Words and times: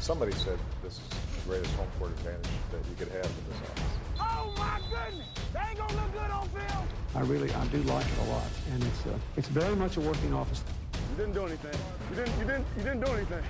Somebody 0.00 0.32
said 0.32 0.58
this 0.82 0.94
is 0.94 1.08
the 1.08 1.50
greatest 1.50 1.74
home 1.74 1.86
court 1.98 2.10
advantage 2.12 2.50
that 2.72 2.82
you 2.88 2.96
could 2.98 3.08
have 3.08 3.26
in 3.26 3.44
this 3.48 3.60
office. 3.68 3.94
Oh 4.18 4.52
my 4.56 4.80
goodness! 4.88 5.28
They 5.52 5.60
ain't 5.68 5.78
gonna 5.78 5.92
look 5.92 6.12
good 6.12 6.30
on 6.30 6.48
film. 6.48 6.84
I 7.14 7.20
really, 7.20 7.52
I 7.52 7.66
do 7.66 7.78
like 7.82 8.06
it 8.06 8.18
a 8.26 8.30
lot, 8.32 8.50
and 8.72 8.82
it's 8.82 9.06
uh, 9.06 9.36
it's 9.36 9.48
very 9.48 9.76
much 9.76 9.98
a 9.98 10.00
working 10.00 10.32
office. 10.32 10.64
You 11.10 11.16
didn't 11.16 11.34
do 11.34 11.44
anything. 11.46 11.78
You 12.10 12.16
didn't. 12.16 12.38
You 12.40 12.46
didn't. 12.46 12.66
You 12.76 12.82
didn't 12.82 13.00
do 13.00 13.12
anything. 13.12 13.44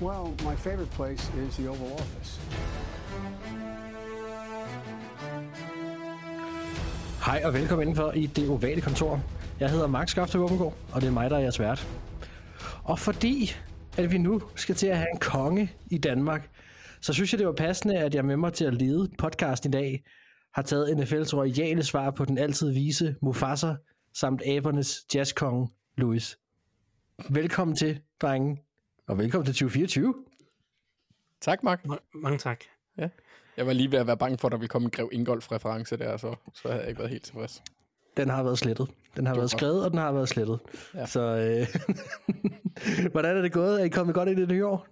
Well, 0.00 0.34
my 0.42 0.56
favorite 0.56 0.90
place 0.90 1.22
is 1.36 1.56
the 1.56 1.68
Oval 1.68 1.92
Office. 1.92 2.40
Hej 7.26 7.42
og 7.44 7.54
velkommen 7.54 7.88
indenfor 7.88 8.12
i 8.12 8.26
det 8.26 8.48
ovale 8.48 8.80
kontor. 8.80 9.20
Jeg 9.60 9.70
hedder 9.70 9.86
Max 9.86 10.10
Skafte 10.10 10.38
Åbengård, 10.38 10.74
og 10.92 11.00
det 11.00 11.06
er 11.06 11.12
mig, 11.12 11.30
der 11.30 11.36
er 11.36 11.40
jeres 11.40 11.60
vært. 11.60 11.88
Og 12.84 12.98
fordi 12.98 13.56
at 14.04 14.12
vi 14.12 14.18
nu 14.18 14.42
skal 14.56 14.74
til 14.74 14.86
at 14.86 14.96
have 14.96 15.08
en 15.14 15.20
konge 15.20 15.72
i 15.90 15.98
Danmark, 15.98 16.50
så 17.00 17.12
synes 17.12 17.32
jeg, 17.32 17.38
det 17.38 17.46
var 17.46 17.52
passende, 17.52 17.98
at 17.98 18.14
jeg 18.14 18.24
med 18.24 18.36
mig 18.36 18.52
til 18.52 18.64
at 18.64 18.74
lede 18.74 19.10
podcasten 19.18 19.70
i 19.70 19.72
dag, 19.72 20.04
har 20.54 20.62
taget 20.62 20.88
NFL's 20.88 21.36
royale 21.36 21.82
svar 21.82 22.10
på 22.10 22.24
den 22.24 22.38
altid 22.38 22.72
vise 22.72 23.16
Mufasa, 23.22 23.74
samt 24.14 24.42
abernes 24.46 25.06
jazzkonge, 25.14 25.68
Louis. 25.96 26.38
Velkommen 27.28 27.76
til, 27.76 28.00
drenge, 28.20 28.62
og 29.08 29.18
velkommen 29.18 29.46
til 29.46 29.54
2024. 29.54 30.14
Tak, 31.40 31.62
Mark. 31.62 31.86
Mange 32.14 32.38
tak. 32.38 32.64
Ja. 32.98 33.08
Jeg 33.56 33.66
var 33.66 33.72
lige 33.72 33.92
ved 33.92 33.98
at 33.98 34.06
være 34.06 34.16
bange 34.16 34.38
for, 34.38 34.48
at 34.48 34.52
der 34.52 34.58
ville 34.58 34.68
komme 34.68 34.86
en 34.86 34.90
Grev 34.90 35.08
Ingolf-reference 35.12 35.96
der, 35.96 36.16
så, 36.16 36.34
så 36.54 36.68
havde 36.68 36.80
jeg 36.80 36.88
ikke 36.88 36.98
været 36.98 37.10
helt 37.10 37.24
tilfreds. 37.24 37.62
Den 38.16 38.28
har 38.28 38.42
været 38.42 38.58
slettet. 38.58 38.90
Den 39.16 39.26
har 39.26 39.34
Det 39.34 39.40
været 39.40 39.50
skrevet, 39.50 39.84
og 39.84 39.90
den 39.90 39.98
har 39.98 40.12
været 40.12 40.28
slettet. 40.28 40.60
Ja. 40.94 41.06
Så 41.06 41.20
øh, 41.20 41.66
hvordan 43.12 43.36
er 43.36 43.42
det 43.42 43.52
gået? 43.52 43.80
Er 43.80 43.84
I 43.84 43.88
kommet 43.88 44.14
godt 44.14 44.28
ind 44.28 44.38
i 44.38 44.42
det 44.42 44.48
nye 44.50 44.66
år? 44.66 44.86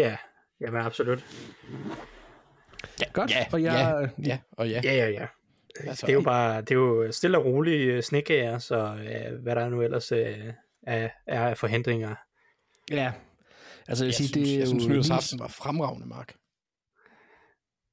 Ja, 0.00 0.16
jamen 0.60 0.80
absolut. 0.80 1.24
Godt. 3.12 3.30
Ja, 3.30 3.46
og 3.52 3.62
jeg, 3.62 4.08
ja, 4.18 4.28
ja, 4.30 4.38
og 4.52 4.68
ja. 4.70 4.80
Ja, 4.84 4.92
ja, 4.94 5.08
ja. 5.08 5.26
Altså, 5.80 6.06
Det 6.06 6.12
er 6.12 6.16
jo 6.16 6.20
bare, 6.22 6.60
det 6.60 6.70
er 6.70 6.74
jo 6.74 7.12
stille 7.12 7.38
og 7.38 7.44
roligt 7.44 8.04
snekager, 8.04 8.58
så 8.58 8.76
øh, 8.76 9.42
hvad 9.42 9.56
der 9.56 9.68
nu 9.68 9.82
ellers 9.82 10.12
øh, 10.12 10.52
er, 10.82 11.08
er 11.26 11.48
af 11.48 11.58
forhindringer. 11.58 12.14
ja. 12.90 13.12
Altså, 13.88 14.04
jeg, 14.04 14.08
Jeg 14.08 14.14
sige, 14.14 14.28
synes, 14.28 14.46
det 14.46 14.54
er 14.54 14.58
jeg 14.58 14.68
synes 14.68 14.84
jo 14.84 14.88
nyhedsaften 14.88 15.38
var 15.38 15.48
fremragende, 15.48 16.06
Mark. 16.06 16.34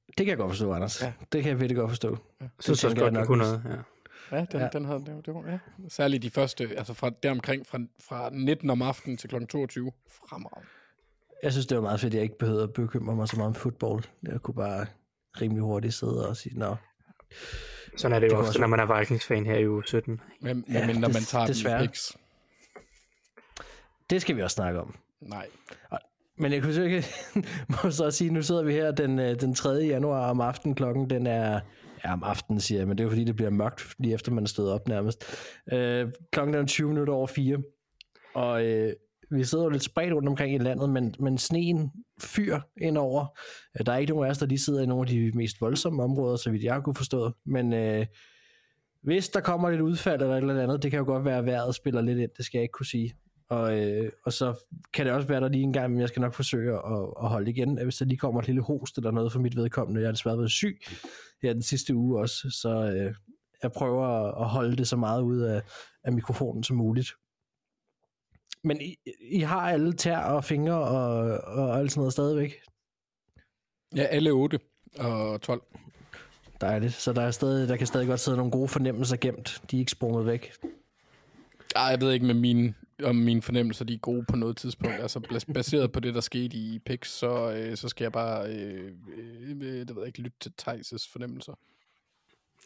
Det 0.06 0.16
kan 0.16 0.28
jeg 0.28 0.36
godt 0.36 0.50
forstå, 0.50 0.72
Anders. 0.72 1.02
Ja. 1.02 1.06
Ja. 1.06 1.12
Det 1.32 1.42
kan 1.42 1.50
jeg 1.50 1.60
virkelig 1.60 1.76
godt 1.76 1.90
forstå. 1.90 2.18
Jeg 2.40 2.48
synes 2.60 2.84
også 2.84 2.88
tænker 2.88 3.04
jeg 3.04 3.12
godt, 3.12 3.14
nok, 3.14 3.26
kunne 3.26 3.38
noget. 3.44 3.62
Ja. 3.68 3.76
Ja, 4.32 4.44
den, 4.52 4.60
Ja. 4.60 4.68
den 4.72 4.84
havde, 4.84 4.98
det, 5.06 5.14
var- 5.14 5.20
det 5.20 5.34
var, 5.34 5.50
ja. 5.50 5.58
Særligt 5.88 6.22
de 6.22 6.30
første, 6.30 6.68
altså 6.76 6.94
fra 6.94 7.10
deromkring, 7.22 7.66
fra, 7.66 7.78
fra 8.08 8.30
19 8.32 8.70
om 8.70 8.82
aftenen 8.82 9.16
til 9.16 9.30
kl. 9.30 9.44
22. 9.46 9.92
Fremragende. 10.28 10.68
Jeg 11.42 11.52
synes, 11.52 11.66
det 11.66 11.76
var 11.76 11.82
meget 11.82 12.00
fedt, 12.00 12.10
at 12.10 12.16
jeg 12.16 12.22
ikke 12.22 12.38
behøvede 12.38 12.62
at 12.62 12.72
bekymre 12.72 13.16
mig 13.16 13.28
så 13.28 13.36
meget 13.36 13.48
om 13.48 13.54
fodbold. 13.54 14.04
Jeg 14.22 14.40
kunne 14.40 14.54
bare 14.54 14.86
rimelig 15.40 15.62
hurtigt 15.62 15.94
sidde 15.94 16.28
og 16.28 16.36
sige, 16.36 16.58
nå, 16.58 16.76
Sådan 17.96 18.14
er 18.16 18.20
det 18.20 18.26
jo 18.26 18.30
kunne 18.30 18.38
ofte, 18.38 18.48
også- 18.48 18.60
når 18.60 18.66
man 18.66 18.80
er 18.80 18.98
Vikings-fan 18.98 19.46
her 19.46 19.56
i 19.56 19.68
uge 19.68 19.82
17. 19.86 20.20
Men, 20.40 20.64
Ja, 20.72 20.86
men 20.86 20.96
når 20.96 21.08
man 21.08 21.22
tager 21.22 21.46
desværre. 21.46 21.78
den 21.78 21.86
picks. 21.88 22.16
det 24.10 24.22
skal 24.22 24.36
vi 24.36 24.42
også 24.42 24.54
snakke 24.54 24.80
om. 24.80 24.94
Nej. 25.20 25.46
Men 26.40 26.52
jeg 26.52 26.62
kunne 26.62 26.74
så 26.74 26.82
ikke, 26.82 27.04
må 27.84 27.90
så 27.90 28.10
sige, 28.10 28.30
nu 28.30 28.42
sidder 28.42 28.62
vi 28.62 28.72
her 28.72 28.90
den, 28.90 29.18
øh, 29.18 29.40
den 29.40 29.54
3. 29.54 29.68
januar 29.70 30.30
om 30.30 30.40
aftenen, 30.40 30.74
klokken 30.74 31.10
den 31.10 31.26
er, 31.26 31.60
ja 32.04 32.12
om 32.12 32.22
aftenen 32.22 32.60
siger 32.60 32.78
jeg, 32.78 32.88
men 32.88 32.98
det 32.98 33.02
er 33.02 33.04
jo 33.04 33.10
fordi, 33.10 33.24
det 33.24 33.36
bliver 33.36 33.50
mørkt, 33.50 33.94
lige 33.98 34.14
efter 34.14 34.32
man 34.32 34.44
er 34.44 34.48
stået 34.48 34.72
op 34.72 34.88
nærmest. 34.88 35.24
Øh, 35.72 36.08
klokken 36.32 36.54
er 36.54 36.66
20 36.66 36.88
minutter 36.88 37.12
over 37.14 37.26
4, 37.26 37.58
og 38.34 38.64
øh, 38.66 38.92
vi 39.30 39.44
sidder 39.44 39.64
jo 39.64 39.70
lidt 39.70 39.82
spredt 39.82 40.14
rundt 40.14 40.28
omkring 40.28 40.54
i 40.54 40.58
landet, 40.58 40.90
men, 40.90 41.14
men 41.20 41.38
sneen 41.38 41.90
fyr 42.22 42.58
indover. 42.80 43.26
Øh, 43.80 43.86
Der 43.86 43.92
er 43.92 43.98
ikke 43.98 44.12
nogen 44.12 44.26
af 44.26 44.30
os, 44.30 44.38
der 44.38 44.46
lige 44.46 44.58
sidder 44.58 44.82
i 44.82 44.86
nogle 44.86 45.02
af 45.02 45.06
de 45.06 45.32
mest 45.34 45.60
voldsomme 45.60 46.02
områder, 46.02 46.36
så 46.36 46.50
vidt 46.50 46.64
jeg 46.64 46.82
kunne 46.84 46.94
forstå. 46.94 47.32
Men 47.46 47.72
øh, 47.72 48.06
hvis 49.02 49.28
der 49.28 49.40
kommer 49.40 49.70
lidt 49.70 49.80
udfald 49.80 50.22
eller 50.22 50.34
et 50.34 50.40
eller 50.40 50.62
andet, 50.62 50.82
det 50.82 50.90
kan 50.90 50.98
jo 50.98 51.04
godt 51.04 51.24
være, 51.24 51.38
at 51.38 51.46
vejret 51.46 51.74
spiller 51.74 52.00
lidt 52.02 52.18
ind, 52.18 52.30
det 52.36 52.44
skal 52.44 52.58
jeg 52.58 52.62
ikke 52.62 52.72
kunne 52.72 52.86
sige. 52.86 53.14
Og, 53.48 53.78
øh, 53.78 54.12
og 54.24 54.32
så 54.32 54.54
kan 54.92 55.06
det 55.06 55.14
også 55.14 55.28
være 55.28 55.40
der 55.40 55.48
lige 55.48 55.62
en 55.62 55.72
gang, 55.72 55.90
men 55.92 56.00
jeg 56.00 56.08
skal 56.08 56.20
nok 56.20 56.34
forsøge 56.34 56.72
at, 56.74 57.02
at 57.22 57.28
holde 57.28 57.50
igen, 57.50 57.82
hvis 57.82 57.96
der 57.96 58.04
lige 58.04 58.18
kommer 58.18 58.40
et 58.40 58.46
lille 58.46 58.62
host 58.62 58.96
eller 58.96 59.10
noget 59.10 59.32
for 59.32 59.40
mit 59.40 59.56
vedkommende. 59.56 60.00
Jeg 60.00 60.08
har 60.08 60.12
desværre 60.12 60.38
været 60.38 60.50
syg 60.50 60.80
her 61.42 61.52
den 61.52 61.62
sidste 61.62 61.94
uge 61.94 62.20
også, 62.20 62.50
så 62.50 62.68
øh, 62.68 63.14
jeg 63.62 63.72
prøver 63.72 64.06
at- 64.06 64.42
at 64.44 64.48
holde 64.48 64.76
det 64.76 64.88
så 64.88 64.96
meget 64.96 65.22
ud 65.22 65.40
af, 65.40 65.62
af 66.04 66.12
mikrofonen 66.12 66.64
som 66.64 66.76
muligt. 66.76 67.10
Men 68.64 68.80
I, 68.80 68.96
I 69.30 69.40
har 69.40 69.60
alle 69.60 69.92
tær 69.92 70.18
og 70.18 70.44
fingre 70.44 70.74
og, 70.88 71.18
og 71.44 71.78
alt 71.78 71.90
sådan 71.92 72.00
noget 72.00 72.12
stadigvæk? 72.12 72.54
Ja, 73.96 74.02
alle 74.02 74.30
8 74.30 74.58
og 74.98 75.40
12. 75.42 75.62
Dejligt. 76.60 76.92
Så 76.92 77.12
der, 77.12 77.22
er 77.22 77.30
stadig, 77.30 77.68
der 77.68 77.76
kan 77.76 77.86
stadig 77.86 78.06
godt 78.08 78.20
sidde 78.20 78.36
nogle 78.36 78.52
gode 78.52 78.68
fornemmelser 78.68 79.16
gemt. 79.16 79.62
De 79.70 79.76
er 79.76 79.80
ikke 79.80 79.90
sprunget 79.90 80.26
væk. 80.26 80.52
Ej, 81.76 81.82
jeg 81.82 82.00
ved 82.00 82.12
ikke, 82.12 82.26
med 82.26 82.34
mine, 82.34 82.74
om 83.04 83.16
mine 83.16 83.42
fornemmelser 83.42 83.84
de 83.84 83.94
er 83.94 83.98
gode 83.98 84.24
på 84.28 84.36
noget 84.36 84.56
tidspunkt. 84.56 84.94
Altså 85.00 85.20
bas- 85.20 85.52
baseret 85.54 85.92
på 85.92 86.00
det, 86.00 86.14
der 86.14 86.20
skete 86.20 86.56
i 86.56 86.78
picks, 86.86 87.10
så, 87.10 87.52
øh, 87.52 87.76
så 87.76 87.88
skal 87.88 88.04
jeg 88.04 88.12
bare 88.12 88.48
øh, 88.52 88.92
øh, 89.18 89.58
det 89.60 89.88
ved 89.96 90.02
jeg 90.02 90.06
ikke, 90.06 90.20
lytte 90.20 90.38
til 90.40 90.52
Thijs' 90.62 91.08
fornemmelser. 91.12 91.52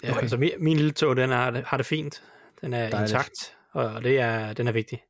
Ja, 0.03 0.11
okay. 0.11 0.21
altså 0.21 0.37
min, 0.37 0.51
min 0.59 0.77
lille 0.77 0.93
tog, 0.93 1.17
den 1.17 1.31
har, 1.31 1.51
det- 1.51 1.65
har 1.67 1.77
det 1.77 1.87
fint. 1.87 2.23
Den 2.61 2.73
er. 2.73 2.91
Dejligt. 2.91 3.11
intakt, 3.11 3.57
og 3.73 4.03
det 4.05 4.19
er, 4.21 4.53
den 4.53 4.69
er 4.69 4.73
vigtig. 4.73 5.03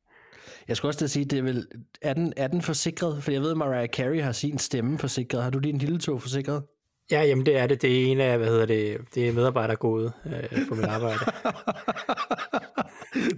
Jeg 0.67 0.77
skulle 0.77 0.89
også 0.89 0.97
til 0.97 1.05
at 1.05 1.11
sige, 1.11 1.25
det 1.25 1.39
er, 1.39 1.43
vel, 1.43 1.67
er, 2.01 2.13
den, 2.13 2.33
er 2.37 2.47
den 2.47 2.61
forsikret? 2.61 3.23
For 3.23 3.31
jeg 3.31 3.41
ved, 3.41 3.51
at 3.51 3.57
Mariah 3.57 3.87
Carey 3.89 4.21
har 4.21 4.31
sin 4.31 4.57
stemme 4.57 4.99
forsikret. 4.99 5.43
Har 5.43 5.49
du 5.49 5.59
din 5.59 5.77
lille 5.77 5.99
tog 5.99 6.21
forsikret? 6.21 6.63
Ja, 7.11 7.21
jamen 7.23 7.45
det 7.45 7.57
er 7.57 7.67
det. 7.67 7.81
Det 7.81 8.01
er 8.01 8.05
en 8.11 8.19
af, 8.21 8.37
hvad 8.37 8.47
hedder 8.47 8.65
det, 8.65 8.97
det 9.15 9.27
er 9.27 9.33
medarbejdergode 9.33 10.11
øh, 10.25 10.67
på 10.69 10.75
mit 10.75 10.85
arbejde. 10.85 11.19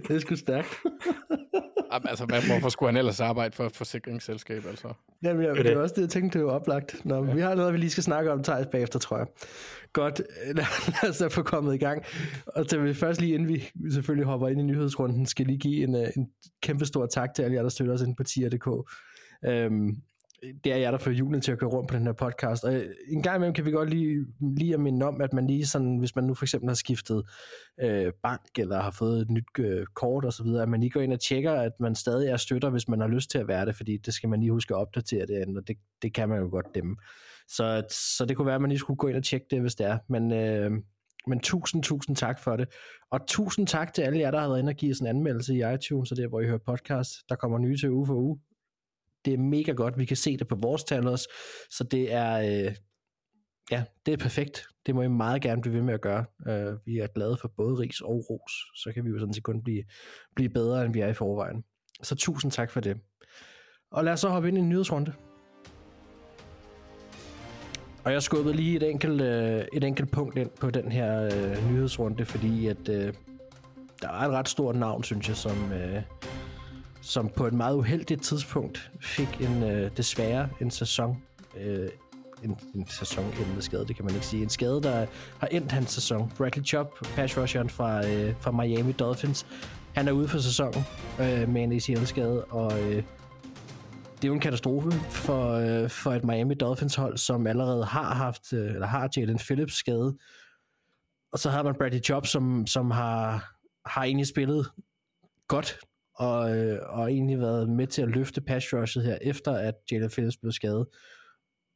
det 0.08 0.10
er 0.16 0.18
sgu 0.20 0.36
stærkt. 0.36 0.68
Jamen, 1.96 2.08
altså, 2.08 2.24
hvad, 2.24 2.42
hvorfor 2.42 2.68
skulle 2.68 2.88
han 2.88 2.96
ellers 2.96 3.20
arbejde 3.20 3.54
for 3.54 3.64
et 3.64 3.76
forsikringsselskab, 3.76 4.66
altså? 4.66 4.88
Jamen, 5.22 5.42
jeg, 5.44 5.56
det 5.56 5.66
er 5.66 5.78
også 5.78 5.94
det, 5.94 6.02
jeg 6.02 6.10
tænkte, 6.10 6.38
det 6.38 6.46
var 6.46 6.52
oplagt. 6.52 7.04
Nå, 7.04 7.24
ja. 7.24 7.34
Vi 7.34 7.40
har 7.40 7.54
noget, 7.54 7.72
vi 7.72 7.78
lige 7.78 7.90
skal 7.90 8.02
snakke 8.02 8.32
om, 8.32 8.42
Thijs, 8.42 8.66
bagefter, 8.72 8.98
tror 8.98 9.18
jeg. 9.18 9.26
Godt, 9.92 10.22
lad 10.46 10.64
lad 11.02 11.10
os 11.10 11.18
da 11.18 11.26
få 11.26 11.42
kommet 11.42 11.74
i 11.74 11.78
gang. 11.78 12.02
Og 12.46 12.64
så 12.68 12.78
vil 12.78 12.88
vi 12.88 12.94
først 12.94 13.20
lige, 13.20 13.34
inden 13.34 13.48
vi 13.48 13.68
selvfølgelig 13.90 14.26
hopper 14.26 14.48
ind 14.48 14.60
i 14.60 14.62
nyhedsrunden, 14.62 15.26
skal 15.26 15.46
lige 15.46 15.58
give 15.58 15.82
en, 15.82 15.94
øh, 15.94 16.08
en 16.16 16.28
kæmpe 16.62 16.86
stor 16.86 17.06
tak 17.06 17.34
til 17.34 17.42
alle 17.42 17.54
jer, 17.54 17.62
der 17.62 17.68
støtter 17.68 17.94
os 17.94 18.02
ind 18.02 18.16
på 18.16 18.24
tier.dk. 18.24 18.68
Øhm, 19.44 19.96
det 20.64 20.72
er 20.72 20.76
jeg, 20.76 20.92
der 20.92 20.98
får 20.98 21.10
julen 21.10 21.40
til 21.40 21.52
at 21.52 21.58
køre 21.58 21.70
rundt 21.70 21.88
på 21.88 21.96
den 21.96 22.06
her 22.06 22.12
podcast. 22.12 22.64
Og 22.64 22.74
øh, 22.74 22.94
en 23.08 23.22
gang 23.22 23.36
imellem 23.36 23.54
kan 23.54 23.64
vi 23.64 23.70
godt 23.70 23.90
lige, 23.90 24.26
lige 24.40 24.74
at 24.74 24.80
minde 24.80 25.06
om, 25.06 25.20
at 25.20 25.32
man 25.32 25.46
lige 25.46 25.66
sådan, 25.66 25.96
hvis 25.98 26.16
man 26.16 26.24
nu 26.24 26.34
for 26.34 26.44
eksempel 26.44 26.68
har 26.68 26.74
skiftet 26.74 27.22
øh, 27.80 28.12
bank, 28.22 28.58
eller 28.58 28.80
har 28.80 28.90
fået 28.90 29.20
et 29.20 29.30
nyt 29.30 29.44
øh, 29.58 29.86
kort 29.94 30.24
og 30.24 30.32
så 30.32 30.42
videre, 30.44 30.62
at 30.62 30.68
man 30.68 30.80
lige 30.80 30.90
går 30.90 31.00
ind 31.00 31.12
og 31.12 31.20
tjekker, 31.20 31.52
at 31.52 31.72
man 31.80 31.94
stadig 31.94 32.28
er 32.28 32.36
støtter, 32.36 32.70
hvis 32.70 32.88
man 32.88 33.00
har 33.00 33.08
lyst 33.08 33.30
til 33.30 33.38
at 33.38 33.48
være 33.48 33.66
det, 33.66 33.76
fordi 33.76 33.96
det 33.96 34.14
skal 34.14 34.28
man 34.28 34.40
lige 34.40 34.52
huske 34.52 34.74
at 34.74 34.80
opdatere 34.80 35.26
det 35.26 35.56
og 35.56 35.68
det, 35.68 35.76
det 36.02 36.14
kan 36.14 36.28
man 36.28 36.40
jo 36.40 36.48
godt 36.50 36.74
dem. 36.74 36.96
Så, 37.48 37.84
så 37.90 38.24
det 38.24 38.36
kunne 38.36 38.46
være, 38.46 38.54
at 38.54 38.60
man 38.60 38.70
lige 38.70 38.78
skulle 38.78 38.98
gå 38.98 39.06
ind 39.06 39.16
og 39.16 39.24
tjekke 39.24 39.46
det, 39.50 39.60
hvis 39.60 39.74
det 39.74 39.86
er. 39.86 39.98
Men, 40.08 40.32
øh, 40.32 40.70
men 41.26 41.40
tusind, 41.40 41.82
tusind 41.82 42.16
tak 42.16 42.40
for 42.40 42.56
det. 42.56 42.68
Og 43.10 43.26
tusind 43.26 43.66
tak 43.66 43.94
til 43.94 44.02
alle 44.02 44.18
jer, 44.18 44.30
der 44.30 44.40
har 44.40 44.48
været 44.48 44.58
inde 44.58 44.70
og 44.70 44.76
give 44.76 44.90
os 44.90 44.98
en 44.98 45.06
anmeldelse 45.06 45.54
i 45.54 45.74
iTunes, 45.74 46.10
og 46.10 46.16
der, 46.16 46.28
hvor 46.28 46.40
I 46.40 46.46
hører 46.46 46.58
podcast. 46.58 47.10
Der 47.28 47.36
kommer 47.36 47.58
nye 47.58 47.76
til 47.76 47.90
uge 47.90 48.06
for 48.06 48.14
uge. 48.14 48.38
Det 49.26 49.34
er 49.34 49.38
mega 49.38 49.72
godt. 49.72 49.98
Vi 49.98 50.04
kan 50.04 50.16
se 50.16 50.36
det 50.36 50.48
på 50.48 50.54
vores 50.54 50.84
tal 50.84 51.08
også. 51.08 51.28
Så 51.70 51.84
det 51.84 52.12
er, 52.12 52.38
øh, 52.38 52.74
ja, 53.70 53.84
det 54.06 54.12
er 54.12 54.16
perfekt. 54.16 54.66
Det 54.86 54.94
må 54.94 55.02
I 55.02 55.08
meget 55.08 55.42
gerne 55.42 55.62
blive 55.62 55.74
ved 55.74 55.82
med 55.82 55.94
at 55.94 56.00
gøre. 56.00 56.24
Øh, 56.48 56.74
vi 56.86 56.98
er 56.98 57.06
glade 57.06 57.36
for 57.40 57.52
både 57.56 57.74
ris 57.74 58.00
og 58.00 58.24
ros. 58.30 58.52
Så 58.82 58.92
kan 58.94 59.04
vi 59.04 59.10
jo 59.10 59.18
sådan 59.18 59.34
set 59.34 59.42
kun 59.42 59.62
blive, 59.62 59.84
blive 60.36 60.48
bedre, 60.48 60.84
end 60.84 60.92
vi 60.92 61.00
er 61.00 61.08
i 61.08 61.14
forvejen. 61.14 61.64
Så 62.02 62.14
tusind 62.14 62.52
tak 62.52 62.70
for 62.70 62.80
det. 62.80 62.96
Og 63.90 64.04
lad 64.04 64.12
os 64.12 64.20
så 64.20 64.28
hoppe 64.28 64.48
ind 64.48 64.58
i 64.58 64.60
en 64.60 64.68
nyhedsrunde. 64.68 65.12
Og 68.04 68.12
jeg 68.12 68.22
skubbede 68.22 68.56
lige 68.56 68.76
et 68.76 68.90
enkelt, 68.90 69.20
øh, 69.20 69.64
et 69.72 69.84
enkelt 69.84 70.10
punkt 70.10 70.38
ind 70.38 70.50
på 70.60 70.70
den 70.70 70.92
her 70.92 71.22
øh, 71.24 71.72
nyhedsrunde, 71.72 72.24
fordi 72.24 72.66
at 72.66 72.88
øh, 72.88 73.14
der 74.02 74.08
er 74.08 74.28
et 74.28 74.30
ret 74.30 74.48
stort 74.48 74.76
navn, 74.76 75.04
synes 75.04 75.28
jeg, 75.28 75.36
som, 75.36 75.72
øh, 75.72 76.02
som 77.06 77.28
på 77.28 77.46
et 77.46 77.52
meget 77.52 77.76
uheldigt 77.76 78.22
tidspunkt 78.22 78.90
fik 79.00 79.40
en 79.40 79.62
øh, 79.62 79.90
desværre 79.96 80.48
en 80.60 80.70
sæson 80.70 81.22
øh, 81.56 81.88
en, 82.42 82.58
en 82.74 82.86
sæsonendende 82.88 83.62
skade, 83.62 83.86
det 83.86 83.96
kan 83.96 84.04
man 84.04 84.14
ikke 84.14 84.26
sige. 84.26 84.42
En 84.42 84.48
skade, 84.48 84.82
der 84.82 85.06
har 85.38 85.46
endt 85.46 85.72
hans 85.72 85.90
sæson. 85.90 86.32
Bradley 86.38 86.64
Chubb, 86.64 86.88
pass 87.14 87.38
rusheren 87.38 87.70
fra, 87.70 88.06
øh, 88.06 88.34
fra 88.40 88.50
Miami 88.50 88.92
Dolphins, 88.92 89.46
han 89.94 90.08
er 90.08 90.12
ude 90.12 90.28
for 90.28 90.38
sæsonen 90.38 90.84
øh, 91.20 91.48
med 91.48 91.62
en 91.62 91.72
ACL-skade, 91.72 92.44
og 92.44 92.82
øh, 92.82 93.02
det 94.16 94.24
er 94.24 94.28
jo 94.28 94.34
en 94.34 94.40
katastrofe 94.40 94.90
for, 95.10 95.52
øh, 95.52 95.90
for 95.90 96.12
et 96.12 96.24
Miami 96.24 96.54
Dolphins 96.54 96.94
hold, 96.94 97.18
som 97.18 97.46
allerede 97.46 97.84
har 97.84 98.14
haft, 98.14 98.52
øh, 98.52 98.74
eller 98.74 98.86
har 98.86 99.08
Jalen 99.16 99.38
Phillips 99.38 99.74
skade. 99.74 100.16
Og 101.32 101.38
så 101.38 101.50
har 101.50 101.62
man 101.62 101.74
Bradley 101.74 102.00
Chubb, 102.00 102.26
som, 102.26 102.66
som 102.66 102.90
har, 102.90 103.54
har 103.86 104.04
egentlig 104.04 104.26
spillet 104.26 104.70
godt 105.48 105.78
og, 106.16 106.56
øh, 106.56 106.78
og 106.82 107.12
egentlig 107.12 107.38
været 107.38 107.68
med 107.68 107.86
til 107.86 108.02
at 108.02 108.08
løfte 108.08 108.40
pass 108.40 108.72
rushet 108.72 109.04
her, 109.04 109.18
efter 109.22 109.52
at 109.52 109.74
Jalen 109.92 110.10
Phillips 110.10 110.36
blev 110.36 110.52
skadet. 110.52 110.86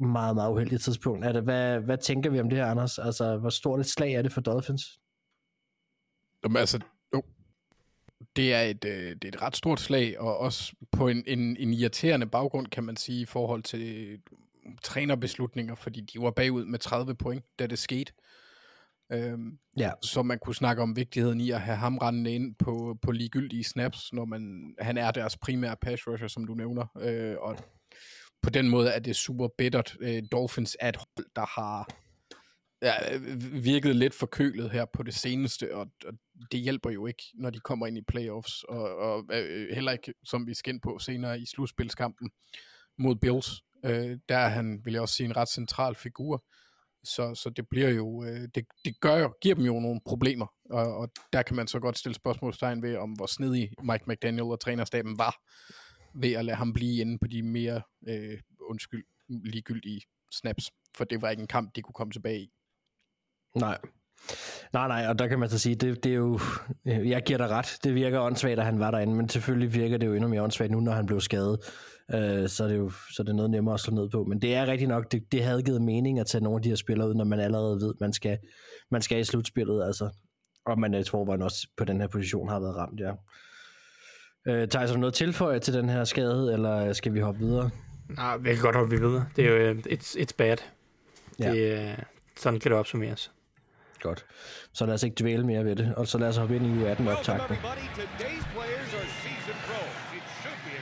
Meget, 0.00 0.34
meget 0.34 0.52
uheldigt 0.52 0.82
tidspunkt. 0.82 1.24
Er 1.24 1.32
det, 1.32 1.42
hvad, 1.42 1.80
hvad 1.80 1.98
tænker 1.98 2.30
vi 2.30 2.40
om 2.40 2.48
det 2.48 2.58
her, 2.58 2.66
Anders? 2.66 2.98
Altså, 2.98 3.36
hvor 3.36 3.50
stort 3.50 3.80
et 3.80 3.86
slag 3.86 4.12
er 4.12 4.22
det 4.22 4.32
for 4.32 4.40
Dolphins? 4.40 4.82
Jamen, 6.44 6.56
altså, 6.56 6.80
jo. 7.14 7.22
Det 8.36 8.54
er, 8.54 8.62
et, 8.62 8.84
øh, 8.84 9.16
det 9.22 9.24
er 9.24 9.28
et 9.28 9.42
ret 9.42 9.56
stort 9.56 9.80
slag, 9.80 10.20
og 10.20 10.38
også 10.38 10.72
på 10.92 11.08
en, 11.08 11.24
en, 11.26 11.56
en 11.56 11.74
irriterende 11.74 12.26
baggrund, 12.26 12.66
kan 12.66 12.84
man 12.84 12.96
sige, 12.96 13.20
i 13.20 13.26
forhold 13.26 13.62
til 13.62 14.18
trænerbeslutninger, 14.82 15.74
fordi 15.74 16.00
de 16.00 16.22
var 16.22 16.30
bagud 16.30 16.64
med 16.64 16.78
30 16.78 17.14
point, 17.14 17.44
da 17.58 17.66
det 17.66 17.78
skete. 17.78 18.12
Øhm, 19.12 19.58
Ja. 19.76 19.90
Så 20.02 20.22
man 20.22 20.38
kunne 20.38 20.54
snakke 20.54 20.82
om 20.82 20.96
vigtigheden 20.96 21.40
i 21.40 21.50
at 21.50 21.60
have 21.60 21.76
ham 21.76 21.98
rendende 21.98 22.32
ind 22.34 22.54
på, 22.54 22.98
på 23.02 23.12
ligegyldige 23.12 23.64
snaps, 23.64 24.12
når 24.12 24.24
man, 24.24 24.74
han 24.78 24.98
er 24.98 25.10
deres 25.10 25.36
primære 25.36 25.76
pass 25.76 26.06
rusher, 26.06 26.28
som 26.28 26.46
du 26.46 26.54
nævner. 26.54 26.86
Øh, 27.00 27.36
og 27.40 27.56
på 28.42 28.50
den 28.50 28.68
måde 28.68 28.90
er 28.90 28.98
det 28.98 29.16
super 29.16 29.48
bittert. 29.58 29.96
Øh, 30.00 30.22
Dolphins 30.32 30.76
er 30.80 30.88
et 30.88 30.96
hold, 30.96 31.26
der 31.36 31.60
har 31.60 31.88
ja, 32.82 32.94
virket 33.62 33.96
lidt 33.96 34.14
forkølet 34.14 34.70
her 34.70 34.84
på 34.84 35.02
det 35.02 35.14
seneste, 35.14 35.74
og, 35.74 35.90
og 36.06 36.12
det 36.52 36.60
hjælper 36.60 36.90
jo 36.90 37.06
ikke, 37.06 37.22
når 37.34 37.50
de 37.50 37.60
kommer 37.60 37.86
ind 37.86 37.98
i 37.98 38.02
playoffs, 38.08 38.62
og, 38.62 38.96
og 38.96 39.24
øh, 39.32 39.74
heller 39.74 39.92
ikke, 39.92 40.14
som 40.24 40.46
vi 40.46 40.54
skal 40.54 40.74
ind 40.74 40.80
på 40.80 40.98
senere 40.98 41.40
i 41.40 41.46
slutspilskampen 41.46 42.30
mod 42.98 43.16
Bills. 43.16 43.62
Øh, 43.84 44.18
der 44.28 44.36
er 44.36 44.48
han, 44.48 44.80
vil 44.84 44.92
jeg 44.92 45.02
også 45.02 45.14
sige, 45.14 45.24
en 45.24 45.36
ret 45.36 45.48
central 45.48 45.94
figur. 45.94 46.44
Så, 47.04 47.34
så 47.34 47.50
det 47.50 47.68
bliver 47.68 47.88
jo, 47.88 48.24
øh, 48.24 48.48
det, 48.54 48.66
det 48.84 49.00
gør 49.00 49.28
giver 49.42 49.54
dem 49.54 49.64
jo 49.64 49.80
nogle 49.80 50.00
problemer, 50.06 50.46
og, 50.70 50.96
og 50.96 51.08
der 51.32 51.42
kan 51.42 51.56
man 51.56 51.66
så 51.66 51.80
godt 51.80 51.98
stille 51.98 52.14
spørgsmålstegn 52.14 52.82
ved, 52.82 52.96
om 52.96 53.12
hvor 53.12 53.26
snedig 53.26 53.72
Mike 53.82 54.04
McDaniel 54.06 54.42
og 54.42 54.60
trænerstaben 54.60 55.18
var, 55.18 55.36
ved 56.14 56.32
at 56.32 56.44
lade 56.44 56.56
ham 56.56 56.72
blive 56.72 57.00
inde 57.00 57.18
på 57.18 57.26
de 57.26 57.42
mere, 57.42 57.82
øh, 58.08 58.38
undskyld, 58.60 59.04
ligegyldige 59.28 60.00
snaps, 60.32 60.70
for 60.96 61.04
det 61.04 61.22
var 61.22 61.30
ikke 61.30 61.40
en 61.40 61.46
kamp, 61.46 61.76
de 61.76 61.82
kunne 61.82 61.94
komme 61.94 62.12
tilbage 62.12 62.40
i. 62.40 62.50
Nej. 63.56 63.78
Nej, 64.72 64.88
nej, 64.88 65.06
og 65.08 65.18
der 65.18 65.26
kan 65.26 65.38
man 65.38 65.48
så 65.48 65.58
sige, 65.58 65.74
det, 65.74 66.04
det 66.04 66.12
er 66.12 66.16
jo, 66.16 66.40
jeg 66.84 67.22
giver 67.22 67.36
dig 67.38 67.48
ret, 67.48 67.78
det 67.84 67.94
virker 67.94 68.20
åndssvagt, 68.20 68.58
at 68.58 68.64
han 68.64 68.78
var 68.78 68.90
derinde, 68.90 69.14
men 69.14 69.28
selvfølgelig 69.28 69.74
virker 69.74 69.98
det 69.98 70.06
jo 70.06 70.14
endnu 70.14 70.28
mere 70.28 70.42
åndssvagt 70.42 70.70
nu, 70.70 70.80
når 70.80 70.92
han 70.92 71.06
blev 71.06 71.20
skadet, 71.20 71.58
øh, 72.14 72.48
så, 72.48 72.64
er 72.64 72.68
det 72.68 72.78
jo, 72.78 72.90
så 72.90 73.22
er 73.22 73.24
det 73.24 73.34
noget 73.34 73.50
nemmere 73.50 73.74
at 73.74 73.80
slå 73.80 73.94
ned 73.94 74.10
på, 74.10 74.24
men 74.24 74.42
det 74.42 74.54
er 74.54 74.66
rigtigt 74.66 74.88
nok, 74.88 75.12
det, 75.12 75.32
det 75.32 75.44
havde 75.44 75.62
givet 75.62 75.82
mening 75.82 76.18
at 76.18 76.26
tage 76.26 76.44
nogle 76.44 76.56
af 76.56 76.62
de 76.62 76.68
her 76.68 76.76
spillere 76.76 77.08
ud, 77.08 77.14
når 77.14 77.24
man 77.24 77.40
allerede 77.40 77.80
ved, 77.80 77.94
man 78.00 78.12
skal, 78.12 78.38
man 78.90 79.02
skal 79.02 79.20
i 79.20 79.24
slutspillet, 79.24 79.84
altså, 79.84 80.10
og 80.66 80.78
man 80.80 80.94
jeg 80.94 81.06
tror, 81.06 81.24
man 81.24 81.42
også 81.42 81.68
på 81.76 81.84
den 81.84 82.00
her 82.00 82.08
position 82.08 82.48
har 82.48 82.60
været 82.60 82.76
ramt, 82.76 83.00
ja. 83.00 83.12
Øh, 84.48 84.68
tager 84.68 84.86
så 84.86 84.98
noget 84.98 85.14
tilføje 85.14 85.58
til 85.58 85.74
den 85.74 85.88
her 85.88 86.04
skade, 86.04 86.52
eller 86.52 86.92
skal 86.92 87.14
vi 87.14 87.20
hoppe 87.20 87.40
videre? 87.40 87.70
Nej, 88.08 88.36
vi 88.36 88.54
kan 88.54 88.62
godt 88.62 88.76
hoppe 88.76 88.98
videre. 88.98 89.26
Det 89.36 89.46
er 89.46 89.68
jo, 89.68 89.74
it's, 89.74 90.20
it's 90.20 90.34
bad. 90.38 90.56
Ja. 91.38 91.52
Det, 91.52 91.90
øh, 91.90 91.98
sådan 92.36 92.60
kan 92.60 92.70
det 92.70 92.78
opsummeres. 92.78 93.32
Godt. 94.00 94.26
Så 94.72 94.86
lad 94.86 94.94
os 94.94 95.02
ikke 95.02 95.16
dvæle 95.20 95.46
mere 95.46 95.64
ved 95.64 95.76
det, 95.76 95.94
og 95.94 96.08
så 96.08 96.18
lad 96.18 96.28
os 96.28 96.36
hoppe 96.36 96.56
ind 96.56 96.66
i 96.66 96.84
U18-optakten. 96.84 97.56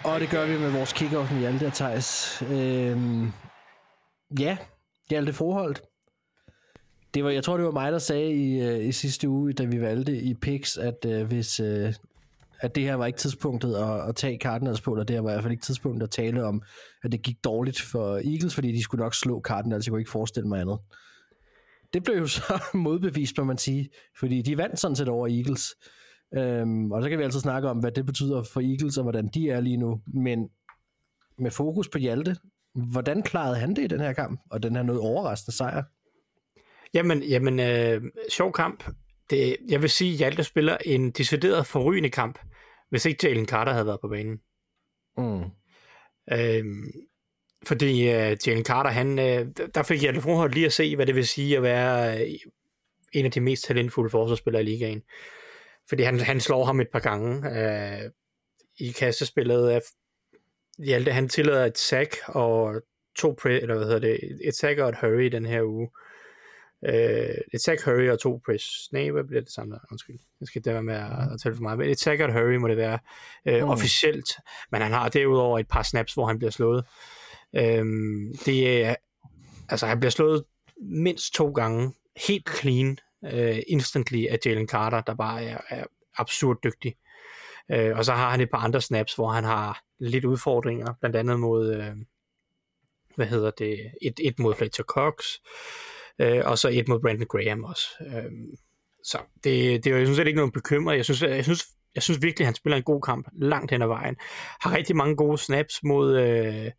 Og 0.04 0.20
det 0.20 0.30
gør 0.30 0.46
vi 0.46 0.58
med 0.58 0.70
vores 0.70 0.92
kickoff 0.92 1.32
med 1.32 1.40
Hjalte 1.40 1.66
og 1.66 1.72
Thijs. 1.72 2.42
Øhm, 2.50 3.32
ja, 4.40 4.56
Hjalte 5.10 5.32
Froholt. 5.32 5.82
Det 7.14 7.24
var, 7.24 7.30
jeg 7.30 7.44
tror, 7.44 7.56
det 7.56 7.66
var 7.66 7.72
mig, 7.72 7.92
der 7.92 7.98
sagde 7.98 8.32
i, 8.32 8.60
øh, 8.60 8.88
i 8.88 8.92
sidste 8.92 9.28
uge, 9.28 9.52
da 9.52 9.64
vi 9.64 9.80
valgte 9.80 10.16
i 10.16 10.34
picks, 10.34 10.76
at 10.76 11.04
øh, 11.06 11.26
hvis 11.26 11.60
øh, 11.60 11.94
at 12.60 12.74
det 12.74 12.82
her 12.82 12.94
var 12.94 13.06
ikke 13.06 13.18
tidspunktet 13.18 13.74
at, 13.74 14.08
at 14.08 14.16
tage 14.16 14.38
Cardinals 14.38 14.80
på, 14.80 14.94
og 14.94 15.08
det 15.08 15.16
her 15.16 15.20
var 15.20 15.30
i 15.30 15.32
hvert 15.32 15.42
fald 15.42 15.52
ikke 15.52 15.64
tidspunktet 15.64 16.06
at 16.06 16.10
tale 16.10 16.44
om, 16.44 16.62
at 17.04 17.12
det 17.12 17.22
gik 17.22 17.44
dårligt 17.44 17.80
for 17.80 18.16
Eagles, 18.16 18.54
fordi 18.54 18.72
de 18.72 18.82
skulle 18.82 19.02
nok 19.02 19.14
slå 19.14 19.40
Cardinals. 19.40 19.86
Jeg 19.86 19.92
kunne 19.92 20.00
ikke 20.00 20.10
forestille 20.10 20.48
mig 20.48 20.60
andet. 20.60 20.78
Det 21.92 22.04
blev 22.04 22.16
jo 22.16 22.26
så 22.26 22.62
modbevist, 22.74 23.38
må 23.38 23.44
man 23.44 23.58
sige, 23.58 23.88
fordi 24.18 24.42
de 24.42 24.56
vandt 24.56 24.80
sådan 24.80 24.96
set 24.96 25.08
over 25.08 25.26
Eagles. 25.26 25.74
Øhm, 26.34 26.92
og 26.92 27.02
så 27.02 27.08
kan 27.08 27.18
vi 27.18 27.24
altid 27.24 27.40
snakke 27.40 27.68
om, 27.68 27.78
hvad 27.78 27.92
det 27.92 28.06
betyder 28.06 28.42
for 28.42 28.60
Eagles, 28.60 28.96
og 28.96 29.02
hvordan 29.02 29.28
de 29.34 29.50
er 29.50 29.60
lige 29.60 29.76
nu. 29.76 30.00
Men 30.06 30.48
med 31.38 31.50
fokus 31.50 31.88
på 31.88 31.98
Hjalte, 31.98 32.36
hvordan 32.74 33.22
klarede 33.22 33.56
han 33.56 33.76
det 33.76 33.84
i 33.84 33.86
den 33.86 34.00
her 34.00 34.12
kamp, 34.12 34.40
og 34.50 34.62
den 34.62 34.76
her 34.76 34.82
noget 34.82 35.00
overraskende 35.00 35.56
sejr? 35.56 35.82
Jamen, 36.94 37.22
jamen 37.22 37.60
øh, 37.60 38.02
sjov 38.30 38.52
kamp. 38.52 38.84
Det, 39.30 39.56
jeg 39.68 39.82
vil 39.82 39.90
sige, 39.90 40.12
at 40.12 40.18
Hjalte 40.18 40.44
spiller 40.44 40.76
en 40.84 41.10
decideret 41.10 41.66
forrygende 41.66 42.10
kamp, 42.10 42.38
hvis 42.90 43.04
ikke 43.04 43.28
Jalen 43.28 43.46
Carter 43.46 43.72
havde 43.72 43.86
været 43.86 44.00
på 44.00 44.08
banen. 44.08 44.38
Mm. 45.18 45.44
Øhm, 46.32 46.90
fordi 47.66 48.10
øh, 48.10 48.36
Jalen 48.46 48.64
Carter, 48.64 48.90
han, 48.90 49.18
øh, 49.18 49.46
der 49.74 49.82
fik 49.82 50.00
Hjalte 50.00 50.20
Froholt 50.20 50.54
lige 50.54 50.66
at 50.66 50.72
se, 50.72 50.96
hvad 50.96 51.06
det 51.06 51.14
vil 51.14 51.26
sige 51.26 51.56
at 51.56 51.62
være 51.62 52.20
øh, 52.22 52.30
en 53.12 53.24
af 53.24 53.30
de 53.30 53.40
mest 53.40 53.64
talentfulde 53.64 54.10
forsvarsspillere 54.10 54.62
i 54.62 54.66
ligaen. 54.66 55.02
Fordi 55.88 56.02
han, 56.02 56.20
han 56.20 56.40
slår 56.40 56.64
ham 56.64 56.80
et 56.80 56.88
par 56.92 57.00
gange 57.00 57.60
øh, 57.60 58.10
i 58.78 58.90
kastespillet. 58.90 59.70
Af, 59.70 59.80
Hjalte, 60.78 61.12
han 61.12 61.28
tillader 61.28 61.64
et 61.66 61.78
sack 61.78 62.16
og 62.26 62.82
to 63.18 63.36
pre, 63.42 63.60
eller 63.60 63.74
hvad 63.76 63.86
hedder 63.86 64.00
det, 64.00 64.18
et 64.44 64.54
sack 64.54 64.78
og 64.78 64.88
et 64.88 64.96
hurry 65.00 65.24
den 65.24 65.46
her 65.46 65.62
uge. 65.62 65.88
Øh, 66.86 67.34
et 67.54 67.60
sack, 67.60 67.84
hurry 67.84 68.08
og 68.08 68.18
to 68.20 68.40
press. 68.46 68.64
Nej, 68.92 69.10
hvad 69.10 69.24
bliver 69.24 69.40
det 69.40 69.52
samme 69.52 69.74
der? 69.74 69.80
Undskyld. 69.90 70.18
Jeg 70.40 70.48
skal 70.48 70.64
det 70.64 70.72
være 70.72 70.82
med 70.82 70.94
at, 70.94 71.32
at 71.32 71.40
tælle 71.42 71.56
for 71.56 71.62
meget. 71.62 71.78
Men 71.78 71.90
et 71.90 72.00
sack 72.00 72.20
og 72.20 72.28
et 72.28 72.32
hurry 72.32 72.54
må 72.56 72.68
det 72.68 72.76
være 72.76 72.98
øh, 73.46 73.62
Mm. 73.62 73.68
officielt. 73.68 74.28
Men 74.72 74.82
han 74.82 74.92
har 74.92 75.08
derudover 75.08 75.58
et 75.58 75.68
par 75.68 75.82
snaps, 75.82 76.14
hvor 76.14 76.26
han 76.26 76.38
bliver 76.38 76.50
slået. 76.50 76.84
Øhm, 77.56 78.34
det 78.44 78.84
er, 78.84 78.94
altså 79.68 79.86
han 79.86 80.00
bliver 80.00 80.10
slået 80.10 80.44
mindst 80.80 81.34
to 81.34 81.50
gange, 81.50 81.92
helt 82.28 82.50
clean, 82.60 82.98
øh, 83.24 83.58
instantly 83.68 84.26
af 84.26 84.38
Jalen 84.46 84.68
Carter, 84.68 85.00
der 85.00 85.14
bare 85.14 85.44
er, 85.44 85.58
er 85.68 85.84
absurd 86.16 86.56
dygtig. 86.64 86.94
Øh, 87.72 87.96
og 87.96 88.04
så 88.04 88.12
har 88.12 88.30
han 88.30 88.40
et 88.40 88.50
par 88.50 88.58
andre 88.58 88.80
snaps, 88.80 89.14
hvor 89.14 89.28
han 89.28 89.44
har 89.44 89.82
lidt 89.98 90.24
udfordringer, 90.24 90.94
blandt 91.00 91.16
andet 91.16 91.40
mod, 91.40 91.74
øh, 91.74 91.96
hvad 93.16 93.26
hedder 93.26 93.50
det, 93.50 93.92
et, 94.02 94.20
et 94.24 94.38
mod 94.38 94.54
Fletcher 94.54 94.84
Cox, 94.84 95.24
øh, 96.18 96.42
og 96.44 96.58
så 96.58 96.68
et 96.68 96.88
mod 96.88 97.00
Brandon 97.00 97.26
Graham 97.26 97.64
også. 97.64 97.88
Øh, 98.00 98.32
så 99.04 99.18
det, 99.44 99.84
det 99.84 99.92
er 99.92 99.98
jo 99.98 100.04
sådan 100.04 100.16
set 100.16 100.26
ikke 100.26 100.36
noget 100.36 100.52
bekymret. 100.52 100.96
Jeg 100.96 101.04
synes, 101.04 101.22
jeg 101.22 101.44
synes, 101.44 101.66
jeg 101.94 102.02
synes 102.02 102.22
virkelig, 102.22 102.44
at 102.44 102.46
han 102.46 102.54
spiller 102.54 102.76
en 102.76 102.82
god 102.82 103.00
kamp 103.00 103.28
langt 103.32 103.70
hen 103.70 103.82
ad 103.82 103.86
vejen. 103.86 104.16
Har 104.60 104.76
rigtig 104.76 104.96
mange 104.96 105.16
gode 105.16 105.38
snaps 105.38 105.80
mod, 105.82 106.20
øh, 106.20 106.70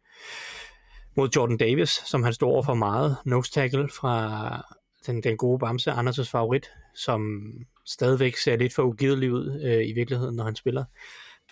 mod 1.19 1.29
Jordan 1.35 1.57
Davis, 1.57 1.89
som 1.89 2.23
han 2.23 2.33
står 2.33 2.51
over 2.51 2.63
for 2.63 2.73
meget. 2.73 3.17
Nose 3.25 3.51
tackle 3.51 3.89
fra 3.89 4.65
den, 5.05 5.23
den 5.23 5.37
gode 5.37 5.59
Bamse, 5.59 5.91
Anders' 5.91 6.31
favorit, 6.31 6.69
som 6.95 7.51
stadigvæk 7.85 8.37
ser 8.37 8.55
lidt 8.55 8.73
for 8.73 8.83
ugidelig 8.83 9.31
ud 9.31 9.61
øh, 9.63 9.89
i 9.89 9.93
virkeligheden, 9.93 10.35
når 10.35 10.43
han 10.43 10.55
spiller. 10.55 10.85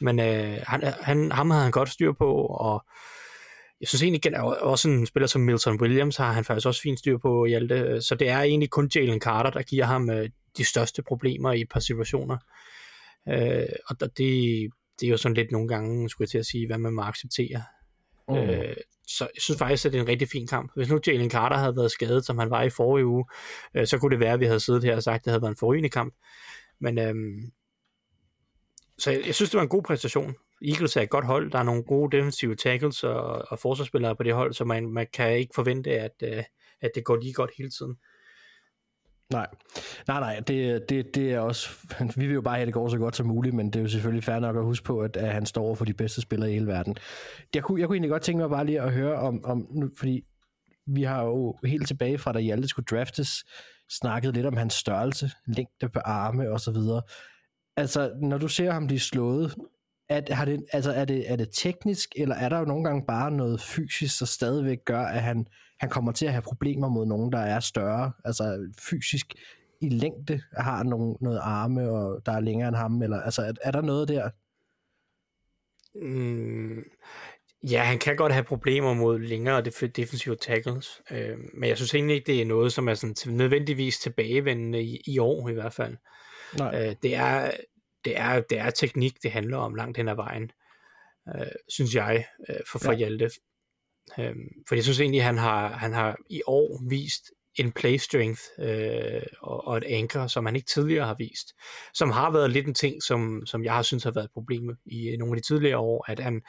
Men 0.02 0.20
øh, 0.20 0.58
han, 0.68 0.94
han, 1.02 1.32
ham 1.32 1.50
havde 1.50 1.64
han 1.64 1.72
godt 1.72 1.90
styr 1.90 2.12
på, 2.12 2.34
og 2.46 2.86
jeg 3.82 3.88
synes 3.88 4.04
egentlig, 4.04 4.40
også 4.42 4.90
en 4.90 5.06
spiller 5.06 5.28
som 5.28 5.42
Milton 5.42 5.82
Williams 5.82 6.18
har 6.18 6.32
han 6.32 6.46
faktisk 6.46 6.68
også 6.68 6.82
fint 6.82 7.00
styr 7.00 7.18
på, 7.18 7.46
Hjalte. 7.46 8.02
Så 8.02 8.16
det 8.16 8.30
er 8.30 8.42
egentlig 8.42 8.70
kun 8.70 8.90
Jalen 8.96 9.22
Carter, 9.22 9.50
der 9.50 9.62
giver 9.62 9.86
ham 9.86 10.10
øh, 10.10 10.30
de 10.58 10.66
største 10.66 11.02
problemer 11.02 11.52
i 11.52 11.62
et 11.62 11.70
par 11.70 11.80
situationer. 11.80 12.38
Øh, 13.30 13.66
og 13.88 14.00
det, 14.00 14.18
det 15.00 15.08
er 15.08 15.10
jo 15.10 15.18
sådan 15.18 15.36
lidt 15.36 15.52
nogle 15.52 15.68
gange, 15.68 16.10
skulle 16.10 16.26
jeg 16.26 16.30
til 16.30 16.38
at 16.38 16.46
sige, 16.46 16.68
hvad 16.68 16.78
man 16.78 16.94
må 16.94 17.02
acceptere. 17.02 17.64
Mm. 18.28 18.36
Øh, 18.36 18.76
så 19.08 19.24
jeg 19.36 19.42
synes 19.42 19.60
faktisk, 19.60 19.86
at 19.86 19.92
det 19.92 19.98
er 19.98 20.02
en 20.02 20.08
rigtig 20.10 20.30
fin 20.30 20.48
kamp. 20.48 20.72
Hvis 20.76 20.90
nu 20.90 21.00
Jalen 21.08 21.32
Carter 21.32 21.58
havde 21.58 21.76
været 21.76 21.92
skadet, 21.92 22.26
som 22.26 22.38
han 22.38 22.50
var 22.50 22.64
i 22.64 22.70
forrige 22.70 23.06
uge, 23.06 23.26
øh, 23.74 23.88
så 23.88 23.98
kunne 23.98 24.12
det 24.12 24.20
være, 24.20 24.34
at 24.34 24.40
vi 24.40 24.46
havde 24.46 24.60
siddet 24.60 24.84
her 24.84 24.96
og 24.96 25.04
sagt, 25.04 25.20
at 25.20 25.26
det 25.26 25.32
havde 25.32 25.42
været 25.42 25.52
en 25.52 25.58
forrygende 25.58 25.90
kamp. 25.90 26.14
Men 26.80 27.00
øhm, 27.00 27.52
så 28.98 29.12
jeg, 29.12 29.26
jeg 29.26 29.36
synes, 29.36 29.50
det 29.50 29.58
var 29.58 29.64
en 29.64 29.70
god 29.70 29.84
præstation. 29.84 30.36
Eagles 30.66 30.96
er 30.96 31.02
et 31.02 31.10
godt 31.10 31.26
hold. 31.26 31.52
Der 31.52 31.60
er 31.60 31.64
nogle 31.64 31.84
gode 31.84 32.18
defensive 32.18 32.56
tackles 32.56 33.04
og, 33.04 33.52
og 33.52 33.60
forsvarsspillere 33.60 34.16
på 34.16 34.24
det 34.24 34.34
hold, 34.34 34.54
så 34.54 34.66
man, 34.66 34.90
man 34.90 35.08
kan 35.14 35.38
ikke 35.38 35.52
forvente, 35.56 35.92
at, 35.92 36.24
øh, 36.24 36.44
at 36.82 36.92
det 36.96 37.04
går 37.04 37.16
lige 37.16 37.34
godt 37.34 37.52
hele 37.58 37.70
tiden. 37.70 37.98
Nej, 39.32 39.48
nej, 40.08 40.20
nej, 40.20 40.40
det, 40.40 40.90
det, 40.90 41.16
det 41.16 41.34
er 41.34 41.40
også, 41.40 41.70
vi 42.16 42.28
vil 42.28 42.34
jo 42.34 42.42
bare 42.42 42.56
have, 42.56 42.62
at 42.62 42.68
det 42.68 42.74
går 42.74 42.90
så 42.90 42.98
godt 42.98 43.16
som 43.16 43.28
muligt, 43.28 43.56
men 43.56 43.68
det 43.68 43.76
er 43.76 43.84
jo 43.84 43.90
selvfølgelig 43.90 44.24
fair 44.24 44.40
nok 44.40 44.56
at 44.56 44.64
huske 44.64 44.86
på, 44.86 45.00
at, 45.00 45.18
at 45.18 45.34
han 45.34 45.46
står 45.46 45.64
over 45.64 45.76
for 45.76 45.86
de 45.86 45.94
bedste 45.94 46.22
spillere 46.22 46.50
i 46.50 46.54
hele 46.54 46.68
verden. 46.68 46.96
Jeg 47.56 47.64
kunne, 47.64 47.80
jeg 47.80 47.88
kunne 47.88 47.96
egentlig 47.96 48.12
godt 48.12 48.22
tænke 48.22 48.42
mig 48.42 48.50
bare 48.50 48.66
lige 48.66 48.82
at 48.82 48.94
høre 48.94 49.16
om, 49.16 49.46
om 49.46 49.68
nu, 49.72 49.90
fordi 49.98 50.24
vi 50.88 51.04
har 51.04 51.24
jo 51.24 51.58
helt 51.64 51.88
tilbage 51.88 52.18
fra, 52.18 52.32
da 52.32 52.40
Hjalte 52.40 52.68
skulle 52.68 52.86
draftes, 52.86 53.46
snakket 53.90 54.34
lidt 54.34 54.46
om 54.46 54.58
hans 54.58 54.74
størrelse, 54.74 55.32
længde 55.48 55.90
på 55.90 56.00
arme 56.00 56.52
og 56.52 56.60
så 56.62 56.72
videre. 56.72 57.02
Altså, 57.78 58.12
når 58.22 58.38
du 58.38 58.48
ser 58.48 58.72
ham 58.72 58.88
blive 58.88 59.00
slået, 59.00 59.56
at, 60.10 60.30
har 60.30 60.46
det, 60.46 60.66
altså, 60.74 60.92
er, 60.92 61.06
det, 61.06 61.32
er 61.32 61.36
det 61.36 61.50
teknisk, 61.54 62.10
eller 62.16 62.36
er 62.36 62.50
der 62.50 62.60
jo 62.60 62.66
nogle 62.66 62.84
gange 62.84 63.06
bare 63.08 63.32
noget 63.32 63.62
fysisk, 63.62 64.20
der 64.20 64.26
stadigvæk 64.26 64.78
gør, 64.86 65.02
at 65.02 65.22
han, 65.22 65.46
han 65.80 65.90
kommer 65.90 66.12
til 66.12 66.26
at 66.26 66.32
have 66.32 66.42
problemer 66.42 66.90
mod 66.90 67.06
nogen, 67.06 67.32
der 67.32 67.40
er 67.40 67.60
større, 67.60 68.12
altså 68.26 68.72
fysisk 68.90 69.34
i 69.82 69.90
længde 69.90 70.42
har 70.58 70.84
nogen, 70.84 71.18
noget 71.22 71.40
arme, 71.44 71.90
og 71.90 72.26
der 72.26 72.32
er 72.32 72.40
længere 72.40 72.68
end 72.68 72.76
ham, 72.78 73.02
eller 73.02 73.22
altså 73.22 73.42
er, 73.42 73.54
er 73.62 73.72
der 73.72 73.82
noget 73.82 74.08
der? 74.08 74.30
Mm, 75.96 76.84
ja, 77.72 77.84
han 77.84 78.00
kan 78.00 78.16
godt 78.16 78.34
have 78.34 78.44
problemer 78.44 78.94
mod 78.94 79.20
længere 79.20 79.60
def- 79.68 79.88
defensive 79.96 80.36
tackles, 80.36 81.02
øh, 81.12 81.38
men 81.54 81.70
jeg 81.70 81.78
synes 81.78 81.94
egentlig 81.96 82.16
ikke, 82.16 82.28
det 82.32 82.42
er 82.42 82.46
noget, 82.46 82.74
som 82.74 82.88
er 82.90 82.94
sådan 82.94 83.16
til- 83.16 83.34
nødvendigvis 83.34 84.00
tilbagevendende 84.00 84.84
i, 84.84 85.02
i 85.08 85.20
år 85.20 85.50
i 85.50 85.54
hvert 85.54 85.74
fald. 85.74 85.98
Nej. 86.58 86.88
Øh, 86.88 86.96
det, 87.04 87.16
er, 87.16 87.52
det, 88.06 88.18
er, 88.20 88.42
det 88.42 88.60
er 88.60 88.70
teknik, 88.70 89.24
det 89.24 89.32
handler 89.32 89.58
om 89.58 89.76
langt 89.76 89.98
hen 89.98 90.08
ad 90.08 90.16
vejen, 90.16 90.52
øh, 91.36 91.48
synes 91.70 91.96
jeg, 91.96 92.26
øh, 92.50 92.56
for, 92.72 92.80
for 92.80 92.92
Ja. 92.92 92.98
Hjalte. 92.98 93.30
Øh, 94.20 94.36
for 94.68 94.76
jeg 94.76 94.84
synes 94.84 95.00
egentlig, 95.00 95.24
han 95.24 95.38
har, 95.38 95.68
han 95.68 95.94
har 95.94 96.18
i 96.30 96.42
år 96.48 96.90
vist 96.90 97.32
en 97.56 97.72
play 97.72 97.98
strength 97.98 98.42
øh, 98.60 99.22
og, 99.42 99.68
og 99.68 99.78
et 99.78 99.84
anchor, 99.88 100.28
som 100.28 100.46
han 100.46 100.56
ikke 100.56 100.68
tidligere 100.68 101.06
har 101.06 101.16
vist. 101.20 101.54
Som 101.94 102.12
har 102.12 102.32
været 102.32 102.52
lidt 102.52 102.68
en 102.68 102.74
ting, 102.74 103.04
som, 103.04 103.46
som 103.46 103.64
jeg 103.64 103.74
har 103.74 103.82
synes 103.82 104.04
har 104.04 104.12
været 104.12 104.26
et 104.26 104.32
problem 104.34 104.78
i 104.86 105.08
øh, 105.08 105.18
nogle 105.18 105.36
af 105.36 105.42
de 105.42 105.48
tidligere 105.48 105.78
år, 105.78 106.12
at 106.12 106.20
han, 106.20 106.42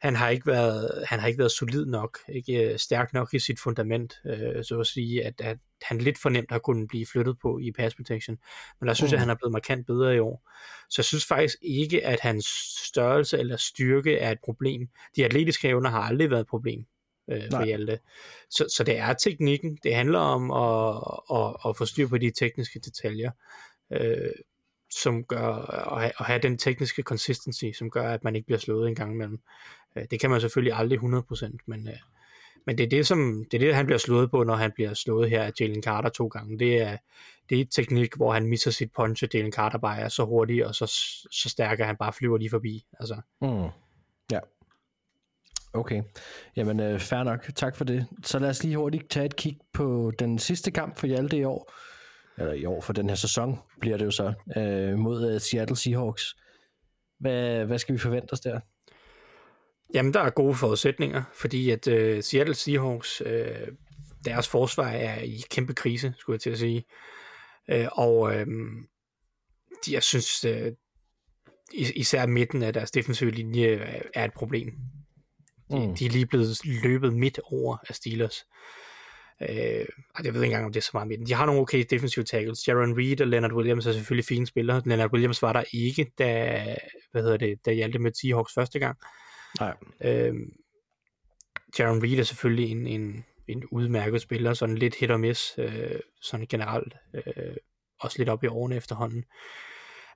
han 0.00 0.16
har 0.16 0.28
ikke 0.28 0.46
været 0.46 1.04
han 1.06 1.20
har 1.20 1.26
ikke 1.26 1.38
været 1.38 1.52
solid 1.52 1.86
nok, 1.86 2.18
ikke 2.28 2.72
øh, 2.72 2.78
stærk 2.78 3.12
nok 3.12 3.34
i 3.34 3.38
sit 3.38 3.60
fundament, 3.60 4.14
øh, 4.26 4.64
så 4.64 4.80
at 4.80 4.86
sige, 4.86 5.24
at, 5.24 5.40
at 5.40 5.58
han 5.82 5.98
lidt 5.98 6.18
for 6.18 6.28
nemt 6.28 6.50
har 6.50 6.58
kunnet 6.58 6.88
blive 6.88 7.06
flyttet 7.06 7.36
på 7.42 7.58
i 7.58 7.72
pass 7.72 7.94
protection. 7.94 8.38
Men 8.80 8.88
der 8.88 8.94
synes 8.94 9.12
mm. 9.12 9.14
jeg, 9.14 9.18
Mm. 9.18 9.20
han 9.20 9.30
er 9.30 9.34
blevet 9.34 9.52
markant 9.52 9.86
bedre 9.86 10.16
i 10.16 10.18
år. 10.18 10.50
Så 10.90 10.94
jeg 10.98 11.04
synes 11.04 11.26
faktisk 11.26 11.56
ikke, 11.62 12.06
at 12.06 12.20
hans 12.20 12.46
størrelse 12.86 13.38
eller 13.38 13.56
styrke 13.56 14.18
er 14.18 14.30
et 14.30 14.38
problem. 14.44 14.88
De 15.16 15.24
atletiske 15.24 15.68
evner 15.68 15.90
har 15.90 16.00
aldrig 16.00 16.30
været 16.30 16.40
et 16.40 16.46
problem 16.46 16.86
øh, 17.30 17.42
for. 17.50 17.64
Hjalte. 17.64 17.98
Så, 18.50 18.66
så 18.76 18.84
det 18.84 18.98
er 18.98 19.12
teknikken. 19.12 19.78
Det 19.82 19.94
handler 19.94 20.18
om 20.18 20.50
at, 20.50 21.02
at, 21.38 21.56
at 21.68 21.76
få 21.76 21.84
styr 21.84 22.08
på 22.08 22.18
de 22.18 22.30
tekniske 22.30 22.80
detaljer, 22.80 23.30
øh, 23.92 24.30
som 24.90 25.24
gør 25.24 25.46
at 25.94 26.00
have, 26.00 26.12
at 26.20 26.26
have 26.26 26.38
den 26.38 26.58
tekniske 26.58 27.02
consistency, 27.02 27.64
som 27.78 27.90
gør, 27.90 28.10
at 28.12 28.24
man 28.24 28.36
ikke 28.36 28.46
bliver 28.46 28.58
slået 28.58 28.88
en 28.88 28.94
gang 28.94 29.12
imellem. 29.12 29.40
Øh, 29.96 30.04
det 30.10 30.20
kan 30.20 30.30
man 30.30 30.40
selvfølgelig 30.40 30.72
aldrig 30.74 30.98
100%, 30.98 31.56
men, 31.66 31.88
øh, 31.88 31.94
men 32.66 32.78
det 32.78 32.84
er 32.84 32.88
det, 32.88 33.06
som, 33.06 33.44
det 33.50 33.62
er 33.62 33.66
det, 33.66 33.74
han 33.74 33.86
bliver 33.86 33.98
slået 33.98 34.30
på, 34.30 34.44
når 34.44 34.54
han 34.54 34.72
bliver 34.74 34.94
slået 34.94 35.30
her 35.30 35.42
af 35.42 35.52
Jalen 35.60 35.82
Carter 35.82 36.08
to 36.08 36.26
gange. 36.26 36.58
Det 36.58 36.82
er, 36.82 36.96
det 37.50 37.56
er 37.58 37.62
et 37.62 37.70
teknik, 37.70 38.16
hvor 38.16 38.32
han 38.32 38.46
misser 38.46 38.70
sit 38.70 38.92
punch, 38.92 39.24
og 39.24 39.28
Jalen 39.34 39.52
Carter 39.52 39.78
bare 39.78 39.98
er 39.98 40.08
så 40.08 40.24
hurtig, 40.24 40.66
og 40.66 40.74
så, 40.74 40.86
så 41.30 41.48
stærk, 41.48 41.80
at 41.80 41.86
han 41.86 41.96
bare 41.96 42.12
flyver 42.12 42.38
lige 42.38 42.50
forbi. 42.50 42.86
Altså, 43.00 43.20
Mm. 43.40 43.68
Ja. 44.32 44.40
Okay. 45.72 46.02
Jamen, 46.56 46.80
øh, 46.80 47.00
fair 47.00 47.22
nok. 47.22 47.50
Tak 47.54 47.76
for 47.76 47.84
det. 47.84 48.06
Så 48.24 48.38
lad 48.38 48.50
os 48.50 48.62
lige 48.62 48.76
hurtigt 48.76 49.10
tage 49.10 49.26
et 49.26 49.36
kig 49.36 49.58
på 49.72 50.12
den 50.18 50.38
sidste 50.38 50.70
kamp 50.70 50.98
for 50.98 51.06
Hjalte 51.06 51.36
i 51.36 51.44
år. 51.44 51.72
Eller 52.38 52.52
i 52.52 52.64
år 52.64 52.80
for 52.80 52.92
den 52.92 53.08
her 53.08 53.16
sæson, 53.16 53.58
bliver 53.80 53.96
det 53.96 54.04
jo 54.04 54.10
så, 54.10 54.32
øh, 54.56 54.98
mod 54.98 55.32
øh, 55.34 55.40
Seattle 55.40 55.76
Seahawks. 55.76 56.36
Hvad, 57.20 57.64
hvad 57.64 57.78
skal 57.78 57.92
vi 57.92 57.98
forvente 57.98 58.32
os 58.32 58.40
der? 58.40 58.60
Jamen, 59.94 60.14
der 60.14 60.20
er 60.20 60.30
gode 60.30 60.54
forudsætninger, 60.54 61.22
fordi 61.34 61.70
at 61.70 61.86
uh, 61.86 62.20
Seattle 62.20 62.54
Seahawks, 62.54 63.20
uh, 63.20 63.68
deres 64.24 64.48
forsvar 64.48 64.88
er 64.88 65.20
i 65.20 65.42
kæmpe 65.50 65.74
krise, 65.74 66.14
skulle 66.18 66.34
jeg 66.34 66.40
til 66.40 66.50
at 66.50 66.58
sige. 66.58 66.84
Uh, 67.72 67.86
og 67.92 68.20
uh, 68.20 68.46
de, 69.86 69.92
jeg 69.92 70.02
synes, 70.02 70.44
uh, 70.44 70.72
især 71.72 72.26
midten 72.26 72.62
af 72.62 72.72
deres 72.72 72.90
defensive 72.90 73.30
linje 73.30 73.66
er, 74.14 74.24
et 74.24 74.32
problem. 74.32 74.66
De, 74.66 75.78
Mm. 75.78 75.78
mm. 75.78 75.96
de 75.96 76.06
er 76.06 76.10
lige 76.10 76.26
blevet 76.26 76.60
løbet 76.64 77.12
midt 77.12 77.40
over 77.44 77.76
af 77.88 77.94
Steelers. 77.94 78.46
Uh, 79.40 79.48
jeg 80.24 80.34
ved 80.34 80.42
ikke 80.42 80.44
engang, 80.44 80.64
om 80.64 80.72
det 80.72 80.80
er 80.80 80.84
så 80.84 80.90
meget 80.92 81.08
midten. 81.08 81.26
De 81.26 81.34
har 81.34 81.46
nogle 81.46 81.60
okay 81.60 81.84
defensive 81.90 82.24
tackles. 82.24 82.68
Jaron 82.68 82.98
Reed 82.98 83.20
og 83.20 83.26
Leonard 83.26 83.52
Williams 83.52 83.86
er 83.86 83.92
selvfølgelig 83.92 84.24
fine 84.24 84.46
spillere. 84.46 84.82
Leonard 84.86 85.12
Williams 85.12 85.42
var 85.42 85.52
der 85.52 85.64
ikke, 85.72 86.12
da, 86.18 86.76
hvad 87.12 87.22
hedder 87.22 87.36
det, 87.36 87.66
da 87.66 87.72
Hjalte 87.72 87.98
med 87.98 88.12
Seahawks 88.12 88.54
første 88.54 88.78
gang. 88.78 88.98
Nej. 89.60 89.74
Øhm, 90.04 90.52
Jaron 91.78 92.02
Reed 92.02 92.18
er 92.18 92.22
selvfølgelig 92.22 92.70
en, 92.70 92.86
en, 92.86 93.24
en 93.48 93.64
udmærket 93.70 94.20
spiller, 94.20 94.54
sådan 94.54 94.78
lidt 94.78 94.94
hit 94.94 95.10
og 95.10 95.20
miss, 95.20 95.54
øh, 95.58 96.00
sådan 96.22 96.46
generelt, 96.46 96.94
øh, 97.14 97.56
også 98.00 98.18
lidt 98.18 98.28
op 98.28 98.44
i 98.44 98.46
årene 98.46 98.76
efterhånden. 98.76 99.24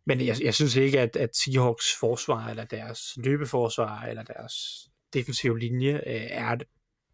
Men 0.07 0.27
jeg, 0.27 0.37
jeg 0.43 0.55
synes 0.55 0.77
ikke, 0.77 1.01
at, 1.01 1.17
at 1.17 1.37
Seahawks 1.37 1.99
forsvar, 2.01 2.49
eller 2.49 2.65
deres 2.65 3.01
løbeforsvar, 3.17 4.03
eller 4.03 4.23
deres 4.23 4.55
defensive 5.15 5.59
linje, 5.59 5.95
øh, 5.95 6.27
er 6.31 6.57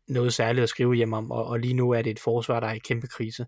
noget 0.08 0.34
særligt 0.34 0.62
at 0.62 0.68
skrive 0.68 0.94
hjem 0.94 1.12
om, 1.12 1.30
og, 1.30 1.44
og 1.44 1.58
lige 1.58 1.74
nu 1.74 1.90
er 1.90 2.02
det 2.02 2.10
et 2.10 2.20
forsvar, 2.20 2.60
der 2.60 2.66
er 2.66 2.74
i 2.74 2.78
kæmpe 2.78 3.06
krise 3.06 3.46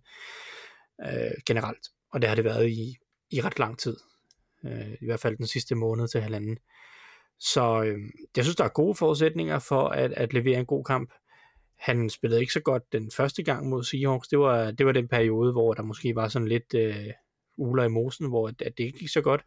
øh, 1.02 1.30
generelt, 1.46 1.88
og 2.12 2.22
det 2.22 2.28
har 2.28 2.36
det 2.36 2.44
været 2.44 2.68
i, 2.68 2.96
i 3.30 3.40
ret 3.40 3.58
lang 3.58 3.78
tid, 3.78 3.96
øh, 4.64 4.92
i 5.00 5.06
hvert 5.06 5.20
fald 5.20 5.36
den 5.36 5.46
sidste 5.46 5.74
måned 5.74 6.08
til 6.08 6.20
halvanden. 6.20 6.58
Så 7.38 7.82
øh, 7.82 7.98
jeg 8.36 8.44
synes, 8.44 8.56
der 8.56 8.64
er 8.64 8.68
gode 8.68 8.94
forudsætninger 8.94 9.58
for 9.58 9.88
at, 9.88 10.12
at 10.12 10.32
levere 10.32 10.58
en 10.58 10.66
god 10.66 10.84
kamp. 10.84 11.12
Han 11.78 12.10
spillede 12.10 12.40
ikke 12.40 12.52
så 12.52 12.60
godt 12.60 12.92
den 12.92 13.10
første 13.16 13.42
gang 13.42 13.68
mod 13.68 13.84
Seahawks. 13.84 14.28
Det 14.28 14.38
var, 14.38 14.70
det 14.70 14.86
var 14.86 14.92
den 14.92 15.08
periode, 15.08 15.52
hvor 15.52 15.74
der 15.74 15.82
måske 15.82 16.14
var 16.14 16.28
sådan 16.28 16.48
lidt 16.48 16.74
øh, 16.74 17.06
uler 17.56 17.84
i 17.84 17.88
mosen, 17.88 18.28
hvor 18.28 18.48
at, 18.48 18.62
at 18.62 18.78
det 18.78 18.84
ikke 18.84 18.98
gik 18.98 19.08
så 19.08 19.20
godt. 19.20 19.44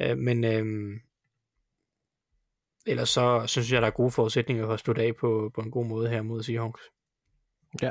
Øh, 0.00 0.18
men 0.18 0.44
øh, 0.44 0.64
ellers 2.86 3.08
så 3.08 3.44
synes 3.46 3.72
jeg, 3.72 3.80
der 3.82 3.86
er 3.86 3.92
gode 3.92 4.10
forudsætninger 4.10 4.66
for 4.66 4.72
at 4.72 4.80
slutte 4.80 5.02
af 5.02 5.16
på, 5.20 5.50
på 5.54 5.60
en 5.60 5.70
god 5.70 5.86
måde 5.86 6.08
her 6.08 6.22
mod 6.22 6.42
Seahawks. 6.42 6.82
Ja. 7.82 7.90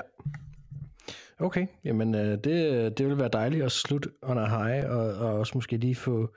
Okay, 1.40 1.68
jamen 1.84 2.16
øh, 2.16 2.38
det, 2.44 2.98
det 2.98 3.08
vil 3.08 3.18
være 3.18 3.30
dejligt 3.34 3.64
at 3.66 3.72
slutte 3.72 4.10
under 4.24 4.48
high, 4.48 4.90
og, 4.90 5.28
og 5.28 5.40
også 5.40 5.52
måske 5.56 5.78
lige 5.78 5.96
få 5.96 6.36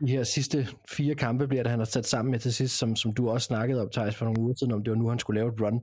de 0.00 0.10
her 0.10 0.22
sidste 0.22 0.68
fire 0.90 1.14
kampe, 1.14 1.48
bliver 1.48 1.62
det, 1.62 1.70
han 1.70 1.80
har 1.80 1.84
sat 1.84 2.06
sammen 2.06 2.30
med 2.30 2.38
til 2.38 2.54
sidst, 2.54 2.78
som, 2.78 2.96
som 2.96 3.14
du 3.14 3.30
også 3.30 3.44
snakkede 3.44 3.82
om, 3.82 3.90
Thijs, 3.90 4.16
for 4.16 4.24
nogle 4.24 4.40
uger 4.40 4.54
siden, 4.54 4.72
om 4.72 4.84
det 4.84 4.90
var 4.90 4.96
nu, 4.96 5.08
han 5.08 5.18
skulle 5.18 5.40
lave 5.40 5.52
et 5.52 5.60
run, 5.60 5.80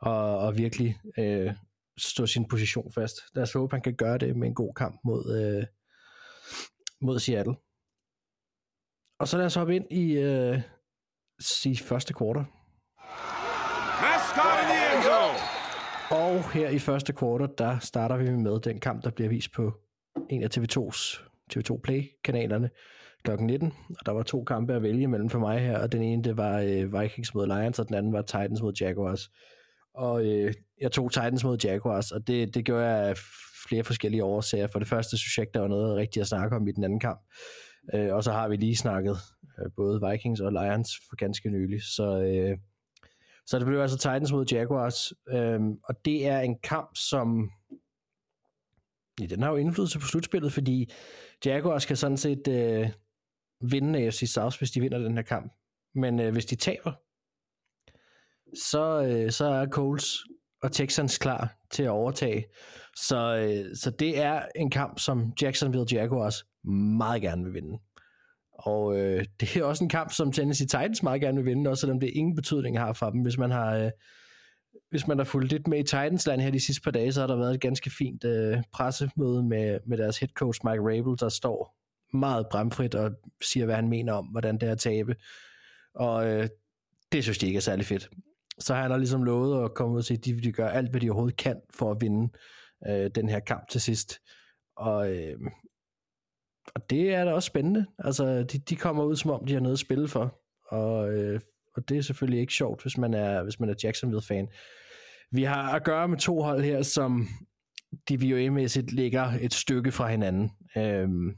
og, 0.00 0.38
og 0.38 0.58
virkelig 0.58 0.98
øh, 1.18 1.52
stå 1.98 2.26
sin 2.26 2.48
position 2.48 2.92
fast. 2.92 3.16
Lad 3.34 3.42
os 3.42 3.52
håbe, 3.52 3.74
han 3.74 3.82
kan 3.82 3.94
gøre 3.94 4.18
det 4.18 4.36
med 4.36 4.48
en 4.48 4.54
god 4.54 4.74
kamp 4.74 5.00
mod, 5.04 5.36
øh, 5.38 5.66
mod 7.00 7.18
Seattle. 7.18 7.54
Og 9.18 9.28
så 9.28 9.38
lad 9.38 9.46
os 9.46 9.54
hoppe 9.54 9.76
ind 9.76 9.92
i, 9.92 10.12
øh, 10.12 10.60
i 11.66 11.76
første 11.76 12.14
kvartal. 12.14 12.44
Mascot 14.02 14.56
in 14.62 14.66
the 14.72 14.94
end 14.94 15.02
zone. 15.02 15.38
Og 16.10 16.50
her 16.52 16.68
i 16.68 16.78
første 16.78 17.12
kvartal, 17.12 17.48
der 17.58 17.78
starter 17.78 18.16
vi 18.16 18.30
med 18.30 18.60
den 18.60 18.80
kamp, 18.80 19.04
der 19.04 19.10
bliver 19.10 19.28
vist 19.28 19.52
på 19.52 19.72
en 20.30 20.42
af 20.42 20.48
TV2's 20.56 21.20
TV2 21.54 21.80
Play-kanalerne 21.80 22.70
kl. 23.24 23.30
19. 23.40 23.72
Og 23.88 24.06
der 24.06 24.12
var 24.12 24.22
to 24.22 24.44
kampe 24.44 24.74
at 24.74 24.82
vælge 24.82 25.06
mellem 25.06 25.30
for 25.30 25.38
mig 25.38 25.60
her, 25.60 25.78
og 25.78 25.92
den 25.92 26.02
ene 26.02 26.22
det 26.22 26.36
var 26.36 26.58
øh, 26.58 27.00
Vikings 27.00 27.34
mod 27.34 27.46
Lions, 27.46 27.78
og 27.78 27.88
den 27.88 27.94
anden 27.94 28.12
var 28.12 28.22
Titans 28.22 28.62
mod 28.62 28.72
Jaguars. 28.80 29.30
Og 29.94 30.26
øh, 30.26 30.54
jeg 30.80 30.92
tog 30.92 31.12
Titans 31.12 31.44
mod 31.44 31.58
Jaguars, 31.64 32.12
og 32.12 32.26
det, 32.26 32.54
det 32.54 32.64
gjorde 32.64 32.86
jeg 32.86 33.08
af 33.08 33.16
flere 33.68 33.84
forskellige 33.84 34.24
årsager. 34.24 34.66
For 34.66 34.78
det 34.78 34.88
første 34.88 35.18
synes 35.18 35.38
jeg 35.38 35.42
ikke, 35.42 35.54
der 35.54 35.60
var 35.60 35.68
noget 35.68 35.96
rigtigt 35.96 36.20
at 36.20 36.26
snakke 36.26 36.56
om 36.56 36.68
i 36.68 36.72
den 36.72 36.84
anden 36.84 37.00
kamp. 37.00 37.20
Øh, 37.94 38.14
og 38.14 38.24
så 38.24 38.32
har 38.32 38.48
vi 38.48 38.56
lige 38.56 38.76
snakket 38.76 39.16
Øh, 39.58 39.70
både 39.76 40.10
Vikings 40.10 40.40
og 40.40 40.52
Lions 40.52 40.90
for 41.08 41.16
ganske 41.16 41.50
nylig. 41.50 41.82
Så, 41.82 42.20
øh, 42.20 42.58
så 43.46 43.58
det 43.58 43.66
blev 43.66 43.80
altså 43.80 43.98
Titans 43.98 44.32
mod 44.32 44.46
Jaguars. 44.52 45.12
Øh, 45.28 45.60
og 45.84 46.04
det 46.04 46.26
er 46.26 46.40
en 46.40 46.58
kamp, 46.58 46.96
som... 46.96 47.50
Ja, 49.20 49.26
den 49.26 49.42
har 49.42 49.50
jo 49.50 49.56
indflydelse 49.56 49.98
på 49.98 50.06
slutspillet, 50.06 50.52
fordi 50.52 50.92
Jaguars 51.44 51.86
kan 51.86 51.96
sådan 51.96 52.16
set 52.16 52.48
øh, 52.48 52.88
vinde 53.70 53.98
AFC 53.98 54.32
South, 54.32 54.58
hvis 54.58 54.70
de 54.70 54.80
vinder 54.80 54.98
den 54.98 55.14
her 55.14 55.22
kamp. 55.22 55.52
Men 55.94 56.20
øh, 56.20 56.32
hvis 56.32 56.46
de 56.46 56.56
taber, 56.56 56.92
så, 58.70 59.02
øh, 59.02 59.30
så 59.30 59.44
er 59.44 59.66
Coles 59.66 60.18
og 60.62 60.72
Texans 60.72 61.18
klar 61.18 61.56
til 61.70 61.82
at 61.82 61.90
overtage. 61.90 62.44
Så, 62.96 63.36
øh, 63.36 63.76
så 63.76 63.90
det 63.90 64.18
er 64.18 64.46
en 64.56 64.70
kamp, 64.70 64.98
som 64.98 65.32
Jacksonville 65.42 65.86
Jaguars 65.92 66.44
meget 66.98 67.22
gerne 67.22 67.44
vil 67.44 67.54
vinde. 67.54 67.78
Og 68.52 68.98
øh, 68.98 69.24
det 69.40 69.56
er 69.56 69.64
også 69.64 69.84
en 69.84 69.90
kamp, 69.90 70.12
som 70.12 70.32
Tennessee 70.32 70.66
Titans 70.66 71.02
meget 71.02 71.20
gerne 71.20 71.36
vil 71.36 71.46
vinde, 71.46 71.70
også 71.70 71.80
selvom 71.80 72.00
det 72.00 72.10
ingen 72.14 72.34
betydning 72.34 72.78
har 72.78 72.92
for 72.92 73.10
dem. 73.10 73.22
Hvis 73.22 73.38
man 73.38 73.50
har, 73.50 73.76
øh, 73.76 73.90
hvis 74.90 75.06
man 75.06 75.18
har 75.18 75.24
fulgt 75.24 75.52
lidt 75.52 75.68
med 75.68 75.78
i 75.78 75.82
Titans-land 75.82 76.40
her 76.40 76.50
de 76.50 76.60
sidste 76.60 76.82
par 76.82 76.90
dage, 76.90 77.12
så 77.12 77.20
har 77.20 77.26
der 77.26 77.36
været 77.36 77.54
et 77.54 77.60
ganske 77.60 77.90
fint 77.90 78.24
øh, 78.24 78.62
pressemøde 78.72 79.42
med, 79.42 79.78
med 79.86 79.98
deres 79.98 80.18
head 80.18 80.28
coach 80.28 80.60
Mike 80.64 80.80
Rabel, 80.80 81.18
der 81.20 81.28
står 81.28 81.76
meget 82.16 82.46
bramfrit 82.50 82.94
og 82.94 83.10
siger, 83.42 83.66
hvad 83.66 83.74
han 83.74 83.88
mener 83.88 84.12
om, 84.12 84.26
hvordan 84.26 84.58
det 84.58 84.68
er 84.68 84.72
at 84.72 84.78
tabe. 84.78 85.16
Og 85.94 86.26
øh, 86.26 86.48
det 87.12 87.22
synes 87.22 87.38
de 87.38 87.46
ikke 87.46 87.56
er 87.56 87.60
særlig 87.60 87.86
fedt. 87.86 88.10
Så 88.58 88.74
han 88.74 88.90
har 88.90 88.98
ligesom 88.98 89.22
lovet 89.22 89.64
at 89.64 89.74
komme 89.74 89.92
ud 89.94 89.98
og 89.98 90.04
sige, 90.04 90.18
at 90.18 90.24
de 90.24 90.32
vil 90.32 90.52
gøre 90.52 90.72
alt, 90.72 90.90
hvad 90.90 91.00
de 91.00 91.10
overhovedet 91.10 91.36
kan 91.36 91.60
for 91.74 91.90
at 91.90 91.96
vinde 92.00 92.32
øh, 92.88 93.10
den 93.14 93.28
her 93.28 93.40
kamp 93.40 93.68
til 93.68 93.80
sidst. 93.80 94.18
Og, 94.76 95.12
øh, 95.12 95.38
og 96.74 96.90
det 96.90 97.14
er 97.14 97.24
da 97.24 97.32
også 97.32 97.46
spændende. 97.46 97.86
Altså, 97.98 98.42
de, 98.42 98.58
de 98.58 98.76
kommer 98.76 99.04
ud, 99.04 99.16
som 99.16 99.30
om 99.30 99.44
de 99.44 99.52
har 99.52 99.60
noget 99.60 99.76
at 99.76 99.78
spille 99.78 100.08
for. 100.08 100.38
Og, 100.68 101.12
øh, 101.12 101.40
og 101.76 101.88
det 101.88 101.96
er 101.96 102.02
selvfølgelig 102.02 102.40
ikke 102.40 102.52
sjovt, 102.52 102.82
hvis 102.82 102.98
man 102.98 103.14
er, 103.14 103.42
hvis 103.42 103.60
man 103.60 103.68
er 103.68 103.74
Jacksonville-fan. 103.84 104.48
Vi 105.30 105.42
har 105.42 105.72
at 105.72 105.84
gøre 105.84 106.08
med 106.08 106.18
to 106.18 106.42
hold 106.42 106.62
her, 106.62 106.82
som 106.82 107.28
DVOA-mæssigt 108.10 108.94
ligger 108.94 109.32
et 109.40 109.54
stykke 109.54 109.92
fra 109.92 110.08
hinanden. 110.08 110.50
Øhm, 110.76 111.36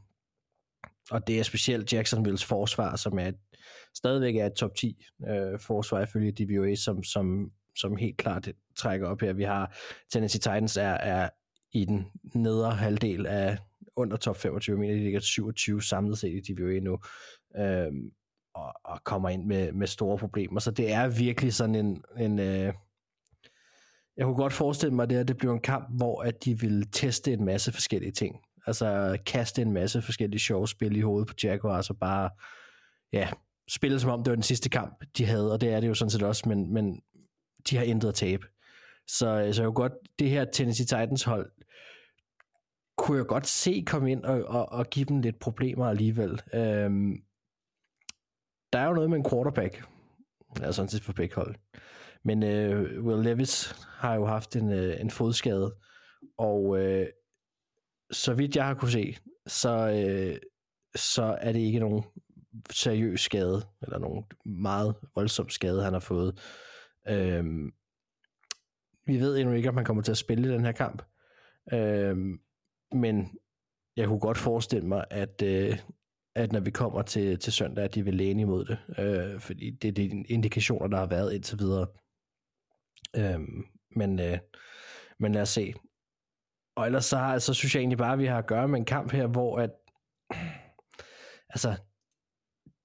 og 1.10 1.26
det 1.26 1.38
er 1.38 1.42
specielt 1.42 1.92
Jacksonvilles 1.92 2.44
forsvar, 2.44 2.96
som 2.96 3.18
er 3.18 3.28
et, 3.28 3.36
stadigvæk 3.94 4.36
er 4.36 4.46
et 4.46 4.52
top 4.52 4.74
10 4.74 5.04
øh, 5.28 5.60
forsvar 5.60 6.02
ifølge 6.02 6.32
DVOA, 6.32 6.74
som, 6.74 7.02
som, 7.02 7.50
som 7.76 7.96
helt 7.96 8.16
klart 8.16 8.48
trækker 8.76 9.08
op 9.08 9.20
her. 9.20 9.32
Vi 9.32 9.42
har 9.42 9.76
Tennessee 10.12 10.40
Titans 10.40 10.76
er, 10.76 10.82
er 10.90 11.28
i 11.72 11.84
den 11.84 12.06
nedre 12.34 12.70
halvdel 12.70 13.26
af 13.26 13.58
under 13.96 14.16
top 14.16 14.36
25, 14.36 14.78
men 14.78 14.90
de 14.90 14.98
ligger 14.98 15.20
27 15.20 15.82
samlet 15.82 16.18
set 16.18 16.48
i 16.48 16.52
DVOA 16.52 16.80
nu, 16.80 16.98
øh, 17.56 17.92
og, 18.54 18.74
og 18.84 19.04
kommer 19.04 19.28
ind 19.28 19.44
med, 19.44 19.72
med 19.72 19.86
store 19.86 20.18
problemer. 20.18 20.60
Så 20.60 20.70
det 20.70 20.92
er 20.92 21.08
virkelig 21.08 21.54
sådan 21.54 21.74
en, 21.74 22.04
en 22.18 22.38
øh, 22.38 22.74
jeg 24.16 24.26
kunne 24.26 24.36
godt 24.36 24.52
forestille 24.52 24.94
mig, 24.94 25.02
at 25.02 25.10
det, 25.10 25.16
her, 25.16 25.24
det 25.24 25.36
bliver 25.36 25.54
en 25.54 25.60
kamp, 25.60 25.88
hvor 25.96 26.22
at 26.22 26.44
de 26.44 26.60
vil 26.60 26.90
teste 26.92 27.32
en 27.32 27.44
masse 27.44 27.72
forskellige 27.72 28.12
ting. 28.12 28.36
Altså 28.66 29.18
kaste 29.26 29.62
en 29.62 29.72
masse 29.72 30.02
forskellige 30.02 30.40
sjove 30.40 30.68
spil 30.68 30.96
i 30.96 31.00
hovedet 31.00 31.28
på 31.28 31.34
Jaguars 31.42 31.90
og 31.90 31.98
bare 31.98 32.30
ja, 33.12 33.28
spille 33.68 34.00
som 34.00 34.10
om 34.10 34.24
det 34.24 34.30
var 34.30 34.36
den 34.36 34.42
sidste 34.42 34.68
kamp, 34.68 35.04
de 35.18 35.26
havde, 35.26 35.52
og 35.52 35.60
det 35.60 35.72
er 35.72 35.80
det 35.80 35.88
jo 35.88 35.94
sådan 35.94 36.10
set 36.10 36.22
også, 36.22 36.48
men, 36.48 36.72
men 36.74 37.00
de 37.70 37.76
har 37.76 37.84
intet 37.84 38.08
at 38.08 38.14
tabe. 38.14 38.46
Så, 39.08 39.40
øh, 39.40 39.54
så 39.54 39.62
jeg 39.62 39.72
godt, 39.74 39.92
det 40.18 40.30
her 40.30 40.44
Tennessee 40.44 40.86
Titans 40.86 41.22
hold, 41.22 41.50
kunne 43.04 43.18
jeg 43.18 43.26
godt 43.26 43.46
se 43.46 43.84
komme 43.86 44.12
ind 44.12 44.24
og, 44.24 44.44
og, 44.44 44.72
og 44.72 44.86
give 44.90 45.04
dem 45.04 45.20
lidt 45.20 45.38
problemer 45.38 45.86
alligevel. 45.86 46.40
Øhm, 46.54 47.22
der 48.72 48.78
er 48.78 48.86
jo 48.86 48.94
noget 48.94 49.10
med 49.10 49.18
en 49.18 49.30
quarterback, 49.30 49.84
altså 50.50 50.72
sådan 50.72 50.88
set 50.88 51.02
for 51.02 51.12
begge 51.12 51.34
hold. 51.34 51.54
Men 52.22 52.42
øh, 52.42 53.04
Will 53.04 53.24
Levis 53.24 53.72
har 53.86 54.14
jo 54.14 54.26
haft 54.26 54.56
en, 54.56 54.72
øh, 54.72 55.00
en 55.00 55.10
fodskade, 55.10 55.74
og 56.38 56.78
øh, 56.78 57.06
så 58.10 58.34
vidt 58.34 58.56
jeg 58.56 58.66
har 58.66 58.74
kunne 58.74 58.90
se, 58.90 59.16
så, 59.46 59.90
øh, 59.90 60.36
så 60.96 61.38
er 61.40 61.52
det 61.52 61.60
ikke 61.60 61.78
nogen 61.78 62.04
seriøs 62.70 63.20
skade, 63.20 63.66
eller 63.82 63.98
nogen 63.98 64.24
meget 64.44 64.94
voldsom 65.14 65.48
skade, 65.48 65.82
han 65.82 65.92
har 65.92 66.00
fået. 66.00 66.40
Øhm, 67.08 67.72
vi 69.06 69.20
ved 69.20 69.38
endnu 69.38 69.54
ikke, 69.54 69.68
om 69.68 69.76
han 69.76 69.84
kommer 69.84 70.02
til 70.02 70.12
at 70.12 70.18
spille 70.18 70.52
den 70.52 70.64
her 70.64 70.72
kamp, 70.72 71.02
Øhm, 71.72 72.38
men 72.92 73.38
jeg 73.96 74.08
kunne 74.08 74.20
godt 74.20 74.38
forestille 74.38 74.88
mig, 74.88 75.04
at, 75.10 75.42
øh, 75.42 75.78
at 76.36 76.52
når 76.52 76.60
vi 76.60 76.70
kommer 76.70 77.02
til, 77.02 77.38
til 77.38 77.52
søndag, 77.52 77.84
at 77.84 77.94
de 77.94 78.04
vil 78.04 78.14
læne 78.14 78.42
imod 78.42 78.64
det, 78.64 78.78
øh, 78.98 79.40
fordi 79.40 79.70
det 79.70 79.88
er 79.88 79.92
de 79.92 80.24
indikationer, 80.28 80.86
der 80.88 80.96
har 80.96 81.06
været 81.06 81.32
indtil 81.32 81.58
videre. 81.58 81.86
Øh, 83.16 83.40
men, 83.96 84.20
øh, 84.20 84.38
men 85.18 85.32
lad 85.32 85.42
os 85.42 85.48
se. 85.48 85.74
Og 86.76 86.86
ellers 86.86 87.04
så, 87.04 87.36
så 87.38 87.54
synes 87.54 87.74
jeg 87.74 87.80
egentlig 87.80 87.98
bare, 87.98 88.12
at 88.12 88.18
vi 88.18 88.26
har 88.26 88.38
at 88.38 88.46
gøre 88.46 88.68
med 88.68 88.78
en 88.78 88.84
kamp 88.84 89.12
her, 89.12 89.26
hvor 89.26 89.58
at, 89.58 89.70
altså, 91.48 91.76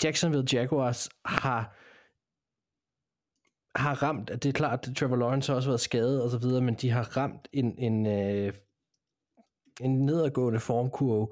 Jacksonville 0.03 0.47
Jaguars 0.53 1.09
har 1.25 1.79
har 3.75 4.03
ramt, 4.03 4.29
at 4.29 4.43
det 4.43 4.49
er 4.49 4.53
klart, 4.53 4.87
at 4.87 4.95
Trevor 4.95 5.15
Lawrence 5.15 5.51
har 5.51 5.57
også 5.57 5.69
været 5.69 5.79
skadet 5.79 6.23
og 6.23 6.29
så 6.29 6.37
videre, 6.37 6.61
men 6.61 6.75
de 6.75 6.89
har 6.89 7.17
ramt 7.17 7.47
en, 7.53 7.77
en, 7.77 8.05
øh, 8.05 8.53
en 9.81 10.05
nedadgående 10.05 10.59
formkurve, 10.59 11.27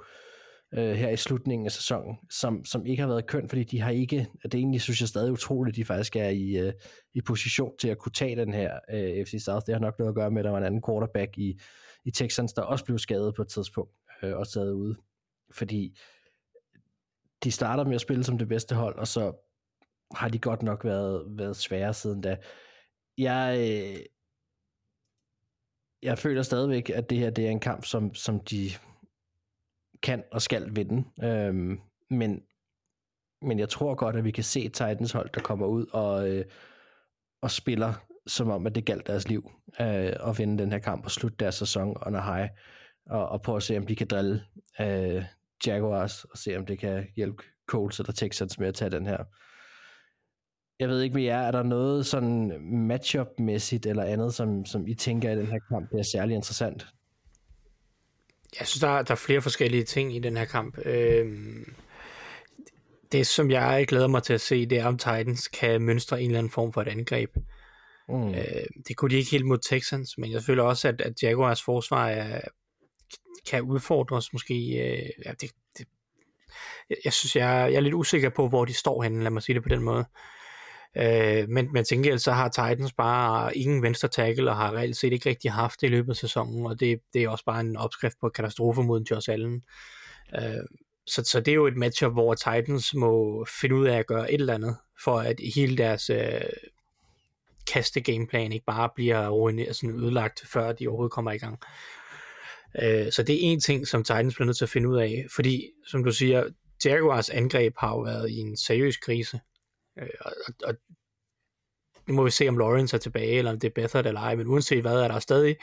øh, 0.74 0.92
her 0.92 1.10
i 1.10 1.18
slutningen 1.18 1.66
af 1.66 1.72
sæsonen, 1.72 2.18
som, 2.30 2.66
som 2.66 2.86
ikke 2.86 3.02
har 3.02 3.08
været 3.08 3.28
køn, 3.28 3.50
fordi 3.50 3.64
de 3.64 3.82
har 3.82 3.92
ikke, 3.92 4.28
det 4.44 4.56
egentlig 4.56 4.82
synes 4.82 5.02
jeg 5.02 5.10
stadig 5.10 5.32
utroligt, 5.32 5.74
at 5.74 5.78
de 5.78 5.86
faktisk 5.86 6.16
er 6.16 6.30
i, 6.30 6.58
øh, 6.58 6.74
i 7.14 7.22
position 7.22 7.72
til 7.80 7.88
at 7.88 7.98
kunne 7.98 8.12
tage 8.12 8.36
den 8.36 8.54
her 8.54 8.80
øh, 8.94 9.26
FC 9.26 9.36
South. 9.40 9.66
Det 9.66 9.76
har 9.76 9.80
nok 9.80 10.00
noget 10.00 10.10
at 10.10 10.16
gøre 10.16 10.32
med, 10.32 10.40
at 10.40 10.46
der 10.46 10.52
var 10.52 10.58
en 10.58 10.64
anden 10.64 10.84
quarterback 10.88 11.38
i, 11.38 11.60
i 12.06 12.12
Texans, 12.12 12.54
der 12.54 12.62
også 12.62 12.86
blev 12.86 12.98
skadet 12.98 13.36
på 13.36 13.42
et 13.42 13.48
tidspunkt, 13.48 13.92
øh, 14.24 14.38
og 14.38 14.48
sad 14.48 14.74
ude. 14.74 14.96
Fordi 15.52 15.98
de 17.44 17.52
starter 17.52 17.86
med 17.86 17.96
at 17.96 18.02
spille 18.02 18.24
som 18.24 18.38
det 18.38 18.48
bedste 18.48 18.76
hold, 18.76 19.00
og 19.00 19.08
så 19.08 19.34
har 20.16 20.30
de 20.30 20.40
godt 20.40 20.64
nok 20.64 20.86
været, 20.86 21.24
været 21.30 21.56
svære 21.56 21.94
siden 21.94 22.22
da. 22.22 22.38
Jeg, 23.18 23.58
øh, 23.60 24.06
jeg 26.04 26.18
føler 26.18 26.44
stadigvæk, 26.44 26.90
at 26.90 27.10
det 27.10 27.18
her 27.18 27.30
det 27.30 27.46
er 27.46 27.52
en 27.52 27.60
kamp, 27.60 27.86
som, 27.86 28.14
som 28.14 28.40
de 28.40 28.70
kan 30.04 30.24
og 30.32 30.42
skal 30.42 30.76
vinde. 30.76 31.04
Øhm, 31.24 31.80
men, 32.10 32.44
men 33.42 33.60
jeg 33.60 33.70
tror 33.70 33.96
godt, 33.96 34.16
at 34.16 34.24
vi 34.24 34.32
kan 34.32 34.44
se 34.44 34.64
Titans 34.64 35.12
hold, 35.12 35.30
der 35.34 35.42
kommer 35.42 35.66
ud 35.66 35.86
og, 35.86 36.30
øh, 36.30 36.46
og 37.42 37.52
spiller 37.52 37.94
som 38.28 38.50
om, 38.50 38.68
at 38.68 38.76
det 38.76 38.86
galt 38.86 39.08
deres 39.08 39.28
liv 39.28 39.52
øh, 39.82 40.14
at 40.28 40.38
vinde 40.38 40.64
den 40.64 40.72
her 40.72 40.80
kamp 40.80 41.06
og 41.06 41.12
slutte 41.12 41.38
deres 41.40 41.56
sæson 41.56 41.98
under 42.06 42.22
high. 42.22 42.50
Og, 43.06 43.30
og 43.30 43.42
prøve 43.42 43.56
at 43.56 43.64
se, 43.64 43.78
om 43.78 43.88
de 43.88 43.96
kan 43.96 44.08
drille 44.08 44.44
øh, 44.82 45.24
Jaguars 45.68 46.24
og 46.24 46.38
se, 46.38 46.58
om 46.58 46.66
det 46.66 46.80
kan 46.80 47.08
hjælpe 47.16 47.44
Colts 47.68 48.00
eller 48.00 48.14
Texans 48.14 48.60
med 48.60 48.68
at 48.68 48.76
tage 48.76 48.92
den 48.92 49.06
her. 49.06 49.24
Jeg 50.80 50.90
ved 50.90 51.02
ikke, 51.02 51.14
hvad 51.14 51.24
er. 51.24 51.38
Er 51.38 51.52
der 51.52 51.64
noget 51.64 52.06
sådan 52.06 52.52
matchup-mæssigt 52.62 53.86
eller 53.86 54.04
andet, 54.04 54.34
som, 54.34 54.66
som 54.66 54.88
I 54.88 54.94
tænker 54.94 55.32
i 55.32 55.36
den 55.36 55.48
her 55.48 55.60
kamp, 55.70 55.92
det 55.92 56.00
er 56.00 56.04
særlig 56.04 56.36
interessant? 56.36 56.88
Jeg 58.60 58.68
synes, 58.68 58.82
der 58.82 58.88
er, 58.88 59.02
der 59.02 59.12
er 59.12 59.16
flere 59.16 59.42
forskellige 59.42 59.84
ting 59.84 60.16
i 60.16 60.20
den 60.20 60.38
her 60.38 60.46
kamp. 60.46 60.78
Øhm, 60.86 61.76
det, 63.12 63.28
som 63.28 63.52
jeg 63.52 63.86
glæder 63.88 64.08
mig 64.08 64.24
til 64.24 64.34
at 64.34 64.42
se, 64.42 64.66
det 64.66 64.78
er, 64.78 64.86
om 64.86 64.98
Titans 64.98 65.48
kan 65.48 65.82
mønstre 65.82 66.22
en 66.22 66.26
eller 66.26 66.40
anden 66.40 66.52
form 66.52 66.74
for 66.74 66.82
et 66.82 66.88
angreb. 66.88 67.30
Mm. 68.10 68.30
Øh, 68.30 68.66
det 68.88 68.98
kunne 68.98 69.12
de 69.12 69.16
ikke 69.16 69.32
helt 69.32 69.46
mod 69.46 69.58
Texans, 69.70 70.18
men 70.18 70.32
jeg 70.32 70.44
føler 70.44 70.64
også, 70.64 70.88
at, 70.88 71.02
at 71.02 71.24
Jaguars 71.24 71.64
forsvar 71.64 72.08
er, 72.10 72.42
kan 73.50 73.62
udfordres 73.62 74.34
måske. 74.34 74.54
Øh, 74.54 75.10
ja, 75.26 75.32
det, 75.32 75.52
det, 75.78 75.88
jeg 77.06 77.14
synes, 77.14 77.36
jeg, 77.36 77.70
jeg 77.72 77.78
er 77.78 77.82
lidt 77.82 77.94
usikker 77.94 78.30
på, 78.30 78.48
hvor 78.48 78.66
de 78.66 78.74
står 78.74 79.04
henne, 79.04 79.24
lad 79.24 79.32
mig 79.32 79.44
sige 79.44 79.54
det 79.54 79.64
på 79.64 79.70
den 79.70 79.84
måde. 79.84 80.06
Øh, 80.96 81.50
men, 81.50 81.74
men 81.74 81.84
til 81.84 81.98
gengæld 81.98 82.20
så 82.20 82.32
har 82.32 82.50
Titans 82.50 82.94
bare 82.94 83.58
ingen 83.58 83.84
venstre 83.84 84.08
tackle, 84.08 84.50
og 84.50 84.58
har 84.58 84.76
reelt 84.76 84.98
set 84.98 85.14
ikke 85.14 85.30
rigtig 85.30 85.52
haft 85.52 85.82
det 85.82 85.88
i 85.88 85.92
løbet 85.92 86.10
af 86.10 86.16
sæsonen, 86.16 86.66
og 86.66 86.80
det, 86.80 87.00
det 87.14 87.24
er 87.24 87.30
også 87.30 87.46
bare 87.46 87.60
en 87.60 87.78
opskrift 87.78 88.16
på 88.22 88.30
katastrofe 88.30 88.84
mod 88.84 89.04
Josh 89.12 89.30
Allen. 89.32 89.64
Øh, 90.36 90.64
så, 91.08 91.24
så 91.24 91.40
det 91.40 91.52
er 91.52 91.56
jo 91.56 91.68
et 91.68 91.78
matchup, 91.78 92.14
hvor 92.14 92.34
Titans 92.34 92.94
må 92.94 93.46
finde 93.62 93.76
ud 93.76 93.88
af 93.88 93.98
at 93.98 94.08
gøre 94.08 94.34
et 94.34 94.42
eller 94.42 94.54
andet, 94.54 94.78
for 95.04 95.20
at 95.20 95.36
hele 95.56 95.78
deres 95.78 96.10
øh, 96.10 96.42
kaste 97.74 98.02
gameplan 98.02 98.52
ikke 98.52 98.66
bare 98.66 98.90
bliver 98.96 99.28
ruineret, 99.28 99.76
sådan 99.76 99.96
ødelagt, 99.96 100.42
før 100.48 100.72
de 100.72 100.88
overhovedet 100.88 101.12
kommer 101.12 101.32
i 101.32 101.38
gang. 101.38 101.60
Øh, 102.82 103.12
så 103.12 103.24
det 103.24 103.36
er 103.36 103.40
en 103.42 103.60
ting, 103.60 103.88
som 103.88 104.04
Titans 104.04 104.36
bliver 104.36 104.46
nødt 104.46 104.58
til 104.58 104.66
at 104.66 104.70
finde 104.70 104.90
ud 104.90 104.98
af, 104.98 105.26
fordi, 105.36 105.66
som 105.88 106.04
du 106.04 106.12
siger, 106.12 106.44
Jaguars 106.86 107.30
angreb 107.30 107.74
har 107.78 107.90
jo 107.90 108.00
været 108.00 108.30
i 108.30 108.38
en 108.38 108.58
seriøs 108.58 108.98
krise, 108.98 109.40
Øh, 110.00 110.10
og, 110.22 110.32
og 110.64 110.76
nu 112.08 112.14
må 112.14 112.24
vi 112.24 112.32
se, 112.32 112.50
om 112.50 112.58
Lawrence 112.58 112.96
er 112.96 113.00
tilbage, 113.00 113.38
eller 113.38 113.52
om 113.52 113.60
det 113.60 113.68
er 113.68 113.82
Bethard 113.82 114.06
eller 114.06 114.22
ej, 114.22 114.36
men 114.36 114.48
uanset 114.48 114.82
hvad, 114.82 115.00
er 115.00 115.08
der 115.08 115.20
stadig, 115.20 115.56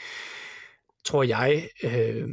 tror 1.05 1.23
jeg, 1.23 1.69
øh, 1.83 2.29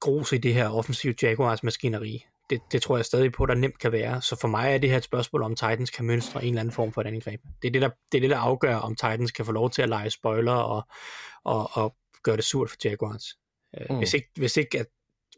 grus 0.00 0.32
i 0.32 0.38
det 0.38 0.54
her 0.54 0.68
offensive 0.68 1.14
Jaguars 1.22 1.62
maskineri. 1.62 2.24
Det, 2.50 2.60
det 2.72 2.82
tror 2.82 2.96
jeg 2.96 3.04
stadig 3.04 3.32
på, 3.32 3.46
der 3.46 3.54
nemt 3.54 3.78
kan 3.78 3.92
være. 3.92 4.22
Så 4.22 4.36
for 4.40 4.48
mig 4.48 4.74
er 4.74 4.78
det 4.78 4.90
her 4.90 4.96
et 4.96 5.04
spørgsmål, 5.04 5.42
om 5.42 5.56
Titans 5.56 5.90
kan 5.90 6.04
mønstre 6.04 6.44
en 6.44 6.48
eller 6.48 6.60
anden 6.60 6.74
form 6.74 6.92
for 6.92 7.00
et 7.00 7.06
angreb. 7.06 7.40
Det 7.62 7.68
er 7.68 7.72
det, 7.72 7.82
der, 7.82 7.90
det, 8.12 8.18
er 8.18 8.20
det, 8.20 8.30
der 8.30 8.38
afgør, 8.38 8.76
om 8.76 8.94
Titans 8.94 9.30
kan 9.30 9.44
få 9.44 9.52
lov 9.52 9.70
til 9.70 9.82
at 9.82 9.88
lege 9.88 10.10
spoiler 10.10 10.52
og, 10.52 10.82
og, 11.44 11.70
og 11.72 11.96
gøre 12.22 12.36
det 12.36 12.44
surt 12.44 12.70
for 12.70 12.76
Jaguars. 12.84 13.24
Øh, 13.80 13.86
mm. 13.90 13.96
Hvis, 13.96 14.14
ikke, 14.14 14.28
hvis, 14.36 14.56
ikke, 14.56 14.78
at, 14.78 14.86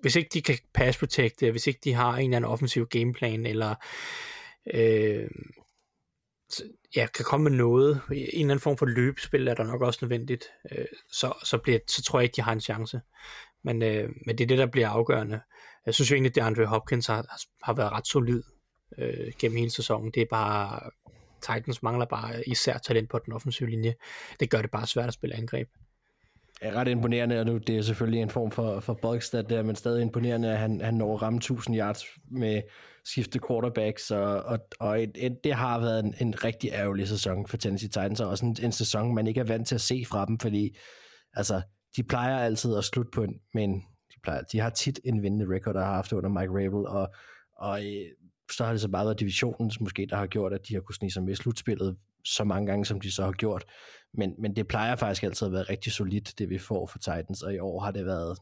hvis 0.01 0.17
ikke 0.17 0.31
de 0.33 0.43
kan 0.43 0.59
pass 0.75 0.99
protecte, 0.99 1.51
hvis 1.51 1.67
ikke 1.67 1.81
de 1.85 1.93
har 1.93 2.17
en 2.17 2.25
eller 2.25 2.37
anden 2.37 2.51
offensiv 2.51 2.87
gameplan, 2.87 3.47
eller 3.47 3.75
øh, 4.75 5.31
ja, 6.97 7.07
kan 7.07 7.25
komme 7.25 7.51
med 7.51 7.59
noget. 7.59 8.01
En 8.11 8.17
eller 8.17 8.41
anden 8.43 8.61
form 8.61 8.77
for 8.77 8.87
løbespil 8.87 9.49
er 9.49 9.55
der 9.55 9.65
nok 9.65 9.83
også 9.83 9.99
nødvendigt. 10.03 10.45
Øh, 10.73 10.85
så, 11.13 11.33
så, 11.45 11.59
bliver, 11.59 11.79
så 11.87 12.03
tror 12.03 12.19
jeg 12.19 12.25
ikke, 12.25 12.37
de 12.37 12.43
har 12.43 12.53
en 12.53 12.61
chance. 12.61 13.01
Men, 13.65 13.83
øh, 13.83 14.11
men 14.27 14.39
det 14.39 14.45
er 14.45 14.49
det, 14.49 14.59
der 14.59 14.67
bliver 14.67 14.89
afgørende. 14.89 15.41
Jeg 15.87 15.95
synes 15.95 16.11
jo 16.11 16.15
egentlig, 16.15 16.37
at 16.37 16.47
Andre 16.47 16.67
Hopkins 16.67 17.07
har, 17.07 17.27
har 17.63 17.73
været 17.73 17.93
ret 17.93 18.07
solid 18.07 18.43
øh, 18.99 19.33
gennem 19.39 19.59
hele 19.59 19.71
sæsonen. 19.71 20.11
Det 20.11 20.21
er 20.21 20.27
bare, 20.31 20.91
Titans 21.43 21.83
mangler 21.83 22.07
bare 22.07 22.49
især 22.49 22.79
talent 22.79 23.11
på 23.11 23.19
den 23.19 23.33
offensive 23.33 23.71
linje. 23.71 23.95
Det 24.41 24.51
gør 24.51 24.63
det 24.63 24.71
bare 24.71 24.87
svært 24.87 25.09
at 25.09 25.15
spille 25.15 25.37
angreb 25.37 25.69
er 26.61 26.73
ret 26.73 26.89
imponerende, 26.89 27.41
og 27.41 27.47
nu 27.47 27.59
det 27.59 27.77
er 27.79 27.83
selvfølgelig 27.83 28.23
en 28.23 28.31
form 28.31 28.51
for, 28.51 28.81
for 28.81 28.95
Bogstad 28.95 29.43
der, 29.43 29.63
men 29.63 29.77
stadig 29.77 30.03
imponerende, 30.03 30.51
at 30.51 30.59
han, 30.59 30.81
han 30.81 30.95
når 30.95 31.15
at 31.15 31.23
ramme 31.23 31.37
1000 31.37 31.77
yards 31.77 32.05
med 32.31 32.63
skifte 33.05 33.41
quarterbacks, 33.49 34.11
og, 34.11 34.43
og, 34.43 34.59
og 34.81 35.03
et, 35.03 35.11
et, 35.15 35.45
det 35.45 35.55
har 35.55 35.81
været 35.81 36.05
en, 36.05 36.15
en 36.21 36.45
rigtig 36.45 36.71
ærgerlig 36.73 37.09
sæson 37.09 37.47
for 37.47 37.57
Tennessee 37.57 37.89
Titans, 37.89 38.21
og 38.21 38.29
også 38.29 38.47
en, 38.47 38.57
en 38.63 38.73
sæson, 38.73 39.15
man 39.15 39.27
ikke 39.27 39.41
er 39.41 39.45
vant 39.45 39.69
til 39.69 39.75
at 39.75 39.81
se 39.81 40.05
fra 40.09 40.27
dem, 40.27 40.39
fordi 40.39 40.77
altså, 41.33 41.61
de 41.97 42.03
plejer 42.03 42.39
altid 42.39 42.77
at 42.77 42.85
slutte 42.85 43.11
på 43.15 43.23
en, 43.23 43.35
men 43.55 43.75
de, 44.15 44.21
plejer, 44.23 44.43
de 44.43 44.61
har 44.61 44.71
tit 44.71 45.01
en 45.05 45.23
vindende 45.23 45.55
record, 45.55 45.75
der 45.75 45.85
har 45.85 45.95
haft 45.95 46.13
under 46.13 46.31
Mike 46.31 46.53
Rabel, 46.53 46.87
og, 46.87 47.09
og 47.57 47.85
øh, 47.85 48.07
så 48.53 48.65
har 48.65 48.73
det 48.73 48.81
så 48.81 48.89
bare 48.89 49.05
været 49.05 49.21
divisionen, 49.21 49.71
måske, 49.81 50.07
der 50.11 50.17
har 50.17 50.27
gjort, 50.27 50.53
at 50.53 50.69
de 50.69 50.75
har 50.75 50.81
kunnet 50.81 50.97
snige 50.97 51.11
sig 51.11 51.23
med 51.23 51.35
slutspillet 51.35 51.97
så 52.35 52.45
mange 52.45 52.67
gange, 52.67 52.85
som 52.85 53.01
de 53.01 53.13
så 53.13 53.25
har 53.25 53.33
gjort. 53.33 53.65
Men, 54.15 54.35
men 54.39 54.57
det 54.57 54.69
plejer 54.69 54.97
faktisk 54.97 55.23
altid 55.23 55.47
at 55.47 55.53
være 55.53 55.63
rigtig 55.63 55.93
solidt, 55.93 56.39
det 56.39 56.51
vi 56.51 56.59
får 56.59 56.87
for 56.87 56.99
Titans, 56.99 57.43
og 57.43 57.55
i 57.55 57.59
år 57.59 57.81
har 57.81 57.91
det 57.91 58.07
været 58.07 58.39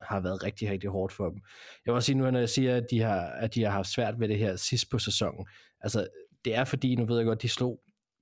har 0.00 0.20
været 0.20 0.44
rigtig, 0.44 0.70
rigtig 0.70 0.90
hårdt 0.90 1.12
for 1.12 1.28
dem. 1.28 1.40
Jeg 1.86 1.92
vil 1.92 1.94
også 1.94 2.06
sige 2.06 2.18
nu, 2.18 2.30
når 2.30 2.38
jeg 2.38 2.48
siger, 2.48 2.76
at 2.76 2.86
de 2.90 3.00
har, 3.00 3.20
at 3.20 3.54
de 3.54 3.62
har 3.62 3.70
haft 3.70 3.88
svært 3.88 4.20
ved 4.20 4.28
det 4.28 4.38
her 4.38 4.56
sidst 4.56 4.90
på 4.90 4.98
sæsonen. 4.98 5.46
Altså, 5.80 6.06
det 6.44 6.54
er 6.54 6.64
fordi, 6.64 6.94
nu 6.94 7.06
ved 7.06 7.16
jeg 7.16 7.26
godt, 7.26 7.42
de 7.42 7.48
slog 7.48 7.80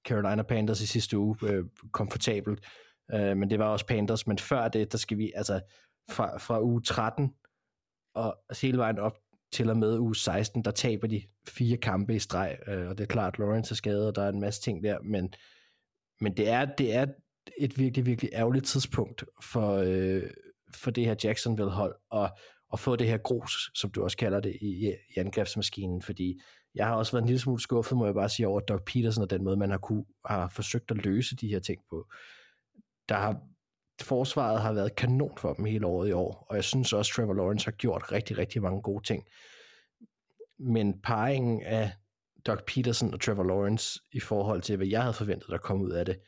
Carolina 0.09 0.43
Panthers 0.43 0.81
i 0.81 0.87
sidste 0.87 1.19
uge 1.19 1.37
øh, 1.43 1.65
komfortabelt, 1.93 2.67
øh, 3.15 3.37
men 3.37 3.51
det 3.51 3.59
var 3.59 3.67
også 3.67 3.87
Panthers, 3.87 4.27
men 4.27 4.39
før 4.39 4.69
det, 4.69 4.93
der 4.93 4.99
skal 4.99 5.19
vi, 5.19 5.33
altså 5.35 5.61
fra, 6.11 6.39
fra 6.39 6.63
uge 6.63 6.83
13 6.83 7.35
og 8.15 8.39
hele 8.63 8.79
vejen 8.79 8.99
op 8.99 9.19
til 9.53 9.71
og 9.71 9.77
med 9.77 9.99
uge 9.99 10.17
16, 10.17 10.65
der 10.65 10.71
taber 10.71 11.07
de 11.07 11.23
fire 11.49 11.77
kampe 11.77 12.15
i 12.15 12.19
streg, 12.19 12.59
øh, 12.67 12.89
og 12.89 12.99
det 12.99 13.05
er 13.05 13.09
klart, 13.09 13.39
Lawrence 13.39 13.73
er 13.73 13.77
skadet, 13.77 14.07
og 14.07 14.15
der 14.15 14.23
er 14.23 14.29
en 14.29 14.41
masse 14.41 14.63
ting 14.63 14.85
der, 14.85 14.99
men, 15.03 15.35
men 16.21 16.37
det, 16.37 16.49
er, 16.49 16.65
det 16.65 16.95
er 16.95 17.07
et 17.59 17.79
virkelig, 17.79 18.07
virkelig 18.07 18.31
ærgerligt 18.33 18.67
tidspunkt 18.67 19.25
for, 19.43 19.77
øh, 19.77 20.23
for 20.75 20.91
det 20.91 21.05
her 21.05 21.15
Jacksonville-hold, 21.25 21.95
og, 22.11 22.31
og 22.69 22.79
få 22.79 22.97
det 22.97 23.07
her 23.07 23.19
grus, 23.19 23.71
som 23.75 23.91
du 23.91 24.03
også 24.03 24.17
kalder 24.17 24.41
det, 24.41 24.57
i, 24.61 24.95
i 25.17 25.19
angrebsmaskinen, 25.19 26.03
fordi 26.03 26.41
jeg 26.75 26.87
har 26.87 26.95
også 26.95 27.13
været 27.13 27.23
en 27.23 27.27
lille 27.27 27.41
smule 27.41 27.61
skuffet, 27.61 27.99
må 27.99 28.05
jeg 28.05 28.15
bare 28.15 28.29
sige, 28.29 28.49
over 28.49 28.61
Doc 28.61 28.81
Peterson 28.87 29.23
og 29.23 29.31
den 29.31 29.45
måde, 29.45 29.57
man 29.57 29.71
har, 29.71 29.79
kunne, 29.79 30.05
har 30.27 30.49
forsøgt 30.49 30.91
at 30.91 30.97
løse 30.97 31.37
de 31.37 31.49
her 31.49 31.61
ting 31.61 31.81
på. 31.91 32.09
Der 33.09 33.15
har, 33.15 33.41
forsvaret 34.03 34.61
har 34.61 34.73
været 34.73 34.97
kanon 34.97 35.39
for 35.39 35.53
dem 35.53 35.65
hele 35.65 35.87
året 35.87 36.09
i 36.09 36.13
år, 36.13 36.47
og 36.49 36.57
jeg 36.57 36.65
synes 36.65 36.93
også, 36.93 37.13
Trevor 37.13 37.35
Lawrence 37.35 37.65
har 37.65 37.73
gjort 37.73 38.13
rigtig, 38.13 38.39
rigtig 38.39 38.63
mange 38.63 38.83
gode 38.83 39.05
ting. 39.05 39.25
Men 40.59 41.01
parringen 41.01 41.63
af 41.63 41.93
Doug 42.47 42.59
Peterson 42.67 43.15
og 43.15 43.21
Trevor 43.21 43.45
Lawrence 43.45 44.01
i 44.13 44.21
forhold 44.21 44.63
til, 44.63 44.77
hvad 44.77 44.87
jeg 44.87 45.03
havde 45.03 45.15
forventet, 45.15 45.49
der 45.49 45.59
kom 45.59 45.81
ud 45.81 45.91
af 45.91 46.05
det, 46.05 46.21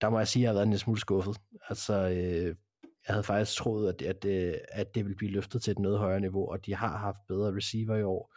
der 0.00 0.10
må 0.10 0.18
jeg 0.18 0.28
sige, 0.28 0.40
at 0.40 0.44
jeg 0.44 0.50
har 0.50 0.54
været 0.54 0.66
en 0.66 0.78
smule 0.78 1.00
skuffet. 1.00 1.36
Altså, 1.68 1.94
øh, 1.94 2.56
jeg 3.06 3.14
havde 3.14 3.22
faktisk 3.22 3.58
troet, 3.58 3.88
at, 3.88 4.02
at, 4.02 4.24
øh, 4.24 4.54
at 4.68 4.94
det 4.94 5.04
ville 5.04 5.16
blive 5.16 5.32
løftet 5.32 5.62
til 5.62 5.70
et 5.70 5.78
noget 5.78 5.98
højere 5.98 6.20
niveau, 6.20 6.50
og 6.50 6.66
de 6.66 6.74
har 6.74 6.96
haft 6.96 7.18
bedre 7.28 7.56
receiver 7.56 7.96
i 7.96 8.02
år. 8.02 8.34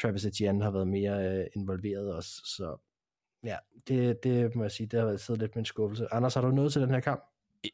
Travis 0.00 0.24
Etienne 0.24 0.64
har 0.64 0.70
været 0.70 0.88
mere 0.88 1.38
øh, 1.38 1.46
involveret 1.56 2.14
også, 2.14 2.30
så 2.44 2.76
ja, 3.44 3.56
det, 3.88 4.24
det 4.24 4.54
må 4.54 4.64
jeg 4.64 4.72
sige, 4.72 4.86
det 4.86 4.98
har 4.98 5.06
været 5.06 5.20
siddet 5.20 5.42
lidt 5.42 5.54
med 5.54 5.62
en 5.62 5.66
skuffelse. 5.66 6.14
Anders, 6.14 6.34
har 6.34 6.40
du 6.40 6.50
noget 6.50 6.72
til 6.72 6.82
den 6.82 6.90
her 6.90 7.00
kamp? 7.00 7.24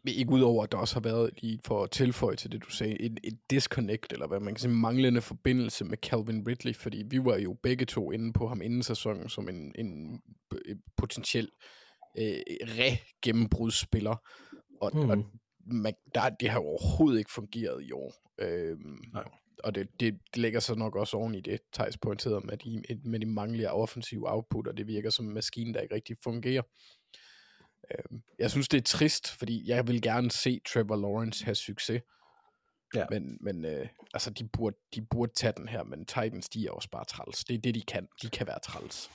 Ikke 0.06 0.32
udover, 0.32 0.64
at 0.64 0.72
der 0.72 0.78
også 0.78 0.94
har 0.94 1.00
været, 1.00 1.30
lige 1.42 1.60
for 1.64 1.82
at 1.82 1.90
tilføje 1.90 2.36
til 2.36 2.52
det, 2.52 2.64
du 2.64 2.70
sagde, 2.70 3.00
et, 3.00 3.20
et 3.24 3.38
disconnect, 3.50 4.12
eller 4.12 4.26
hvad 4.26 4.40
man 4.40 4.54
kan 4.54 4.60
sige, 4.60 4.72
manglende 4.72 5.20
forbindelse 5.20 5.84
med 5.84 5.98
Calvin 5.98 6.46
Ridley, 6.48 6.74
fordi 6.74 7.04
vi 7.10 7.18
var 7.18 7.36
jo 7.36 7.56
begge 7.62 7.84
to 7.84 8.12
inde 8.12 8.32
på 8.32 8.48
ham 8.48 8.62
inden 8.62 8.82
sæsonen 8.82 9.28
som 9.28 9.48
en, 9.48 9.74
en 9.78 10.20
potentiel 10.96 11.48
øh, 12.18 12.40
re-gennembrudsspiller, 12.62 14.16
og, 14.80 14.90
mm. 14.94 15.10
og 15.10 15.24
man, 15.66 15.94
der, 16.14 16.28
det 16.28 16.48
har 16.48 16.58
overhovedet 16.58 17.18
ikke 17.18 17.32
fungeret 17.32 17.84
i 17.84 17.92
år. 17.92 18.14
Øhm, 18.38 18.98
Nej. 19.12 19.24
Og 19.64 19.74
det, 19.74 19.88
det, 20.00 20.20
lægger 20.36 20.60
sig 20.60 20.76
nok 20.76 20.96
også 20.96 21.16
oven 21.16 21.34
i 21.34 21.40
det, 21.40 21.60
Thijs 21.72 21.98
pointerede 21.98 22.40
med 22.44 22.56
de, 22.56 22.82
med 23.04 23.20
de 23.20 23.26
manglende 23.26 23.72
offensive 23.72 24.30
output, 24.30 24.66
og 24.66 24.76
det 24.76 24.86
virker 24.86 25.10
som 25.10 25.26
en 25.26 25.34
maskine, 25.34 25.74
der 25.74 25.80
ikke 25.80 25.94
rigtig 25.94 26.16
fungerer. 26.24 26.62
Øhm, 27.90 28.22
jeg 28.38 28.50
synes, 28.50 28.68
det 28.68 28.78
er 28.78 28.82
trist, 28.82 29.30
fordi 29.30 29.68
jeg 29.68 29.86
vil 29.88 30.02
gerne 30.02 30.30
se 30.30 30.60
Trevor 30.68 30.96
Lawrence 30.96 31.44
have 31.44 31.54
succes. 31.54 32.02
Ja. 32.94 33.04
Men, 33.10 33.38
men 33.40 33.64
øh, 33.64 33.88
altså, 34.14 34.30
de 34.30 34.48
burde, 34.48 34.76
de 34.94 35.02
burde 35.10 35.32
tage 35.32 35.52
den 35.56 35.68
her, 35.68 35.82
men 35.82 36.06
Titans, 36.06 36.48
de 36.48 36.66
er 36.66 36.70
også 36.70 36.90
bare 36.90 37.04
træls. 37.04 37.44
Det 37.44 37.54
er 37.54 37.58
det, 37.58 37.74
de 37.74 37.82
kan. 37.82 38.08
De 38.22 38.28
kan 38.28 38.46
være 38.46 38.58
træls. 38.60 39.10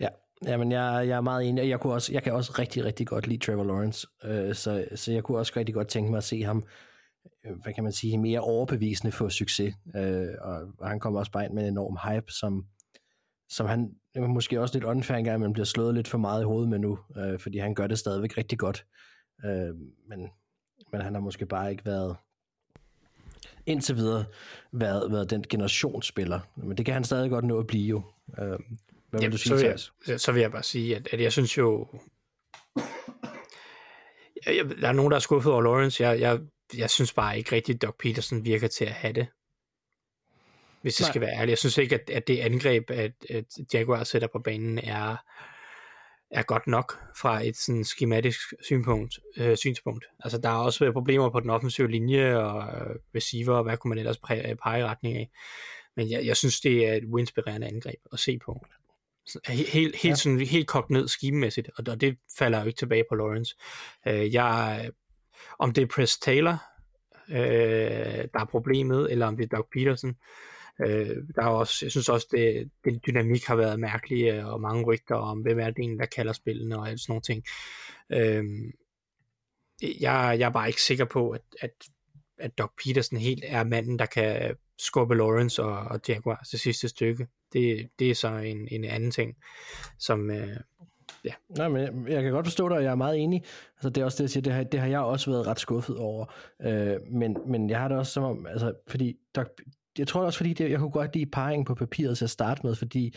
Ja, 0.00 0.08
Jamen, 0.46 0.72
jeg, 0.72 1.04
jeg 1.08 1.16
er 1.16 1.20
meget 1.20 1.48
enig, 1.48 1.68
jeg, 1.68 1.80
kunne 1.80 1.92
også, 1.92 2.12
jeg 2.12 2.22
kan 2.22 2.32
også 2.32 2.54
rigtig, 2.58 2.84
rigtig 2.84 3.06
godt 3.06 3.26
lide 3.26 3.46
Trevor 3.46 3.64
Lawrence, 3.64 4.06
øh, 4.24 4.54
så, 4.54 4.84
så 4.94 5.12
jeg 5.12 5.22
kunne 5.22 5.38
også 5.38 5.52
rigtig 5.56 5.74
godt 5.74 5.88
tænke 5.88 6.10
mig 6.10 6.18
at 6.18 6.24
se 6.24 6.42
ham, 6.42 6.64
øh, 7.46 7.52
hvad 7.62 7.74
kan 7.74 7.84
man 7.84 7.92
sige, 7.92 8.18
mere 8.18 8.40
overbevisende 8.40 9.12
for 9.12 9.28
succes, 9.28 9.74
øh, 9.96 10.28
og, 10.40 10.60
og 10.78 10.88
han 10.88 11.00
kommer 11.00 11.20
også 11.20 11.32
bare 11.32 11.44
ind 11.44 11.52
med 11.54 11.62
en 11.62 11.68
enorm 11.68 11.98
hype, 12.08 12.32
som, 12.32 12.66
som 13.48 13.66
han 13.66 13.90
måske 14.16 14.60
også 14.60 14.74
lidt 14.74 14.84
unfair 14.84 15.16
engang, 15.16 15.40
men 15.40 15.52
bliver 15.52 15.66
slået 15.66 15.94
lidt 15.94 16.08
for 16.08 16.18
meget 16.18 16.42
i 16.42 16.44
hovedet 16.44 16.68
med 16.68 16.78
nu, 16.78 16.98
øh, 17.16 17.38
fordi 17.38 17.58
han 17.58 17.74
gør 17.74 17.86
det 17.86 17.98
stadigvæk 17.98 18.38
rigtig 18.38 18.58
godt, 18.58 18.86
øh, 19.44 19.74
men, 20.08 20.28
men 20.92 21.00
han 21.00 21.14
har 21.14 21.20
måske 21.20 21.46
bare 21.46 21.70
ikke 21.70 21.86
været 21.86 22.16
indtil 23.66 23.96
videre 23.96 24.24
været, 24.72 25.12
været 25.12 25.30
den 25.30 25.44
generationsspiller, 25.48 26.40
men 26.56 26.76
det 26.76 26.86
kan 26.86 26.94
han 26.94 27.04
stadig 27.04 27.30
godt 27.30 27.44
nå 27.44 27.58
at 27.58 27.66
blive 27.66 27.88
jo. 27.88 28.02
Øh, 28.38 28.58
hvad 29.10 29.20
vil 29.20 29.22
Jamen, 29.22 29.32
du 29.32 29.38
sige, 29.38 29.48
så, 29.48 29.54
vil 29.54 29.80
jeg, 30.06 30.20
så 30.20 30.32
vil 30.32 30.40
jeg 30.40 30.52
bare 30.52 30.62
sige, 30.62 30.96
at, 30.96 31.08
at 31.12 31.20
jeg 31.20 31.32
synes 31.32 31.58
jo... 31.58 31.86
Jeg, 34.46 34.64
der 34.80 34.88
er 34.88 34.92
nogen, 34.92 35.10
der 35.10 35.16
er 35.16 35.20
skuffet 35.20 35.52
over 35.52 35.62
Lawrence. 35.62 36.02
Jeg, 36.02 36.20
jeg, 36.20 36.40
jeg 36.76 36.90
synes 36.90 37.12
bare 37.12 37.38
ikke 37.38 37.52
rigtigt, 37.52 37.76
at 37.76 37.82
Doug 37.82 37.94
Peterson 37.98 38.44
virker 38.44 38.68
til 38.68 38.84
at 38.84 38.90
have 38.90 39.12
det. 39.12 39.26
Hvis 40.82 41.00
jeg 41.00 41.04
Nej. 41.04 41.12
skal 41.12 41.20
være 41.20 41.30
ærlig. 41.30 41.50
Jeg 41.50 41.58
synes 41.58 41.78
ikke, 41.78 41.94
at, 41.94 42.10
at 42.10 42.28
det 42.28 42.38
angreb, 42.38 42.90
at, 42.90 43.12
at 43.30 43.44
Jaguar 43.74 44.04
sætter 44.04 44.28
på 44.28 44.38
banen, 44.38 44.78
er, 44.78 45.16
er 46.30 46.42
godt 46.42 46.66
nok 46.66 46.98
fra 47.16 47.44
et 47.44 47.56
sådan 47.56 47.84
skematisk 47.84 48.40
synspunkt, 48.62 49.18
øh, 49.36 49.56
synspunkt. 49.56 50.04
Altså, 50.20 50.38
der 50.38 50.48
har 50.48 50.58
også 50.58 50.84
været 50.84 50.94
problemer 50.94 51.30
på 51.30 51.40
den 51.40 51.50
offensive 51.50 51.90
linje 51.90 52.36
og 52.36 52.80
øh, 52.80 52.96
receiver, 53.14 53.54
og 53.54 53.62
hvad 53.62 53.76
kunne 53.76 53.88
man 53.88 53.98
ellers 53.98 54.18
pege 54.18 54.50
i 54.80 54.84
retning 54.84 55.16
af. 55.16 55.30
Men 55.96 56.10
jeg, 56.10 56.26
jeg 56.26 56.36
synes, 56.36 56.60
det 56.60 56.88
er 56.88 56.94
et 56.94 57.04
uinspirerende 57.04 57.66
angreb 57.66 58.00
at 58.12 58.18
se 58.18 58.38
på. 58.38 58.66
Helt, 59.46 59.68
helt, 59.68 60.04
ja. 60.04 60.14
sådan, 60.14 60.40
helt 60.40 60.68
kogt 60.68 60.90
ned 60.90 61.08
skimemæssigt, 61.08 61.70
og 61.78 62.00
det 62.00 62.16
falder 62.38 62.60
jo 62.60 62.66
ikke 62.66 62.78
tilbage 62.78 63.04
på 63.08 63.14
Lawrence. 63.14 63.56
Øh, 64.06 64.34
jeg, 64.34 64.90
om 65.58 65.72
det 65.72 65.82
er 65.82 65.86
Press 65.86 66.18
Taylor, 66.18 66.62
øh, 67.28 67.36
der 68.32 68.40
er 68.40 68.46
problemet, 68.50 69.12
eller 69.12 69.26
om 69.26 69.36
det 69.36 69.44
er 69.44 69.56
Doug 69.56 69.68
Peterson, 69.72 70.10
øh, 70.10 70.14
Øh, 70.86 71.16
der 71.34 71.42
er 71.42 71.46
også, 71.46 71.84
jeg 71.84 71.90
synes 71.90 72.08
også, 72.08 72.26
det, 72.30 72.70
den 72.84 73.00
dynamik 73.06 73.44
har 73.44 73.56
været 73.56 73.80
mærkelig, 73.80 74.28
øh, 74.28 74.46
og 74.46 74.60
mange 74.60 74.84
rygter 74.84 75.14
om, 75.14 75.38
hvem 75.40 75.58
er 75.58 75.70
det 75.70 75.78
egentlig, 75.78 75.98
der 75.98 76.06
kalder 76.06 76.32
spillene, 76.32 76.78
og 76.78 76.88
alt 76.88 77.00
sådan 77.00 77.10
nogle 77.12 77.22
ting. 77.22 77.44
Øh, 78.12 78.44
jeg, 80.00 80.36
jeg 80.38 80.46
er 80.46 80.50
bare 80.50 80.68
ikke 80.68 80.82
sikker 80.82 81.04
på, 81.04 81.30
at, 81.30 81.42
at, 81.60 81.70
at 82.38 82.58
Doc 82.58 82.70
Peterson 82.84 83.18
helt 83.18 83.44
er 83.46 83.64
manden, 83.64 83.98
der 83.98 84.06
kan 84.06 84.56
skubbe 84.78 85.14
Lawrence 85.14 85.62
og, 85.62 85.78
og 85.78 86.00
Jaguar 86.08 86.46
til 86.50 86.58
sidste 86.58 86.88
stykke. 86.88 87.26
Det, 87.52 87.90
det 87.98 88.10
er 88.10 88.14
så 88.14 88.28
en, 88.28 88.68
en 88.70 88.84
anden 88.84 89.10
ting, 89.10 89.36
som... 89.98 90.30
Øh, 90.30 90.56
ja. 91.24 91.32
Nej, 91.48 91.68
men 91.68 92.08
jeg 92.08 92.22
kan 92.22 92.32
godt 92.32 92.46
forstå 92.46 92.68
dig, 92.68 92.76
og 92.76 92.82
jeg 92.82 92.90
er 92.90 92.94
meget 92.94 93.18
enig. 93.18 93.44
Altså, 93.76 93.90
det 93.90 94.00
er 94.00 94.04
også 94.04 94.16
det, 94.16 94.22
jeg 94.22 94.30
siger, 94.30 94.42
det 94.42 94.52
har, 94.52 94.64
det 94.64 94.80
har 94.80 94.86
jeg 94.86 95.00
også 95.00 95.30
været 95.30 95.46
ret 95.46 95.60
skuffet 95.60 95.96
over. 95.96 96.26
Øh, 96.62 96.96
men, 97.10 97.36
men 97.46 97.70
jeg 97.70 97.80
har 97.80 97.88
det 97.88 97.98
også 97.98 98.12
som 98.12 98.24
om, 98.24 98.46
altså, 98.46 98.72
fordi, 98.88 99.16
Doc, 99.36 99.46
jeg 99.98 100.08
tror 100.08 100.24
også, 100.24 100.36
fordi 100.36 100.52
det, 100.52 100.70
jeg 100.70 100.78
kunne 100.78 100.90
godt 100.90 101.14
lide 101.14 101.26
parringen 101.26 101.64
på 101.64 101.74
papiret 101.74 102.18
til 102.18 102.24
at 102.24 102.30
starte 102.30 102.60
med, 102.64 102.74
fordi 102.74 103.14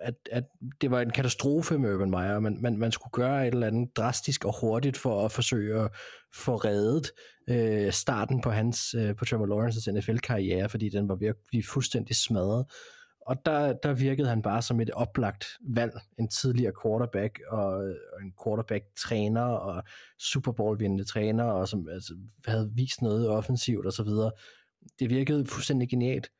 at, 0.00 0.14
at 0.32 0.44
det 0.80 0.90
var 0.90 1.00
en 1.00 1.10
katastrofe 1.10 1.78
med 1.78 1.94
Urban 1.94 2.10
Meyer, 2.10 2.40
man, 2.40 2.58
man, 2.60 2.78
man 2.78 2.92
skulle 2.92 3.12
gøre 3.12 3.48
et 3.48 3.54
eller 3.54 3.66
andet 3.66 3.96
drastisk 3.96 4.44
og 4.44 4.60
hurtigt 4.60 4.96
for 4.96 5.24
at 5.24 5.32
forsøge 5.32 5.80
at 5.80 5.90
få 6.34 6.56
reddet 6.56 7.10
øh, 7.48 7.92
starten 7.92 8.40
på 8.40 8.50
hans 8.50 8.94
øh, 8.94 9.16
på 9.16 9.24
Trevor 9.24 9.46
Lawrence's 9.46 9.90
NFL-karriere, 9.90 10.68
fordi 10.68 10.88
den 10.88 11.08
var 11.08 11.14
ved 11.14 11.28
at 11.28 11.36
blive 11.50 11.62
fuldstændig 11.62 12.16
smadret. 12.16 12.66
Og 13.26 13.36
der, 13.46 13.72
der 13.72 13.92
virkede 13.92 14.28
han 14.28 14.42
bare 14.42 14.62
som 14.62 14.80
et 14.80 14.90
oplagt 14.90 15.44
valg, 15.68 15.92
en 16.18 16.28
tidligere 16.28 16.72
quarterback 16.82 17.40
og, 17.48 17.66
og 18.12 18.22
en 18.22 18.32
quarterback-træner 18.44 19.42
og 19.42 19.82
Super 20.18 20.52
Bowl-vindende 20.52 21.04
træner, 21.04 21.44
og 21.44 21.68
som 21.68 21.88
altså, 21.88 22.14
havde 22.46 22.70
vist 22.74 23.02
noget 23.02 23.28
offensivt 23.28 23.86
osv. 23.86 24.08
Det 24.98 25.10
virkede 25.10 25.46
fuldstændig 25.46 25.88
genialt. 25.88 26.30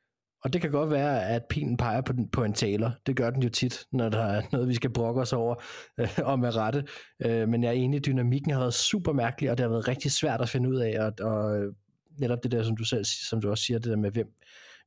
Og 0.45 0.53
det 0.53 0.61
kan 0.61 0.71
godt 0.71 0.91
være, 0.91 1.29
at 1.29 1.43
pilen 1.51 1.77
peger 1.77 2.01
på, 2.01 2.13
den, 2.13 2.29
på 2.29 2.45
en 2.45 2.53
taler. 2.53 2.91
Det 3.07 3.17
gør 3.17 3.31
den 3.31 3.43
jo 3.43 3.49
tit, 3.49 3.85
når 3.93 4.09
der 4.09 4.23
er 4.23 4.43
noget, 4.53 4.69
vi 4.69 4.75
skal 4.75 4.91
brokke 4.91 5.21
os 5.21 5.33
over 5.33 5.55
øh, 6.01 6.09
og 6.19 6.39
med 6.39 6.57
rette. 6.57 6.85
Øh, 7.25 7.49
men 7.49 7.63
jeg 7.63 7.69
er 7.69 7.73
enig, 7.73 8.07
dynamikken 8.07 8.51
har 8.51 8.59
været 8.59 8.75
super 8.75 9.13
mærkelig, 9.13 9.51
og 9.51 9.59
det 9.59 9.65
har 9.65 9.71
været 9.71 9.89
rigtig 9.89 10.13
svært 10.13 10.41
at 10.41 10.49
finde 10.49 10.71
ud 10.71 10.77
af. 10.77 11.01
Og, 11.01 11.13
og 11.21 11.59
øh, 11.59 11.73
netop 12.19 12.43
det 12.43 12.53
der, 12.53 12.63
som 12.63 12.77
du 12.77 12.85
selv 12.85 13.05
som 13.05 13.41
du 13.41 13.51
også 13.51 13.65
siger, 13.65 13.79
det 13.79 13.91
der 13.91 13.97
med, 13.97 14.11
hvem, 14.11 14.35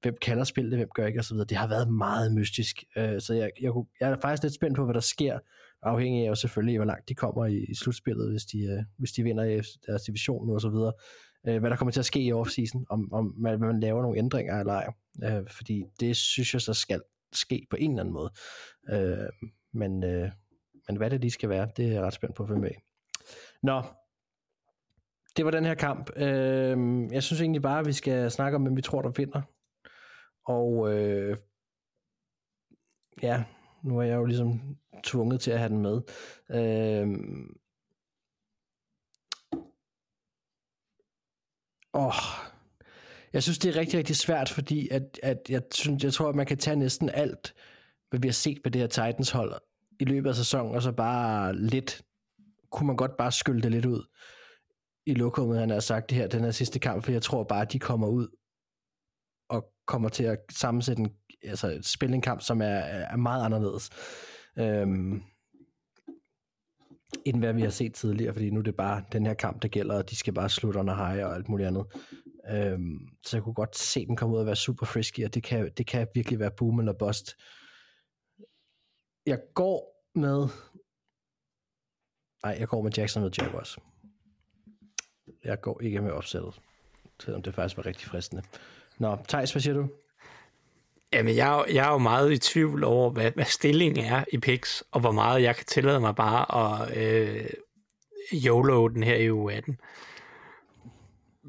hvem 0.01 0.17
kalder 0.21 0.43
spillet, 0.43 0.77
hvem 0.77 0.89
gør 0.95 1.05
ikke 1.05 1.19
osv., 1.19 1.37
det 1.37 1.57
har 1.57 1.67
været 1.67 1.93
meget 1.93 2.33
mystisk. 2.33 2.83
Øh, 2.97 3.21
så 3.21 3.33
jeg, 3.33 3.51
jeg, 3.61 3.71
kunne, 3.71 3.85
jeg 3.99 4.09
er 4.09 4.17
faktisk 4.21 4.43
lidt 4.43 4.53
spændt 4.53 4.75
på, 4.75 4.83
hvad 4.83 4.93
der 4.93 4.99
sker, 4.99 5.39
afhængig 5.81 6.27
af 6.27 6.37
selvfølgelig, 6.37 6.77
hvor 6.77 6.85
langt 6.85 7.09
de 7.09 7.15
kommer 7.15 7.45
i, 7.45 7.65
i 7.69 7.75
slutspillet, 7.75 8.31
hvis 8.31 8.45
de, 8.45 8.59
øh, 8.59 8.83
hvis 8.97 9.11
de 9.11 9.23
vinder 9.23 9.61
deres 9.87 10.01
division 10.01 10.49
og 10.49 10.61
så 10.61 10.69
videre 10.69 10.93
øh, 11.47 11.59
hvad 11.59 11.69
der 11.69 11.75
kommer 11.75 11.91
til 11.91 11.99
at 11.99 12.05
ske 12.05 12.21
i 12.21 12.33
offseason, 12.33 12.85
om, 12.89 13.13
om 13.13 13.33
man, 13.37 13.59
man 13.59 13.79
laver 13.79 14.01
nogle 14.01 14.17
ændringer 14.17 14.59
eller 14.59 14.73
ej. 14.73 14.93
Øh, 15.23 15.49
fordi 15.49 15.85
det 15.99 16.15
synes 16.15 16.53
jeg 16.53 16.61
så 16.61 16.73
skal 16.73 17.01
ske 17.33 17.67
på 17.69 17.75
en 17.79 17.91
eller 17.91 18.01
anden 18.01 18.13
måde. 18.13 18.31
Øh, 18.89 19.49
men, 19.73 20.03
øh, 20.03 20.31
men 20.87 20.97
hvad 20.97 21.09
det 21.09 21.21
lige 21.21 21.31
skal 21.31 21.49
være, 21.49 21.69
det 21.77 21.85
er 21.85 21.91
jeg 21.91 22.01
ret 22.01 22.13
spændt 22.13 22.35
på 22.35 22.43
at 22.43 22.49
følge 22.49 22.61
med 22.61 22.71
Nå, 23.63 23.83
det 25.37 25.45
var 25.45 25.51
den 25.51 25.65
her 25.65 25.75
kamp. 25.75 26.09
Øh, 26.15 26.77
jeg 27.11 27.23
synes 27.23 27.41
egentlig 27.41 27.61
bare, 27.61 27.79
at 27.79 27.85
vi 27.85 27.93
skal 27.93 28.31
snakke 28.31 28.55
om, 28.55 28.61
hvem 28.61 28.75
vi 28.75 28.81
tror, 28.81 29.01
der 29.01 29.09
vinder. 29.09 29.41
Og 30.45 30.93
øh, 30.93 31.37
ja, 33.21 33.43
nu 33.83 33.99
er 33.99 34.03
jeg 34.03 34.15
jo 34.15 34.25
ligesom 34.25 34.77
tvunget 35.03 35.41
til 35.41 35.51
at 35.51 35.59
have 35.59 35.69
den 35.69 35.81
med. 35.81 36.01
Øh, 36.51 37.07
Åh, 41.97 42.05
oh, 42.05 42.13
Jeg 43.33 43.43
synes, 43.43 43.59
det 43.59 43.75
er 43.75 43.79
rigtig, 43.79 43.97
rigtig 43.97 44.15
svært, 44.15 44.49
fordi 44.49 44.89
at, 44.89 45.19
at 45.23 45.37
jeg, 45.49 45.61
synes, 45.71 46.03
jeg 46.03 46.13
tror, 46.13 46.29
at 46.29 46.35
man 46.35 46.45
kan 46.45 46.57
tage 46.57 46.75
næsten 46.75 47.09
alt, 47.09 47.53
hvad 48.09 48.19
vi 48.19 48.27
har 48.27 48.33
set 48.33 48.57
på 48.63 48.69
det 48.69 48.81
her 48.81 48.87
Titans 48.87 49.31
hold 49.31 49.53
i 49.99 50.05
løbet 50.05 50.29
af 50.29 50.35
sæsonen, 50.35 50.75
og 50.75 50.81
så 50.81 50.91
bare 50.91 51.55
lidt, 51.55 52.01
kunne 52.71 52.87
man 52.87 52.95
godt 52.95 53.17
bare 53.17 53.31
skylde 53.31 53.61
det 53.61 53.71
lidt 53.71 53.85
ud 53.85 54.03
i 55.05 55.13
lokummet, 55.13 55.59
han 55.59 55.69
har 55.69 55.79
sagt 55.79 56.09
det 56.09 56.17
her, 56.17 56.27
den 56.27 56.43
her 56.43 56.51
sidste 56.51 56.79
kamp, 56.79 57.03
for 57.03 57.11
jeg 57.11 57.21
tror 57.21 57.43
bare, 57.43 57.61
at 57.61 57.73
de 57.73 57.79
kommer 57.79 58.07
ud 58.07 58.27
og 59.49 59.65
kommer 59.87 60.09
til 60.09 60.23
at 60.23 60.39
sammensætte 60.51 61.01
en, 61.01 61.09
altså 61.43 61.79
spille 61.81 62.15
en 62.15 62.21
kamp, 62.21 62.41
som 62.41 62.61
er, 62.61 62.65
er 62.65 63.17
meget 63.17 63.45
anderledes. 63.45 63.89
Øhm, 64.59 65.23
end 67.25 67.39
hvad 67.39 67.53
vi 67.53 67.61
har 67.61 67.69
set 67.69 67.93
tidligere, 67.93 68.33
fordi 68.33 68.49
nu 68.49 68.59
er 68.59 68.63
det 68.63 68.75
bare 68.75 69.03
den 69.11 69.25
her 69.25 69.33
kamp, 69.33 69.61
der 69.61 69.67
gælder, 69.67 69.97
og 69.97 70.09
de 70.09 70.15
skal 70.15 70.33
bare 70.33 70.49
slutte 70.49 70.79
under 70.79 70.95
high 70.95 71.25
og 71.25 71.35
alt 71.35 71.49
muligt 71.49 71.67
andet. 71.67 71.85
Øhm, 72.49 73.07
så 73.25 73.37
jeg 73.37 73.43
kunne 73.43 73.53
godt 73.53 73.77
se 73.77 74.05
dem 74.05 74.15
komme 74.15 74.35
ud 74.35 74.39
og 74.39 74.45
være 74.45 74.55
super 74.55 74.85
frisky, 74.85 75.25
og 75.25 75.33
det 75.33 75.43
kan, 75.43 75.71
det 75.77 75.87
kan 75.87 76.07
virkelig 76.13 76.39
være 76.39 76.51
boom 76.57 76.79
eller 76.79 76.93
bust. 76.93 77.35
Jeg 79.25 79.39
går 79.53 80.07
med... 80.15 80.47
Nej, 82.43 82.55
jeg 82.59 82.67
går 82.67 82.81
med 82.81 82.91
Jackson 82.91 83.23
Jacksonville 83.23 83.43
Jaguars. 83.43 83.77
Jeg 85.43 85.61
går 85.61 85.81
ikke 85.81 86.01
med 86.01 86.11
opsættet, 86.11 86.61
selvom 87.19 87.41
det 87.41 87.55
faktisk 87.55 87.77
var 87.77 87.85
rigtig 87.85 88.07
fristende. 88.07 88.43
Nå, 88.99 89.17
Thijs, 89.27 89.51
hvad 89.51 89.61
siger 89.61 89.73
du? 89.73 89.89
Jamen, 91.13 91.35
jeg, 91.35 91.65
jeg 91.69 91.87
er 91.87 91.91
jo 91.91 91.97
meget 91.97 92.31
i 92.33 92.37
tvivl 92.37 92.83
over, 92.83 93.09
hvad, 93.09 93.31
hvad 93.31 93.45
stillingen 93.45 94.05
er 94.05 94.23
i 94.33 94.37
picks, 94.37 94.83
og 94.91 94.99
hvor 94.99 95.11
meget 95.11 95.41
jeg 95.43 95.55
kan 95.55 95.65
tillade 95.65 95.99
mig 95.99 96.15
bare 96.15 96.45
at 96.83 96.97
øh, 96.97 97.49
YOLO 98.33 98.87
den 98.87 99.03
her 99.03 99.15
i 99.15 99.31
uge 99.31 99.53
18. 99.53 99.79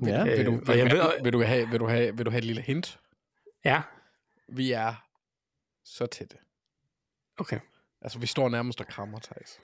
Ja, 0.06 0.24
Vil 0.24 0.46
du, 0.46 0.52
Øh, 0.52 0.58
og 0.58 0.66
vil, 0.66 0.76
jeg 0.78 0.90
ved- 0.90 1.22
vil, 1.22 1.32
du 1.32 1.42
have, 1.42 1.68
vil, 1.70 1.80
du 1.80 1.86
have, 1.86 2.16
vil 2.16 2.26
du 2.26 2.30
have 2.30 2.38
et 2.38 2.44
lille 2.44 2.62
hint? 2.62 2.98
Ja, 3.64 3.82
Vi 4.48 4.72
er 4.72 4.94
så 5.84 6.06
tætte. 6.06 6.36
okay. 7.38 7.58
Altså, 8.02 8.18
vi 8.18 8.26
står 8.26 8.48
nærmest 8.48 8.80
og 8.80 8.86
krammer, 8.86 9.18
Thijs. 9.18 9.60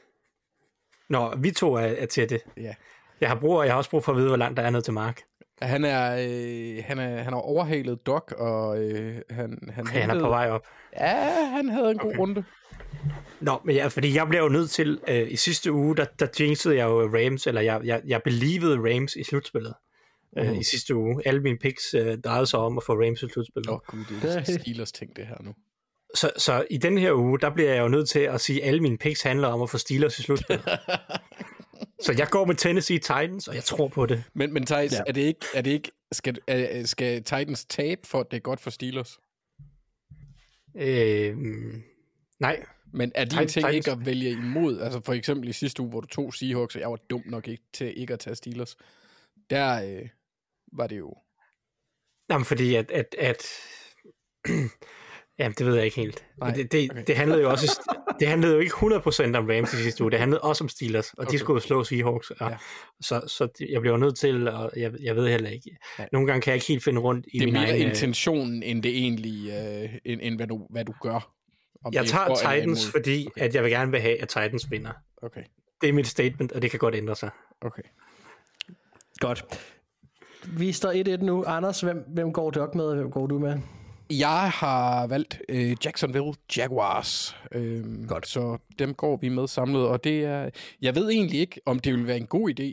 Nå, 1.08 1.36
vi 1.36 1.50
to 1.50 1.74
er, 1.74 1.80
er 1.80 2.06
til 2.06 2.28
det. 2.28 2.42
Ja. 2.56 2.74
Jeg 3.20 3.28
har, 3.28 3.40
brug, 3.40 3.62
jeg 3.64 3.72
har 3.72 3.76
også 3.78 3.90
brug 3.90 4.04
for 4.04 4.12
at 4.12 4.18
vide, 4.18 4.28
hvor 4.28 4.36
langt 4.36 4.56
der 4.56 4.62
er 4.62 4.70
ned 4.70 4.82
til 4.82 4.92
Mark. 4.92 5.22
Han 5.66 5.84
er, 5.84 6.12
øh, 6.12 6.84
han 6.84 6.98
er, 6.98 7.22
han 7.22 7.32
har 7.32 7.40
overhalet 7.40 8.06
Doc, 8.06 8.32
og 8.32 8.78
øh, 8.82 9.20
han, 9.30 9.58
han, 9.74 9.84
Okay, 9.88 10.00
han 10.00 10.10
er 10.10 10.20
på 10.20 10.28
vej 10.28 10.50
op. 10.50 10.66
Ja, 11.00 11.46
han 11.56 11.68
havde 11.68 11.90
en 11.90 11.98
god 11.98 12.10
Okay. 12.10 12.18
runde. 12.18 12.44
Nå, 13.40 13.60
men 13.64 13.76
ja, 13.76 13.86
fordi 13.86 14.14
jeg 14.16 14.26
blev 14.28 14.40
jo 14.40 14.48
nødt 14.48 14.70
til, 14.70 15.00
øh, 15.08 15.32
i 15.32 15.36
sidste 15.36 15.72
uge, 15.72 15.96
der, 15.96 16.04
der 16.18 16.26
jinxede 16.40 16.76
jeg 16.76 16.84
jo 16.84 17.00
Rams, 17.02 17.46
eller 17.46 17.60
jeg, 17.60 17.80
jeg, 17.84 18.02
jeg 18.06 18.22
believede 18.22 18.76
Rams 18.76 19.16
i 19.16 19.24
slutspillet. 19.24 19.74
Øh, 20.38 20.46
Mhm. 20.46 20.54
I 20.54 20.64
sidste 20.64 20.94
uge. 20.94 21.22
Alle 21.24 21.40
mine 21.40 21.58
picks 21.58 21.94
øh, 21.94 22.18
drejede 22.18 22.46
sig 22.46 22.58
om 22.58 22.78
at 22.78 22.84
få 22.84 22.92
Rams 22.92 23.22
i 23.22 23.28
slutspillet. 23.28 23.68
Åh 23.68 23.74
oh, 23.74 23.80
gud, 23.86 24.04
det 24.22 24.36
er 24.36 24.58
Steelers 24.60 24.92
ting, 24.92 25.16
det 25.16 25.26
her 25.26 25.36
nu. 25.40 25.54
Så, 26.14 26.30
så 26.36 26.64
i 26.70 26.76
den 26.76 26.98
her 26.98 27.12
uge, 27.12 27.40
der 27.40 27.50
bliver 27.54 27.74
jeg 27.74 27.82
jo 27.82 27.88
nødt 27.88 28.08
til 28.08 28.18
at 28.18 28.40
sige, 28.40 28.62
at 28.62 28.68
alle 28.68 28.80
mine 28.80 28.98
picks 28.98 29.22
handler 29.22 29.48
om 29.48 29.62
at 29.62 29.70
få 29.70 29.78
Steelers 29.78 30.18
i 30.18 30.22
slutspillet. 30.22 30.64
så 32.00 32.14
jeg 32.18 32.28
går 32.30 32.44
med 32.44 32.54
Tennessee 32.54 32.98
Titans, 32.98 33.48
og 33.48 33.54
jeg 33.54 33.64
tror 33.64 33.88
på 33.88 34.06
det. 34.06 34.24
Men, 34.34 34.52
men 34.52 34.66
Thijs, 34.66 34.92
Ja. 34.92 35.02
er 35.06 35.12
det 35.12 35.20
ikke, 35.20 35.46
er 35.54 35.60
det 35.62 35.70
ikke 35.70 35.90
skal, 36.12 36.38
er, 36.46 36.84
skal 36.86 37.16
Titans 37.24 37.64
tabe, 37.64 38.00
for 38.06 38.20
at 38.20 38.30
det 38.30 38.36
er 38.36 38.40
godt 38.40 38.60
for 38.60 38.70
Steelers? 38.70 39.18
Øh, 40.76 41.36
nej, 42.40 42.64
Men 42.92 43.12
er 43.14 43.24
din 43.24 43.38
Titans- 43.38 43.52
ting 43.52 43.74
ikke 43.74 43.90
Titans- 43.90 44.00
at 44.00 44.06
vælge 44.06 44.30
imod? 44.30 44.80
Altså 44.80 45.00
for 45.04 45.12
eksempel 45.12 45.48
i 45.48 45.52
sidste 45.52 45.82
uge, 45.82 45.90
hvor 45.90 46.00
du 46.00 46.06
tog 46.06 46.34
Seahawks, 46.34 46.74
og 46.74 46.80
jeg 46.80 46.90
var 46.90 46.96
dum 47.10 47.22
nok 47.26 47.48
ikke 47.48 47.62
til 47.72 48.00
ikke 48.00 48.12
at 48.12 48.18
tage 48.20 48.36
Steelers. 48.36 48.76
Der 49.50 49.84
øh, 50.02 50.08
var 50.72 50.86
det 50.86 50.98
jo... 50.98 51.14
Jamen, 52.30 52.44
fordi 52.44 52.74
at... 52.74 52.90
at, 52.90 53.14
at 53.18 53.42
Jamen, 55.38 55.54
det 55.58 55.66
ved 55.66 55.74
jeg 55.74 55.84
ikke 55.84 55.96
helt. 55.96 56.24
Nej, 56.40 56.50
det, 56.50 56.72
det, 56.72 56.90
okay. 56.90 57.02
det, 57.06 57.16
handlede 57.16 57.42
jo 57.42 57.50
også, 57.50 57.80
det 58.20 58.28
handlede 58.28 58.52
jo 58.54 58.58
ikke 58.60 58.74
100% 58.74 59.36
om 59.36 59.46
Rams 59.50 59.72
i 59.72 59.76
sidste 59.76 60.02
uge. 60.04 60.10
Det 60.10 60.18
handlede 60.18 60.40
også 60.40 60.64
om 60.64 60.68
Steelers, 60.68 61.10
og 61.12 61.18
okay. 61.22 61.32
De 61.32 61.38
skulle 61.38 61.56
jo 61.56 61.60
slå 61.60 61.84
Seahawks. 61.84 62.30
Og, 62.30 62.50
Ja. 62.50 62.56
Så, 63.00 63.20
så 63.26 63.64
jeg 63.70 63.80
bliver 63.80 63.96
nødt 63.96 64.16
til, 64.18 64.48
og 64.48 64.70
jeg, 64.76 64.92
jeg 65.00 65.16
ved 65.16 65.28
heller 65.28 65.50
ikke. 65.50 65.76
Nogle 66.12 66.26
gange 66.26 66.40
kan 66.42 66.50
jeg 66.50 66.56
ikke 66.56 66.66
helt 66.66 66.84
finde 66.84 67.00
rundt 67.00 67.26
i 67.32 67.38
Det 67.38 67.42
er 67.42 67.46
min 67.46 67.52
mere 67.54 67.64
egen... 67.70 67.82
øh, 67.82 67.88
intentionen, 67.88 68.62
end 68.62 68.82
det 68.82 68.96
egentlig, 68.98 69.50
øh, 69.50 69.90
end, 70.04 70.20
end 70.22 70.36
hvad, 70.36 70.46
du, 70.46 70.66
hvad 70.70 70.84
du 70.84 70.92
gør. 71.02 71.30
Om 71.84 71.92
Jeg 71.92 72.00
er 72.02 72.06
tager 72.06 72.34
Titans, 72.34 72.84
imod. 72.84 72.90
fordi 72.90 73.26
Okay. 73.26 73.40
at 73.44 73.54
jeg 73.54 73.62
vil 73.62 73.70
gerne 73.70 73.90
vil 73.90 74.00
have, 74.00 74.22
at 74.22 74.28
Titans 74.28 74.70
vinder. 74.70 74.92
Okay, 75.22 75.42
Det 75.80 75.88
er 75.88 75.92
mit 75.92 76.06
statement, 76.06 76.52
og 76.52 76.62
det 76.62 76.70
kan 76.70 76.78
godt 76.80 76.94
ændre 76.94 77.16
sig. 77.16 77.30
okay. 77.62 77.82
Godt. 79.20 79.44
Vi 80.46 80.72
står 80.72 81.16
1-1 81.18 81.24
nu. 81.24 81.44
Anders, 81.44 81.80
hvem, 81.80 81.98
hvem 82.14 82.32
går 82.32 82.50
Doc 82.50 82.74
med, 82.74 82.84
og 82.84 82.96
hvem 82.96 83.10
går 83.10 83.26
du 83.26 83.38
med? 83.38 83.58
Jeg 84.10 84.50
har 84.50 85.06
valgt 85.06 85.40
øh, 85.48 85.76
Jacksonville 85.84 86.32
Jaguars. 86.56 87.36
Øhm, 87.52 88.06
Godt. 88.08 88.26
Så 88.28 88.58
dem 88.78 88.94
går 88.94 89.16
vi 89.16 89.28
med 89.28 89.48
samlet, 89.48 89.86
og 89.86 90.04
det 90.04 90.24
er... 90.24 90.50
Jeg 90.82 90.94
ved 90.94 91.10
egentlig 91.10 91.40
ikke, 91.40 91.60
om 91.66 91.78
det 91.78 91.92
vil 91.94 92.06
være 92.06 92.16
en 92.16 92.26
god 92.26 92.50
idé, 92.60 92.72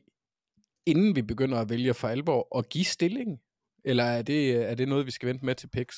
inden 0.86 1.16
vi 1.16 1.22
begynder 1.22 1.60
at 1.60 1.70
vælge 1.70 1.94
for 1.94 2.08
alvor, 2.08 2.58
at 2.58 2.70
give 2.70 2.86
stilling. 2.86 3.40
Eller 3.86 4.04
er 4.04 4.22
det, 4.22 4.70
er 4.72 4.76
det 4.76 4.88
noget, 4.88 5.06
vi 5.06 5.12
skal 5.12 5.30
vente 5.30 5.46
med 5.46 5.56
til 5.56 5.68
picks? 5.68 5.98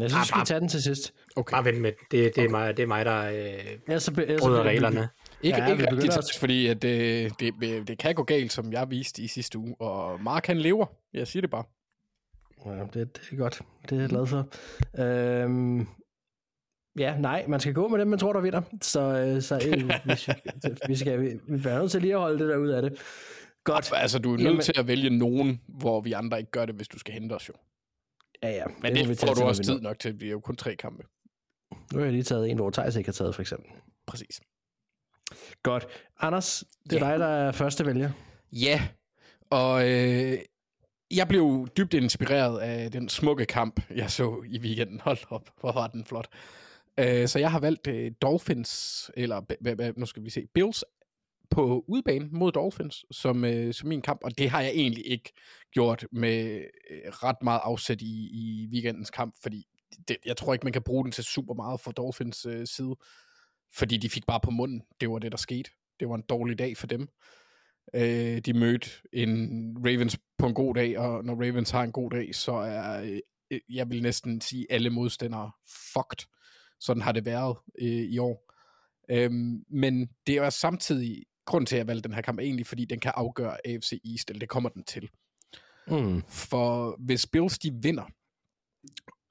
Jeg 0.00 0.10
synes, 0.10 0.22
vi 0.22 0.26
skal 0.28 0.44
tage 0.44 0.60
den 0.60 0.68
til 0.68 0.82
sidst. 0.82 1.14
Okay. 1.36 1.54
Bare 1.54 1.64
vent 1.64 1.80
med 1.80 1.92
det. 1.92 2.10
Det, 2.10 2.36
det, 2.36 2.44
er, 2.44 2.48
mig, 2.48 2.76
det 2.76 2.82
er 2.82 2.86
mig, 2.86 3.04
der 3.04 3.22
øh, 3.24 3.78
Ja, 3.88 3.98
så, 3.98 4.12
be- 4.14 4.36
bryder 4.40 4.62
reglerne. 4.62 5.08
Ikke, 5.42 5.58
Ja, 5.58 5.64
vi 5.64 5.70
ikke 5.72 5.82
begynder 5.84 6.02
rigtig 6.02 6.18
at- 6.18 6.38
fordi 6.40 6.66
at, 6.66 6.84
øh, 6.84 7.30
det, 7.40 7.88
det 7.88 7.98
kan 7.98 8.14
gå 8.14 8.22
galt, 8.22 8.52
som 8.52 8.72
jeg 8.72 8.90
viste 8.90 9.22
i 9.22 9.26
sidste 9.26 9.58
uge. 9.58 9.74
Og 9.80 10.22
Mark, 10.22 10.46
han 10.46 10.58
lever. 10.58 10.86
Jeg 11.14 11.26
siger 11.26 11.40
det 11.40 11.50
bare. 11.50 11.64
Ja, 12.66 12.70
det, 12.70 12.94
det 13.16 13.32
er 13.32 13.36
godt. 13.36 13.62
Det 13.88 13.96
er 13.96 14.00
jeg 14.00 14.08
glad 14.08 14.26
for. 14.26 14.48
Øhm, 15.02 15.86
ja, 16.98 17.16
nej, 17.18 17.44
man 17.48 17.60
skal 17.60 17.74
gå 17.74 17.88
med 17.88 17.98
dem, 17.98 18.08
man 18.08 18.18
tror, 18.18 18.32
der 18.32 18.40
vinder. 18.40 18.62
Så, 18.82 19.00
øh, 19.00 19.42
så 19.42 19.54
øh, 19.68 19.90
vi, 20.10 20.16
skal, 20.16 20.36
vi, 20.88 20.96
skal, 20.96 21.20
vi, 21.20 21.26
vi 21.48 21.56
bliver 21.58 21.78
nødt 21.78 21.90
til 21.90 22.00
lige 22.02 22.14
at 22.14 22.20
holde 22.20 22.38
det 22.38 22.48
der 22.48 22.56
ud 22.56 22.68
af 22.68 22.82
det. 22.82 22.98
Godt. 23.64 23.90
Altså, 23.94 24.18
du 24.18 24.32
er 24.32 24.36
nødt 24.36 24.44
Jamen- 24.46 24.60
til 24.62 24.74
at 24.78 24.86
vælge 24.86 25.10
nogen, 25.10 25.60
hvor 25.68 26.00
vi 26.00 26.12
andre 26.12 26.38
ikke 26.38 26.50
gør 26.50 26.64
det, 26.66 26.74
hvis 26.74 26.88
du 26.88 26.98
skal 26.98 27.14
hente 27.14 27.32
os 27.32 27.48
jo. 27.48 27.54
Ja, 28.42 28.50
ja. 28.50 28.64
Men 28.82 28.94
det, 28.96 29.08
vi 29.08 29.10
det 29.14 29.20
får 29.20 29.34
du 29.34 29.42
også 29.42 29.62
vi 29.62 29.64
tid 29.64 29.80
nok 29.80 29.98
til. 29.98 30.20
Det 30.20 30.26
er 30.26 30.30
jo 30.30 30.40
kun 30.40 30.56
tre 30.56 30.76
kampe. 30.76 31.02
Nu 31.92 31.98
har 31.98 32.04
jeg 32.04 32.12
lige 32.12 32.22
taget 32.22 32.50
en, 32.50 32.56
hvor 32.56 32.70
Thijs 32.70 32.96
ikke 32.96 33.08
har 33.08 33.12
taget, 33.12 33.34
for 33.34 33.42
eksempel. 33.42 33.70
Præcis. 34.06 34.40
Godt. 35.62 35.86
Anders, 36.20 36.64
det 36.90 37.02
er 37.02 37.06
Ja. 37.06 37.12
dig, 37.12 37.20
der 37.20 37.26
er 37.26 37.52
første 37.52 37.86
vælger. 37.86 38.10
Ja, 38.52 38.82
og 39.50 39.90
øh, 39.90 40.38
jeg 41.10 41.28
blev 41.28 41.68
dybt 41.76 41.94
inspireret 41.94 42.58
af 42.58 42.90
den 42.90 43.08
smukke 43.08 43.46
kamp, 43.46 43.80
jeg 43.90 44.10
så 44.10 44.42
i 44.46 44.58
weekenden. 44.58 45.00
Hold 45.00 45.18
op, 45.30 45.50
hvor 45.60 45.72
var 45.72 45.86
den 45.86 46.04
flot. 46.04 46.28
Øh, 46.98 47.28
så 47.28 47.38
jeg 47.38 47.50
har 47.50 47.60
valgt 47.60 47.86
øh, 47.86 48.12
Dolphins, 48.22 49.10
eller 49.16 49.98
nu 49.98 50.06
skal 50.06 50.24
vi 50.24 50.30
se, 50.30 50.46
Bills 50.54 50.84
på 51.50 51.84
udebane 51.88 52.28
mod 52.32 52.52
Dolphins 52.52 53.04
som, 53.10 53.44
øh, 53.44 53.74
som 53.74 53.88
min 53.88 54.02
kamp, 54.02 54.20
og 54.24 54.38
det 54.38 54.50
har 54.50 54.60
jeg 54.60 54.70
egentlig 54.70 55.06
ikke 55.06 55.32
gjort 55.72 56.06
med 56.12 56.64
øh, 56.90 57.10
ret 57.10 57.42
meget 57.42 57.60
afsæt 57.64 58.02
i, 58.02 58.28
i 58.32 58.68
weekendens 58.72 59.10
kamp, 59.10 59.34
fordi 59.42 59.66
det, 60.08 60.16
jeg 60.26 60.36
tror 60.36 60.52
ikke, 60.52 60.66
man 60.66 60.72
kan 60.72 60.82
bruge 60.82 61.04
den 61.04 61.12
til 61.12 61.24
super 61.24 61.54
meget 61.54 61.80
fra 61.80 61.92
Dolphins 61.92 62.46
øh, 62.46 62.66
side, 62.66 62.96
fordi 63.74 63.96
de 63.96 64.10
fik 64.10 64.26
bare 64.26 64.40
på 64.40 64.50
munden. 64.50 64.82
Det 65.00 65.10
var 65.10 65.18
det, 65.18 65.32
der 65.32 65.38
skete. 65.38 65.70
Det 66.00 66.08
var 66.08 66.14
en 66.14 66.24
dårlig 66.28 66.58
dag 66.58 66.76
for 66.76 66.86
dem. 66.86 67.08
Øh, 67.94 68.38
de 68.38 68.52
mødte 68.52 68.90
en 69.12 69.76
Ravens 69.84 70.18
på 70.38 70.46
en 70.46 70.54
god 70.54 70.74
dag, 70.74 70.98
og 70.98 71.24
når 71.24 71.34
Ravens 71.34 71.70
har 71.70 71.82
en 71.82 71.92
god 71.92 72.10
dag, 72.10 72.34
så 72.34 72.52
er, 72.52 73.02
øh, 73.50 73.60
jeg 73.68 73.90
vil 73.90 74.02
næsten 74.02 74.40
sige, 74.40 74.66
alle 74.70 74.90
modstandere 74.90 75.50
fucked. 75.92 76.26
Sådan 76.80 77.02
har 77.02 77.12
det 77.12 77.24
været 77.24 77.56
øh, 77.80 77.88
i 77.88 78.18
år. 78.18 78.54
Øhm, 79.10 79.64
men 79.70 80.08
det 80.26 80.36
er 80.36 80.50
samtidig, 80.50 81.24
grund 81.46 81.66
til, 81.66 81.76
at 81.76 81.78
jeg 81.78 81.86
valgte 81.86 82.08
den 82.08 82.14
her 82.14 82.22
kamp, 82.22 82.40
egentlig, 82.40 82.66
fordi 82.66 82.84
den 82.84 83.00
kan 83.00 83.12
afgøre 83.14 83.66
AFC 83.66 83.92
East, 84.12 84.30
eller 84.30 84.40
det 84.40 84.48
kommer 84.48 84.68
den 84.68 84.84
til. 84.84 85.10
Mm. 85.86 86.22
For 86.28 86.96
hvis 86.98 87.26
Bills 87.26 87.58
de 87.58 87.72
vinder, 87.82 88.04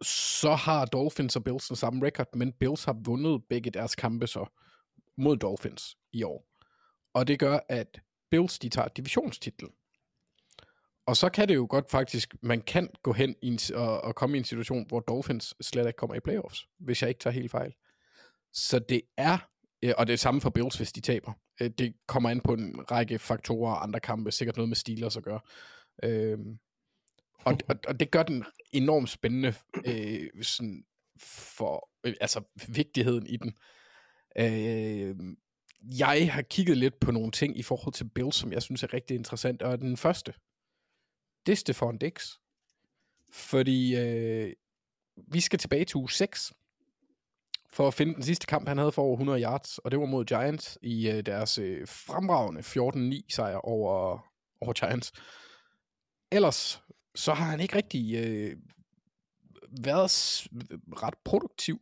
så 0.02 0.56
har 0.56 0.86
Dolphins 0.86 1.36
og 1.36 1.44
Bills 1.44 1.68
den 1.68 1.76
samme 1.76 2.06
record, 2.06 2.28
men 2.36 2.54
Bills 2.54 2.84
har 2.84 2.98
vundet 3.06 3.42
begge 3.50 3.72
deres 3.72 3.96
kampe 3.96 4.28
så 4.28 4.46
mod 5.18 5.38
Dolphins 5.38 5.98
i 6.14 6.24
år. 6.24 6.48
Og 7.14 7.28
det 7.28 7.40
gør, 7.40 7.60
at 7.70 8.02
Bills 8.32 8.60
de 8.60 8.70
tager 8.70 8.88
divisionstitlen. 8.88 9.72
Og 11.06 11.18
så 11.18 11.30
kan 11.30 11.48
det 11.48 11.56
jo 11.56 11.68
godt 11.70 11.90
faktisk, 11.92 12.36
man 12.42 12.62
kan 12.62 12.90
gå 13.04 13.14
hen 13.14 13.36
i 13.42 13.48
en, 13.48 13.60
og, 13.76 14.02
og 14.02 14.16
komme 14.16 14.38
i 14.38 14.40
en 14.40 14.44
situation, 14.44 14.86
hvor 14.88 15.00
Dolphins 15.00 15.56
slet 15.62 15.88
ikke 15.88 15.98
kommer 15.98 16.16
i 16.16 16.20
playoffs, 16.20 16.68
hvis 16.80 17.02
jeg 17.02 17.10
ikke 17.10 17.20
tager 17.20 17.34
helt 17.34 17.52
fejl. 17.52 17.74
Så 18.54 18.80
det 18.80 19.02
er, 19.18 19.38
og 19.98 20.08
det 20.08 20.14
er 20.14 20.18
samme 20.18 20.42
for 20.42 20.50
Bills, 20.50 20.78
hvis 20.78 20.92
de 20.92 21.02
taber. 21.02 21.34
Øh, 21.62 21.70
det 21.70 21.94
kommer 22.08 22.30
an 22.30 22.42
på 22.42 22.54
en 22.54 22.92
række 22.92 23.20
faktorer 23.20 23.74
og 23.74 23.84
andre 23.84 24.00
kampe, 24.00 24.32
sikkert 24.32 24.58
noget 24.58 24.70
med 24.70 24.76
Steelers 24.76 25.18
at 25.18 25.24
gøre. 25.24 25.40
Øhm, 26.04 26.60
og, 27.46 27.58
og, 27.70 27.76
og 27.88 28.00
det 28.00 28.12
gør 28.12 28.24
den 28.24 28.44
enormt 28.72 29.10
spændende 29.10 29.54
øh, 29.86 30.44
sådan 30.44 30.84
for 31.20 31.90
øh, 32.04 32.14
altså 32.22 32.42
vigtigheden 32.68 33.28
i 33.28 33.38
den. 33.38 33.54
Øh, 34.40 35.16
jeg 35.82 36.34
har 36.34 36.42
kigget 36.42 36.78
lidt 36.78 37.00
på 37.00 37.12
nogle 37.12 37.32
ting 37.32 37.58
i 37.60 37.64
forhold 37.64 37.94
til 37.94 38.10
Bills, 38.10 38.36
som 38.36 38.52
jeg 38.52 38.62
synes 38.62 38.84
er 38.84 38.94
rigtig 38.94 39.16
interessant, 39.16 39.62
og 39.62 39.80
den 39.82 39.98
første, 39.98 40.34
det 41.46 41.52
er 41.52 41.56
Stefan 41.56 41.98
Dix. 41.98 42.32
Fordi 43.32 43.96
øh, 43.96 44.54
vi 45.28 45.40
skal 45.42 45.60
tilbage 45.60 45.86
til 45.86 45.98
uge 45.98 46.12
6, 46.12 46.54
for 47.70 47.88
at 47.88 47.94
finde 47.94 48.16
den 48.16 48.24
sidste 48.24 48.48
kamp, 48.48 48.68
han 48.68 48.78
havde 48.78 48.92
for 48.92 49.02
over 49.02 49.14
100 49.14 49.42
yards, 49.42 49.78
og 49.78 49.92
det 49.92 50.00
var 50.00 50.06
mod 50.06 50.26
Giants 50.26 50.78
i 50.82 51.10
øh, 51.10 51.26
deres 51.26 51.58
øh, 51.58 51.88
fremragende 51.88 52.62
14-9 53.22 53.26
sejr 53.30 53.56
over, 53.58 54.20
over 54.62 54.74
Giants. 54.74 55.12
Ellers 56.32 56.82
så 57.16 57.34
har 57.34 57.46
han 57.46 57.60
ikke 57.60 57.76
rigtig 57.76 58.16
øh, 58.16 58.58
været 59.84 60.12
s- 60.12 60.48
ret 61.04 61.18
produktiv. 61.26 61.82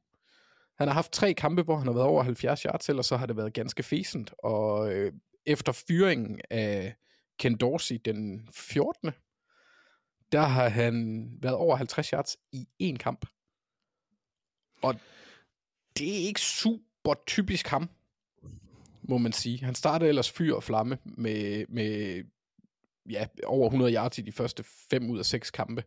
Han 0.77 0.88
har 0.88 0.93
haft 0.93 1.11
tre 1.11 1.33
kampe, 1.33 1.61
hvor 1.61 1.77
han 1.77 1.88
har 1.88 1.93
været 1.93 2.07
over 2.07 2.23
70 2.23 2.61
yards, 2.61 2.89
ellers 2.89 3.05
så 3.05 3.17
har 3.17 3.25
det 3.25 3.38
været 3.38 3.53
ganske 3.53 3.83
fæsent. 3.83 4.33
Og 4.38 4.93
øh, 4.93 5.13
efter 5.45 5.71
fyringen 5.71 6.41
af 6.49 6.95
Ken 7.39 7.57
Dorsey 7.57 7.99
den 8.05 8.49
14. 8.53 9.11
Der 10.31 10.41
har 10.41 10.69
han 10.69 11.27
været 11.41 11.55
over 11.55 11.75
50 11.75 12.09
yards 12.09 12.38
i 12.51 12.67
én 12.83 12.97
kamp. 12.97 13.25
Og 14.81 14.95
det 15.97 16.09
er 16.09 16.27
ikke 16.27 16.41
super 16.41 17.13
typisk 17.27 17.67
ham, 17.67 17.89
må 19.03 19.17
man 19.17 19.31
sige. 19.31 19.65
Han 19.65 19.75
startede 19.75 20.09
ellers 20.09 20.31
fyr 20.31 20.55
og 20.55 20.63
flamme 20.63 20.97
med, 21.03 21.65
med 21.69 22.23
ja, 23.09 23.27
over 23.43 23.67
100 23.67 23.93
yards 23.93 24.17
i 24.17 24.21
de 24.21 24.31
første 24.31 24.63
5 24.89 25.09
ud 25.09 25.19
af 25.19 25.25
6 25.25 25.51
kampe. 25.51 25.83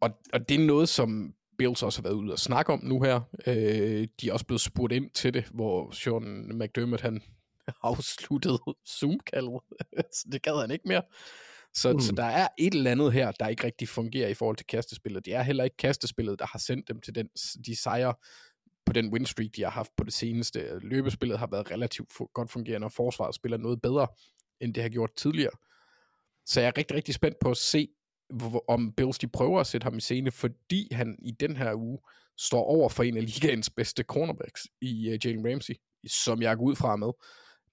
Og, 0.00 0.10
og 0.32 0.48
det 0.48 0.60
er 0.60 0.66
noget, 0.66 0.88
som 0.88 1.34
Bills 1.60 1.82
også 1.82 1.98
har 1.98 2.02
været 2.02 2.14
ude 2.14 2.32
og 2.32 2.38
snakke 2.38 2.72
om 2.72 2.84
nu 2.84 3.02
her. 3.02 3.20
Øh, 3.46 4.08
de 4.20 4.28
er 4.28 4.32
også 4.32 4.46
blevet 4.46 4.60
spurgt 4.60 4.92
ind 4.92 5.10
til 5.10 5.34
det, 5.34 5.44
hvor 5.44 5.90
Sean 5.90 6.58
McDermott 6.58 7.02
han 7.02 7.22
afsluttede 7.82 8.58
Zoom-kaldet. 8.88 9.60
så 10.16 10.28
det 10.32 10.42
gad 10.42 10.60
han 10.60 10.70
ikke 10.70 10.88
mere. 10.88 11.02
Så, 11.74 11.92
mm. 11.92 12.00
så 12.00 12.12
der 12.12 12.24
er 12.24 12.48
et 12.58 12.74
eller 12.74 12.90
andet 12.90 13.12
her, 13.12 13.32
der 13.32 13.48
ikke 13.48 13.64
rigtig 13.64 13.88
fungerer 13.88 14.28
i 14.28 14.34
forhold 14.34 14.56
til 14.56 14.66
kastespillet. 14.66 15.24
Det 15.24 15.34
er 15.34 15.42
heller 15.42 15.64
ikke 15.64 15.76
kastespillet, 15.76 16.38
der 16.38 16.46
har 16.46 16.58
sendt 16.58 16.88
dem 16.88 17.00
til 17.00 17.14
den, 17.14 17.28
de 17.66 17.76
sejre 17.76 18.14
på 18.86 18.92
den 18.92 19.12
win 19.12 19.26
streak, 19.26 19.50
de 19.56 19.62
har 19.62 19.70
haft 19.70 19.90
på 19.96 20.04
det 20.04 20.12
seneste. 20.12 20.78
Løbespillet 20.78 21.38
har 21.38 21.48
været 21.50 21.70
relativt 21.70 22.08
fu- 22.12 22.32
godt 22.34 22.50
fungerende, 22.50 22.84
og 22.84 22.92
forsvaret 22.92 23.34
spiller 23.34 23.58
noget 23.58 23.82
bedre, 23.82 24.06
end 24.60 24.74
det 24.74 24.82
har 24.82 24.90
gjort 24.90 25.10
tidligere. 25.16 25.52
Så 26.46 26.60
jeg 26.60 26.68
er 26.68 26.78
rigtig, 26.78 26.96
rigtig 26.96 27.14
spændt 27.14 27.36
på 27.40 27.50
at 27.50 27.56
se, 27.56 27.88
hvor- 28.30 28.64
om 28.68 28.92
Bills 28.92 29.18
de 29.18 29.28
prøver 29.28 29.60
at 29.60 29.66
sætte 29.66 29.84
ham 29.84 29.96
i 29.96 30.00
scene, 30.00 30.30
fordi 30.30 30.88
han 30.94 31.18
i 31.22 31.30
den 31.30 31.56
her 31.56 31.74
uge 31.74 31.98
står 32.38 32.62
over 32.64 32.88
for 32.88 33.02
en 33.02 33.16
af 33.16 33.24
ligaens 33.24 33.70
bedste 33.70 34.02
cornerbacks 34.02 34.66
i 34.80 35.12
uh, 35.12 35.26
Jalen 35.26 35.52
Ramsey, 35.52 35.74
som 36.06 36.42
jeg 36.42 36.56
går 36.56 36.64
ud 36.64 36.76
fra 36.76 36.96
med. 36.96 37.10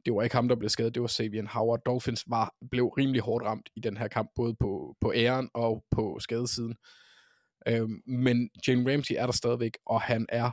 Det 0.06 0.14
var 0.14 0.24
ikke 0.24 0.36
ham, 0.36 0.48
der 0.48 0.56
blev 0.56 0.70
skadet, 0.70 0.96
det 0.96 1.02
var 1.02 1.08
Xavier 1.08 1.48
Howard. 1.48 1.82
Dolphins 1.86 2.24
var, 2.28 2.56
blev 2.72 2.86
rimelig 2.88 3.22
hårdt 3.22 3.46
ramt 3.46 3.70
i 3.76 3.80
den 3.80 3.98
her 3.98 4.08
kamp, 4.08 4.30
både 4.36 4.56
på, 4.60 4.96
på 5.02 5.14
æren 5.16 5.50
og 5.54 5.84
på 5.92 6.18
skadesiden. 6.20 6.76
Øhm, 7.68 8.02
men 8.06 8.50
Jalen 8.68 8.92
Ramsey 8.92 9.16
er 9.18 9.26
der 9.26 9.34
stadigvæk, 9.34 9.78
og 9.86 10.02
han 10.02 10.26
er 10.30 10.52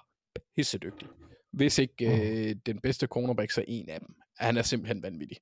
pissedygtig. 0.56 1.08
Hvis 1.52 1.78
ikke 1.78 2.04
øh, 2.48 2.56
den 2.66 2.80
bedste 2.80 3.06
cornerback, 3.06 3.50
så 3.50 3.64
en 3.68 3.88
af 3.88 4.00
dem. 4.00 4.14
Han 4.38 4.56
er 4.56 4.62
simpelthen 4.62 5.02
vanvittig. 5.02 5.36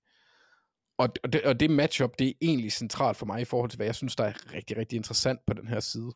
Og, 0.98 1.08
og, 1.22 1.32
det, 1.32 1.42
og 1.42 1.60
det 1.60 1.70
matchup, 1.70 2.18
det 2.18 2.28
er 2.28 2.32
egentlig 2.40 2.72
centralt 2.72 3.16
for 3.16 3.26
mig 3.26 3.40
i 3.40 3.44
forhold 3.44 3.70
til, 3.70 3.76
hvad 3.76 3.86
jeg 3.86 3.94
synes, 3.94 4.16
der 4.16 4.24
er 4.24 4.54
rigtig, 4.54 4.76
rigtig 4.76 4.96
interessant 4.96 5.40
på 5.46 5.54
den 5.54 5.68
her 5.68 5.80
side. 5.80 6.12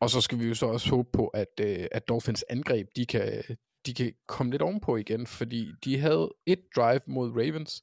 Og 0.00 0.10
så 0.10 0.20
skal 0.20 0.38
vi 0.38 0.44
jo 0.44 0.54
så 0.54 0.66
også 0.66 0.90
håbe 0.90 1.08
på, 1.12 1.28
at, 1.28 1.60
øh, 1.60 1.86
at 1.92 2.08
Dolphins 2.08 2.44
angreb, 2.48 2.88
de 2.96 3.06
kan, 3.06 3.42
de 3.86 3.94
kan 3.94 4.12
komme 4.28 4.52
lidt 4.52 4.62
ovenpå 4.62 4.96
igen, 4.96 5.26
fordi 5.26 5.72
de 5.84 5.98
havde 5.98 6.34
et 6.46 6.60
drive 6.76 7.00
mod 7.06 7.30
Ravens. 7.30 7.82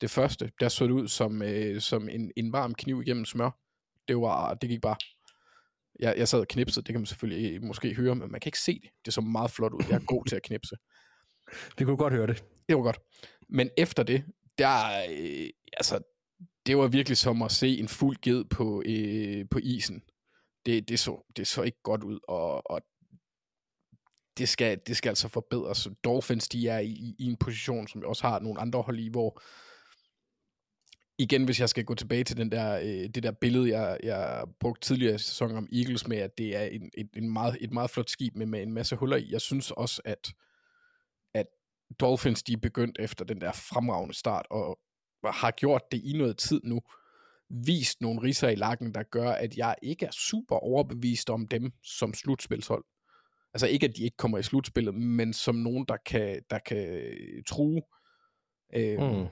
Det 0.00 0.10
første, 0.10 0.50
der 0.60 0.68
så 0.68 0.84
det 0.84 0.90
ud 0.90 1.08
som, 1.08 1.42
øh, 1.42 1.80
som 1.80 2.08
en, 2.08 2.32
en 2.36 2.52
varm 2.52 2.74
kniv 2.74 3.02
igennem 3.02 3.24
smør. 3.24 3.50
Det 4.08 4.16
var, 4.16 4.54
det 4.54 4.68
gik 4.68 4.80
bare. 4.80 4.96
Jeg, 6.00 6.14
jeg 6.18 6.28
sad 6.28 6.40
og 6.40 6.48
knipsede, 6.48 6.84
det 6.84 6.92
kan 6.92 7.00
man 7.00 7.06
selvfølgelig 7.06 7.54
øh, 7.54 7.62
måske 7.62 7.94
høre, 7.94 8.14
men 8.14 8.30
man 8.32 8.40
kan 8.40 8.48
ikke 8.48 8.60
se 8.60 8.80
det. 8.80 8.90
Det 9.04 9.14
så 9.14 9.20
meget 9.20 9.50
flot 9.50 9.72
ud. 9.72 9.80
Jeg 9.88 9.96
er 9.96 10.04
god 10.06 10.24
til 10.24 10.36
at 10.36 10.42
knipse. 10.42 10.76
Vi 11.78 11.84
kunne 11.84 11.96
godt 11.96 12.12
høre 12.12 12.26
det. 12.26 12.44
Det 12.68 12.76
var 12.76 12.82
godt. 12.82 12.98
Men 13.48 13.70
efter 13.76 14.02
det, 14.02 14.24
der, 14.58 15.04
øh, 15.10 15.50
altså, 15.72 16.00
det 16.66 16.78
var 16.78 16.86
virkelig 16.86 17.16
som 17.16 17.42
at 17.42 17.52
se 17.52 17.78
en 17.78 17.88
fuld 17.88 18.16
ged 18.22 18.44
på, 18.44 18.82
øh, 18.86 19.46
på 19.50 19.58
isen. 19.62 20.02
Det, 20.66 20.88
det, 20.88 20.98
så, 20.98 21.32
det 21.36 21.46
så 21.46 21.62
ikke 21.62 21.82
godt 21.82 22.04
ud, 22.04 22.20
og, 22.28 22.70
og 22.70 22.80
det, 24.38 24.48
skal, 24.48 24.80
det 24.86 24.96
skal 24.96 25.08
altså 25.08 25.28
forbedres. 25.28 25.88
Dolphins, 26.04 26.48
de 26.48 26.68
er 26.68 26.78
i, 26.78 27.14
i 27.18 27.24
en 27.24 27.36
position, 27.36 27.88
som 27.88 28.04
også 28.04 28.26
har 28.26 28.38
nogle 28.38 28.60
andre 28.60 28.82
hold 28.82 28.98
i, 28.98 29.08
hvor 29.08 29.42
igen, 31.18 31.44
hvis 31.44 31.60
jeg 31.60 31.68
skal 31.68 31.84
gå 31.84 31.94
tilbage 31.94 32.24
til 32.24 32.36
den 32.36 32.52
der, 32.52 32.78
øh, 32.78 33.08
det 33.14 33.22
der 33.22 33.30
billede, 33.30 33.78
jeg, 33.78 33.98
jeg 34.02 34.44
brugte 34.60 34.80
tidligere 34.80 35.14
i 35.14 35.18
sæsonen 35.18 35.56
om 35.56 35.68
Eagles 35.72 36.06
med, 36.06 36.16
at 36.16 36.38
det 36.38 36.56
er 36.56 36.62
en, 36.62 36.90
et, 36.98 37.08
en 37.16 37.32
meget, 37.32 37.56
et 37.60 37.72
meget 37.72 37.90
flot 37.90 38.10
skib 38.10 38.36
med, 38.36 38.46
med 38.46 38.62
en 38.62 38.72
masse 38.72 38.96
huller 38.96 39.16
i. 39.16 39.32
Jeg 39.32 39.40
synes 39.40 39.70
også, 39.70 40.02
at, 40.04 40.12
at 40.14 40.32
Dolphins, 42.00 42.42
de 42.42 42.52
er 42.52 42.56
begyndt 42.56 42.96
efter 43.00 43.24
den 43.24 43.40
der 43.40 43.52
fremragende 43.52 44.14
start, 44.14 44.46
og 44.50 44.78
har 45.24 45.50
gjort 45.50 45.82
det 45.92 46.00
i 46.04 46.12
noget 46.12 46.36
tid 46.38 46.60
nu, 46.64 46.80
vist 47.50 48.00
nogle 48.00 48.22
riser 48.22 48.48
i 48.48 48.54
lakken, 48.54 48.94
der 48.94 49.02
gør, 49.02 49.30
at 49.30 49.56
jeg 49.56 49.74
ikke 49.82 50.06
er 50.06 50.10
super 50.10 50.56
overbevist 50.56 51.30
om 51.30 51.48
dem 51.48 51.72
som 51.82 52.14
slutspilshold. 52.14 52.84
Altså 53.54 53.66
ikke, 53.66 53.86
at 53.86 53.96
de 53.96 54.04
ikke 54.04 54.16
kommer 54.16 54.38
i 54.38 54.42
slutspillet, 54.42 54.94
men 54.94 55.32
som 55.32 55.54
nogen, 55.54 55.84
der 55.88 55.96
kan, 56.06 56.42
der 56.50 56.58
kan 56.58 57.12
true 57.48 57.82
øh, 58.74 58.98
Mm. 59.00 59.26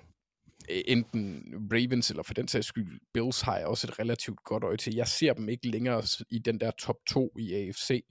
enten 0.86 1.44
Ravens 1.72 2.10
eller 2.10 2.22
for 2.22 2.34
den 2.34 2.48
sags 2.48 2.66
skyld 2.66 3.00
Bills 3.14 3.40
har 3.40 3.58
jeg 3.58 3.66
også 3.66 3.86
et 3.86 3.98
relativt 3.98 4.44
godt 4.44 4.64
øje 4.64 4.76
til. 4.76 4.94
Jeg 4.94 5.08
ser 5.08 5.32
dem 5.32 5.48
ikke 5.48 5.68
længere 5.68 6.02
i 6.30 6.38
den 6.38 6.60
der 6.60 6.70
top 6.70 6.96
2 7.08 7.32
i 7.38 7.54
AFC. 7.54 8.04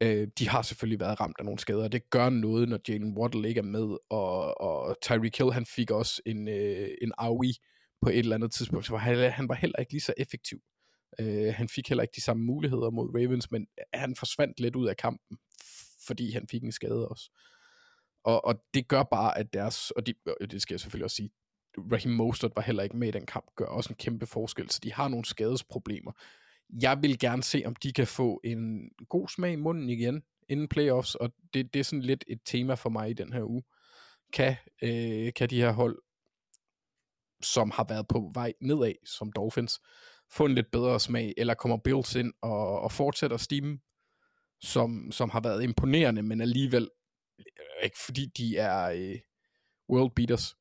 Øh, 0.00 0.28
de 0.38 0.48
har 0.48 0.62
selvfølgelig 0.62 1.00
været 1.00 1.20
ramt 1.20 1.36
af 1.38 1.44
nogle 1.44 1.58
skader. 1.58 1.88
Det 1.88 2.10
gør 2.10 2.28
noget, 2.28 2.68
når 2.68 2.78
Jalen 2.88 3.18
Waddle 3.18 3.48
ikke 3.48 3.58
er 3.58 3.62
med, 3.62 3.96
og, 4.10 4.60
og 4.60 4.96
Tyreek 5.02 5.38
Hill, 5.38 5.52
han 5.52 5.66
fik 5.66 5.90
også 5.90 6.22
en, 6.26 6.48
øh, 6.48 6.88
en 7.02 7.12
AOE 7.18 7.52
på 8.02 8.08
et 8.08 8.18
eller 8.18 8.36
andet 8.36 8.52
tidspunkt, 8.52 8.86
så 8.86 8.96
han, 8.96 9.32
han 9.32 9.48
var 9.48 9.54
heller 9.54 9.78
ikke 9.78 9.92
lige 9.92 10.00
så 10.00 10.14
effektiv. 10.16 10.58
Øh, 11.20 11.54
han 11.54 11.68
fik 11.68 11.88
heller 11.88 12.02
ikke 12.02 12.16
de 12.16 12.22
samme 12.22 12.44
muligheder 12.44 12.90
mod 12.90 13.10
Ravens, 13.14 13.50
men 13.50 13.66
han 13.94 14.16
forsvandt 14.16 14.60
lidt 14.60 14.76
ud 14.76 14.86
af 14.86 14.96
kampen, 14.96 15.38
fordi 16.06 16.30
han 16.30 16.48
fik 16.50 16.62
en 16.62 16.72
skade 16.72 17.08
også. 17.08 17.30
Og, 18.24 18.44
og 18.44 18.54
det 18.74 18.88
gør 18.88 19.02
bare, 19.02 19.38
at 19.38 19.52
deres, 19.52 19.90
og 19.90 20.06
de, 20.06 20.14
og 20.40 20.50
det 20.50 20.62
skal 20.62 20.74
jeg 20.74 20.80
selvfølgelig 20.80 21.04
også 21.04 21.16
sige, 21.16 21.30
Raheem 21.92 22.14
Mostert 22.14 22.52
var 22.56 22.62
heller 22.62 22.82
ikke 22.82 22.96
med 22.96 23.08
i 23.08 23.10
den 23.10 23.26
kamp, 23.26 23.46
gør 23.56 23.64
også 23.64 23.90
en 23.90 23.96
kæmpe 23.96 24.26
forskel, 24.26 24.70
så 24.70 24.80
de 24.82 24.92
har 24.92 25.08
nogle 25.08 25.24
skadesproblemer. 25.24 26.12
Jeg 26.82 26.98
vil 27.02 27.18
gerne 27.18 27.42
se, 27.42 27.62
om 27.66 27.76
de 27.76 27.92
kan 27.92 28.06
få 28.06 28.40
en 28.44 28.90
god 29.08 29.28
smag 29.28 29.52
i 29.52 29.56
munden 29.56 29.90
igen 29.90 30.22
inden 30.48 30.68
playoffs, 30.68 31.14
og 31.14 31.32
det, 31.54 31.74
det 31.74 31.80
er 31.80 31.84
sådan 31.84 32.02
lidt 32.02 32.24
et 32.28 32.40
tema 32.44 32.74
for 32.74 32.90
mig 32.90 33.10
i 33.10 33.14
den 33.14 33.32
her 33.32 33.42
uge. 33.42 33.62
Kan, 34.32 34.56
øh, 34.82 35.32
kan 35.32 35.50
de 35.50 35.60
her 35.60 35.72
hold, 35.72 35.98
som 37.42 37.70
har 37.70 37.84
været 37.88 38.08
på 38.08 38.30
vej 38.34 38.52
nedad, 38.60 38.92
som 39.04 39.32
Dolphins, 39.32 39.80
få 40.30 40.44
en 40.44 40.54
lidt 40.54 40.70
bedre 40.72 41.00
smag, 41.00 41.34
eller 41.36 41.54
kommer 41.54 41.76
Bills 41.84 42.14
ind 42.14 42.32
og, 42.42 42.80
og 42.80 42.92
fortsætter 42.92 43.36
stimen, 43.36 43.80
som, 44.60 45.12
som 45.12 45.30
har 45.30 45.40
været 45.40 45.62
imponerende, 45.62 46.22
men 46.22 46.40
alligevel 46.40 46.90
øh, 47.38 47.44
ikke 47.84 47.98
fordi 48.04 48.26
de 48.26 48.56
er 48.56 48.84
øh, 48.90 49.18
world 49.90 50.12
beaters. 50.16 50.56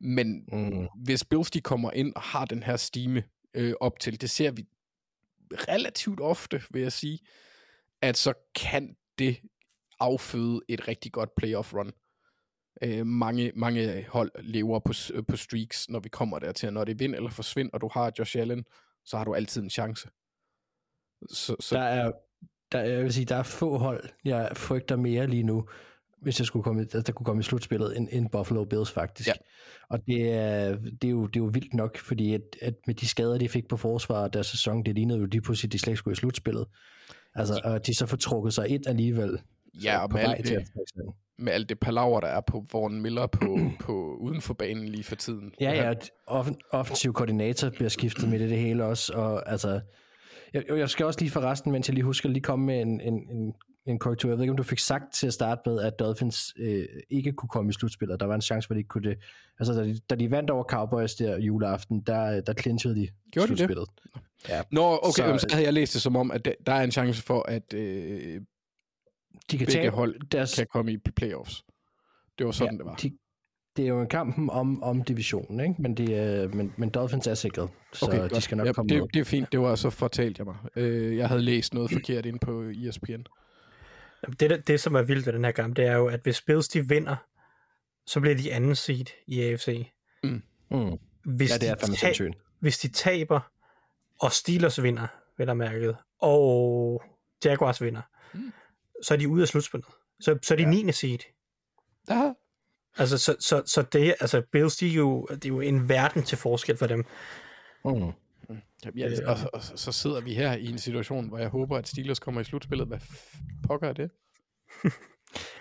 Men 0.00 0.44
Mm. 0.52 0.88
hvis 1.04 1.24
Bills 1.24 1.50
de 1.50 1.60
kommer 1.60 1.90
ind 1.90 2.14
og 2.14 2.22
har 2.22 2.44
den 2.44 2.62
her 2.62 2.76
stime 2.76 3.24
øh, 3.54 3.74
op 3.80 3.98
til, 4.00 4.20
det 4.20 4.30
ser 4.30 4.50
vi 4.50 4.64
relativt 5.68 6.20
ofte, 6.20 6.62
vil 6.70 6.82
jeg 6.82 6.92
sige, 6.92 7.18
at 8.02 8.16
så 8.16 8.32
kan 8.54 8.96
det 9.18 9.40
afføde 10.00 10.60
et 10.68 10.88
rigtig 10.88 11.12
godt 11.12 11.34
playoff 11.36 11.74
run. 11.74 11.92
Øh, 12.82 13.06
mange, 13.06 13.52
mange 13.54 14.06
hold 14.08 14.30
lever 14.42 14.78
på, 14.78 14.92
på 15.28 15.36
streaks, 15.36 15.88
når 15.88 16.00
vi 16.00 16.08
kommer 16.08 16.38
dertil. 16.38 16.72
Når 16.72 16.84
det 16.84 16.92
er 16.92 16.98
vind 16.98 17.14
eller 17.14 17.30
forsvind, 17.30 17.70
og 17.72 17.80
du 17.80 17.90
har 17.92 18.12
Josh 18.18 18.38
Allen, 18.38 18.64
så 19.04 19.16
har 19.16 19.24
du 19.24 19.34
altid 19.34 19.62
en 19.62 19.70
chance. 19.70 20.08
Så, 21.30 21.56
så 21.60 21.74
Der 21.74 21.82
er, 21.82 22.12
der, 22.72 22.80
jeg 22.80 23.02
vil 23.02 23.12
sige, 23.12 23.24
der 23.24 23.36
er 23.36 23.42
få 23.42 23.78
hold, 23.78 24.08
jeg 24.24 24.52
frygter 24.56 24.96
mere 24.96 25.26
lige 25.26 25.42
nu, 25.42 25.68
hvis 26.22 26.38
jeg 26.40 26.46
skulle 26.46 26.62
komme, 26.62 26.82
i- 26.82 26.86
der 26.86 27.12
kunne 27.12 27.24
komme 27.24 27.40
i 27.40 27.42
slutspillet, 27.42 27.96
end, 27.96 28.08
end 28.12 28.28
Buffalo 28.32 28.64
Bills 28.64 28.90
faktisk. 28.90 29.28
Ja. 29.28 29.32
Og 29.90 29.98
det 30.06 30.32
er, 30.32 30.76
det, 30.76 31.04
er 31.04 31.10
jo, 31.10 31.26
det 31.26 31.36
er 31.36 31.44
jo 31.44 31.50
vildt 31.52 31.74
nok, 31.74 31.98
fordi 31.98 32.34
at, 32.34 32.40
at 32.62 32.74
med 32.86 32.94
de 32.94 33.08
skader, 33.08 33.38
de 33.38 33.48
fik 33.48 33.68
på 33.68 33.76
forsvaret 33.76 34.32
deres 34.34 34.46
sæson, 34.46 34.82
det 34.84 34.94
lignede 34.94 35.18
jo 35.18 35.24
lige 35.26 35.40
pludselig, 35.40 35.68
at 35.68 35.72
de 35.72 35.78
slet 35.78 35.90
ikke 35.92 35.98
skulle 35.98 36.12
i 36.12 36.16
slutspillet. 36.16 36.64
Altså, 37.34 37.60
og 37.64 37.86
de 37.86 37.94
så 37.96 38.06
får 38.06 38.16
trukket 38.16 38.54
sig 38.54 38.68
ind 38.68 38.86
alligevel. 38.86 39.38
Ja, 39.84 39.94
så 39.96 40.02
og 40.02 40.12
med 40.12 40.20
alt 40.20 40.48
det- 40.48 40.56
at 40.56 40.64
med 41.38 41.52
alt 41.52 41.68
det 41.68 41.78
palaver, 41.80 42.20
der 42.20 42.28
er 42.28 42.40
på 42.40 42.64
Vaughn 42.72 43.02
Miller 43.02 43.26
på, 43.26 43.58
på 43.86 44.16
uden 44.20 44.40
for 44.40 44.54
banen 44.54 44.88
lige 44.88 45.04
for 45.04 45.14
tiden. 45.16 45.52
Ja, 45.60 45.70
ja, 45.72 45.90
at 45.90 46.10
offen, 46.26 46.56
offensiv 46.72 47.12
koordinator 47.12 47.70
bliver 47.70 47.88
skiftet 47.88 48.28
med 48.28 48.38
det, 48.38 48.50
det 48.50 48.58
hele 48.58 48.84
også, 48.84 49.12
og 49.12 49.50
altså, 49.50 49.80
jeg, 50.54 50.64
jeg 50.68 50.90
skal 50.90 51.06
også 51.06 51.20
lige 51.20 51.30
for 51.30 51.40
resten, 51.40 51.72
mens 51.72 51.88
jeg 51.88 51.94
lige 51.94 52.04
husker, 52.04 52.28
lige 52.28 52.42
komme 52.42 52.66
med 52.66 52.80
en, 52.82 53.00
en, 53.00 53.14
en, 53.14 53.54
en 53.86 53.98
korrektur. 53.98 54.28
Jeg 54.30 54.36
ved 54.38 54.42
ikke, 54.44 54.50
om 54.50 54.56
du 54.56 54.62
fik 54.62 54.78
sagt 54.78 55.14
til 55.14 55.26
at 55.26 55.32
starte 55.32 55.60
med, 55.66 55.80
at 55.80 55.98
Dolphins 55.98 56.54
øh, 56.58 56.84
ikke 57.10 57.32
kunne 57.32 57.48
komme 57.48 57.70
i 57.70 57.72
slutspillet. 57.72 58.20
Der 58.20 58.26
var 58.26 58.34
en 58.34 58.40
chance 58.42 58.66
for, 58.66 58.74
at 58.74 58.76
de 58.76 58.80
ikke 58.80 58.88
kunne 58.88 59.08
det. 59.10 59.18
Altså, 59.58 59.72
da 59.74 59.84
de, 59.84 59.98
da 60.10 60.14
de 60.14 60.30
vandt 60.30 60.50
over 60.50 60.64
Cowboys 60.64 61.14
der 61.14 61.38
juleaften, 61.38 62.00
der, 62.00 62.40
der 62.40 62.52
clinchede 62.52 62.94
de 62.96 63.08
Gjorde 63.32 63.46
de 63.46 63.50
det? 63.50 63.58
slutspillet. 63.58 63.88
Ja. 64.48 64.62
Nå, 64.72 64.98
okay, 65.02 65.10
Så- 65.10 65.38
så, 65.38 65.38
så 65.38 65.46
havde 65.52 65.64
jeg 65.64 65.72
læst 65.72 65.92
det 65.94 66.02
som 66.02 66.16
om, 66.16 66.30
at 66.30 66.44
der- 66.44 66.72
er 66.72 66.82
en 66.84 66.90
chance 66.90 67.22
for, 67.22 67.42
at 67.48 67.74
øh, 67.74 68.40
De 69.50 69.58
kan 69.58 69.66
begge 69.66 69.90
hold 69.90 70.20
deres, 70.32 70.54
kan 70.54 70.66
komme 70.72 70.92
i 70.92 70.96
playoffs. 70.98 71.64
Det 72.38 72.46
var 72.46 72.52
sådan, 72.52 72.74
ja, 72.74 72.78
det 72.78 72.86
var. 72.86 72.94
De, 72.94 73.12
det 73.76 73.84
er 73.84 73.88
jo 73.88 74.00
en 74.00 74.06
kamp 74.08 74.50
om, 74.50 74.82
om 74.82 75.02
divisionen, 75.02 75.60
ikke? 75.60 75.82
Men, 75.82 75.94
de, 75.94 76.12
øh, 76.12 76.54
men, 76.54 76.72
men 76.76 76.88
Dolphins 76.90 77.26
er 77.26 77.34
sikret, 77.34 77.68
så 77.92 78.06
Okay, 78.06 78.28
de 78.28 78.40
skal 78.40 78.56
nok 78.56 78.66
ja, 78.66 78.72
komme 78.72 78.88
det, 78.88 78.98
med. 79.00 79.08
det 79.14 79.20
er 79.20 79.24
fint, 79.24 79.52
det 79.52 79.60
var 79.60 79.74
så 79.74 79.90
fortalt 79.90 80.38
jeg 80.38 80.46
mig. 80.46 80.56
Øh, 80.76 81.16
jeg 81.16 81.28
havde 81.28 81.42
læst 81.42 81.74
noget 81.74 81.90
forkert 81.90 82.26
ind 82.26 82.40
på 82.40 82.62
ESPN. 82.62 83.22
Det, 84.40 84.50
der- 84.50 84.56
det, 84.56 84.80
som 84.80 84.94
er 84.94 85.02
vildt 85.02 85.26
ved 85.26 85.32
den 85.32 85.44
her 85.44 85.52
kamp, 85.52 85.76
det 85.76 85.84
er 85.86 85.96
jo, 85.96 86.06
at 86.08 86.20
hvis 86.22 86.40
Bills 86.42 86.68
de 86.68 86.88
vinder, 86.88 87.16
så 88.06 88.20
bliver 88.20 88.36
de 88.36 88.52
anden 88.52 88.74
seed 88.76 89.04
i 89.26 89.42
AFC. 89.42 89.86
Mm. 90.22 90.42
Hvis, 91.24 91.50
Ja, 91.50 91.56
det 91.58 91.68
er 91.68 91.74
de 91.74 91.80
fandme 91.80 91.96
ta- 91.96 92.06
sindssygt. 92.06 92.34
hvis 92.60 92.78
de 92.78 92.88
taber, 92.88 93.40
og 94.20 94.32
Steelers 94.32 94.82
vinder, 94.82 95.06
vel 95.38 95.48
er 95.48 95.54
mærket, 95.54 95.96
og 96.18 97.02
Jaguars 97.44 97.82
vinder, 97.82 98.02
Mm. 98.34 98.52
så 99.02 99.14
er 99.14 99.18
de 99.18 99.28
ude 99.28 99.42
af 99.42 99.48
slutspillet. 99.48 99.88
Så, 100.20 100.38
så 100.42 100.54
er 100.54 100.58
de 100.58 100.62
ja. 100.62 100.70
9. 100.70 100.92
seed. 100.92 101.18
Ja. 102.10 102.32
Altså, 102.98 103.18
så, 103.18 103.36
så, 103.40 103.62
så 103.66 103.82
det, 103.82 104.14
altså, 104.20 104.42
Bills, 104.52 104.76
de 104.76 104.88
er 104.90 104.94
jo, 104.94 105.26
det 105.30 105.44
er 105.44 105.48
jo 105.48 105.60
en 105.60 105.88
verden 105.88 106.22
til 106.22 106.38
forskel 106.38 106.76
for 106.76 106.86
dem. 106.86 107.04
Mm. 107.84 108.12
Ja, 108.96 109.08
og, 109.26 109.36
og, 109.42 109.50
og 109.52 109.62
så 109.62 109.92
sidder 109.92 110.20
vi 110.20 110.34
her 110.34 110.52
i 110.52 110.66
en 110.66 110.78
situation, 110.78 111.28
hvor 111.28 111.38
jeg 111.38 111.48
håber, 111.48 111.78
at 111.78 111.88
Steelers 111.88 112.18
kommer 112.18 112.40
i 112.40 112.44
slutspillet. 112.44 112.88
Hvad 112.88 112.98
pokker 113.66 113.88
er 113.88 113.92
det? 113.92 114.10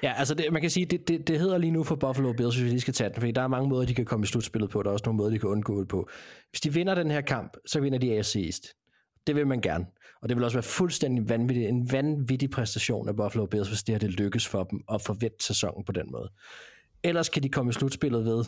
Ja, 0.04 0.14
altså 0.18 0.34
det, 0.34 0.46
man 0.52 0.62
kan 0.62 0.70
sige, 0.70 0.86
det, 0.86 1.08
det, 1.08 1.28
det 1.28 1.40
hedder 1.40 1.58
lige 1.58 1.72
nu 1.72 1.84
for 1.84 1.96
Buffalo 1.96 2.34
Bills, 2.34 2.56
hvis 2.56 2.64
vi 2.66 2.70
lige 2.70 2.82
skal 2.82 2.94
tage 2.94 3.10
den, 3.10 3.16
fordi 3.16 3.32
der 3.32 3.42
er 3.42 3.48
mange 3.48 3.70
måder, 3.70 3.86
de 3.86 3.96
kan 3.96 4.06
komme 4.06 4.24
i 4.24 4.28
slutspillet 4.28 4.70
på, 4.70 4.84
der 4.84 4.90
er 4.90 4.94
også 4.94 5.06
nogle 5.06 5.18
måder, 5.18 5.30
de 5.30 5.40
kan 5.40 5.50
undgå 5.50 5.80
det 5.80 5.88
på. 5.88 6.10
Hvis 6.50 6.62
de 6.62 6.74
vinder 6.74 6.96
den 6.96 7.12
her 7.12 7.22
kamp, 7.22 7.58
så 7.66 7.80
vinder 7.80 8.00
de 8.00 8.14
AFC 8.18 8.36
East. 8.36 8.68
Det 9.28 9.36
vil 9.36 9.48
man 9.48 9.62
gerne. 9.62 9.86
Og 10.22 10.30
det 10.30 10.38
vil 10.38 10.44
også 10.44 10.58
være 10.58 10.64
fuldstændig 10.64 11.30
vanvittig, 11.30 11.68
en 11.68 11.92
vanvittig 11.92 12.50
præstation 12.50 13.10
af 13.10 13.16
Buffalo 13.16 13.46
Bills, 13.46 13.68
hvis 13.68 13.84
det 13.84 13.94
her 13.94 14.00
det 14.00 14.10
lykkes 14.10 14.48
for 14.48 14.64
dem 14.64 14.82
at 14.94 15.02
forvente 15.02 15.46
sæsonen 15.46 15.86
på 15.86 15.92
den 15.92 16.12
måde. 16.12 16.30
Ellers 17.04 17.30
kan 17.30 17.44
de 17.44 17.50
komme 17.50 17.70
i 17.70 17.74
slutspillet 17.74 18.26
ved, 18.26 18.44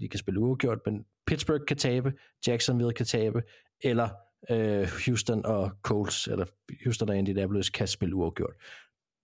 de 0.00 0.08
kan 0.08 0.18
spille 0.18 0.40
uafgjort, 0.40 0.78
men 0.86 1.04
Pittsburgh 1.26 1.64
kan 1.64 1.76
tabe, 1.76 2.12
Jacksonville 2.46 2.92
kan 2.92 3.06
tabe, 3.06 3.42
eller 3.80 4.08
øh, 4.50 4.88
Houston 5.06 5.46
og 5.46 5.70
Colts, 5.82 6.26
eller 6.26 6.46
Houston 6.84 7.08
og 7.08 7.16
Indianapolis 7.16 7.70
kan 7.70 7.86
spille 7.86 8.14
uafgjort. 8.14 8.54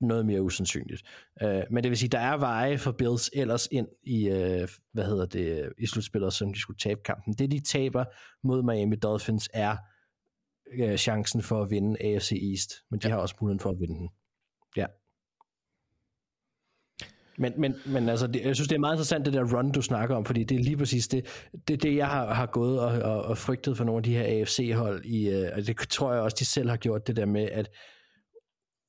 Noget 0.01 0.27
mere 0.27 0.43
usandsynligt. 0.43 1.03
Øh, 1.43 1.63
men 1.71 1.83
det 1.83 1.91
vil 1.91 1.99
sige, 1.99 2.09
der 2.09 2.19
er 2.19 2.37
veje 2.37 2.79
for 2.79 2.93
Bills 2.93 3.31
ellers 3.33 3.69
ind 3.71 3.89
i, 4.03 4.29
øh, 4.29 4.69
hvad 4.93 5.05
hedder 5.05 5.27
det, 5.27 5.73
i 5.79 5.87
slutspillet, 5.87 6.33
som 6.33 6.53
de 6.53 6.61
skulle 6.61 6.79
tabe 6.79 7.01
kampen. 7.05 7.35
Det 7.35 7.51
de 7.51 7.61
taber 7.61 8.05
mod 8.47 8.63
Miami 8.63 8.97
Dolphins 8.97 9.49
er 9.55 9.77
øh, 10.73 10.97
chancen 10.97 11.43
for 11.43 11.63
at 11.63 11.71
vinde 11.71 12.03
AFC 12.03 12.33
East, 12.51 12.73
men 12.91 13.01
de 13.01 13.09
ja. 13.09 13.15
har 13.15 13.21
også 13.21 13.35
muligheden 13.41 13.61
for 13.61 13.71
at 13.71 13.81
vinde 13.81 13.95
den. 13.95 14.09
Ja. 14.77 14.87
Men, 17.39 17.53
men, 17.61 17.75
men 17.87 18.09
altså, 18.09 18.27
det, 18.27 18.45
jeg 18.45 18.55
synes, 18.55 18.69
det 18.69 18.75
er 18.75 18.81
meget 18.81 18.95
interessant, 18.95 19.27
det 19.27 19.33
der 19.33 19.57
run, 19.57 19.73
du 19.73 19.83
snakker 19.83 20.17
om, 20.17 20.25
fordi 20.25 20.45
det 20.45 20.55
er 20.55 20.65
lige 20.65 20.77
præcis 20.77 21.09
det, 21.09 21.27
det, 21.69 21.83
det 21.83 21.97
jeg 21.97 22.07
har, 22.07 22.35
har 22.35 22.47
gået 22.47 22.81
og, 22.81 23.13
og, 23.13 23.23
og 23.23 23.39
frygtet 23.39 23.77
for 23.77 23.85
nogle 23.85 23.99
af 23.99 24.03
de 24.03 24.17
her 24.17 24.41
AFC-hold, 24.41 25.05
i, 25.05 25.29
øh, 25.29 25.51
og 25.57 25.67
det 25.67 25.79
tror 25.91 26.13
jeg 26.13 26.23
også, 26.23 26.37
de 26.41 26.45
selv 26.45 26.71
har 26.71 26.77
gjort 26.77 27.07
det 27.07 27.17
der 27.17 27.27
med, 27.27 27.49
at 27.53 27.71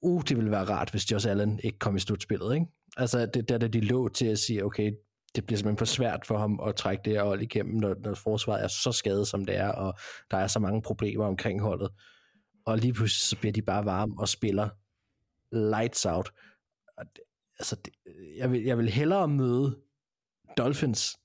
uh, 0.01 0.23
det 0.29 0.37
ville 0.37 0.51
være 0.51 0.63
rart, 0.63 0.91
hvis 0.91 1.11
Josh 1.11 1.29
Allen 1.29 1.59
ikke 1.63 1.79
kom 1.79 1.95
i 1.95 1.99
slutspillet, 1.99 2.53
ikke? 2.53 2.65
Altså, 2.97 3.25
det 3.25 3.49
der, 3.49 3.57
da 3.57 3.67
de 3.67 3.81
lå 3.81 4.09
til 4.09 4.25
at 4.25 4.39
sige, 4.39 4.65
okay, 4.65 4.91
det 5.35 5.45
bliver 5.45 5.57
simpelthen 5.57 5.77
for 5.77 5.85
svært 5.85 6.25
for 6.25 6.37
ham 6.37 6.59
at 6.67 6.75
trække 6.75 7.01
det 7.05 7.13
her 7.13 7.23
hold 7.23 7.41
igennem, 7.41 7.75
når, 7.75 7.95
når 8.03 8.13
forsvaret 8.13 8.63
er 8.63 8.67
så 8.67 8.91
skadet, 8.91 9.27
som 9.27 9.45
det 9.45 9.57
er, 9.57 9.69
og 9.69 9.93
der 10.31 10.37
er 10.37 10.47
så 10.47 10.59
mange 10.59 10.81
problemer 10.81 11.25
omkring 11.25 11.61
holdet. 11.61 11.89
Og 12.65 12.77
lige 12.77 12.93
pludselig, 12.93 13.29
så 13.29 13.37
bliver 13.39 13.53
de 13.53 13.61
bare 13.61 13.85
varme 13.85 14.13
og 14.19 14.29
spiller 14.29 14.69
lights 15.51 16.05
out. 16.05 16.31
Og 16.97 17.05
det, 17.15 17.23
altså, 17.59 17.75
det, 17.85 17.93
øh, 18.05 18.37
jeg, 18.37 18.51
vil, 18.51 18.63
jeg 18.63 18.77
vil 18.77 18.89
hellere 18.89 19.27
møde 19.27 19.77
Dolphins, 20.57 21.17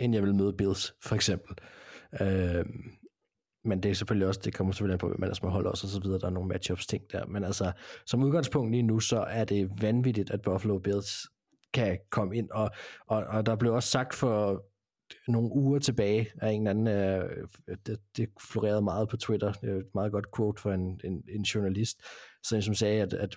end 0.00 0.14
jeg 0.14 0.22
vil 0.22 0.34
møde 0.34 0.52
Bills, 0.52 0.94
for 1.02 1.14
eksempel. 1.14 1.56
Øh, 2.20 2.64
men 3.64 3.82
det 3.82 3.90
er 3.90 3.94
selvfølgelig 3.94 4.28
også, 4.28 4.40
det 4.44 4.54
kommer 4.54 4.72
selvfølgelig 4.72 4.92
an 4.92 4.98
på, 4.98 5.08
hvem 5.08 5.20
man 5.20 5.30
er 5.30 5.34
som 5.34 5.48
også, 5.48 5.86
og 5.86 5.90
så 5.90 6.00
videre, 6.00 6.18
der 6.18 6.26
er 6.26 6.30
nogle 6.30 6.48
matchups 6.48 6.86
ting 6.86 7.04
der, 7.12 7.26
men 7.26 7.44
altså, 7.44 7.72
som 8.06 8.22
udgangspunkt 8.22 8.70
lige 8.70 8.82
nu, 8.82 9.00
så 9.00 9.20
er 9.20 9.44
det 9.44 9.82
vanvittigt, 9.82 10.30
at 10.30 10.42
Buffalo 10.42 10.78
Bills 10.78 11.26
kan 11.74 11.98
komme 12.10 12.36
ind, 12.36 12.50
og, 12.50 12.70
og, 13.06 13.24
og 13.24 13.46
der 13.46 13.56
blev 13.56 13.74
også 13.74 13.90
sagt 13.90 14.14
for 14.14 14.64
nogle 15.28 15.52
uger 15.52 15.78
tilbage 15.78 16.28
af 16.40 16.50
en 16.50 16.66
eller 16.66 16.70
anden, 16.70 16.86
øh, 16.86 17.46
det, 17.86 17.98
det 18.16 18.28
florerede 18.40 18.82
meget 18.82 19.08
på 19.08 19.16
Twitter, 19.16 19.52
det 19.52 19.70
er 19.70 19.76
et 19.76 19.94
meget 19.94 20.12
godt 20.12 20.26
quote 20.36 20.62
fra 20.62 20.74
en, 20.74 21.00
en, 21.04 21.22
en 21.28 21.42
journalist, 21.42 22.02
som, 22.42 22.62
som 22.62 22.74
sagde, 22.74 23.02
at, 23.02 23.12
at 23.14 23.36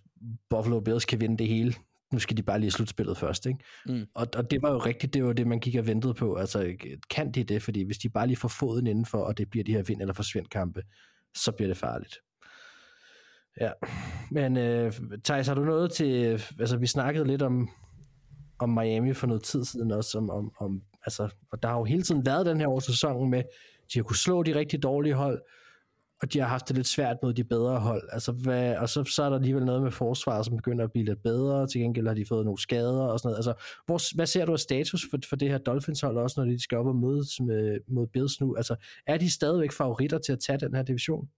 Buffalo 0.50 0.80
Bills 0.80 1.06
kan 1.06 1.22
vinde 1.22 1.38
det 1.38 1.48
hele, 1.48 1.74
nu 2.16 2.20
skal 2.20 2.38
de 2.38 2.44
bare 2.44 2.60
lige 2.60 2.72
slutspillet 2.72 3.18
først, 3.18 3.46
ikke? 3.46 3.60
Mm. 3.86 4.06
Og, 4.14 4.28
og 4.36 4.52
det 4.52 4.62
var 4.62 4.72
jo 4.72 4.78
rigtigt, 4.78 5.14
det 5.14 5.26
var 5.26 5.34
det, 5.34 5.48
man 5.48 5.60
gik 5.60 5.76
og 5.76 5.88
ventede 5.88 6.14
på. 6.14 6.36
Altså, 6.36 6.76
kan 7.10 7.32
de 7.32 7.44
det? 7.44 7.64
Fordi 7.64 7.84
hvis 7.84 7.98
de 7.98 8.10
bare 8.10 8.28
lige 8.28 8.38
får 8.38 8.48
foden 8.48 8.88
indenfor, 8.88 9.18
og 9.18 9.38
det 9.38 9.50
bliver 9.50 9.64
de 9.64 9.72
her 9.72 9.84
vind- 9.84 10.02
eller 10.02 10.14
forsvind 10.14 10.48
kampe, 10.48 10.84
så 11.36 11.52
bliver 11.52 11.68
det 11.68 11.78
farligt. 11.78 12.18
Ja, 13.62 13.72
men 14.32 14.58
øh, 14.58 14.94
Thijs, 15.24 15.48
har 15.48 15.56
du 15.56 15.64
noget 15.64 15.92
til, 15.92 16.44
altså 16.60 16.78
vi 16.78 16.88
snakkede 16.88 17.28
lidt 17.28 17.42
om, 17.42 17.70
om 18.60 18.70
Miami 18.70 19.14
for 19.14 19.28
noget 19.28 19.44
tid 19.44 19.66
siden 19.66 19.92
også, 19.92 20.18
om, 20.18 20.30
om, 20.30 20.52
om 20.60 20.82
altså, 21.06 21.30
og 21.52 21.64
der 21.64 21.70
har 21.70 21.78
jo 21.78 21.84
hele 21.84 22.04
tiden 22.04 22.26
været 22.26 22.46
den 22.46 22.60
her 22.60 22.68
års 22.68 22.86
sæson 22.86 23.30
med, 23.30 23.44
de 23.94 24.00
har 24.00 24.04
kunne 24.04 24.18
slå 24.18 24.44
de 24.44 24.56
rigtig 24.56 24.84
dårlige 24.84 25.14
hold, 25.14 25.42
og 26.26 26.34
de 26.34 26.40
har 26.40 26.48
haft 26.48 26.68
det 26.68 26.76
lidt 26.76 26.88
svært 26.88 27.18
mod 27.24 27.34
de 27.34 27.44
bedre 27.44 27.80
hold. 27.80 28.10
Altså, 28.12 28.32
hvad, 28.32 28.76
og 28.76 28.90
så, 28.90 29.04
så 29.04 29.24
er 29.24 29.30
der 29.30 29.36
alligevel 29.36 29.66
noget 29.66 29.84
med 29.84 29.92
forsvaret, 29.92 30.46
som 30.46 30.56
begynder 30.56 30.84
at 30.84 30.92
blive 30.92 31.06
lidt 31.06 31.24
bedre. 31.24 31.68
Til 31.68 31.82
gengæld 31.82 32.08
har 32.08 32.14
de 32.14 32.26
fået 32.26 32.46
nogle 32.46 32.62
skader 32.62 33.04
og 33.04 33.20
sådan 33.20 33.28
noget. 33.28 33.38
Altså, 33.38 33.54
hvor, 33.86 34.16
hvad 34.16 34.26
ser 34.26 34.46
du 34.46 34.54
af 34.54 34.60
status 34.60 35.06
for, 35.10 35.18
for 35.30 35.36
det 35.36 35.50
her 35.50 35.58
Dolphins-hold 35.58 36.18
også, 36.18 36.42
når 36.42 36.52
de 36.52 36.64
skal 36.64 36.78
op 36.78 36.86
og 36.86 36.96
mødes 36.96 37.40
med, 37.40 37.80
mod 37.88 38.08
Bills 38.08 38.42
nu? 38.42 38.56
Altså, 38.56 38.76
er 39.08 39.18
de 39.18 39.32
stadigvæk 39.32 39.72
favoritter 39.72 40.18
til 40.18 40.34
at 40.34 40.40
tage 40.40 40.60
den 40.60 40.76
her 40.76 40.84
division? 40.84 41.30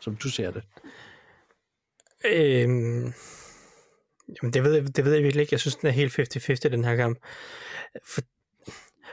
Som 0.00 0.16
du 0.16 0.28
ser 0.30 0.50
det. 0.50 0.62
Øhm, 2.24 3.12
jamen, 4.28 4.52
det 4.52 4.64
ved, 4.64 4.74
jeg, 4.74 4.96
det 4.96 5.04
ved 5.04 5.12
jeg 5.12 5.22
virkelig 5.22 5.40
ikke. 5.40 5.54
Jeg 5.54 5.60
synes, 5.60 5.76
den 5.76 5.88
er 5.88 5.92
helt 5.92 6.18
50-50, 6.18 6.68
den 6.68 6.84
her 6.84 6.96
kamp. 6.96 7.18
For 8.06 8.20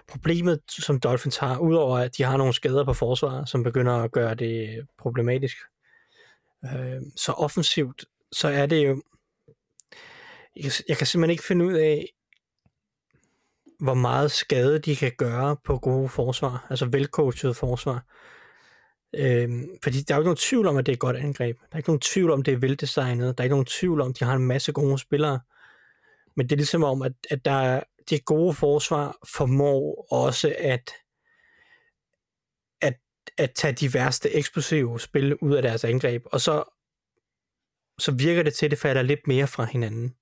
problemet, 0.08 0.60
som 0.70 0.99
Dolphins 0.99 1.38
har, 1.38 1.58
udover 1.58 1.97
at 1.97 2.18
de 2.18 2.24
har 2.24 2.38
nogle 2.38 2.54
skader 2.54 2.86
på 2.86 2.93
forsvaret, 2.93 3.49
som 3.49 3.64
begynder 3.64 3.93
at 3.93 4.12
gøre 4.12 4.36
det 4.36 4.88
problematisk, 4.97 5.58
øh, 6.66 7.02
så 7.16 7.32
offensivt, 7.32 8.06
så 8.32 8.47
er 8.47 8.66
det 8.66 8.88
jo... 8.88 9.02
Jeg 10.56 10.64
kan, 10.64 10.72
jeg 10.88 10.97
kan 10.97 11.08
simpelthen 11.08 11.32
ikke 11.32 11.43
finde 11.43 11.66
ud 11.66 11.74
af, 11.74 12.06
hvor 13.80 13.93
meget 13.93 14.32
skade 14.32 14.80
de 14.80 14.95
kan 14.95 15.12
gøre 15.18 15.58
på 15.64 15.78
gode 15.78 16.10
forsvar, 16.10 16.68
altså 16.70 16.86
velcoachede 16.86 17.54
forsvar. 17.54 18.06
Øhm, 19.16 19.68
fordi 19.84 20.02
der 20.02 20.14
er 20.14 20.18
jo 20.18 20.22
ikke 20.22 20.28
nogen 20.28 20.38
tvivl 20.38 20.68
om, 20.68 20.78
at 20.78 20.86
det 20.86 20.91
er 20.91 20.95
et 20.95 20.99
godt 20.99 21.16
angreb. 21.18 21.60
Der 21.60 21.68
er 21.72 21.78
ikke 21.78 21.89
nogen 21.89 21.99
tvivl 21.99 22.32
om, 22.32 22.39
at 22.39 22.45
det 22.45 22.54
er 22.54 22.58
veldesignet. 22.58 23.38
Der 23.38 23.41
er 23.41 23.45
ikke 23.45 23.54
nogen 23.54 23.66
tvivl 23.66 24.02
om, 24.02 24.10
at 24.10 24.20
de 24.20 24.26
har 24.26 24.36
en 24.36 24.47
masse 24.47 24.72
gode 24.72 24.99
spillere. 24.99 25.39
Men 26.36 26.45
det 26.45 26.52
er 26.52 26.58
ligesom 26.58 26.84
om, 26.84 27.02
at, 27.02 27.14
at 27.30 27.45
der 27.45 27.80
det 28.12 28.26
gode 28.26 28.53
forsvar 28.53 29.18
formår 29.36 30.07
også 30.12 30.55
at, 30.57 30.91
at, 32.82 32.93
at 33.38 33.51
tage 33.55 33.74
de 33.74 33.93
værste 33.93 34.32
eksplosive 34.32 34.99
spil 34.99 35.36
ud 35.36 35.55
af 35.55 35.62
deres 35.62 35.84
angreb. 35.84 36.24
Og 36.26 36.41
så, 36.41 36.64
så 37.99 38.12
virker 38.12 38.43
det 38.43 38.53
til, 38.53 38.66
at 38.66 38.72
det 38.72 38.80
falder 38.80 39.01
lidt 39.01 39.28
mere 39.28 39.47
fra 39.47 39.66
hinanden. 39.66 40.16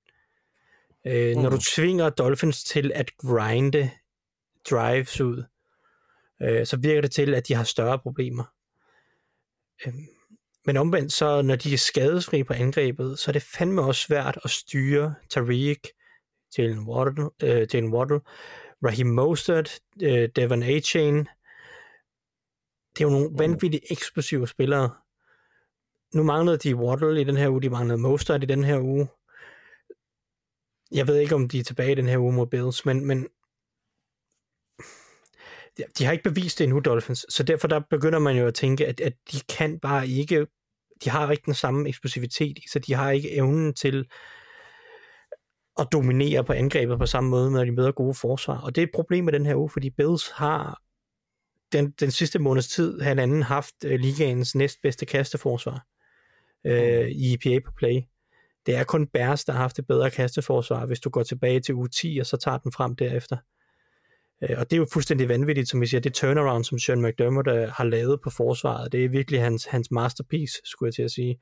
Øh, 1.07 1.35
mm. 1.35 1.41
Når 1.41 1.49
du 1.49 1.57
tvinger 1.75 2.09
Dolphins 2.09 2.63
til 2.63 2.91
at 2.95 3.17
grinde 3.17 3.91
drives 4.69 5.21
ud, 5.21 5.43
øh, 6.41 6.65
så 6.65 6.77
virker 6.77 7.01
det 7.01 7.11
til, 7.11 7.33
at 7.33 7.47
de 7.47 7.53
har 7.53 7.63
større 7.63 7.99
problemer. 7.99 8.43
Øh, 9.85 9.93
men 10.65 10.77
omvendt, 10.77 11.13
så 11.13 11.41
når 11.41 11.55
de 11.55 11.73
er 11.73 11.77
skadesfri 11.77 12.43
på 12.43 12.53
angrebet, 12.53 13.19
så 13.19 13.31
er 13.31 13.33
det 13.33 13.41
fandme 13.41 13.81
også 13.81 14.01
svært 14.01 14.39
at 14.43 14.49
styre 14.49 15.15
Tariq, 15.29 15.79
Jalen 16.57 16.87
Waddle, 16.87 17.29
øh, 17.43 17.67
Jalen 17.73 17.93
Waddle 17.93 18.21
Raheem 18.83 19.07
Mostert, 19.07 19.79
øh, 20.03 20.29
Devon 20.35 20.63
A-Chain. 20.63 21.15
Det 22.93 23.03
er 23.03 23.05
jo 23.05 23.09
nogle 23.09 23.29
vanvittigt 23.37 23.85
eksplosive 23.91 24.47
spillere. 24.47 24.91
Nu 26.15 26.23
manglede 26.23 26.57
de 26.57 26.75
Waddle 26.75 27.21
i 27.21 27.23
den 27.23 27.37
her 27.37 27.49
uge, 27.49 27.61
de 27.61 27.69
manglede 27.69 27.97
Mostert 27.97 28.43
i 28.43 28.45
den 28.45 28.63
her 28.63 28.79
uge. 28.79 29.07
Jeg 30.91 31.07
ved 31.07 31.17
ikke, 31.17 31.35
om 31.35 31.49
de 31.49 31.59
er 31.59 31.63
tilbage 31.63 31.91
i 31.91 31.95
den 31.95 32.07
her 32.07 32.17
uge 32.17 32.33
mod 32.33 32.47
Bills, 32.47 32.85
men, 32.85 33.05
men 33.05 33.27
de, 35.77 35.83
de 35.97 36.05
har 36.05 36.11
ikke 36.11 36.29
bevist 36.29 36.59
det 36.59 36.63
endnu, 36.63 36.79
Dolphins, 36.79 37.25
så 37.29 37.43
derfor 37.43 37.67
der 37.67 37.81
begynder 37.89 38.19
man 38.19 38.37
jo 38.37 38.47
at 38.47 38.53
tænke, 38.53 38.87
at, 38.87 39.01
at 39.01 39.13
de 39.31 39.39
kan 39.57 39.79
bare 39.79 40.07
ikke, 40.07 40.47
de 41.03 41.09
har 41.09 41.31
ikke 41.31 41.45
den 41.45 41.53
samme 41.53 41.89
eksplosivitet, 41.89 42.57
så 42.71 42.79
de 42.79 42.93
har 42.93 43.11
ikke 43.11 43.31
evnen 43.35 43.73
til 43.73 44.09
at 45.79 45.87
dominere 45.91 46.43
på 46.43 46.53
angrebet 46.53 46.99
på 46.99 47.05
samme 47.05 47.29
måde, 47.29 47.51
når 47.51 47.65
de 47.65 47.71
møder 47.71 47.91
gode 47.91 48.13
forsvar. 48.13 48.57
Og 48.57 48.75
det 48.75 48.81
er 48.81 48.85
et 48.85 48.93
problem 48.93 49.25
med 49.25 49.33
den 49.33 49.45
her 49.45 49.55
uge, 49.55 49.69
fordi 49.69 49.89
Bills 49.89 50.31
har 50.35 50.81
den, 51.71 51.91
den 51.99 52.11
sidste 52.11 52.39
måneds 52.39 52.67
tid 52.67 52.99
har 53.01 53.11
anden 53.11 53.43
haft 53.43 53.75
øh, 53.85 53.99
ligaens 53.99 54.55
næstbedste 54.55 55.05
kasteforsvar 55.05 55.85
øh, 56.65 57.09
i 57.09 57.33
EPA 57.33 57.59
på 57.65 57.71
play. 57.77 58.01
Det 58.65 58.75
er 58.75 58.83
kun 58.83 59.07
Bears, 59.07 59.45
der 59.45 59.53
har 59.53 59.59
haft 59.59 59.79
et 59.79 59.87
bedre 59.87 60.11
kasteforsvar, 60.11 60.85
hvis 60.85 60.99
du 60.99 61.09
går 61.09 61.23
tilbage 61.23 61.59
til 61.59 61.75
uge 61.75 61.87
10, 61.87 62.17
og 62.19 62.25
så 62.25 62.37
tager 62.37 62.57
den 62.57 62.71
frem 62.71 62.95
derefter. 62.95 63.37
Øh, 64.43 64.55
og 64.59 64.69
det 64.69 64.73
er 64.73 64.77
jo 64.77 64.87
fuldstændig 64.93 65.29
vanvittigt, 65.29 65.69
som 65.69 65.81
vi 65.81 65.85
siger, 65.85 66.01
det 66.01 66.13
turnaround, 66.13 66.63
som 66.63 66.79
Sean 66.79 67.01
McDermott 67.01 67.47
øh, 67.47 67.69
har 67.69 67.83
lavet 67.83 68.21
på 68.21 68.29
forsvaret, 68.29 68.91
det 68.91 69.05
er 69.05 69.09
virkelig 69.09 69.41
hans, 69.41 69.65
hans 69.65 69.91
masterpiece, 69.91 70.61
skulle 70.63 70.87
jeg 70.87 70.93
til 70.93 71.03
at 71.03 71.11
sige. 71.11 71.39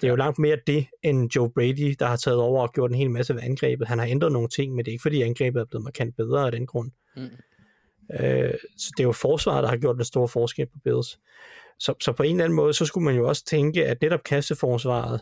Det 0.00 0.04
er 0.04 0.08
jo 0.08 0.16
langt 0.16 0.38
mere 0.38 0.58
det, 0.66 0.86
end 1.02 1.36
Joe 1.36 1.50
Brady, 1.50 1.94
der 1.98 2.06
har 2.06 2.16
taget 2.16 2.38
over 2.38 2.62
og 2.62 2.72
gjort 2.72 2.90
en 2.90 2.96
hel 2.96 3.10
masse 3.10 3.34
ved 3.34 3.42
angrebet. 3.42 3.88
Han 3.88 3.98
har 3.98 4.06
ændret 4.06 4.32
nogle 4.32 4.48
ting, 4.48 4.74
men 4.74 4.84
det 4.84 4.90
er 4.90 4.92
ikke 4.92 5.02
fordi 5.02 5.22
angrebet 5.22 5.60
er 5.60 5.64
blevet 5.64 5.84
markant 5.84 6.16
bedre 6.16 6.46
af 6.46 6.52
den 6.52 6.66
grund. 6.66 6.90
Mm. 7.16 7.22
Øh, 8.20 8.54
så 8.78 8.92
det 8.96 9.02
er 9.02 9.04
jo 9.04 9.12
forsvaret, 9.12 9.62
der 9.62 9.68
har 9.68 9.76
gjort 9.76 9.96
den 9.96 10.04
store 10.04 10.28
forskel 10.28 10.66
på 10.66 10.78
Bills. 10.84 11.18
Så, 11.78 11.94
så 12.00 12.12
på 12.12 12.22
en 12.22 12.30
eller 12.30 12.44
anden 12.44 12.56
måde, 12.56 12.72
så 12.72 12.86
skulle 12.86 13.04
man 13.04 13.16
jo 13.16 13.28
også 13.28 13.44
tænke, 13.44 13.86
at 13.86 14.02
netop 14.02 14.22
kasteforsvaret, 14.24 15.20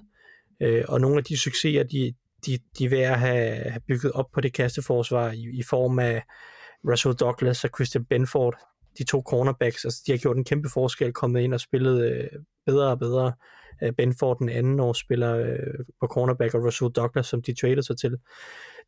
øh, 0.61 0.85
og 0.89 1.01
nogle 1.01 1.19
af 1.19 1.25
de 1.25 1.39
succeser, 1.39 1.83
de, 1.83 2.15
de, 2.47 2.59
de 2.79 2.85
er 2.85 2.89
ved 2.89 2.99
at 3.01 3.19
have, 3.19 3.55
have 3.55 3.81
bygget 3.89 4.13
op 4.13 4.27
på 4.35 4.41
det 4.41 4.53
kasteforsvar 4.53 5.33
i, 5.33 5.51
i 5.53 5.63
form 5.63 5.99
af 5.99 6.23
Russell 6.91 7.15
Douglas 7.15 7.65
og 7.65 7.71
Christian 7.75 8.05
Benford, 8.05 8.57
de 8.99 9.05
to 9.05 9.23
cornerbacks, 9.27 9.85
altså 9.85 10.03
de 10.07 10.13
har 10.13 10.19
gjort 10.19 10.37
en 10.37 10.45
kæmpe 10.45 10.69
forskel, 10.69 11.13
kommet 11.13 11.41
ind 11.41 11.55
og 11.55 11.61
spillet 11.61 12.11
øh, 12.11 12.29
bedre 12.67 12.91
og 12.91 12.99
bedre. 12.99 13.27
Øh, 13.27 13.33
Benford 13.97 14.39
den 14.39 14.49
anden 14.49 14.81
år 14.81 14.93
spiller 14.93 15.37
øh, 15.37 15.85
på 16.01 16.07
cornerback, 16.07 16.55
og 16.55 16.65
Russell 16.65 16.91
Douglas, 16.91 17.27
som 17.27 17.43
de 17.43 17.55
traded 17.55 17.83
sig 17.83 17.99
til. 17.99 18.17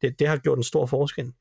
Det, 0.02 0.18
det 0.18 0.28
har 0.28 0.36
gjort 0.36 0.58
en 0.58 0.64
stor 0.64 0.86
forskel. 0.86 1.32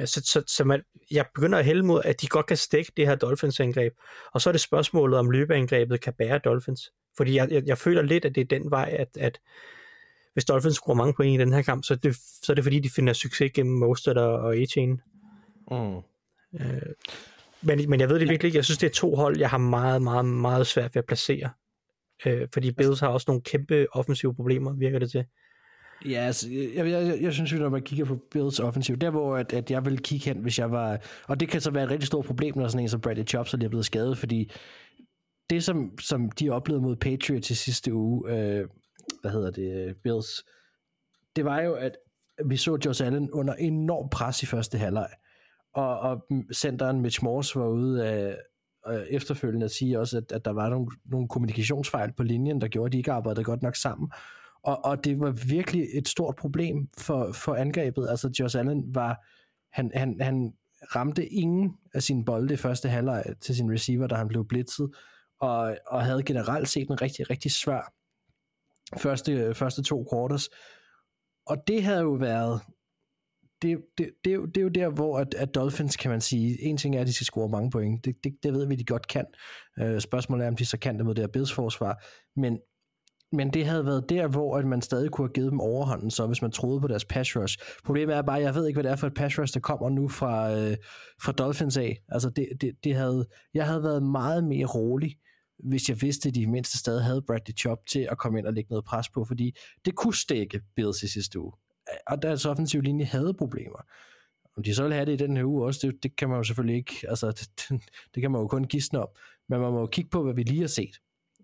Ja, 0.00 0.06
så, 0.06 0.22
så, 0.24 0.42
så 0.46 0.64
man, 0.64 0.82
jeg 1.10 1.26
begynder 1.34 1.58
at 1.58 1.64
hælde 1.64 1.82
mod, 1.82 2.02
at 2.04 2.20
de 2.20 2.26
godt 2.26 2.46
kan 2.46 2.56
stikke 2.56 2.92
det 2.96 3.06
her 3.06 3.14
Dolphins-angreb. 3.14 3.92
Og 4.32 4.40
så 4.40 4.50
er 4.50 4.52
det 4.52 4.60
spørgsmålet, 4.60 5.18
om 5.18 5.30
løbeangrebet 5.30 6.00
kan 6.00 6.12
bære 6.18 6.38
Dolphins. 6.38 6.92
Fordi 7.16 7.36
jeg, 7.36 7.48
jeg, 7.50 7.62
jeg 7.66 7.78
føler 7.78 8.02
lidt, 8.02 8.24
at 8.24 8.34
det 8.34 8.40
er 8.40 8.58
den 8.58 8.70
vej, 8.70 8.96
at, 8.98 9.08
at 9.20 9.40
hvis 10.32 10.44
Dolphins 10.44 10.74
scorer 10.74 10.96
mange 10.96 11.14
point 11.14 11.40
i 11.40 11.44
den 11.44 11.52
her 11.52 11.62
kamp, 11.62 11.84
så 11.84 11.94
er 11.94 11.98
det, 11.98 12.16
så 12.16 12.52
er 12.52 12.54
det 12.54 12.64
fordi, 12.64 12.80
de 12.80 12.90
finder 12.90 13.12
succes 13.12 13.50
gennem 13.54 13.78
Mostert 13.78 14.18
og, 14.18 14.32
og 14.32 14.56
A-Chain. 14.56 15.00
Mm. 15.70 15.96
Øh, 16.54 16.82
men, 17.62 17.90
men 17.90 18.00
jeg 18.00 18.08
ved 18.08 18.20
det 18.20 18.28
virkelig 18.28 18.48
ikke. 18.48 18.56
Jeg 18.56 18.64
synes, 18.64 18.78
det 18.78 18.86
er 18.86 18.94
to 18.94 19.14
hold, 19.14 19.38
jeg 19.38 19.50
har 19.50 19.58
meget, 19.58 20.02
meget, 20.02 20.24
meget 20.24 20.66
svært 20.66 20.94
ved 20.94 21.02
at 21.02 21.06
placere. 21.06 21.50
Øh, 22.26 22.48
fordi 22.52 22.72
Bills 22.72 23.00
har 23.00 23.08
også 23.08 23.24
nogle 23.28 23.42
kæmpe 23.42 23.86
offensive 23.92 24.34
problemer, 24.34 24.72
virker 24.72 24.98
det 24.98 25.10
til. 25.10 25.24
Ja, 26.04 26.18
altså, 26.18 26.50
jeg, 26.50 26.76
jeg, 26.76 27.06
jeg, 27.06 27.18
jeg 27.22 27.32
synes 27.32 27.52
jo, 27.52 27.58
når 27.58 27.68
man 27.68 27.82
kigger 27.82 28.04
på 28.04 28.18
Bills 28.30 28.60
offensiv, 28.60 28.96
der 28.96 29.10
hvor 29.10 29.36
at, 29.36 29.52
at 29.52 29.70
jeg 29.70 29.84
vil 29.84 29.98
kigge 29.98 30.24
hen, 30.24 30.38
hvis 30.38 30.58
jeg 30.58 30.70
var... 30.70 30.98
Og 31.28 31.40
det 31.40 31.48
kan 31.48 31.60
så 31.60 31.70
være 31.70 31.84
et 31.84 31.90
rigtig 31.90 32.06
stort 32.06 32.24
problem, 32.24 32.58
når 32.58 32.68
sådan 32.68 32.82
en 32.82 32.88
som 32.88 33.00
Bradley 33.00 33.26
Chops 33.26 33.54
er 33.54 33.68
blevet 33.68 33.84
skadet, 33.84 34.18
fordi 34.18 34.50
det, 35.50 35.64
som, 35.64 35.98
som 35.98 36.30
de 36.30 36.50
oplevede 36.50 36.82
mod 36.82 36.96
Patriots 36.96 37.50
i 37.50 37.54
sidste 37.54 37.94
uge, 37.94 38.30
øh, 38.30 38.68
hvad 39.20 39.30
hedder 39.30 39.50
det, 39.50 39.96
Bills, 40.02 40.44
det 41.36 41.44
var 41.44 41.60
jo, 41.60 41.74
at 41.74 41.96
vi 42.46 42.56
så 42.56 42.78
Josh 42.84 43.06
Allen 43.06 43.30
under 43.30 43.54
enorm 43.54 44.08
pres 44.08 44.42
i 44.42 44.46
første 44.46 44.78
halvleg. 44.78 45.08
Og, 45.74 45.98
og 45.98 46.26
centeren 46.54 47.00
Mitch 47.00 47.24
Morse 47.24 47.58
var 47.58 47.68
ude 47.68 48.06
af, 48.06 48.36
øh, 48.88 49.02
efterfølgende 49.10 49.64
at 49.64 49.70
sige 49.70 49.98
også, 49.98 50.16
at, 50.16 50.32
at 50.32 50.44
der 50.44 50.50
var 50.50 50.70
nogle, 50.70 50.86
nogle 51.04 51.28
kommunikationsfejl 51.28 52.12
på 52.12 52.22
linjen, 52.22 52.60
der 52.60 52.68
gjorde, 52.68 52.86
at 52.86 52.92
de 52.92 52.98
ikke 52.98 53.12
arbejdede 53.12 53.44
godt 53.44 53.62
nok 53.62 53.76
sammen. 53.76 54.10
Og, 54.62 54.84
og 54.84 55.04
det 55.04 55.20
var 55.20 55.30
virkelig 55.30 55.86
et 55.94 56.08
stort 56.08 56.36
problem 56.36 56.88
for, 56.98 57.32
for 57.32 57.54
angrebet. 57.54 58.08
Altså 58.08 58.30
Josh 58.40 58.58
Allen 58.58 58.94
var, 58.94 59.26
han, 59.72 59.90
han, 59.94 60.16
han 60.20 60.52
ramte 60.94 61.26
ingen 61.26 61.76
af 61.94 62.02
sine 62.02 62.24
bolde 62.24 62.54
i 62.54 62.56
første 62.56 62.88
halvleg 62.88 63.24
til 63.40 63.56
sin 63.56 63.72
receiver, 63.72 64.06
da 64.06 64.14
han 64.14 64.28
blev 64.28 64.48
blitzet, 64.48 64.90
og, 65.40 65.76
og 65.86 66.04
havde 66.04 66.22
generelt 66.22 66.68
set 66.68 66.88
en 66.88 67.02
rigtig, 67.02 67.30
rigtig 67.30 67.50
svær 67.50 67.92
første, 68.98 69.54
første 69.54 69.82
to 69.82 70.06
quarters. 70.12 70.48
Og 71.46 71.56
det 71.66 71.82
havde 71.82 72.00
jo 72.00 72.12
været 72.12 72.60
det, 73.62 73.78
det, 73.98 74.10
det, 74.24 74.30
er 74.30 74.34
jo, 74.34 74.46
det 74.46 74.56
er 74.56 74.62
jo 74.62 74.68
der, 74.68 74.88
hvor 74.88 75.18
at, 75.18 75.34
at 75.34 75.54
Dolphins, 75.54 75.96
kan 75.96 76.10
man 76.10 76.20
sige, 76.20 76.62
en 76.62 76.76
ting 76.76 76.96
er, 76.96 77.00
at 77.00 77.06
de 77.06 77.12
skal 77.12 77.24
score 77.24 77.48
mange 77.48 77.70
point. 77.70 78.04
Det, 78.04 78.14
det, 78.24 78.32
det 78.42 78.52
ved 78.52 78.66
vi, 78.66 78.74
de 78.74 78.84
godt 78.84 79.08
kan. 79.08 79.24
Øh, 79.80 80.00
spørgsmålet 80.00 80.44
er, 80.44 80.48
om 80.48 80.56
de 80.56 80.64
så 80.64 80.78
kan 80.78 80.96
det 80.96 81.04
mod 81.04 81.14
det 81.14 81.22
her 81.22 81.28
Bills 81.28 81.52
forsvar. 81.52 82.04
Men, 82.36 82.58
men 83.32 83.50
det 83.50 83.66
havde 83.66 83.86
været 83.86 84.10
der, 84.10 84.26
hvor 84.26 84.58
at 84.58 84.66
man 84.66 84.82
stadig 84.82 85.10
kunne 85.10 85.28
have 85.28 85.32
givet 85.32 85.50
dem 85.50 85.60
overhånden, 85.60 86.10
så 86.10 86.26
hvis 86.26 86.42
man 86.42 86.50
troede 86.50 86.80
på 86.80 86.88
deres 86.88 87.04
pass 87.04 87.36
rush. 87.36 87.58
Problemet 87.84 88.16
er 88.16 88.22
bare, 88.22 88.38
at 88.38 88.42
jeg 88.42 88.54
ved 88.54 88.66
ikke, 88.66 88.76
hvad 88.76 88.84
det 88.84 88.92
er 88.92 88.96
for 88.96 89.06
et 89.06 89.14
pass 89.14 89.38
rush, 89.38 89.54
der 89.54 89.60
kommer 89.60 89.88
nu 89.90 90.08
fra, 90.08 90.52
øh, 90.52 90.76
fra 91.22 91.32
Dolphins 91.32 91.76
af. 91.76 91.98
Altså, 92.08 92.30
det, 92.30 92.48
det, 92.60 92.74
det 92.84 92.94
havde, 92.94 93.26
jeg 93.54 93.66
havde 93.66 93.82
været 93.82 94.02
meget 94.02 94.44
mere 94.44 94.66
rolig, 94.66 95.16
hvis 95.68 95.88
jeg 95.88 96.02
vidste, 96.02 96.28
at 96.28 96.34
de 96.34 96.46
mindste 96.46 96.78
stadig 96.78 97.04
havde 97.04 97.22
Bradley 97.26 97.56
Chop 97.58 97.78
til 97.90 98.08
at 98.10 98.18
komme 98.18 98.38
ind 98.38 98.46
og 98.46 98.52
lægge 98.52 98.70
noget 98.70 98.84
pres 98.84 99.08
på, 99.08 99.24
fordi 99.24 99.56
det 99.84 99.94
kunne 99.94 100.14
stikke 100.14 100.60
Bills 100.76 101.02
i 101.02 101.08
sidste 101.08 101.40
uge 101.40 101.52
og 102.06 102.22
deres 102.22 102.30
altså 102.32 102.50
offensiv 102.50 102.80
linje 102.80 103.04
havde 103.04 103.34
problemer. 103.34 103.78
Om 104.56 104.62
de 104.62 104.74
så 104.74 104.82
vil 104.82 104.92
have 104.92 105.06
det 105.06 105.12
i 105.12 105.16
den 105.16 105.36
her 105.36 105.44
uge 105.44 105.66
også, 105.66 105.86
det, 105.86 106.02
det 106.02 106.16
kan 106.16 106.28
man 106.28 106.36
jo 106.36 106.42
selvfølgelig 106.42 106.76
ikke, 106.76 106.94
altså 107.08 107.26
det, 107.70 107.82
det 108.14 108.20
kan 108.20 108.30
man 108.30 108.40
jo 108.40 108.48
kun 108.48 108.64
gisne 108.64 109.00
om, 109.00 109.08
men 109.48 109.60
man 109.60 109.72
må 109.72 109.80
jo 109.80 109.86
kigge 109.86 110.10
på, 110.10 110.22
hvad 110.22 110.34
vi 110.34 110.42
lige 110.42 110.60
har 110.60 110.68
set, 110.68 111.00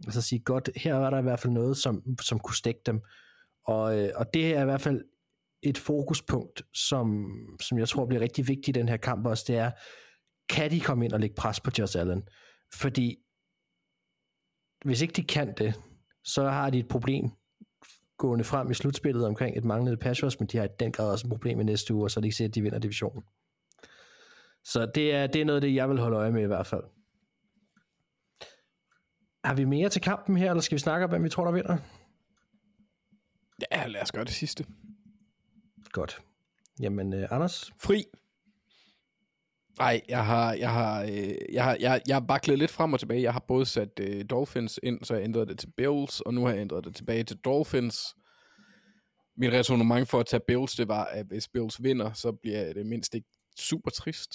og 0.06 0.12
så 0.12 0.22
sige, 0.22 0.38
godt, 0.38 0.70
her 0.76 0.94
var 0.94 1.10
der 1.10 1.18
i 1.18 1.22
hvert 1.22 1.40
fald 1.40 1.52
noget, 1.52 1.76
som, 1.76 2.16
som 2.20 2.38
kunne 2.38 2.56
stikke 2.56 2.80
dem, 2.86 3.00
og, 3.66 3.98
øh, 3.98 4.10
og 4.14 4.34
det 4.34 4.54
er 4.54 4.62
i 4.62 4.64
hvert 4.64 4.80
fald 4.80 5.04
et 5.62 5.78
fokuspunkt, 5.78 6.62
som, 6.74 7.30
som 7.60 7.78
jeg 7.78 7.88
tror 7.88 8.06
bliver 8.06 8.20
rigtig 8.20 8.48
vigtigt 8.48 8.76
i 8.76 8.80
den 8.80 8.88
her 8.88 8.96
kamp 8.96 9.26
også, 9.26 9.44
det 9.48 9.56
er, 9.56 9.70
kan 10.48 10.70
de 10.70 10.80
komme 10.80 11.04
ind 11.04 11.12
og 11.12 11.20
lægge 11.20 11.34
pres 11.34 11.60
på 11.60 11.70
Josh 11.78 12.00
Allen? 12.00 12.28
Fordi 12.74 13.16
hvis 14.84 15.02
ikke 15.02 15.12
de 15.12 15.24
kan 15.24 15.54
det, 15.58 15.74
så 16.24 16.48
har 16.48 16.70
de 16.70 16.78
et 16.78 16.88
problem 16.88 17.30
gående 18.18 18.44
frem 18.44 18.70
i 18.70 18.74
slutspillet 18.74 19.26
omkring 19.26 19.58
et 19.58 19.64
manglende 19.64 20.10
rush, 20.10 20.36
men 20.40 20.48
de 20.48 20.56
har 20.56 20.64
i 20.64 20.68
den 20.80 20.92
grad 20.92 21.10
også 21.10 21.26
et 21.26 21.30
problem 21.30 21.60
i 21.60 21.64
næste 21.64 21.94
uge, 21.94 22.04
og 22.04 22.10
så 22.10 22.20
er 22.20 22.22
det 22.22 22.26
ikke 22.26 22.36
sikkert, 22.36 22.50
at 22.50 22.54
de 22.54 22.62
vinder 22.62 22.78
divisionen. 22.78 23.22
Så 24.64 24.90
det 24.94 25.14
er, 25.14 25.26
det 25.26 25.40
er 25.40 25.44
noget 25.44 25.56
af 25.56 25.60
det, 25.60 25.74
jeg 25.74 25.88
vil 25.88 25.98
holde 25.98 26.16
øje 26.16 26.32
med 26.32 26.42
i 26.42 26.46
hvert 26.46 26.66
fald. 26.66 26.82
Har 29.44 29.54
vi 29.54 29.64
mere 29.64 29.88
til 29.88 30.02
kampen 30.02 30.36
her, 30.36 30.50
eller 30.50 30.60
skal 30.60 30.76
vi 30.76 30.80
snakke 30.80 31.04
om, 31.04 31.10
hvem 31.10 31.24
vi 31.24 31.28
tror, 31.28 31.44
der 31.44 31.52
vinder? 31.52 31.78
Ja, 33.72 33.86
lad 33.86 34.02
os 34.02 34.12
gøre 34.12 34.24
det 34.24 34.32
sidste. 34.32 34.66
Godt. 35.92 36.18
Jamen, 36.80 37.14
uh, 37.14 37.32
Anders? 37.32 37.72
Fri. 37.80 38.04
Nej, 39.78 40.00
jeg 40.08 40.26
har, 40.26 40.52
jeg 40.52 40.72
har, 40.72 41.02
øh, 41.02 41.34
jeg 41.52 41.64
har, 41.64 41.76
jeg, 41.80 42.02
jeg 42.08 42.16
har 42.16 42.20
baklet 42.20 42.58
lidt 42.58 42.70
frem 42.70 42.92
og 42.92 43.00
tilbage. 43.00 43.22
Jeg 43.22 43.32
har 43.32 43.44
både 43.48 43.66
sat 43.66 44.00
øh, 44.00 44.24
Dolphins 44.30 44.80
ind, 44.82 45.04
så 45.04 45.14
jeg 45.14 45.24
ændrede 45.24 45.46
det 45.46 45.58
til 45.58 45.72
Bills, 45.76 46.20
og 46.20 46.34
nu 46.34 46.44
har 46.44 46.52
jeg 46.52 46.60
ændret 46.60 46.84
det 46.84 46.96
tilbage 46.96 47.24
til 47.24 47.36
Dolphins. 47.36 48.14
Mit 49.36 49.52
resonemang 49.52 50.08
for 50.08 50.20
at 50.20 50.26
tage 50.26 50.42
Bills, 50.46 50.74
det 50.74 50.88
var, 50.88 51.04
at 51.04 51.26
hvis 51.26 51.48
Bills 51.48 51.82
vinder, 51.82 52.12
så 52.12 52.32
bliver 52.32 52.72
det 52.72 52.86
mindst 52.86 53.14
ikke 53.14 53.28
super 53.58 53.90
trist. 53.90 54.34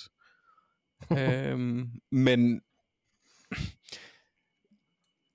øhm, 1.19 1.89
men 2.11 2.61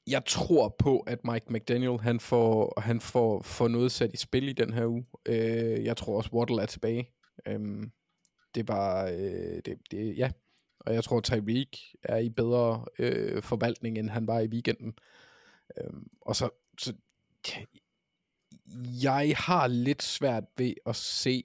jeg 0.07 0.25
tror 0.27 0.77
på, 0.79 0.99
at 0.99 1.19
Mike 1.25 1.47
McDaniel, 1.53 2.01
han 2.01 2.21
får, 2.21 2.81
han 2.81 3.01
får, 3.01 3.43
får 3.43 3.69
noget 3.69 3.93
sat 3.93 4.11
i 4.15 4.17
spil 4.17 4.49
i 4.49 4.53
den 4.53 4.73
her 4.73 4.87
uge. 4.87 5.07
Øh, 5.29 5.85
jeg 5.85 5.97
tror 5.97 6.17
også, 6.17 6.31
Waddle 6.33 6.63
er 6.63 6.67
tilbage. 6.67 7.09
Øhm, 7.49 7.91
det 8.57 8.69
var, 8.69 9.07
øh, 9.07 9.61
det, 9.65 9.79
det, 9.91 10.19
ja, 10.19 10.31
og 10.81 10.95
jeg 10.95 11.05
tror, 11.05 11.21
Tyreek 11.21 11.95
er 12.03 12.17
i 12.17 12.29
bedre 12.29 12.85
øh, 12.99 13.43
forvaltning, 13.43 13.99
end 13.99 14.11
han 14.11 14.27
var 14.27 14.41
i 14.41 14.47
weekenden. 14.47 14.99
Øhm, 15.79 16.11
og 16.21 16.37
så, 16.37 16.51
så, 16.79 16.95
jeg 19.03 19.35
har 19.37 19.67
lidt 19.67 20.03
svært 20.03 20.45
ved 20.57 20.75
at 20.87 20.97
se 20.97 21.45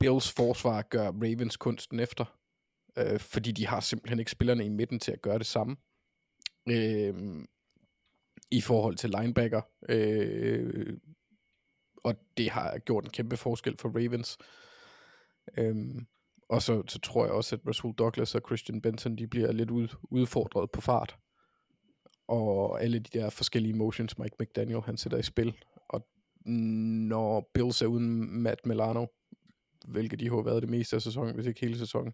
Bills 0.00 0.32
forsvar 0.32 0.82
gøre 0.82 1.08
Ravens 1.08 1.56
kunsten 1.56 2.00
efter, 2.00 2.38
øh, 2.96 3.20
fordi 3.20 3.52
de 3.52 3.66
har 3.66 3.80
simpelthen 3.80 4.18
ikke 4.18 4.30
spillerne 4.30 4.64
i 4.64 4.68
midten 4.68 5.00
til 5.00 5.12
at 5.12 5.22
gøre 5.22 5.38
det 5.38 5.46
samme. 5.46 5.76
Øh, 6.68 7.44
i 8.50 8.60
forhold 8.60 8.96
til 8.96 9.10
linebacker. 9.10 9.60
Øh, 9.88 10.98
og 12.02 12.14
det 12.36 12.50
har 12.50 12.78
gjort 12.78 13.04
en 13.04 13.10
kæmpe 13.10 13.36
forskel 13.36 13.76
for 13.78 13.88
Ravens. 13.88 14.38
Øhm, 15.56 16.06
og 16.48 16.62
så, 16.62 16.82
så 16.88 16.98
tror 16.98 17.24
jeg 17.24 17.34
også, 17.34 17.56
at 17.56 17.60
Rasul 17.68 17.94
Douglas 17.94 18.34
og 18.34 18.42
Christian 18.46 18.80
Benson, 18.80 19.16
de 19.16 19.26
bliver 19.26 19.52
lidt 19.52 19.70
ud, 19.70 19.88
udfordret 20.02 20.70
på 20.70 20.80
fart. 20.80 21.16
Og 22.28 22.82
alle 22.82 22.98
de 22.98 23.18
der 23.18 23.30
forskellige 23.30 23.74
motions, 23.74 24.18
Mike 24.18 24.36
McDaniel, 24.40 24.80
han 24.80 24.96
sætter 24.96 25.18
i 25.18 25.22
spil. 25.22 25.54
Og 25.88 26.08
når 26.46 27.50
Bills 27.54 27.82
er 27.82 27.86
uden 27.86 28.42
Matt 28.42 28.66
Milano, 28.66 29.06
hvilket 29.88 30.20
de 30.20 30.28
har 30.28 30.42
været 30.42 30.62
det 30.62 30.70
meste 30.70 30.96
af 30.96 31.02
sæsonen, 31.02 31.34
hvis 31.34 31.46
ikke 31.46 31.60
hele 31.60 31.78
sæsonen, 31.78 32.12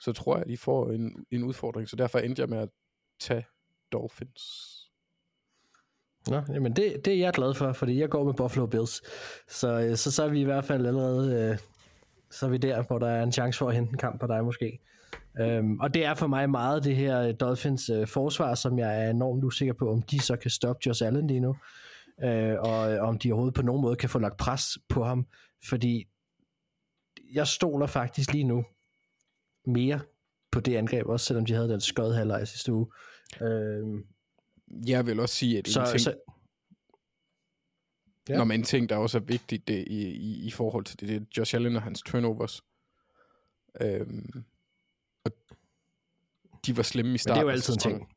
så 0.00 0.12
tror 0.12 0.36
jeg, 0.36 0.42
at 0.42 0.48
de 0.48 0.56
får 0.56 0.90
en, 0.90 1.26
en 1.30 1.42
udfordring. 1.42 1.88
Så 1.88 1.96
derfor 1.96 2.18
endte 2.18 2.40
jeg 2.40 2.48
med 2.48 2.58
at 2.58 2.68
tage 3.20 3.46
Dolphins. 3.92 4.42
Nå, 6.28 6.42
jamen 6.54 6.72
det, 6.72 7.04
det 7.04 7.14
er 7.14 7.18
jeg 7.18 7.32
glad 7.32 7.54
for, 7.54 7.72
fordi 7.72 8.00
jeg 8.00 8.08
går 8.08 8.24
med 8.24 8.34
Buffalo 8.34 8.66
Bills. 8.66 9.02
Så, 9.48 9.80
øh, 9.80 9.96
så, 9.96 10.12
så 10.12 10.24
er 10.24 10.28
vi 10.28 10.40
i 10.40 10.44
hvert 10.44 10.64
fald 10.64 10.86
allerede, 10.86 11.50
øh, 11.50 11.58
så 12.30 12.46
er 12.46 12.50
vi 12.50 12.56
der, 12.56 12.82
hvor 12.82 12.98
der 12.98 13.08
er 13.08 13.22
en 13.22 13.32
chance 13.32 13.58
for 13.58 13.68
at 13.68 13.74
hente 13.74 13.90
en 13.90 13.98
kamp 13.98 14.20
på 14.20 14.26
dig 14.26 14.44
måske. 14.44 14.80
Øhm, 15.40 15.80
og 15.80 15.94
det 15.94 16.04
er 16.04 16.14
for 16.14 16.26
mig 16.26 16.50
meget 16.50 16.84
det 16.84 16.96
her 16.96 17.20
øh, 17.20 17.34
Dolphins 17.40 17.90
øh, 17.90 18.06
forsvar, 18.06 18.54
som 18.54 18.78
jeg 18.78 19.04
er 19.04 19.10
enormt 19.10 19.44
usikker 19.44 19.74
på, 19.74 19.90
om 19.90 20.02
de 20.02 20.20
så 20.20 20.36
kan 20.36 20.50
stoppe 20.50 20.80
Josh 20.86 21.06
Allen 21.06 21.26
lige 21.26 21.40
nu, 21.40 21.56
øh, 22.24 22.56
og 22.58 22.92
øh, 22.92 23.02
om 23.02 23.18
de 23.18 23.32
overhovedet 23.32 23.54
på 23.54 23.62
nogen 23.62 23.82
måde 23.82 23.96
kan 23.96 24.08
få 24.08 24.18
lagt 24.18 24.36
pres 24.36 24.78
på 24.88 25.04
ham, 25.04 25.26
fordi 25.68 26.08
jeg 27.32 27.46
stoler 27.46 27.86
faktisk 27.86 28.32
lige 28.32 28.44
nu 28.44 28.64
mere 29.66 30.00
på 30.52 30.60
det 30.60 30.76
angreb, 30.76 31.06
også 31.06 31.26
selvom 31.26 31.46
de 31.46 31.54
havde 31.54 31.68
den 31.68 31.80
skød 31.80 32.14
halvleg 32.14 32.48
sidste 32.48 32.72
uge. 32.72 32.86
Øhm, 33.42 34.04
jeg 34.86 35.06
vil 35.06 35.20
også 35.20 35.34
sige, 35.34 35.58
at 35.58 35.66
en 35.66 35.72
så, 35.72 35.86
ting, 35.90 36.00
så, 36.00 36.14
ja. 38.28 38.36
Nå, 38.36 38.44
men 38.44 38.60
en 38.60 38.64
ting, 38.64 38.88
der 38.88 38.96
også 38.96 39.18
er 39.18 39.22
vigtigt 39.22 39.68
det, 39.68 39.84
i, 39.88 40.10
i, 40.10 40.46
i 40.46 40.50
forhold 40.50 40.84
til 40.84 41.00
det, 41.00 41.08
det 41.08 41.16
er 41.16 41.24
Josh 41.38 41.54
Allen 41.54 41.76
og 41.76 41.82
hans 41.82 42.02
turnovers. 42.02 42.62
Øhm, 43.80 44.44
og 45.24 45.32
de 46.66 46.76
var 46.76 46.82
slemme 46.82 47.08
i 47.08 47.10
men 47.10 47.14
det 47.14 47.20
starten. 47.20 47.40
er 47.40 47.42
jo 47.42 47.48
altid 47.48 47.74
en 47.74 47.78
ting. 47.78 48.08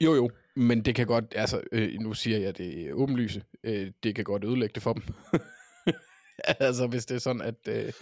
Jo, 0.00 0.14
jo, 0.14 0.30
men 0.56 0.84
det 0.84 0.94
kan 0.94 1.06
godt, 1.06 1.24
altså, 1.36 1.62
øh, 1.72 2.00
nu 2.00 2.14
siger 2.14 2.38
jeg 2.38 2.58
det 2.58 2.92
åbenlyse, 2.92 3.44
øh, 3.64 3.92
det 4.02 4.14
kan 4.14 4.24
godt 4.24 4.44
ødelægge 4.44 4.74
det 4.74 4.82
for 4.82 4.92
dem. 4.92 5.02
altså, 6.66 6.86
hvis 6.86 7.06
det 7.06 7.14
er 7.14 7.18
sådan, 7.18 7.42
at, 7.42 7.68
øh, 7.68 7.92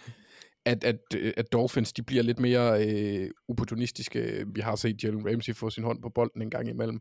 at, 0.64 0.84
at, 0.84 1.00
øh, 1.16 1.32
at 1.36 1.52
Dolphins, 1.52 1.92
de 1.92 2.02
bliver 2.02 2.22
lidt 2.22 2.38
mere 2.38 2.86
øh, 2.86 3.30
opportunistiske. 3.48 4.44
Vi 4.54 4.60
har 4.60 4.76
set 4.76 5.04
Jalen 5.04 5.30
Ramsey 5.30 5.54
få 5.54 5.70
sin 5.70 5.84
hånd 5.84 6.02
på 6.02 6.08
bolden 6.08 6.42
en 6.42 6.50
gang 6.50 6.68
imellem. 6.68 7.00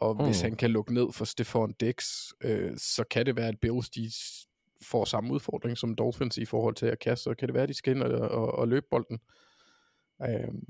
Og 0.00 0.16
mm. 0.16 0.24
hvis 0.24 0.40
han 0.40 0.56
kan 0.56 0.70
lukke 0.70 0.94
ned 0.94 1.12
for 1.12 1.24
Stephon 1.24 1.72
Dix, 1.72 2.28
øh, 2.40 2.72
så 2.76 3.04
kan 3.10 3.26
det 3.26 3.36
være, 3.36 3.48
at 3.48 3.60
Bills, 3.60 3.90
de 3.90 4.10
får 4.82 5.04
samme 5.04 5.32
udfordring 5.32 5.78
som 5.78 5.94
Dolphins 5.94 6.38
i 6.38 6.44
forhold 6.44 6.74
til 6.74 6.86
at 6.86 6.98
kaste, 6.98 7.22
så 7.22 7.34
kan 7.34 7.48
det 7.48 7.54
være, 7.54 7.62
at 7.62 7.68
de 7.68 7.74
skal 7.74 7.96
ind 7.96 8.02
og, 8.02 8.28
og, 8.28 8.52
og 8.52 8.68
løbe 8.68 8.86
bolden. 8.90 9.18
Øhm, 10.22 10.64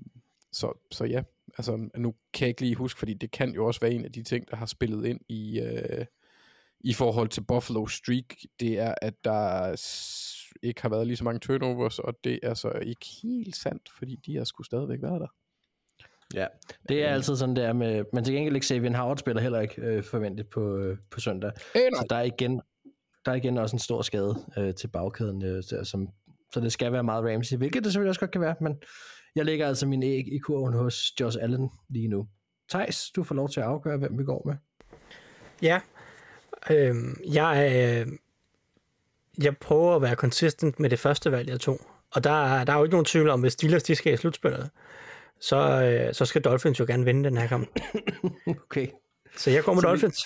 så, 0.53 0.87
så 0.91 1.05
ja, 1.05 1.23
altså 1.59 1.89
nu 1.97 2.15
kan 2.33 2.45
jeg 2.47 2.49
ikke 2.49 2.61
lige 2.61 2.75
huske, 2.75 2.99
fordi 2.99 3.15
det 3.15 3.31
kan 3.31 3.55
jo 3.55 3.67
også 3.67 3.81
være 3.81 3.93
en 3.93 4.05
af 4.05 4.13
de 4.13 4.23
ting, 4.23 4.51
der 4.51 4.57
har 4.57 4.67
spillet 4.67 5.07
ind 5.07 5.21
i, 5.29 5.61
øh, 5.61 6.07
i 6.81 6.93
forhold 6.93 7.29
til 7.29 7.41
Buffalo 7.41 7.87
Streak, 7.87 8.37
det 8.61 8.79
er, 8.79 8.95
at 9.03 9.25
der 9.25 9.77
ikke 10.63 10.83
har 10.83 10.89
været 10.89 11.07
lige 11.07 11.17
så 11.17 11.25
mange 11.25 11.41
turnovers, 11.41 11.99
og 11.99 12.15
det 12.25 12.41
er 12.43 12.55
så 12.55 12.71
ikke 12.71 13.07
helt 13.23 13.57
sandt, 13.57 13.91
fordi 13.99 14.17
de 14.27 14.37
har 14.37 14.45
sgu 14.45 14.63
stadigvæk 14.63 15.03
været 15.03 15.21
der. 15.21 15.29
Ja, 16.35 16.47
det 16.89 17.03
er 17.03 17.09
Øh. 17.09 17.15
altid 17.15 17.37
sådan, 17.37 17.57
det 17.57 17.65
er 17.65 17.73
med, 17.73 18.05
men 18.13 18.25
til 18.25 18.35
gengæld 18.35 18.55
ikke 18.55 18.67
Xavier 18.67 18.97
Howard 18.97 19.19
spiller 19.19 19.43
heller 19.43 19.61
ikke 19.61 19.83
øh, 19.83 20.05
forventet 20.05 20.47
på, 20.49 20.77
øh, 20.77 20.97
på 21.11 21.21
søndag. 21.21 21.53
Øh, 21.75 21.81
Så 21.97 22.07
der 22.11 22.17
er 22.17 22.23
igen, 22.23 22.61
der 23.25 23.31
er 23.33 23.37
igen 23.37 23.59
også 23.59 23.77
en 23.77 23.81
stor 23.81 24.03
skade 24.03 24.35
øh, 24.59 24.75
til 24.75 24.89
bagkæden, 24.89 25.45
øh, 25.45 25.63
der, 25.71 25.85
som, 25.85 26.09
så 26.55 26.61
det 26.61 26.73
skal 26.73 26.93
være 26.93 27.03
meget 27.05 27.25
Ramsey, 27.35 27.57
hvilket 27.57 27.85
det 27.85 27.93
selvfølgelig 27.93 28.09
også 28.11 28.21
godt 28.21 28.31
kan 28.31 28.41
være, 28.41 28.55
men 28.61 28.77
jeg 29.37 29.45
lægger 29.45 29.67
altså 29.69 29.87
min 29.87 30.03
æg 30.03 30.25
i 30.33 30.39
kurven 30.39 30.75
hos 30.75 31.13
Josh 31.21 31.39
Allen 31.41 31.71
lige 31.89 32.09
nu. 32.09 32.27
Thijs, 32.71 33.11
du 33.17 33.25
får 33.25 33.35
lov 33.35 33.49
til 33.49 33.61
at 33.61 33.67
afgøre, 33.67 33.97
hvem 33.99 34.19
vi 34.19 34.25
går 34.25 34.43
med. 34.47 34.55
Ja, 35.63 35.81
øhm, 36.71 37.17
jeg, 37.33 37.73
øh, 38.07 38.13
jeg 39.45 39.57
prøver 39.57 39.97
at 39.97 40.03
være 40.03 40.15
consistent 40.15 40.81
med 40.81 40.91
det 40.91 40.99
første 40.99 41.33
valg, 41.33 41.49
jeg 41.49 41.61
tog. 41.61 41.81
Og 42.15 42.25
der, 42.25 42.45
er- 42.45 42.65
der 42.65 42.73
er 42.73 42.77
jo 42.77 42.85
ikke 42.85 42.95
nogen 42.95 43.05
tvivl 43.05 43.29
om, 43.29 43.41
hvis 43.41 43.53
Steelers 43.53 43.83
de 43.83 43.95
skal 43.95 44.13
i 44.13 44.17
slutspillet, 44.17 44.71
så, 45.41 45.57
øh, 46.07 46.15
så 46.15 46.25
skal 46.25 46.43
Dolphins 46.43 46.81
jo 46.81 46.85
gerne 46.89 47.05
vinde 47.05 47.25
den 47.25 47.37
her 47.39 47.47
kamp. 47.47 47.69
Okay. 48.65 48.87
Så 49.37 49.51
jeg 49.51 49.65
går 49.65 49.75
med 49.75 49.83
Så 49.83 49.87
vi- 49.89 49.91
Dolphins. 49.91 50.19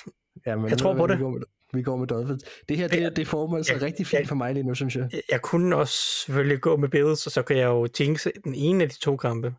Ja, 0.47 0.57
men 0.57 0.69
Jeg 0.71 0.79
tror 0.79 0.93
du 0.93 0.99
på 0.99 1.07
det. 1.07 1.19
Vi 1.19 1.23
går 1.23 1.31
med, 1.31 1.41
vi 1.73 1.83
går 1.83 1.97
med 1.97 2.07
Dolphins. 2.07 2.45
Det 2.69 2.77
her, 2.77 2.89
det, 2.89 3.17
det 3.17 3.29
former 3.29 3.57
altså 3.57 3.75
Ja, 3.75 3.81
rigtig 3.85 4.07
fint 4.07 4.21
ja. 4.21 4.27
for 4.27 4.35
mig 4.35 4.55
lige 4.55 4.65
nu, 4.67 4.75
synes 4.75 4.97
jeg. 4.97 5.11
Jeg 5.31 5.43
kunne 5.43 5.77
også 5.77 5.95
selvfølgelig 6.25 6.61
gå 6.61 6.77
med 6.77 6.89
Bills, 6.89 7.27
og 7.27 7.33
så 7.33 7.43
kan 7.43 7.57
jeg 7.57 7.67
jo 7.67 7.89
jinxe 8.01 8.33
den 8.45 8.55
ene 8.55 8.85
af 8.85 8.91
de 8.91 8.99
to 8.99 9.17
kampe 9.17 9.55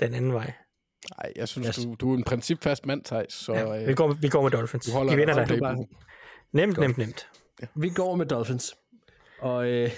den 0.00 0.14
anden 0.14 0.32
vej. 0.32 0.52
Nej, 1.18 1.32
jeg 1.36 1.48
synes, 1.48 1.66
Yes. 1.68 1.76
du, 1.84 1.94
du 2.00 2.12
er 2.12 2.16
en 2.16 2.24
principfast 2.24 2.86
mand, 2.86 3.04
Thijs, 3.04 3.32
så 3.32 3.52
Ja, 3.52 3.80
øh, 3.82 3.88
vi, 3.88 3.94
går, 3.94 4.12
vi 4.12 4.28
går 4.28 4.42
med 4.42 4.50
Dolphins. 4.50 4.86
du 4.86 4.92
holder 4.92 5.10
De 5.12 5.16
vinder 5.16 5.34
dig 5.34 5.46
bare- 5.60 5.74
playbook. 5.74 5.86
Nemt, 6.52 6.76
Godt. 6.76 6.86
nemt, 6.86 6.98
nemt. 6.98 7.26
Vi 7.74 7.88
går 7.90 8.16
med 8.16 8.26
Dolphins. 8.26 8.74
Og, 9.40 9.66
øh, 9.68 9.90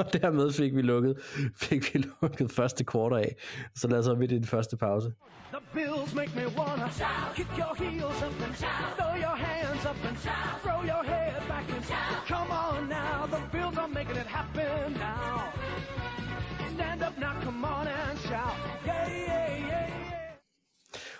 og 0.00 0.12
dermed 0.12 0.52
fik 0.52 0.76
vi 0.76 0.82
lukket, 0.82 1.14
fik 1.56 1.94
vi 1.94 2.04
lukket 2.22 2.52
første 2.52 2.84
kvartal 2.84 3.18
af. 3.18 3.36
Så 3.76 3.88
lad 3.88 3.98
os 3.98 4.04
så 4.04 4.14
midt 4.14 4.32
i 4.32 4.34
den 4.34 4.44
første 4.44 4.76
pause. 4.76 5.12
The 5.52 5.62
bills 5.74 6.14
make 6.14 6.32
me 6.40 6.44
wanna 6.58 6.88
kick 7.36 7.50
your 7.62 7.74
heels 7.82 8.20
up 8.26 8.36
and 8.46 8.54
throw 8.98 9.14
your 9.26 9.36
hands 9.46 9.84
up 9.90 10.00
and 10.08 10.16
throw 10.64 10.80
your 10.92 11.04
head 11.12 11.34
back 11.52 11.66
and 11.76 11.84
come 12.32 12.50
on 12.66 12.78
now. 12.98 13.18
The 13.34 13.42
bills 13.54 13.76
are 13.82 13.90
making 13.98 14.16
it 14.22 14.28
happen 14.38 14.92
now. 14.92 15.34
Stand 16.74 17.02
up 17.08 17.16
now, 17.18 17.34
come 17.46 17.64
on 17.64 17.86
and 17.86 18.18
shout. 18.28 18.56
Yeah, 18.86 19.06
yeah, 19.08 19.60
yeah, 19.70 19.88
yeah. 19.90 20.30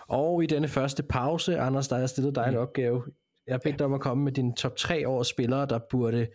Og 0.09 0.43
i 0.43 0.47
denne 0.47 0.69
første 0.69 1.03
pause, 1.03 1.59
Anders, 1.59 1.89
der 1.89 1.97
har 1.97 2.01
jeg 2.01 2.09
stillet 2.09 2.35
dig 2.35 2.45
en 2.49 2.57
opgave. 2.57 3.03
Jeg 3.47 3.55
har 3.55 3.59
bedt 3.59 3.79
dig 3.79 3.87
om 3.87 3.95
at 3.95 4.01
komme 4.01 4.25
med 4.25 4.33
dine 4.33 4.55
top 4.55 4.77
3 4.77 5.09
års 5.09 5.29
spillere, 5.29 5.67
der 5.67 5.79
burde 5.91 6.27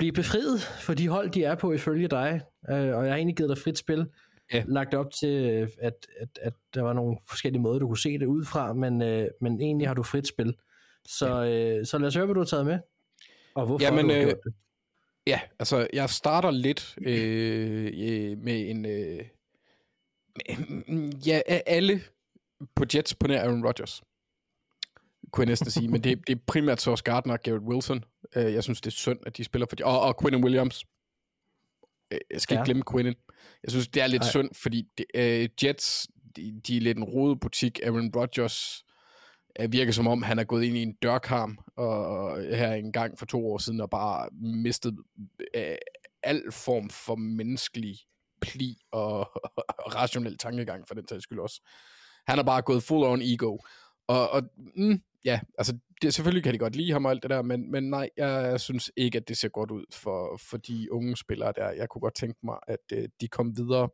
blive 0.00 0.12
befriet 0.12 0.60
for 0.60 0.94
de 0.94 1.08
hold, 1.08 1.30
de 1.30 1.44
er 1.44 1.54
på 1.54 1.72
ifølge 1.72 2.08
dig. 2.08 2.40
Øh, 2.70 2.76
og 2.76 3.04
jeg 3.04 3.12
har 3.12 3.16
egentlig 3.16 3.36
givet 3.36 3.48
dig 3.48 3.58
frit 3.58 3.78
spil. 3.78 4.06
Ja. 4.52 4.64
Lagt 4.68 4.94
op 4.94 5.06
til, 5.20 5.50
øh, 5.50 5.68
at, 5.78 6.06
at, 6.20 6.28
at 6.42 6.52
der 6.74 6.82
var 6.82 6.92
nogle 6.92 7.18
forskellige 7.28 7.62
måder, 7.62 7.78
du 7.78 7.86
kunne 7.86 7.98
se 7.98 8.18
det 8.18 8.26
ud 8.26 8.44
fra, 8.44 8.72
men, 8.72 9.02
øh, 9.02 9.28
men 9.40 9.60
egentlig 9.60 9.88
har 9.88 9.94
du 9.94 10.02
frit 10.02 10.26
spil. 10.28 10.54
Så, 11.08 11.44
øh, 11.44 11.86
så 11.86 11.98
lad 11.98 12.08
os 12.08 12.14
høre, 12.14 12.24
hvad 12.26 12.34
du 12.34 12.40
har 12.40 12.44
taget 12.46 12.66
med. 12.66 12.78
Og 13.54 13.66
hvorfor 13.66 13.84
Jamen, 13.84 14.04
du 14.04 14.12
har 14.12 14.20
øh, 14.20 14.26
gjort 14.26 14.38
det. 14.44 14.54
Ja, 15.26 15.40
altså 15.58 15.88
jeg 15.92 16.10
starter 16.10 16.50
lidt 16.50 16.94
øh, 17.02 17.84
øh, 17.86 18.38
med 18.38 18.70
en... 18.70 18.86
Øh, 18.86 19.24
med- 20.86 21.12
ja, 21.26 21.40
alle 21.46 22.00
på 22.74 22.84
Jets 22.94 23.14
på 23.14 23.26
nær 23.26 23.42
Aaron 23.42 23.66
Rodgers, 23.66 24.02
kunne 25.32 25.42
jeg 25.42 25.48
næsten 25.48 25.70
sige. 25.70 25.88
Men 25.88 26.04
det, 26.04 26.26
det 26.26 26.36
er 26.36 26.40
primært 26.46 26.80
Sauce 26.80 27.02
Gardner 27.04 27.32
og 27.34 27.40
Garrett 27.42 27.64
Wilson. 27.64 28.04
Øh, 28.36 28.52
jeg 28.54 28.62
synes, 28.64 28.80
det 28.80 28.86
er 28.90 28.94
synd, 28.94 29.18
at 29.26 29.36
de 29.36 29.44
spiller 29.44 29.66
for... 29.68 29.76
de- 29.76 29.84
Og, 29.84 30.00
og 30.00 30.14
Quinnen 30.22 30.44
Williams. 30.44 30.84
Øh, 32.12 32.18
Jeg 32.30 32.40
skal 32.40 32.54
Ja. 32.54 32.60
ikke 32.60 32.64
glemme 32.64 32.82
Quinnen. 32.92 33.14
Jeg 33.62 33.70
synes, 33.70 33.88
det 33.88 34.02
er 34.02 34.06
lidt 34.06 34.22
Nej. 34.22 34.30
synd, 34.30 34.50
fordi 34.54 34.84
det, 34.98 35.06
øh, 35.14 35.48
Jets, 35.64 36.08
de, 36.36 36.60
de 36.66 36.76
er 36.76 36.80
lidt 36.80 36.98
en 36.98 37.04
rodet 37.04 37.40
butik. 37.40 37.80
Aaron 37.84 38.10
Rodgers 38.16 38.84
øh, 39.60 39.72
virker 39.72 39.92
som 39.92 40.06
om, 40.06 40.22
han 40.22 40.38
er 40.38 40.44
gået 40.44 40.64
ind 40.64 40.76
i 40.76 40.82
en 40.82 40.92
dørkarm 41.02 41.58
og, 41.76 42.06
og 42.06 42.42
her 42.56 42.72
en 42.72 42.92
gang 42.92 43.18
for 43.18 43.26
to 43.26 43.46
år 43.52 43.58
siden 43.58 43.80
og 43.80 43.90
bare 43.90 44.28
mistet 44.32 44.98
øh, 45.54 45.74
al 46.22 46.52
form 46.52 46.90
for 46.90 47.14
menneskelig 47.14 47.96
pli 48.40 48.76
og, 48.92 49.18
og 49.78 49.94
rationel 49.94 50.38
tankegang 50.38 50.88
for 50.88 50.94
den 50.94 51.08
sags 51.08 51.22
skyld 51.22 51.38
også. 51.38 51.60
Han 52.26 52.38
har 52.38 52.42
bare 52.42 52.62
gået 52.62 52.82
full 52.82 53.04
on 53.04 53.20
ego. 53.22 53.58
Og, 54.08 54.30
og 54.30 54.42
mm, 54.76 55.02
ja, 55.24 55.40
altså 55.58 55.78
det, 56.02 56.14
selvfølgelig 56.14 56.42
kan 56.44 56.52
de 56.54 56.58
godt 56.58 56.76
lide 56.76 56.92
ham 56.92 57.04
og 57.04 57.10
alt 57.10 57.22
det 57.22 57.30
der, 57.30 57.42
men, 57.42 57.70
men 57.70 57.90
nej, 57.90 58.10
jeg 58.16 58.60
synes 58.60 58.90
ikke, 58.96 59.18
at 59.18 59.28
det 59.28 59.36
ser 59.36 59.48
godt 59.48 59.70
ud 59.70 59.84
for, 59.92 60.40
for 60.50 60.56
de 60.56 60.92
unge 60.92 61.16
spillere 61.16 61.52
der. 61.56 61.70
Jeg 61.70 61.88
kunne 61.88 62.00
godt 62.00 62.14
tænke 62.14 62.38
mig, 62.42 62.56
at 62.68 62.78
øh, 62.92 63.08
de 63.20 63.28
kom 63.28 63.56
videre. 63.56 63.88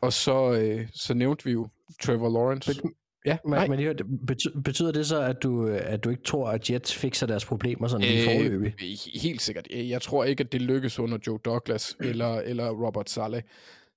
Og 0.00 0.12
så, 0.12 0.52
øh, 0.52 0.88
så 0.94 1.14
nævnte 1.14 1.44
vi 1.44 1.52
jo 1.52 1.68
Trevor 2.02 2.28
Lawrence. 2.28 2.80
Men- 2.82 2.94
ja, 3.26 3.36
Men, 3.44 3.50
nej. 3.50 3.68
men 3.68 3.76
lige 3.78 3.86
hør, 3.86 3.94
betyder, 4.26 4.60
betyder 4.60 4.92
det 4.92 5.06
så, 5.06 5.20
at 5.20 5.42
du, 5.42 5.66
at 5.68 6.04
du 6.04 6.10
ikke 6.10 6.22
tror, 6.22 6.48
at 6.48 6.70
Jets 6.70 6.94
fikser 6.94 7.26
deres 7.26 7.44
problemer 7.44 7.88
sådan 7.88 8.06
øh, 8.06 8.12
i 8.14 8.24
forløbig? 8.24 8.74
he- 8.80 9.20
Helt 9.20 9.42
sikkert. 9.42 9.66
Øh, 9.70 9.90
Jeg 9.90 10.02
tror 10.02 10.24
ikke, 10.24 10.44
at 10.44 10.52
det 10.52 10.62
lykkes 10.62 10.98
under 10.98 11.18
Joe 11.26 11.38
Douglas 11.44 11.96
eller, 12.00 12.34
eller 12.34 12.70
Robert 12.70 13.10
Saleh. 13.10 13.42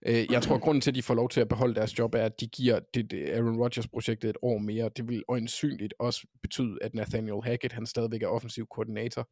Øh, 0.05 0.31
Jeg 0.31 0.41
tror, 0.43 0.57
grunden 0.59 0.81
til, 0.81 0.91
at 0.91 0.95
de 0.95 1.03
får 1.03 1.13
lov 1.13 1.29
til 1.29 1.41
at 1.41 1.47
beholde 1.47 1.75
deres 1.75 1.99
job, 1.99 2.15
er, 2.15 2.23
at 2.25 2.39
de 2.39 2.47
giver 2.47 2.79
det, 2.93 3.11
det 3.11 3.29
Aaron 3.29 3.57
Rodgers-projektet 3.57 4.29
et 4.29 4.37
år 4.41 4.57
mere. 4.57 4.89
Det 4.97 5.07
vil 5.07 5.23
øjensynligt 5.29 5.93
også 5.99 6.27
betyde, 6.41 6.77
at 6.81 6.93
Nathaniel 6.93 7.43
Hackett, 7.43 7.73
han 7.73 7.85
stadigvæk 7.85 8.23
er 8.23 8.27
offensiv 8.27 8.67
koordinator. 8.67 9.29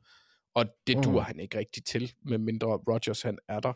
Og 0.55 0.65
det 0.87 0.97
Mm. 0.97 1.03
duer 1.03 1.21
han 1.21 1.39
ikke 1.39 1.57
rigtig 1.57 1.83
til, 1.85 2.13
med 2.25 2.37
mindre 2.37 2.67
Rodgers 2.67 3.21
han 3.21 3.37
er 3.47 3.59
der. 3.59 3.73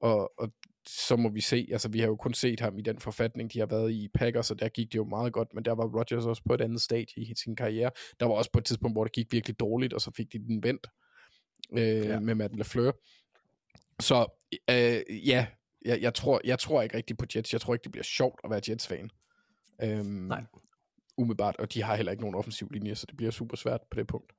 Og, 0.00 0.32
og 0.38 0.52
så 0.88 1.16
må 1.16 1.28
vi 1.28 1.40
se, 1.40 1.68
altså 1.72 1.88
vi 1.88 1.98
har 2.00 2.06
jo 2.06 2.16
kun 2.16 2.34
set 2.34 2.60
ham 2.60 2.78
i 2.78 2.82
den 2.82 2.98
forfatning, 2.98 3.52
de 3.52 3.58
har 3.58 3.66
været 3.66 3.92
i 3.92 4.08
Packers, 4.14 4.50
og 4.50 4.60
der 4.60 4.68
gik 4.68 4.92
det 4.92 4.98
jo 4.98 5.04
meget 5.04 5.32
godt, 5.32 5.48
men 5.54 5.64
der 5.64 5.72
var 5.72 5.84
Rodgers 5.98 6.26
også 6.26 6.42
på 6.46 6.54
et 6.54 6.60
andet 6.60 6.80
stadie 6.80 7.22
i 7.22 7.34
sin 7.44 7.56
karriere. 7.56 7.90
Der 8.20 8.26
var 8.26 8.34
også 8.34 8.50
på 8.52 8.58
et 8.58 8.64
tidspunkt, 8.64 8.94
hvor 8.94 9.04
det 9.04 9.12
gik 9.12 9.32
virkelig 9.32 9.60
dårligt, 9.60 9.92
og 9.92 10.00
så 10.00 10.10
fik 10.16 10.32
de 10.32 10.38
den 10.38 10.62
vendt 10.62 10.86
øh, 11.72 11.80
ja. 12.06 12.20
med 12.20 12.34
Matt 12.34 12.56
LaFleur. 12.56 12.92
Så 14.00 14.26
øh, 14.70 15.28
ja, 15.28 15.46
jeg, 15.88 16.02
jeg, 16.02 16.14
tror, 16.14 16.40
jeg 16.44 16.58
tror 16.58 16.82
ikke 16.82 16.96
rigtig 16.96 17.16
på 17.16 17.26
Jets. 17.36 17.52
Jeg 17.52 17.60
tror 17.60 17.74
ikke, 17.74 17.84
det 17.84 17.92
bliver 17.92 18.04
sjovt 18.04 18.40
at 18.44 18.50
være 18.50 18.60
Jets-fan. 18.68 19.10
Øhm, 19.82 20.06
Nej. 20.06 20.44
Umiddelbart, 21.16 21.56
og 21.56 21.74
de 21.74 21.82
har 21.82 21.96
heller 21.96 22.12
ikke 22.12 22.22
nogen 22.22 22.34
offensiv 22.34 22.68
linje, 22.70 22.94
så 22.94 23.06
det 23.06 23.16
bliver 23.16 23.30
super 23.30 23.56
svært 23.56 23.80
på 23.90 23.98
det 23.98 24.06
punkt. 24.06 24.32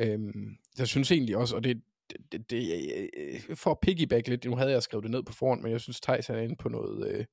Øhm, 0.00 0.56
jeg 0.78 0.88
synes 0.88 1.12
egentlig 1.12 1.36
også, 1.36 1.56
og 1.56 1.64
det, 1.64 1.82
det, 2.10 2.32
det, 2.32 2.50
det 2.50 3.58
for 3.58 3.70
at 3.70 3.80
piggyback 3.82 4.28
lidt, 4.28 4.44
nu 4.44 4.56
havde 4.56 4.70
jeg 4.70 4.82
skrevet 4.82 5.02
det 5.02 5.10
ned 5.10 5.22
på 5.22 5.32
forhånd, 5.32 5.62
men 5.62 5.72
jeg 5.72 5.80
synes, 5.80 6.00
Thijs 6.00 6.30
er 6.30 6.36
inde 6.36 6.56
på 6.56 6.68
noget, 6.68 7.08
øh, 7.08 7.24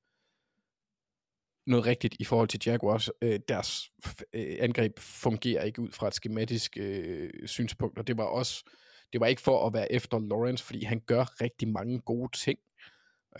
noget 1.66 1.86
rigtigt 1.86 2.16
i 2.18 2.24
forhold 2.24 2.48
til 2.48 2.60
Jaguars. 2.66 3.08
Øh, 3.22 3.40
deres 3.48 3.90
øh, 4.32 4.56
angreb 4.60 4.98
fungerer 4.98 5.64
ikke 5.64 5.82
ud 5.82 5.90
fra 5.90 6.08
et 6.08 6.14
skematisk 6.14 6.76
øh, 6.80 7.30
synspunkt, 7.46 7.98
og 7.98 8.06
det 8.06 8.16
var 8.16 8.24
også, 8.24 8.70
det 9.12 9.20
var 9.20 9.26
ikke 9.26 9.42
for 9.42 9.66
at 9.66 9.72
være 9.72 9.92
efter 9.92 10.18
Lawrence, 10.18 10.64
fordi 10.64 10.84
han 10.84 11.00
gør 11.00 11.42
rigtig 11.42 11.68
mange 11.68 12.00
gode 12.00 12.36
ting, 12.36 12.58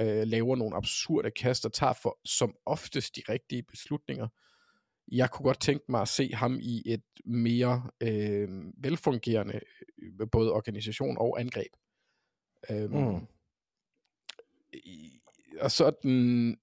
øh, 0.01 0.27
laver 0.27 0.57
nogle 0.57 0.77
absurde 0.77 1.31
kast 1.31 1.65
og 1.67 1.73
tager 1.73 1.93
for 1.93 2.19
som 2.25 2.57
oftest 2.67 3.17
de 3.17 3.23
rigtige 3.29 3.63
beslutninger. 3.63 4.29
Jeg 5.13 5.31
kunne 5.31 5.45
godt 5.45 5.61
tænke 5.61 5.85
mig 5.89 6.01
at 6.01 6.09
se 6.09 6.31
ham 6.35 6.59
i 6.61 6.83
et 6.87 7.03
mere 7.25 7.91
øh, 8.01 8.49
velfungerende 8.77 9.61
øh, 10.03 10.29
både 10.33 10.53
organisation 10.53 11.19
og 11.19 11.41
angreb. 11.41 11.73
Øhm, 12.71 12.93
Mm. 12.95 13.27
i- 14.73 15.21
Og 15.61 15.71
så 15.71 15.91
den, 16.03 16.57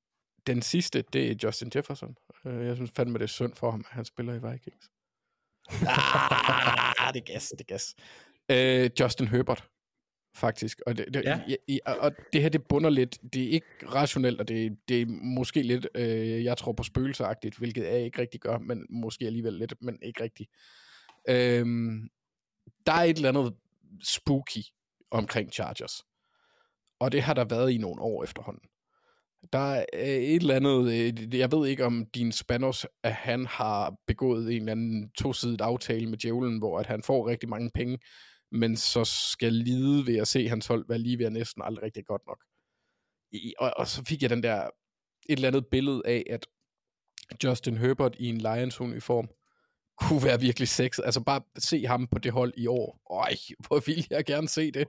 den 0.47 0.61
sidste, 0.61 1.01
det 1.13 1.31
er 1.31 1.35
Justin 1.43 1.71
Jefferson. 1.75 2.15
Øh, 2.45 2.65
Jeg 2.65 2.75
synes 2.75 2.91
fandme, 2.95 3.13
det 3.17 3.23
er 3.23 3.27
synd 3.27 3.53
for 3.55 3.71
ham, 3.71 3.79
at 3.79 3.91
han 3.95 4.05
spiller 4.05 4.33
i 4.33 4.51
Vikings. 4.51 4.91
ah, 5.71 7.13
det 7.13 7.21
er 7.21 7.33
gas, 7.33 7.49
det 7.49 7.61
er 7.61 7.65
gas. 7.65 7.95
Øh, 8.51 8.89
Justin 8.99 9.27
Herbert, 9.27 9.69
faktisk. 10.37 10.81
Og 10.85 10.97
det, 10.97 11.13
det, 11.13 11.23
Ja. 11.25 11.41
i, 11.67 11.79
og- 11.85 12.11
det 12.33 12.41
her, 12.41 12.49
det 12.49 12.63
bunder 12.67 12.89
lidt. 12.89 13.17
Det 13.33 13.43
er 13.43 13.49
ikke 13.49 13.67
rationelt, 13.85 14.39
og 14.41 14.47
det, 14.47 14.77
det 14.89 15.01
er 15.01 15.05
måske 15.07 15.61
lidt, 15.61 15.87
øh, 15.95 16.43
jeg 16.43 16.57
tror 16.57 16.71
på 16.73 16.83
spøgelseagtigt, 16.83 17.57
hvilket 17.57 17.83
jeg 17.83 17.99
ikke 18.01 18.21
rigtig 18.21 18.39
gør, 18.39 18.57
men 18.57 18.85
måske 18.89 19.25
alligevel 19.25 19.53
lidt, 19.53 19.73
men 19.81 19.99
ikke 20.01 20.23
rigtigt. 20.23 20.49
Øhm, 21.29 22.09
der 22.85 22.91
er 22.93 23.03
et 23.03 23.15
eller 23.15 23.29
andet 23.29 23.53
spooky 24.03 24.61
omkring 25.11 25.51
Chargers. 25.53 26.03
Og 26.99 27.11
det 27.11 27.21
har 27.21 27.33
der 27.33 27.45
været 27.45 27.71
i 27.71 27.77
nogle 27.77 28.01
år 28.01 28.23
efterhånden. 28.23 28.63
Der 29.53 29.59
er 29.59 29.85
øh, 29.93 30.01
et 30.07 30.35
eller 30.41 30.55
andet, 30.55 30.93
øh, 30.93 31.39
jeg 31.39 31.51
ved 31.51 31.67
ikke 31.67 31.85
om 31.85 32.05
din 32.15 32.31
Spanos, 32.31 32.87
at 33.03 33.13
han 33.13 33.45
har 33.45 33.95
begået 34.07 34.51
en 34.55 34.59
eller 34.61 34.71
anden 34.71 35.09
tosidig 35.17 35.61
aftale 35.61 36.07
med 36.09 36.17
djævlen, 36.17 36.57
hvor 36.57 36.79
at 36.79 36.85
han 36.85 37.03
får 37.03 37.27
rigtig 37.29 37.49
mange 37.49 37.69
penge, 37.73 37.97
men 38.51 38.77
så 38.77 39.03
skal 39.05 39.53
lide 39.53 40.07
ved 40.07 40.17
at 40.17 40.27
se 40.27 40.47
hans 40.47 40.67
hold 40.67 40.85
være 40.87 40.99
lige 40.99 41.19
ved 41.19 41.25
at 41.25 41.33
næsten 41.33 41.61
aldrig 41.61 41.83
rigtig 41.83 42.05
godt 42.05 42.21
nok. 42.27 42.43
I, 43.31 43.53
og, 43.59 43.73
og 43.77 43.87
så 43.87 44.03
fik 44.05 44.21
jeg 44.21 44.29
den 44.29 44.43
der, 44.43 44.63
et 45.29 45.35
eller 45.35 45.47
andet 45.47 45.67
billede 45.67 46.01
af, 46.05 46.23
at 46.29 46.47
Justin 47.43 47.77
Herbert 47.77 48.15
i 48.19 48.29
en 48.29 48.37
Lions-uniform 48.37 49.29
kunne 50.01 50.23
være 50.23 50.39
virkelig 50.39 50.67
sexet. 50.67 51.05
Altså 51.05 51.23
bare 51.23 51.41
se 51.57 51.85
ham 51.85 52.07
på 52.07 52.19
det 52.19 52.31
hold 52.31 52.53
i 52.57 52.67
år. 52.67 53.01
Øj, 53.11 53.33
hvor 53.67 53.79
vil 53.85 54.07
jeg 54.09 54.25
gerne 54.25 54.47
se 54.47 54.71
det. 54.71 54.87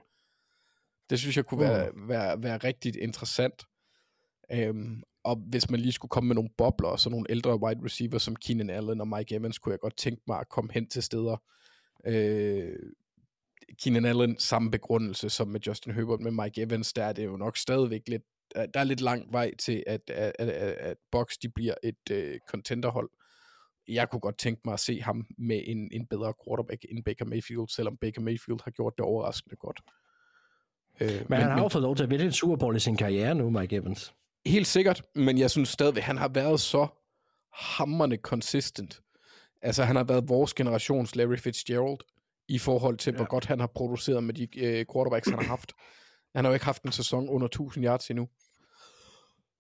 Det 1.11 1.19
synes 1.19 1.37
jeg 1.37 1.47
kunne 1.47 1.61
være, 1.61 1.91
være, 1.95 2.43
være 2.43 2.59
rigtig 2.59 3.03
interessant. 3.03 3.65
Øhm, 4.53 5.03
og 5.25 5.37
hvis 5.37 5.71
man 5.71 5.81
lige 5.81 5.93
skulle 5.93 6.11
komme 6.11 6.29
med 6.29 6.35
nogle 6.35 6.51
bobler, 6.59 6.89
og 6.89 7.01
så 7.01 7.11
nogle 7.11 7.31
ældre 7.31 7.61
wide 7.61 7.85
receivers 7.85 8.23
som 8.23 8.37
Keenan 8.37 8.71
Allen 8.71 9.01
og 9.01 9.09
Mike 9.09 9.35
Evans, 9.35 9.59
kunne 9.59 9.73
jeg 9.73 9.81
godt 9.81 9.97
tænke 9.97 10.23
mig 10.27 10.41
at 10.41 10.49
komme 10.49 10.71
hen 10.73 10.89
til 10.89 11.03
steder. 11.03 11.37
Øh, 12.07 12.77
Keenan 13.83 14.05
Allen, 14.05 14.39
samme 14.39 14.71
begrundelse 14.71 15.31
som 15.31 15.49
med 15.49 15.61
Justin 15.67 15.95
Herbert, 15.95 16.21
med 16.21 16.31
Mike 16.31 16.63
Evans, 16.63 16.93
der 16.93 17.05
er 17.05 17.13
det 17.13 17.25
jo 17.25 17.37
nok 17.37 17.57
stadigvæk 17.57 18.01
lidt, 18.09 18.23
der 18.55 18.67
der 18.67 18.81
er 18.81 18.85
lidt 18.85 19.01
lang 19.01 19.33
vej 19.33 19.55
til, 19.57 19.85
at, 19.87 20.01
at, 20.11 20.33
at, 20.39 20.49
at, 20.49 20.97
Bucks 21.13 21.39
de 21.39 21.49
bliver 21.49 21.75
et 21.83 22.11
øh, 22.11 22.39
contenderhold. 22.51 23.11
Jeg 23.89 24.11
kunne 24.11 24.21
godt 24.21 24.39
tænke 24.39 24.61
mig 24.65 24.73
at 24.73 24.81
se 24.81 25.01
ham 25.01 25.27
med 25.39 25.63
en, 25.67 25.89
en 25.93 26.07
bedre 26.07 26.35
quarterback 26.45 26.85
end 26.91 27.05
Baker 27.05 27.25
Mayfield, 27.25 27.69
selvom 27.69 27.97
Baker 27.97 28.21
Mayfield 28.21 28.61
har 28.65 28.71
gjort 28.71 28.93
det 28.97 29.05
overraskende 29.05 29.57
godt. 29.57 29.81
Øh, 31.01 31.09
men, 31.09 31.27
Men 31.29 31.39
han 31.39 31.51
har 31.51 31.63
jo 31.63 31.69
fået 31.69 31.83
lov 31.83 31.97
til 31.97 32.05
at 32.05 32.11
vinde 32.11 32.25
en 32.25 32.33
Super 32.33 32.57
Bowl 32.57 32.77
i 32.77 32.81
sin 32.81 32.97
karriere 32.97 33.35
nu, 33.35 33.51
Mike 33.51 33.77
Evans. 33.77 34.15
Helt 34.47 34.67
sikkert, 34.67 35.03
men 35.15 35.39
jeg 35.39 35.51
synes 35.51 35.69
stadigvæk, 35.69 36.03
han 36.03 36.17
har 36.17 36.29
været 36.29 36.61
så 36.61 36.87
hammerne 37.53 38.17
consistent. 38.17 39.01
Altså, 39.63 39.85
han 39.85 39.97
har 39.97 40.05
været 40.05 40.29
vores 40.29 40.55
generations 40.55 41.17
Larry 41.17 41.37
Fitzgerald 41.37 41.99
i 42.49 42.59
forhold 42.59 42.97
til, 42.97 43.11
ja. 43.11 43.17
hvor 43.17 43.27
godt 43.27 43.47
han 43.47 43.61
har 43.61 43.67
produceret 43.67 44.25
med 44.25 44.35
de 44.35 44.59
øh, 44.59 44.87
quarterbacks, 44.93 45.29
han 45.29 45.39
har 45.39 45.47
haft. 45.47 45.73
Han 46.35 46.45
har 46.45 46.51
jo 46.51 46.55
ikke 46.55 46.65
haft 46.65 46.83
en 46.83 46.93
sæson 46.93 47.29
under 47.29 47.47
1000 47.47 47.85
yards 47.85 48.11
endnu. 48.11 48.29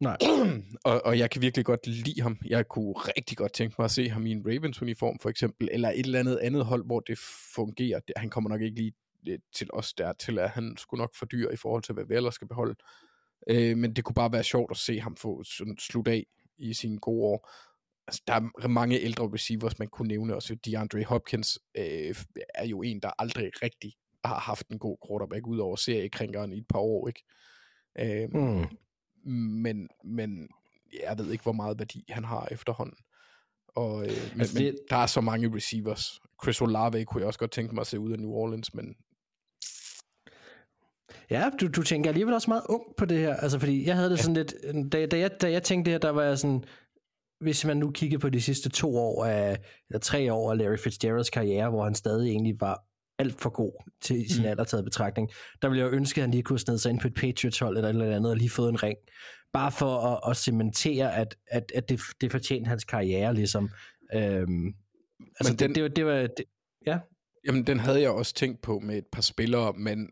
Nej. 0.00 0.16
og, 0.84 1.02
og 1.04 1.18
jeg 1.18 1.30
kan 1.30 1.42
virkelig 1.42 1.64
godt 1.64 1.86
lide 1.86 2.22
ham. 2.22 2.38
Jeg 2.44 2.68
kunne 2.68 2.92
rigtig 2.92 3.36
godt 3.36 3.52
tænke 3.52 3.74
mig 3.78 3.84
at 3.84 3.90
se 3.90 4.08
ham 4.08 4.26
i 4.26 4.30
en 4.30 4.42
Ravens-uniform, 4.46 5.18
for 5.18 5.28
eksempel, 5.28 5.68
eller 5.72 5.90
et 5.90 6.06
eller 6.06 6.18
andet 6.18 6.38
andet 6.42 6.64
hold, 6.64 6.86
hvor 6.86 7.00
det 7.00 7.18
fungerer. 7.54 8.00
Han 8.16 8.30
kommer 8.30 8.50
nok 8.50 8.62
ikke 8.62 8.76
lige 8.76 8.92
øh, 9.28 9.38
til 9.54 9.68
os 9.72 9.92
der, 9.92 10.12
til 10.12 10.38
at 10.38 10.50
han 10.50 10.76
skulle 10.78 10.98
nok 10.98 11.14
fordyre 11.18 11.52
i 11.52 11.56
forhold 11.56 11.82
til, 11.82 11.94
hvad 11.94 12.04
vi 12.04 12.14
ellers 12.14 12.34
skal 12.34 12.48
beholde. 12.48 12.74
Øh, 13.50 13.76
men 13.76 13.96
det 13.96 14.04
kunne 14.04 14.14
bare 14.14 14.32
være 14.32 14.44
sjovt 14.44 14.70
at 14.70 14.76
se 14.76 15.00
ham 15.00 15.16
få 15.16 15.42
sådan 15.42 15.78
slut 15.78 16.08
af 16.08 16.26
i 16.58 16.74
sine 16.74 16.98
gode 16.98 17.24
år. 17.24 17.50
Altså, 18.08 18.22
der 18.26 18.32
er 18.62 18.68
mange 18.68 19.00
ældre 19.00 19.30
receivers, 19.34 19.78
man 19.78 19.88
kunne 19.88 20.08
nævne. 20.08 20.34
Også 20.34 20.54
DeAndre 20.54 21.04
Hopkins 21.04 21.58
øh, 21.76 22.14
er 22.54 22.66
jo 22.66 22.82
en, 22.82 23.00
der 23.00 23.10
aldrig 23.18 23.50
rigtig 23.62 23.92
har 24.24 24.38
haft 24.38 24.68
en 24.68 24.78
god 24.78 24.96
quarterback, 25.08 25.46
ud 25.46 25.58
over 25.58 25.76
seriekrænkeren 25.76 26.52
i 26.52 26.58
et 26.58 26.66
par 26.68 26.78
år, 26.78 27.08
ikke? 27.08 27.24
Øh, 27.98 28.28
Mm. 28.34 28.66
men, 29.62 29.88
men 30.04 30.48
jeg 31.02 31.18
ved 31.18 31.32
ikke, 31.32 31.42
hvor 31.42 31.52
meget 31.52 31.78
værdi 31.78 32.04
han 32.08 32.24
har 32.24 32.48
efterhånden. 32.50 32.96
Og, 33.68 34.02
øh, 34.06 34.10
men, 34.32 34.40
Altså, 34.40 34.54
men 34.54 34.64
det- 34.66 34.78
der 34.90 34.96
er 34.96 35.06
så 35.06 35.20
mange 35.20 35.56
receivers. 35.56 36.20
Chris 36.42 36.60
Olave 36.60 37.04
kunne 37.04 37.20
jeg 37.20 37.26
også 37.26 37.38
godt 37.38 37.50
tænke 37.50 37.74
mig 37.74 37.80
at 37.80 37.86
se 37.86 37.98
ud 38.00 38.12
af 38.12 38.18
New 38.18 38.30
Orleans, 38.30 38.74
men 38.74 38.96
Ja, 41.30 41.50
du, 41.60 41.68
du 41.68 41.82
tænker 41.82 42.10
alligevel 42.10 42.34
også 42.34 42.50
meget 42.50 42.62
ung 42.68 42.82
på 42.96 43.04
det 43.04 43.18
her. 43.18 43.36
Altså, 43.36 43.58
fordi 43.58 43.86
jeg 43.86 43.96
havde 43.96 44.10
det 44.10 44.18
sådan 44.18 44.34
lidt... 44.34 44.54
Da, 44.92 45.06
da, 45.06 45.18
jeg, 45.18 45.40
da 45.40 45.50
jeg 45.50 45.62
tænkte 45.62 45.90
det 45.90 45.94
her, 45.94 45.98
der 45.98 46.10
var 46.10 46.22
jeg 46.22 46.38
sådan... 46.38 46.64
Hvis 47.40 47.64
man 47.64 47.76
nu 47.76 47.90
kigger 47.90 48.18
på 48.18 48.28
de 48.28 48.40
sidste 48.42 48.68
to 48.68 48.96
år 48.96 49.24
af, 49.24 49.58
eller 49.90 49.98
tre 50.00 50.32
år 50.32 50.50
af 50.52 50.58
Larry 50.58 50.76
Fitzgeralds 50.78 51.30
karriere, 51.30 51.70
hvor 51.70 51.84
han 51.84 51.94
stadig 51.94 52.30
egentlig 52.30 52.56
var 52.60 52.84
alt 53.18 53.40
for 53.40 53.50
god 53.50 53.72
til 54.00 54.30
sin 54.30 54.42
mm. 54.42 54.48
alder 54.48 54.64
taget 54.64 54.84
betragtning, 54.84 55.30
der 55.62 55.68
ville 55.68 55.84
jeg 55.84 55.90
jo 55.92 55.96
ønske, 55.96 56.18
at 56.20 56.22
han 56.22 56.30
lige 56.30 56.42
kunne 56.42 56.58
snede 56.58 56.78
sig 56.78 56.90
ind 56.90 57.00
på 57.00 57.06
et 57.08 57.14
Patriots-hold 57.14 57.76
eller 57.76 57.88
et 57.88 57.92
eller 57.94 58.16
andet, 58.16 58.30
og 58.30 58.36
lige 58.36 58.50
fået 58.50 58.68
en 58.68 58.82
ring. 58.82 58.98
Bare 59.52 59.72
for 59.72 59.98
at, 60.00 60.30
at 60.30 60.36
cementere, 60.36 61.14
at, 61.16 61.36
at, 61.46 61.72
at 61.74 61.88
det, 61.88 62.00
det 62.20 62.30
fortjente 62.32 62.68
hans 62.68 62.84
karriere, 62.84 63.34
ligesom. 63.34 63.70
Øhm, 64.14 64.74
altså, 65.40 65.54
den- 65.54 65.74
det, 65.74 65.76
det, 65.76 65.82
var- 65.82 65.88
det 65.88 66.06
var... 66.06 66.14
Det, 66.36 66.44
ja, 66.86 66.98
Jamen, 67.46 67.66
den 67.66 67.80
havde 67.80 68.00
jeg 68.00 68.10
også 68.10 68.34
tænkt 68.34 68.62
på 68.62 68.78
med 68.78 68.98
et 68.98 69.06
par 69.12 69.22
spillere, 69.22 69.72
men 69.72 70.10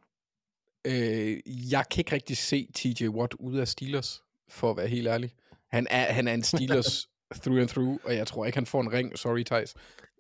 øh, 0.87 1.37
jeg 1.73 1.85
kan 1.91 2.01
ikke 2.01 2.13
rigtig 2.13 2.37
se 2.37 2.69
TJ 2.75 3.09
Watt 3.09 3.35
ude 3.35 3.61
af 3.61 3.69
Steelers, 3.69 4.23
for 4.49 4.71
at 4.71 4.77
være 4.77 4.89
helt 4.89 5.09
ærlig. 5.09 5.31
Han 5.71 5.87
er, 5.91 6.13
han 6.13 6.29
er 6.29 6.35
en 6.35 6.43
Steelers 6.53 7.09
through 7.35 7.61
and 7.61 7.69
through, 7.69 7.99
og 8.05 8.17
jeg 8.17 8.27
tror 8.27 8.47
ikke, 8.47 8.57
han 8.57 8.67
får 8.67 8.81
en 8.81 8.93
ring. 8.93 9.19
Sorry, 9.19 9.43
Thijs. 9.45 9.75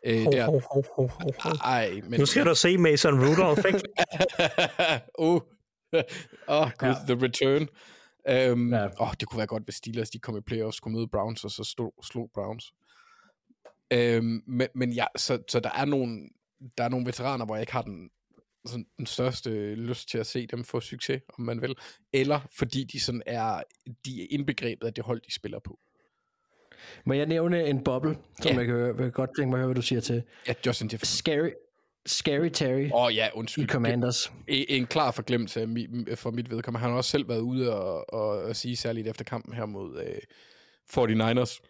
Øh, 0.06 0.24
Ho, 0.24 0.30
ho, 0.32 0.60
ho, 0.72 0.82
ho, 0.90 1.08
ho, 1.40 1.50
ej, 1.64 2.00
men... 2.04 2.20
Nu 2.20 2.26
skal 2.26 2.46
du 2.46 2.54
se 2.54 2.78
Mason 2.78 3.14
Rudolph, 3.14 3.64
ikke? 3.66 3.80
oh, 5.18 5.40
oh 6.46 6.70
gud, 6.78 6.88
Ja. 6.88 7.14
the 7.14 7.26
return. 7.26 7.68
Um, 8.52 8.72
Ja. 8.72 8.88
oh, 8.98 9.12
det 9.20 9.28
kunne 9.28 9.38
være 9.38 9.46
godt, 9.46 9.64
hvis 9.64 9.74
Steelers 9.74 10.10
de 10.10 10.18
kom 10.18 10.36
i 10.36 10.40
playoffs, 10.40 10.76
skulle 10.76 10.96
møde 10.96 11.08
Browns, 11.08 11.44
og 11.44 11.50
så 11.50 11.64
slog, 11.64 11.94
slog 12.04 12.30
Browns. 12.34 12.72
Um, 13.94 14.42
men, 14.46 14.68
men 14.74 14.92
ja, 14.92 15.04
så, 15.16 15.42
så 15.48 15.60
der 15.60 15.70
er 15.70 15.84
nogle 15.84 16.28
der 16.78 16.84
er 16.84 16.88
nogle 16.88 17.06
veteraner, 17.06 17.44
hvor 17.44 17.54
jeg 17.54 17.62
ikke 17.62 17.72
har 17.72 17.82
den, 17.82 18.10
sådan, 18.66 18.86
den 18.98 19.06
største 19.06 19.74
lyst 19.74 20.08
til 20.08 20.18
at 20.18 20.26
se 20.26 20.46
dem 20.46 20.64
få 20.64 20.80
succes, 20.80 21.22
om 21.38 21.44
man 21.44 21.62
vil. 21.62 21.74
Eller 22.12 22.40
fordi 22.58 22.84
de 22.84 23.00
sådan 23.00 23.22
er, 23.26 23.62
de 24.04 24.22
er 24.22 24.26
indbegrebet 24.30 24.86
af 24.86 24.94
det 24.94 25.04
hold, 25.04 25.20
de 25.20 25.34
spiller 25.34 25.58
på. 25.58 25.78
Må 27.04 27.12
jeg 27.14 27.26
nævne 27.26 27.66
en 27.66 27.84
boble, 27.84 28.18
som 28.42 28.52
Ja. 28.52 28.58
jeg 28.58 28.66
kan, 28.66 28.98
vil 28.98 29.12
godt 29.12 29.30
tænke 29.38 29.50
mig 29.50 29.56
at 29.56 29.58
høre, 29.58 29.66
hvad 29.66 29.74
du 29.74 29.82
siger 29.82 30.00
til. 30.00 30.22
Ja, 30.48 30.54
Justin 30.66 30.90
Jefferson. 30.92 31.16
Scary, 31.16 31.50
Scary 32.06 32.48
Terry 32.48 32.90
Åh 32.92 33.02
oh, 33.04 33.14
ja, 33.16 33.26
i 33.26 33.30
undskyld. 33.34 33.68
Commanders. 33.68 34.32
En, 34.48 34.64
en 34.68 34.86
klar 34.86 35.10
forglemmelse 35.10 35.60
af 35.60 35.68
mi, 35.68 35.86
for 36.14 36.30
mit 36.30 36.50
vedkommende. 36.50 36.80
Han 36.80 36.90
har 36.90 36.96
også 36.96 37.10
selv 37.10 37.28
været 37.28 37.40
ude 37.40 37.74
og, 37.76 38.14
og, 38.14 38.28
og 38.28 38.56
sige, 38.56 38.76
særligt 38.76 39.08
efter 39.08 39.24
kampen 39.24 39.54
her 39.54 39.66
mod 39.66 40.02
øh, 40.02 40.16
49ers, 40.90 41.60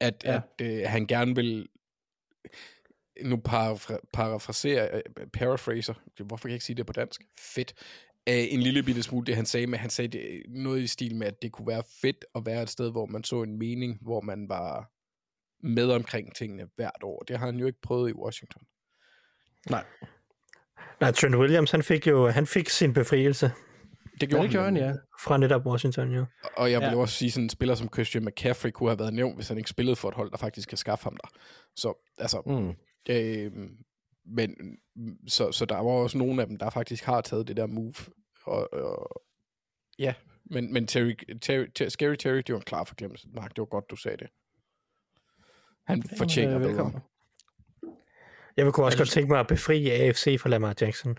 at, 0.00 0.24
Ja. 0.24 0.32
ja. 0.32 0.40
at 0.58 0.66
øh, 0.66 0.82
han 0.86 1.06
gerne 1.06 1.34
vil 1.34 1.68
nu 3.22 3.36
parafra, 3.36 3.98
parafraserer, 4.12 4.96
øh, 4.96 5.26
paraphraser, 5.26 5.94
hvorfor 6.24 6.42
kan 6.42 6.50
jeg 6.50 6.54
ikke 6.54 6.64
sige 6.64 6.76
det 6.76 6.86
på 6.86 6.92
dansk? 6.92 7.20
Fedt. 7.40 7.74
Øh, 8.28 8.52
en 8.54 8.60
lille 8.60 8.82
bitte 8.82 9.02
smule 9.02 9.26
det, 9.26 9.36
han 9.36 9.46
sagde, 9.46 9.66
men 9.66 9.80
han 9.80 9.90
sagde 9.90 10.08
det, 10.18 10.42
noget 10.48 10.80
i 10.80 10.86
stil 10.86 11.16
med, 11.16 11.26
at 11.26 11.42
det 11.42 11.52
kunne 11.52 11.66
være 11.66 11.82
fedt 12.02 12.24
at 12.34 12.42
være 12.46 12.62
et 12.62 12.70
sted, 12.70 12.90
hvor 12.90 13.06
man 13.06 13.24
så 13.24 13.42
en 13.42 13.58
mening, 13.58 13.98
hvor 14.02 14.20
man 14.20 14.48
var 14.48 14.90
med 15.66 15.90
omkring 15.90 16.34
tingene 16.34 16.66
hvert 16.76 17.02
år. 17.02 17.22
Det 17.28 17.38
har 17.38 17.46
han 17.46 17.56
jo 17.56 17.66
ikke 17.66 17.80
prøvet 17.82 18.10
i 18.10 18.12
Washington. 18.12 18.62
Nej, 19.70 19.84
Nej, 21.00 21.10
Trent 21.12 21.34
Williams, 21.36 21.70
han 21.70 21.82
fik 21.82 22.06
jo 22.06 22.28
han 22.28 22.46
fik 22.46 22.68
sin 22.68 22.92
befrielse 22.92 23.50
Det 24.20 24.28
gjorde, 24.28 24.42
det 24.44 24.50
gjorde 24.50 24.64
han, 24.64 24.76
ja. 24.76 24.92
fra 25.24 25.36
netop 25.36 25.66
Washington, 25.66 26.12
jo. 26.12 26.24
Og 26.56 26.70
jeg 26.70 26.80
vil 26.80 26.86
ja. 26.86 26.96
også 26.96 27.14
sige, 27.14 27.30
sådan 27.30 27.44
en 27.44 27.50
spiller 27.50 27.74
som 27.74 27.88
Christian 27.94 28.24
McCaffrey 28.24 28.70
kunne 28.70 28.90
have 28.90 28.98
været 28.98 29.14
nævnt, 29.14 29.34
hvis 29.36 29.48
han 29.48 29.58
ikke 29.58 29.70
spillede 29.70 29.96
for 29.96 30.08
et 30.08 30.14
hold, 30.14 30.30
der 30.30 30.36
faktisk 30.36 30.68
kan 30.68 30.78
skaffe 30.78 31.04
ham 31.04 31.16
der. 31.22 31.28
Så, 31.76 32.12
altså, 32.18 32.42
Mm. 32.46 32.74
øh, 33.14 33.52
men, 34.36 34.54
så, 35.28 35.52
så 35.52 35.64
der 35.64 35.76
var 35.76 35.90
også 35.90 36.18
nogle 36.18 36.42
af 36.42 36.48
dem, 36.48 36.56
der 36.56 36.70
faktisk 36.70 37.04
har 37.04 37.20
taget 37.20 37.48
det 37.48 37.56
der 37.56 37.66
move. 37.66 37.94
Og, 38.48 38.72
og 38.72 39.22
ja, 39.98 40.14
men, 40.50 40.72
men 40.72 40.86
Terry, 40.86 41.14
Terry, 41.42 41.66
Terry, 41.74 41.88
Scary 41.88 42.14
Terry, 42.14 42.36
det 42.36 42.48
var 42.52 42.56
en 42.56 42.62
klar 42.64 42.84
forglemmelse. 42.84 43.28
Mark, 43.34 43.50
det 43.50 43.58
var 43.58 43.64
godt, 43.64 43.84
du 43.90 43.96
sagde 43.96 44.16
det. 44.16 44.26
Han 45.86 46.02
fortjener 46.18 46.54
øh, 46.54 46.58
bedre. 46.60 46.68
velkommen. 46.70 47.00
Jeg 48.56 48.64
vil 48.64 48.72
kunne 48.72 48.86
også 48.86 48.98
godt 48.98 49.08
tænke 49.08 49.28
mig 49.32 49.40
at 49.40 49.46
befri 49.46 49.90
AFC 49.90 50.36
fra 50.40 50.48
Lamar 50.48 50.74
Jackson. 50.80 51.18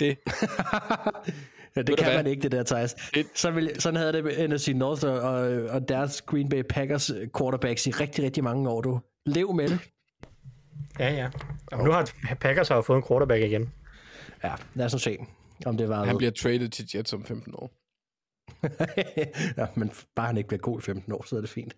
Det, 0.00 0.18
Ja, 1.76 1.82
det 1.82 1.98
kan 1.98 2.14
man 2.16 2.26
ikke, 2.26 2.42
det 2.42 2.52
der, 2.52 2.62
Thijs. 2.62 2.94
Det- 3.14 3.26
Så 3.34 3.50
vil, 3.50 3.80
sådan 3.80 3.96
havde 3.96 4.12
det 4.12 4.24
med 4.24 4.48
NFC 4.48 4.68
North 4.74 5.04
og, 5.06 5.12
og, 5.12 5.40
og 5.70 5.88
deres 5.88 6.22
Green 6.22 6.48
Bay 6.48 6.62
Packers 6.68 7.10
quarterbacks 7.38 7.86
i 7.86 7.90
rigtig, 7.90 8.24
rigtig 8.24 8.44
mange 8.44 8.70
år, 8.70 8.80
du. 8.80 9.00
Lev 9.26 9.54
med 9.54 9.68
det. 9.68 9.78
Ja, 10.98 11.12
ja. 11.12 11.30
Og 11.72 11.84
nu 11.84 11.90
har 11.90 12.10
Packers 12.40 12.68
har 12.68 12.80
fået 12.82 12.96
en 12.96 13.02
quarterback 13.08 13.42
igen. 13.42 13.72
Ja, 14.44 14.54
lad 14.74 14.86
os 14.86 14.92
nu 14.92 14.98
se, 14.98 15.16
om 15.66 15.76
det 15.76 15.88
var 15.88 16.04
Han 16.04 16.18
bliver 16.18 16.30
traded 16.30 16.68
til 16.68 16.90
Jets 16.94 17.12
om 17.12 17.24
15 17.24 17.54
år. 17.56 17.70
ja, 19.60 19.66
men 19.74 19.90
bare 20.14 20.26
han 20.26 20.36
ikke 20.36 20.48
bliver 20.48 20.60
god 20.60 20.78
i 20.78 20.82
15 20.82 21.12
år, 21.12 21.24
så 21.26 21.36
er 21.36 21.40
det 21.40 21.50
fint. 21.50 21.76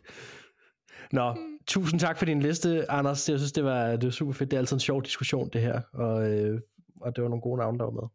Nå, 1.12 1.37
tusind 1.66 2.01
tak 2.01 2.18
for 2.18 2.24
din 2.24 2.41
liste, 2.41 2.91
Anders. 2.91 3.28
Jeg 3.28 3.39
synes, 3.39 3.53
det 3.53 3.64
var, 3.64 3.91
det 3.91 4.05
var 4.05 4.11
super 4.11 4.33
fedt. 4.33 4.51
Det 4.51 4.57
er 4.57 4.61
altid 4.61 4.76
en 4.76 4.81
sjov 4.81 5.03
diskussion, 5.03 5.51
det 5.53 5.61
her. 5.61 5.81
Og, 5.93 6.31
øh, 6.31 6.61
og 7.01 7.16
det 7.16 7.22
var 7.22 7.28
nogle 7.28 7.43
gode 7.43 7.59
navne, 7.59 7.78
der 7.78 7.85
var 7.85 7.91
med. 7.91 8.09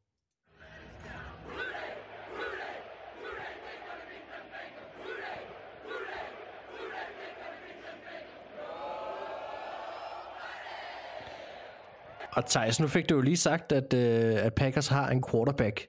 Og 12.36 12.46
Thijs, 12.46 12.80
nu 12.80 12.88
fik 12.88 13.10
du 13.10 13.16
jo 13.16 13.22
lige 13.22 13.38
sagt, 13.38 13.72
at, 13.72 13.94
øh, 13.94 14.46
at 14.46 14.54
Packers 14.56 14.88
har 14.88 15.10
en 15.10 15.24
quarterback 15.32 15.88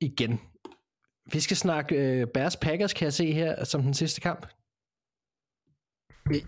igen. 0.00 0.40
Vi 1.32 1.40
skal 1.40 1.56
snakke 1.56 1.94
øh, 2.20 2.26
Bears 2.34 2.56
Packers, 2.56 2.92
kan 2.92 3.04
jeg 3.04 3.12
se 3.12 3.32
her, 3.32 3.64
som 3.64 3.82
den 3.82 3.94
sidste 3.94 4.20
kamp. 4.20 4.46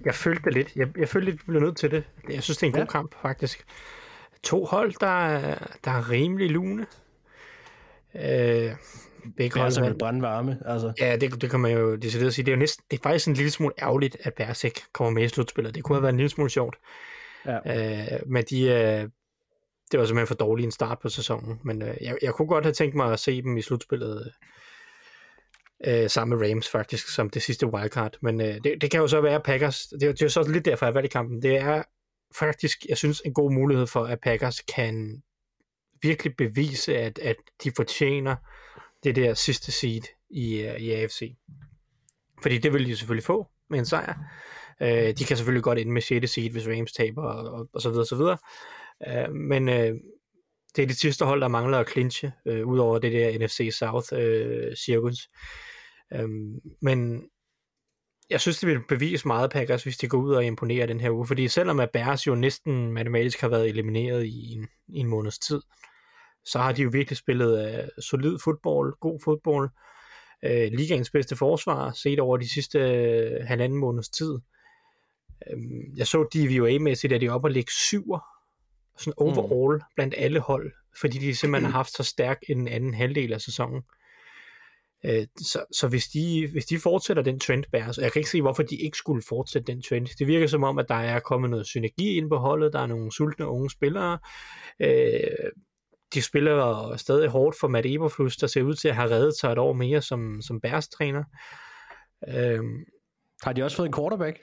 Jeg, 0.04 0.14
følte 0.14 0.42
det 0.44 0.54
lidt. 0.54 0.76
Jeg, 0.76 0.88
jeg 0.98 1.08
følte 1.08 1.30
lidt, 1.30 1.40
vi 1.40 1.44
blev 1.52 1.60
nødt 1.62 1.76
til 1.76 1.90
det. 1.90 2.04
Jeg 2.30 2.42
synes, 2.42 2.56
det 2.58 2.62
er 2.62 2.66
en 2.66 2.72
god 2.72 2.80
Ja. 2.80 2.86
kamp, 2.86 3.14
faktisk. 3.22 3.64
To 4.42 4.64
hold, 4.64 4.92
der, 5.00 5.26
er- 5.28 5.66
der 5.84 5.90
er 5.90 6.10
rimelig 6.10 6.50
lune. 6.50 6.86
Øh, 8.14 8.72
begge 9.36 9.54
Bears 9.54 9.76
hold 9.76 9.84
er 9.84 9.88
vandt. 9.88 9.98
brandvarme. 9.98 10.58
Altså, 10.66 10.92
Ja, 11.00 11.16
det, 11.16 11.40
det 11.42 11.50
kan 11.50 11.60
man 11.60 11.72
jo 11.72 11.96
decideret 11.96 12.34
sige. 12.34 12.44
Det 12.46 12.52
er 12.52 12.56
jo 12.56 12.60
næsten, 12.60 12.84
det 12.90 12.98
er 12.98 13.02
faktisk 13.02 13.28
en 13.28 13.34
lille 13.34 13.50
smule 13.50 13.74
ærgerligt, 13.82 14.16
at 14.20 14.34
Bears 14.34 14.64
ikke 14.64 14.80
kommer 14.92 15.10
med 15.10 15.24
i 15.24 15.28
slutspillet. 15.28 15.74
Det 15.74 15.84
kunne 15.84 15.96
have 15.96 16.02
været 16.02 16.12
en 16.12 16.16
lille 16.16 16.30
smule 16.30 16.50
sjovt 16.50 16.76
ja. 17.46 17.58
Øh, 18.14 18.20
men 18.26 18.44
de, 18.44 18.62
øh, 18.62 19.08
det 19.92 20.00
var 20.00 20.06
simpelthen 20.06 20.26
for 20.26 20.34
dårlig 20.34 20.64
en 20.64 20.70
start 20.70 20.98
på 20.98 21.08
sæsonen. 21.08 21.60
Men 21.64 21.82
øh, 21.82 21.94
jeg, 22.00 22.16
jeg 22.22 22.34
kunne 22.34 22.48
godt 22.48 22.64
have 22.64 22.72
tænkt 22.72 22.94
mig 22.94 23.12
at 23.12 23.20
se 23.20 23.42
dem 23.42 23.56
i 23.56 23.62
slutspillet 23.62 24.32
øh, 25.86 26.02
øh 26.02 26.10
sammen 26.10 26.38
med 26.38 26.50
Rams 26.50 26.68
faktisk, 26.68 27.08
som 27.08 27.30
det 27.30 27.42
sidste 27.42 27.66
wildcard. 27.66 28.16
Men 28.22 28.40
øh, 28.40 28.54
det, 28.64 28.74
det 28.80 28.90
kan 28.90 29.00
jo 29.00 29.08
så 29.08 29.20
være 29.20 29.40
Packers. 29.40 29.86
Det, 29.86 30.02
er 30.02 30.06
jo- 30.06 30.12
det 30.12 30.22
er 30.22 30.26
jo 30.26 30.30
så 30.30 30.48
lidt 30.48 30.64
derfor, 30.64 30.86
jeg 30.86 30.94
valgte 30.94 31.12
kampen. 31.12 31.42
Det 31.42 31.56
er 31.56 31.82
faktisk, 32.38 32.86
jeg 32.88 32.96
synes, 32.96 33.22
en 33.24 33.34
god 33.34 33.52
mulighed 33.52 33.86
for, 33.86 34.04
at 34.04 34.20
Packers 34.20 34.60
kan 34.60 35.22
virkelig 36.02 36.36
bevise, 36.36 36.98
at, 36.98 37.18
at 37.18 37.36
de 37.64 37.72
fortjener 37.76 38.36
det 39.04 39.16
der 39.16 39.34
sidste 39.34 39.72
seed 39.72 40.02
i, 40.30 40.60
øh, 40.60 40.76
i 40.80 40.92
AFC. 40.92 41.36
Fordi 42.42 42.58
det 42.58 42.72
vil 42.72 42.86
de 42.86 42.96
selvfølgelig 42.96 43.24
få 43.24 43.48
med 43.70 43.78
en 43.78 43.86
sejr. 43.86 44.14
Øh, 44.82 45.12
de 45.18 45.24
kan 45.24 45.36
selvfølgelig 45.36 45.62
godt 45.62 45.78
ende 45.78 45.92
med 45.92 46.02
6. 46.02 46.30
seed, 46.30 46.50
hvis 46.50 46.68
Rams 46.68 46.92
taber, 46.92 47.22
og, 47.22 47.52
og, 47.52 47.68
og 47.72 47.80
så 47.82 47.88
videre, 47.88 48.02
og 48.02 48.06
så 48.06 48.16
videre. 48.16 48.38
Øh, 49.08 49.34
men 49.34 49.68
øh, 49.68 49.94
det 50.76 50.82
er 50.82 50.86
det 50.86 50.96
sidste 50.96 51.24
hold, 51.24 51.40
der 51.40 51.48
mangler 51.48 51.78
at 51.78 51.90
clinche, 51.90 52.32
øh, 52.46 52.66
udover 52.66 52.98
det 52.98 53.12
der 53.12 53.38
NFC 53.38 53.70
South 53.78 54.08
øh, 54.12 54.76
cirkus. 54.76 55.28
Øh, 56.14 56.28
men 56.82 57.28
jeg 58.30 58.40
synes, 58.40 58.58
det 58.58 58.68
vil 58.68 58.80
bevise 58.88 59.26
meget 59.26 59.50
Packers, 59.50 59.82
hvis 59.82 59.96
de 59.96 60.08
går 60.08 60.18
ud 60.18 60.34
og 60.34 60.44
imponerer 60.44 60.86
den 60.86 61.00
her 61.00 61.10
uge. 61.10 61.26
Fordi 61.26 61.48
selvom 61.48 61.80
at 61.80 61.90
Bears 61.90 62.26
jo 62.26 62.34
næsten 62.34 62.92
matematisk 62.92 63.40
har 63.40 63.48
været 63.48 63.68
elimineret 63.68 64.24
i 64.24 64.52
en, 64.52 64.68
i 64.88 64.98
en 64.98 65.06
måneds 65.06 65.38
tid, 65.38 65.60
så 66.44 66.58
har 66.58 66.72
de 66.72 66.82
jo 66.82 66.90
virkelig 66.92 67.16
spillet 67.16 67.80
uh, 67.82 68.02
solid 68.02 68.38
fodbold, 68.44 68.94
god 69.00 69.20
fodbold. 69.24 69.70
uh, 70.46 70.78
ligaens 70.78 71.10
bedste 71.10 71.36
forsvar, 71.36 71.92
set 71.92 72.20
over 72.20 72.36
de 72.36 72.48
sidste 72.48 72.78
uh, 72.78 73.46
halvanden 73.46 73.78
måneds 73.78 74.08
tid. 74.08 74.38
Øh, 75.50 75.58
jeg 75.96 76.06
så 76.06 76.22
DVOA-mæssigt, 76.34 77.12
at 77.12 77.20
de 77.20 77.26
er 77.26 77.32
oppe 77.32 77.46
og 77.46 77.50
ligge 77.50 77.72
syver, 77.72 78.20
sådan 78.98 79.14
overall 79.16 79.76
mm. 79.76 79.82
blandt 79.94 80.14
alle 80.16 80.40
hold, 80.40 80.72
fordi 81.00 81.18
de 81.18 81.34
simpelthen 81.34 81.70
har 81.70 81.78
haft 81.78 81.92
så 81.92 82.02
stærk 82.02 82.38
en 82.48 82.68
anden 82.68 82.94
halvdel 82.94 83.32
af 83.32 83.40
sæsonen. 83.40 83.82
Øh, 85.04 85.26
så, 85.40 85.64
så 85.72 85.88
hvis 85.88 86.06
de, 86.08 86.48
hvis 86.52 86.66
de 86.66 86.78
fortsætter 86.78 87.22
den 87.22 87.40
trend, 87.40 87.64
Bears, 87.72 87.98
og 87.98 88.04
jeg 88.04 88.12
kan 88.12 88.20
ikke 88.20 88.30
se, 88.30 88.42
hvorfor 88.42 88.62
de 88.62 88.76
ikke 88.76 88.96
skulle 88.96 89.22
fortsætte 89.28 89.72
den 89.72 89.82
trend. 89.82 90.06
Det 90.18 90.26
virker 90.26 90.46
som 90.46 90.64
om, 90.64 90.78
at 90.78 90.88
der 90.88 90.94
er 90.94 91.20
kommet 91.20 91.50
noget 91.50 91.66
synergi 91.66 92.16
ind 92.16 92.28
på 92.28 92.36
holdet, 92.36 92.72
der 92.72 92.80
er 92.80 92.86
nogle 92.86 93.12
sultne 93.12 93.46
unge 93.46 93.70
spillere. 93.70 94.18
Øh, 94.80 95.20
de 96.14 96.22
spiller 96.22 96.96
stadig 96.96 97.28
hårdt 97.28 97.56
for 97.60 97.68
Matt 97.68 97.86
Eberflus, 97.86 98.36
der 98.36 98.46
ser 98.46 98.62
ud 98.62 98.74
til 98.74 98.88
at 98.88 98.94
have 98.94 99.10
reddet 99.10 99.34
sig 99.40 99.52
et 99.52 99.58
år 99.58 99.72
mere 99.72 100.02
som, 100.02 100.42
som 100.42 100.60
Bears-træner. 100.60 101.24
Øh, 102.28 102.60
Har 103.42 103.52
de 103.52 103.62
også 103.62 103.76
fået 103.76 103.86
en 103.86 103.94
quarterback? 103.94 104.38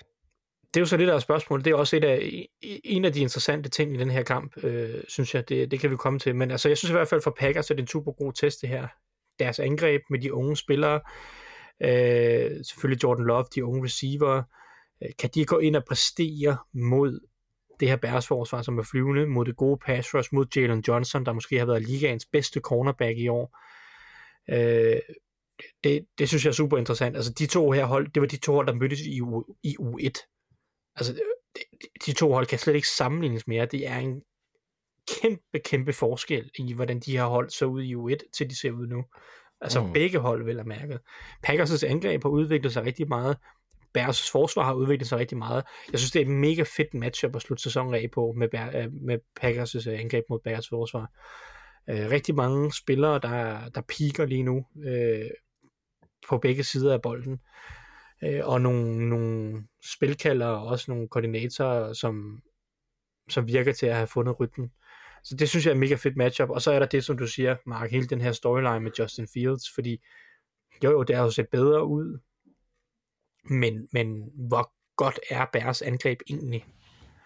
Det 0.76 0.80
er 0.80 0.82
jo 0.82 0.86
så 0.86 0.98
det 0.98 1.08
der 1.08 1.14
er 1.14 1.20
spørgsmål. 1.20 1.64
Det 1.64 1.72
er 1.72 1.76
også 1.76 1.96
et 1.96 2.04
af, 2.04 2.48
en 2.84 3.06
af 3.06 3.14
de 3.14 3.22
interessante 3.22 3.70
ting 3.70 3.96
i 3.96 3.98
den 3.98 4.10
her 4.10 4.24
kamp, 4.24 4.64
øh, 4.64 5.04
synes 5.08 5.36
jeg. 5.36 5.50
Det, 5.50 5.72
det 5.72 5.80
kan 5.80 5.92
vi 5.92 5.96
komme 5.96 6.20
til. 6.20 6.36
Men 6.36 6.52
altså, 6.52 6.70
jeg 6.70 6.78
synes 6.78 6.90
i 6.90 6.94
hvert 6.94 7.08
fald 7.08 7.22
for 7.22 7.36
Packers, 7.40 7.72
at 7.72 7.78
det 7.78 7.82
er 7.82 7.84
en 7.84 7.88
super 7.88 8.12
god 8.12 8.34
test 8.34 8.62
det 8.62 8.70
her. 8.70 8.88
Deres 9.40 9.60
angreb 9.60 10.02
med 10.10 10.20
de 10.20 10.34
unge 10.34 10.58
spillere. 10.58 11.02
Øh, 11.84 12.52
selvfølgelig 12.66 13.04
Jordan 13.04 13.26
Love, 13.26 13.46
de 13.56 13.66
unge 13.66 13.84
receiver. 13.84 14.44
Øh, 15.04 15.10
kan 15.20 15.30
de 15.36 15.46
gå 15.46 15.58
ind 15.58 15.76
og 15.76 15.86
præstere 15.86 16.58
mod 16.74 17.20
det 17.80 17.88
her 17.88 17.96
Bears 17.96 18.28
forsvar, 18.28 18.62
som 18.62 18.78
er 18.78 18.84
flyvende, 18.84 19.26
mod 19.26 19.46
det 19.46 19.56
gode 19.56 19.80
pass 19.86 20.14
rush, 20.14 20.30
mod 20.34 20.46
Jalen 20.56 20.84
Johnson, 20.88 21.26
der 21.26 21.34
måske 21.34 21.60
har 21.60 21.66
været 21.66 21.88
ligaens 21.88 22.26
bedste 22.26 22.60
cornerback 22.60 23.18
i 23.18 23.28
år. 23.28 23.58
Øh, 24.50 25.00
det, 25.84 26.06
det 26.18 26.28
synes 26.28 26.46
jeg 26.46 26.50
er 26.50 26.54
super 26.54 26.78
interessant. 26.78 27.16
Altså 27.16 27.34
de 27.34 27.46
to 27.46 27.72
her 27.72 27.86
hold, 27.86 28.08
det 28.12 28.22
var 28.22 28.28
de 28.28 28.38
to 28.38 28.54
hold, 28.54 28.68
der 28.68 28.74
mødtes 28.74 29.02
i, 29.02 29.22
U, 29.22 29.44
i 29.64 29.78
U1. 29.80 30.35
Altså 30.96 31.22
de, 32.06 32.14
to 32.14 32.34
hold 32.34 32.46
kan 32.46 32.60
slet 32.60 32.76
ikke 32.76 32.88
sammenlignes 32.88 33.48
mere. 33.48 33.66
Det 33.66 33.88
er 33.88 33.98
en 33.98 34.22
kæmpe, 35.22 35.60
kæmpe 35.60 35.94
forskel 35.94 36.52
i, 36.60 36.74
hvordan 36.74 37.00
de 37.00 37.18
her 37.18 37.26
hold 37.26 37.50
så 37.50 37.66
ud 37.66 37.84
i 37.84 37.96
U1, 37.96 38.32
til 38.38 38.50
de 38.50 38.60
ser 38.60 38.72
ud 38.72 38.88
nu. 38.88 39.04
Altså 39.62 39.84
mm. 39.84 39.94
begge 39.94 40.20
hold, 40.20 40.46
vil 40.46 40.56
jeg 40.56 40.66
mærke. 40.66 41.00
Packers' 41.48 41.86
angreb 41.86 42.24
har 42.24 42.30
udviklet 42.30 42.74
sig 42.74 42.86
rigtig 42.86 43.08
meget. 43.08 43.38
Bears' 43.98 44.32
forsvar 44.32 44.64
har 44.64 44.74
udviklet 44.74 45.08
sig 45.08 45.20
rigtig 45.20 45.38
meget. 45.38 45.64
Jeg 45.92 46.00
synes, 46.00 46.12
det 46.12 46.22
er 46.22 46.26
et 46.26 46.32
mega 46.32 46.64
fedt 46.78 46.94
matchup 46.94 47.36
at 47.36 47.42
slutte 47.42 47.64
sæsonen 47.64 47.94
af 47.94 48.10
på 48.14 48.34
med, 48.38 48.48
Bear, 48.50 48.90
med 48.90 49.20
Packers' 49.42 49.90
angreb 49.90 50.24
mod 50.30 50.40
Bears' 50.48 50.70
forsvar. 50.70 51.12
Øh, 51.90 52.12
rigtig 52.12 52.36
mange 52.36 52.74
spillere, 52.74 53.20
der, 53.20 53.70
der 53.70 53.82
piker 53.82 54.26
lige 54.26 54.44
nu 54.44 54.66
øh, 54.86 55.30
på 56.30 56.38
begge 56.38 56.64
sider 56.64 56.94
af 56.94 57.02
bolden. 57.02 57.34
Øh, 57.34 57.40
og 58.44 58.62
nogle, 58.62 59.10
nogle 59.10 59.64
spilkalder 59.86 60.48
og 60.48 60.68
også 60.68 60.92
nogle 60.92 61.08
koordinatorer, 61.08 61.94
som, 61.94 62.42
som 63.30 63.48
virker 63.48 63.74
til 63.74 63.86
at 63.86 63.96
have 63.96 64.08
fundet 64.08 64.40
rytmen. 64.40 64.72
Så 65.24 65.36
det 65.36 65.50
synes 65.50 65.66
jeg 65.66 65.72
er 65.72 65.76
et 65.76 65.80
mega 65.80 65.96
fedt 65.96 66.18
matchup. 66.18 66.50
Og 66.50 66.62
så 66.62 66.72
er 66.72 66.80
der 66.80 66.86
det, 66.86 67.04
som 67.04 67.18
du 67.18 67.28
siger, 67.28 67.56
Mark, 67.66 67.92
hele 67.92 68.08
den 68.08 68.22
her 68.22 68.32
storyline 68.32 68.80
med 68.80 68.92
Justin 69.00 69.28
Fields, 69.34 69.74
fordi 69.76 70.02
jo, 70.84 70.92
jo, 70.92 71.04
det 71.04 71.16
har 71.16 71.24
jo 71.24 71.32
set 71.32 71.50
bedre 71.50 71.86
ud, 71.86 72.20
men, 73.50 73.88
men 73.94 74.32
hvor 74.48 74.74
godt 74.96 75.20
er 75.30 75.46
Bears 75.54 75.82
angreb 75.82 76.20
egentlig? 76.30 76.66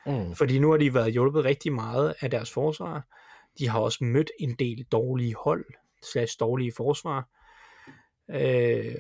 Mm. 0.06 0.36
Fordi 0.36 0.60
nu 0.60 0.72
har 0.72 0.78
de 0.78 0.94
været 0.94 1.14
hjulpet 1.14 1.46
rigtig 1.46 1.74
meget 1.74 2.16
af 2.20 2.32
deres 2.32 2.52
forsvar. 2.52 3.08
De 3.60 3.70
har 3.70 3.80
også 3.80 4.04
mødt 4.04 4.32
en 4.40 4.56
del 4.56 4.84
dårlige 4.92 5.36
hold, 5.36 5.66
slags 6.14 6.36
dårlige 6.36 6.74
forsvar. 6.78 7.30
Øh, 8.30 8.96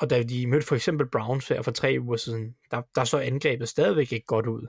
og 0.00 0.10
da 0.10 0.22
de 0.22 0.46
mødte 0.46 0.66
for 0.66 0.74
eksempel 0.74 1.10
Browns 1.10 1.48
her 1.48 1.62
for 1.62 1.70
tre 1.70 1.96
uger 2.00 2.16
siden, 2.16 2.54
der, 2.70 2.82
der 2.94 3.04
så 3.04 3.18
angrebet 3.18 3.68
stadigvæk 3.68 4.12
ikke 4.12 4.26
godt 4.26 4.46
ud. 4.46 4.66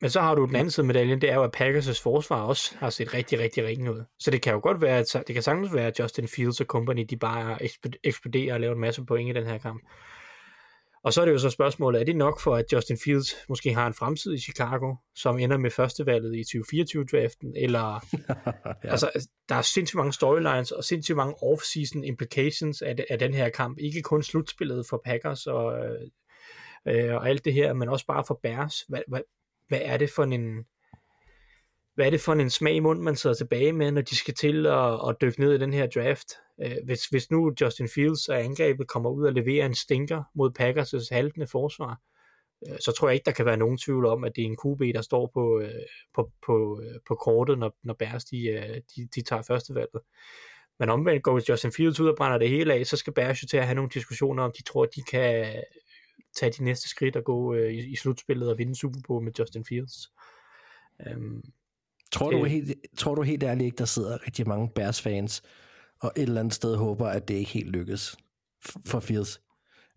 Men 0.00 0.10
så 0.10 0.20
har 0.20 0.34
du 0.34 0.46
den 0.46 0.56
anden 0.56 0.70
side 0.70 0.84
af 0.84 0.86
medaljen, 0.86 1.20
det 1.20 1.30
er 1.30 1.34
jo, 1.34 1.42
at 1.42 1.60
Packers' 1.60 2.02
forsvar 2.02 2.42
også 2.42 2.76
har 2.78 2.90
set 2.90 3.14
rigtig, 3.14 3.38
rigtig 3.38 3.64
ringe 3.64 3.92
ud. 3.92 4.04
Så 4.18 4.30
det 4.30 4.42
kan 4.42 4.52
jo 4.52 4.60
godt 4.62 4.80
være, 4.80 4.98
at 4.98 5.24
det 5.26 5.34
kan 5.34 5.42
sagtens 5.42 5.74
være, 5.74 5.86
at 5.86 5.98
Justin 5.98 6.28
Fields 6.28 6.60
og 6.60 6.66
company, 6.66 7.04
de 7.10 7.16
bare 7.16 7.58
eksploderer 8.04 8.54
og 8.54 8.60
laver 8.60 8.74
en 8.74 8.80
masse 8.80 9.04
point 9.04 9.30
i 9.30 9.40
den 9.40 9.48
her 9.48 9.58
kamp. 9.58 9.82
Og 11.04 11.12
så 11.12 11.20
er 11.20 11.24
det 11.24 11.32
jo 11.32 11.38
så 11.38 11.50
spørgsmålet, 11.50 12.00
er 12.00 12.04
det 12.04 12.16
nok 12.16 12.40
for, 12.40 12.56
at 12.56 12.72
Justin 12.72 12.98
Fields 13.04 13.34
måske 13.48 13.74
har 13.74 13.86
en 13.86 13.94
fremtid 13.94 14.34
i 14.34 14.38
Chicago, 14.38 14.94
som 15.14 15.38
ender 15.38 15.56
med 15.56 15.70
førstevalget 15.70 16.34
i 16.34 16.40
2024-draften, 16.40 17.54
eller 17.56 18.06
ja. 18.84 18.90
altså, 18.90 19.26
der 19.48 19.54
er 19.54 19.62
sindssygt 19.62 19.96
mange 19.96 20.12
storylines 20.12 20.72
og 20.72 20.84
sindssygt 20.84 21.16
mange 21.16 21.34
off-season 21.42 22.02
implications 22.04 22.82
af, 22.82 22.96
af 23.10 23.18
den 23.18 23.34
her 23.34 23.48
kamp. 23.48 23.78
Ikke 23.78 24.02
kun 24.02 24.22
slutspillet 24.22 24.86
for 24.86 25.02
Packers 25.04 25.46
og, 25.46 25.78
øh, 26.88 27.14
og 27.14 27.28
alt 27.28 27.44
det 27.44 27.52
her, 27.52 27.72
men 27.72 27.88
også 27.88 28.06
bare 28.06 28.24
for 28.26 28.40
Bears. 28.42 28.80
Hvad, 28.88 29.00
hvad, 29.08 29.20
hvad 29.68 29.80
er 29.82 29.96
det 29.96 30.10
for 30.10 30.22
en 30.22 30.64
hvad 31.94 32.06
er 32.06 32.10
det 32.10 32.20
for 32.20 32.32
en 32.32 32.50
smag 32.50 32.74
i 32.74 32.80
munden, 32.80 33.04
man 33.04 33.16
sidder 33.16 33.36
tilbage 33.36 33.72
med, 33.72 33.90
når 33.92 34.02
de 34.02 34.16
skal 34.16 34.34
til 34.34 34.66
at, 34.66 35.08
at 35.08 35.16
dykke 35.20 35.40
ned 35.40 35.54
i 35.54 35.58
den 35.58 35.72
her 35.72 35.86
draft? 35.86 36.32
Hvis, 36.84 37.06
hvis 37.06 37.30
nu 37.30 37.52
Justin 37.60 37.88
Fields 37.88 38.28
og 38.28 38.44
angrebet 38.44 38.88
kommer 38.88 39.10
ud 39.10 39.26
og 39.26 39.32
leverer 39.32 39.66
en 39.66 39.74
stinker 39.74 40.22
mod 40.34 40.50
Packers' 40.60 41.14
haltende 41.14 41.46
forsvar, 41.46 42.00
øh, 42.68 42.78
så 42.80 42.92
tror 42.92 43.08
jeg 43.08 43.14
ikke, 43.14 43.24
der 43.24 43.32
kan 43.32 43.46
være 43.46 43.56
nogen 43.56 43.78
tvivl 43.78 44.06
om, 44.06 44.24
at 44.24 44.32
det 44.36 44.42
er 44.42 44.46
en 44.46 44.56
QB, 44.56 44.80
der 44.94 45.02
står 45.02 45.30
på, 45.34 45.60
øh, 45.60 45.82
på, 46.14 46.30
på, 46.46 46.80
øh, 46.82 47.00
på 47.08 47.14
kortet, 47.14 47.58
når, 47.58 47.76
når 47.82 47.94
Bears 47.94 48.24
de, 48.24 48.48
øh, 48.48 48.80
de, 48.96 49.08
de 49.14 49.22
tager 49.22 49.42
førstevalget. 49.42 50.00
Men 50.78 50.90
omvendt 50.90 51.22
går 51.22 51.40
Justin 51.48 51.72
Fields 51.72 52.00
ud 52.00 52.08
og 52.08 52.16
brænder 52.16 52.38
det 52.38 52.48
hele 52.48 52.74
af, 52.74 52.86
så 52.86 52.96
skal 52.96 53.12
Bears 53.12 53.42
jo 53.42 53.48
til 53.48 53.56
at 53.56 53.66
have 53.66 53.74
nogle 53.74 53.90
diskussioner 53.94 54.42
om, 54.42 54.52
de 54.58 54.62
tror, 54.62 54.84
de 54.84 55.02
kan 55.02 55.62
tage 56.36 56.52
de 56.52 56.64
næste 56.64 56.88
skridt 56.88 57.16
og 57.16 57.24
gå 57.24 57.54
øh, 57.54 57.72
i, 57.72 57.92
i 57.92 57.96
slutspillet 57.96 58.50
og 58.50 58.58
vinde 58.58 58.74
Super 58.74 59.00
Bowl 59.06 59.24
med 59.24 59.32
Justin 59.38 59.64
Fields. 59.64 60.12
Um, 61.16 61.42
Tror 62.12 62.30
du, 62.30 62.44
helt, 62.44 62.78
tror 62.96 63.14
du 63.14 63.22
helt 63.22 63.42
ærligt 63.42 63.64
ikke, 63.64 63.76
der 63.76 63.84
sidder 63.84 64.26
rigtig 64.26 64.48
mange 64.48 64.70
Bears-fans, 64.74 65.42
og 66.00 66.12
et 66.16 66.22
eller 66.22 66.40
andet 66.40 66.54
sted 66.54 66.76
håber, 66.76 67.06
at 67.06 67.28
det 67.28 67.34
ikke 67.34 67.50
helt 67.50 67.70
lykkes 67.70 68.16
for 68.86 69.00
Fields? 69.00 69.40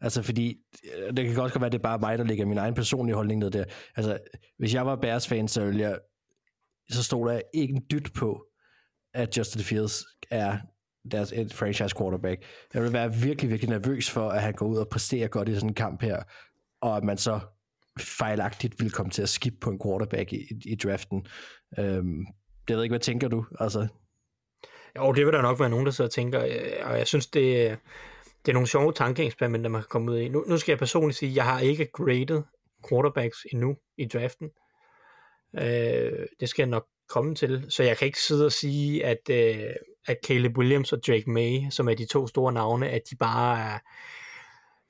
Altså 0.01 0.21
fordi, 0.21 0.57
øh, 0.97 1.17
det 1.17 1.25
kan 1.25 1.35
godt 1.35 1.55
være, 1.55 1.65
at 1.65 1.71
det 1.71 1.77
er 1.77 1.83
bare 1.83 1.99
mig, 1.99 2.17
der 2.17 2.23
ligger 2.23 2.45
min 2.45 2.57
egen 2.57 2.73
personlige 2.73 3.15
holdning 3.15 3.39
ned 3.39 3.51
der. 3.51 3.63
Altså, 3.95 4.19
hvis 4.57 4.73
jeg 4.73 4.85
var 4.85 4.95
Bears-fan, 4.95 5.47
så 5.47 5.65
ville 5.65 5.81
jeg, 5.81 5.99
så 6.89 7.03
stod 7.03 7.29
der 7.29 7.41
ikke 7.53 7.73
en 7.73 7.85
dyt 7.91 8.13
på, 8.13 8.45
at 9.13 9.37
Justin 9.37 9.61
Fields 9.61 10.03
er 10.31 10.57
deres 11.11 11.33
et 11.35 11.53
franchise 11.53 11.95
quarterback. 11.97 12.43
Jeg 12.73 12.83
vil 12.83 12.93
være 12.93 13.13
virkelig, 13.13 13.49
virkelig 13.49 13.69
nervøs 13.69 14.09
for, 14.09 14.29
at 14.29 14.41
han 14.41 14.53
går 14.53 14.65
ud 14.67 14.77
og 14.77 14.87
præsterer 14.89 15.27
godt 15.27 15.49
i 15.49 15.53
sådan 15.53 15.69
en 15.69 15.73
kamp 15.73 16.01
her, 16.01 16.23
og 16.81 16.97
at 16.97 17.03
man 17.03 17.17
så 17.17 17.39
fejlagtigt 17.99 18.79
vil 18.79 18.91
komme 18.91 19.11
til 19.11 19.21
at 19.21 19.29
skip 19.29 19.53
på 19.61 19.69
en 19.69 19.79
quarterback 19.85 20.33
i, 20.33 20.35
i, 20.35 20.71
i 20.71 20.75
draften. 20.75 21.25
Øhm, 21.79 22.25
det 22.67 22.75
ved 22.75 22.83
ikke, 22.83 22.91
hvad 22.91 22.99
tænker 22.99 23.27
du? 23.27 23.45
Altså... 23.59 23.87
Jo, 24.97 25.11
det 25.11 25.25
vil 25.25 25.33
der 25.33 25.41
nok 25.41 25.59
være 25.59 25.69
nogen, 25.69 25.85
der 25.85 25.91
sidder 25.91 26.07
og 26.07 26.13
tænker, 26.13 26.45
øh, 26.45 26.89
og 26.91 26.97
jeg 26.97 27.07
synes, 27.07 27.27
det, 27.27 27.77
det 28.45 28.51
er 28.51 28.53
nogle 28.53 28.67
sjove 28.67 28.93
tankeeksperimenter, 28.93 29.69
man 29.69 29.81
kan 29.81 29.89
komme 29.89 30.11
ud 30.11 30.17
i. 30.17 30.29
Nu, 30.29 30.43
nu 30.47 30.57
skal 30.57 30.71
jeg 30.71 30.79
personligt 30.79 31.17
sige, 31.17 31.29
at 31.29 31.35
jeg 31.35 31.45
har 31.45 31.59
ikke 31.59 31.85
graded 31.85 32.41
quarterbacks 32.89 33.37
endnu 33.51 33.77
i 33.97 34.05
draften. 34.05 34.49
Øh, 35.57 36.25
det 36.39 36.49
skal 36.49 36.63
jeg 36.63 36.69
nok 36.69 36.85
komme 37.09 37.35
til, 37.35 37.65
så 37.69 37.83
jeg 37.83 37.97
kan 37.97 38.05
ikke 38.05 38.21
sidde 38.21 38.45
og 38.45 38.51
sige, 38.51 39.05
at, 39.05 39.29
øh, 39.29 39.73
at 40.07 40.17
Caleb 40.25 40.57
Williams 40.57 40.93
og 40.93 40.99
Drake 41.07 41.29
May, 41.29 41.69
som 41.69 41.89
er 41.89 41.93
de 41.93 42.05
to 42.05 42.27
store 42.27 42.53
navne, 42.53 42.89
at 42.89 43.01
de 43.09 43.15
bare 43.15 43.59
er, 43.59 43.79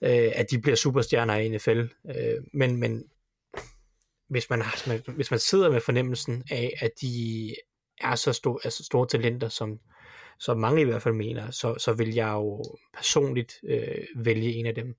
øh, 0.02 0.32
at 0.36 0.52
de 0.52 0.62
bliver 0.62 0.76
superstjerner 0.76 1.36
i 1.36 1.50
NFL. 1.50 1.80
Øh, 2.16 2.44
men, 2.54 2.78
men 2.78 3.04
hvis 4.30 4.50
man, 4.50 4.62
har, 4.62 5.12
hvis 5.12 5.32
man 5.32 5.40
sidder 5.40 5.72
med 5.72 5.82
fornemmelsen 5.82 6.44
af, 6.52 6.74
at 6.80 6.92
de 7.02 7.56
er 8.02 8.16
så 8.16 8.34
store, 8.34 8.60
altså 8.64 8.84
store 8.84 9.08
talenter, 9.08 9.50
som, 9.50 9.80
som 10.40 10.58
mange 10.58 10.82
i 10.82 10.86
hvert 10.86 11.02
fald 11.02 11.14
mener, 11.14 11.52
så, 11.52 11.76
så 11.78 11.94
vil 11.94 12.14
jeg 12.14 12.32
jo 12.34 12.64
personligt 12.94 13.54
øh, 13.64 14.06
vælge 14.16 14.54
en 14.54 14.66
af 14.66 14.76
dem 14.76 14.96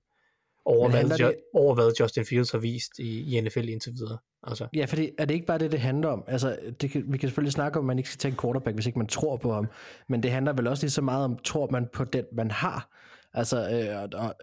over, 0.65 0.89
hvad, 0.89 1.17
det... 1.17 1.35
over 1.53 1.75
hvad 1.75 1.91
Justin 1.99 2.25
Fields 2.25 2.51
har 2.51 2.59
vist 2.59 2.99
i, 2.99 3.37
i 3.37 3.41
NFL 3.41 3.69
indtil 3.69 3.93
videre. 3.93 4.17
Altså. 4.43 4.67
Ja, 4.73 4.85
for 4.85 4.97
er 5.17 5.25
det 5.25 5.33
ikke 5.33 5.45
bare 5.45 5.57
det, 5.57 5.71
det 5.71 5.79
handler 5.79 6.09
om? 6.09 6.23
Altså, 6.27 6.57
det 6.81 6.91
kan, 6.91 7.03
vi 7.07 7.17
kan 7.17 7.29
selvfølgelig 7.29 7.53
snakke 7.53 7.79
om, 7.79 7.85
at 7.85 7.87
man 7.87 7.97
ikke 7.97 8.09
skal 8.09 8.19
tage 8.19 8.31
en 8.31 8.37
quarterback, 8.37 8.75
hvis 8.75 8.85
ikke 8.85 8.99
man 8.99 9.07
tror 9.07 9.37
på 9.37 9.53
ham, 9.53 9.67
men 10.09 10.23
det 10.23 10.31
handler 10.31 10.53
vel 10.53 10.67
også 10.67 10.83
lige 10.83 10.91
så 10.91 11.01
meget 11.01 11.25
om, 11.25 11.37
tror 11.37 11.69
man 11.71 11.87
på 11.93 12.03
den, 12.03 12.25
man 12.31 12.51
har? 12.51 12.89
Altså, 13.33 13.57
øh, 13.57 14.01
og, 14.01 14.09
og, 14.13 14.35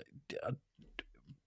og 0.43 0.55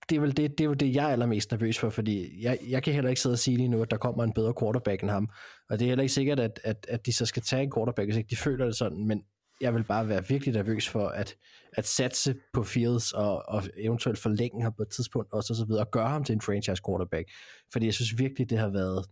det 0.10 0.16
er 0.16 0.20
vel 0.20 0.38
det, 0.38 0.58
det, 0.58 0.62
er 0.62 0.66
jo 0.66 0.74
det, 0.74 0.96
jeg 0.96 1.06
er 1.06 1.12
allermest 1.12 1.52
nervøs 1.52 1.80
for, 1.80 1.90
fordi 1.90 2.44
jeg, 2.44 2.60
jeg 2.68 2.84
kan 2.84 2.94
heller 2.94 3.10
ikke 3.10 3.22
sidde 3.22 3.34
og 3.34 3.40
sige 3.40 3.58
lige 3.58 3.70
nu, 3.70 3.82
at 3.82 3.92
der 3.92 3.98
kommer 3.98 4.24
en 4.24 4.34
bedre 4.34 4.54
quarterback 4.60 5.02
end 5.02 5.10
ham. 5.10 5.30
Og 5.70 5.80
det 5.80 5.86
er 5.86 5.90
heller 5.90 6.04
ikke 6.04 6.14
sikkert, 6.14 6.40
at, 6.40 6.60
at, 6.64 6.86
at 6.90 7.06
de 7.06 7.14
så 7.14 7.26
skal 7.26 7.44
tage 7.44 7.64
en 7.64 7.72
quarterback, 7.76 8.08
hvis 8.08 8.18
ikke 8.18 8.30
de 8.30 8.36
føler 8.36 8.66
det 8.66 8.76
sådan, 8.76 9.08
men 9.08 9.24
jeg 9.62 9.74
vil 9.74 9.84
bare 9.84 10.08
være 10.08 10.28
virkelig 10.28 10.54
nervøs 10.54 10.90
for 10.90 11.08
at, 11.08 11.36
at 11.74 11.88
satse 11.88 12.36
på 12.54 12.64
Fields 12.64 13.12
og, 13.14 13.44
og 13.50 13.64
eventuelt 13.78 14.20
forlænge 14.20 14.64
ham 14.64 14.74
på 14.78 14.84
et 14.84 14.90
tidspunkt 14.90 15.34
og 15.34 15.44
så 15.44 15.66
videre, 15.68 15.86
og 15.86 15.92
gøre 15.92 16.10
ham 16.10 16.24
til 16.24 16.34
en 16.34 16.42
franchise 16.42 16.82
quarterback. 16.88 17.30
Fordi 17.72 17.86
jeg 17.86 17.94
synes 17.94 18.18
virkelig, 18.18 18.50
det 18.50 18.58
har 18.58 18.70
været, 18.70 19.06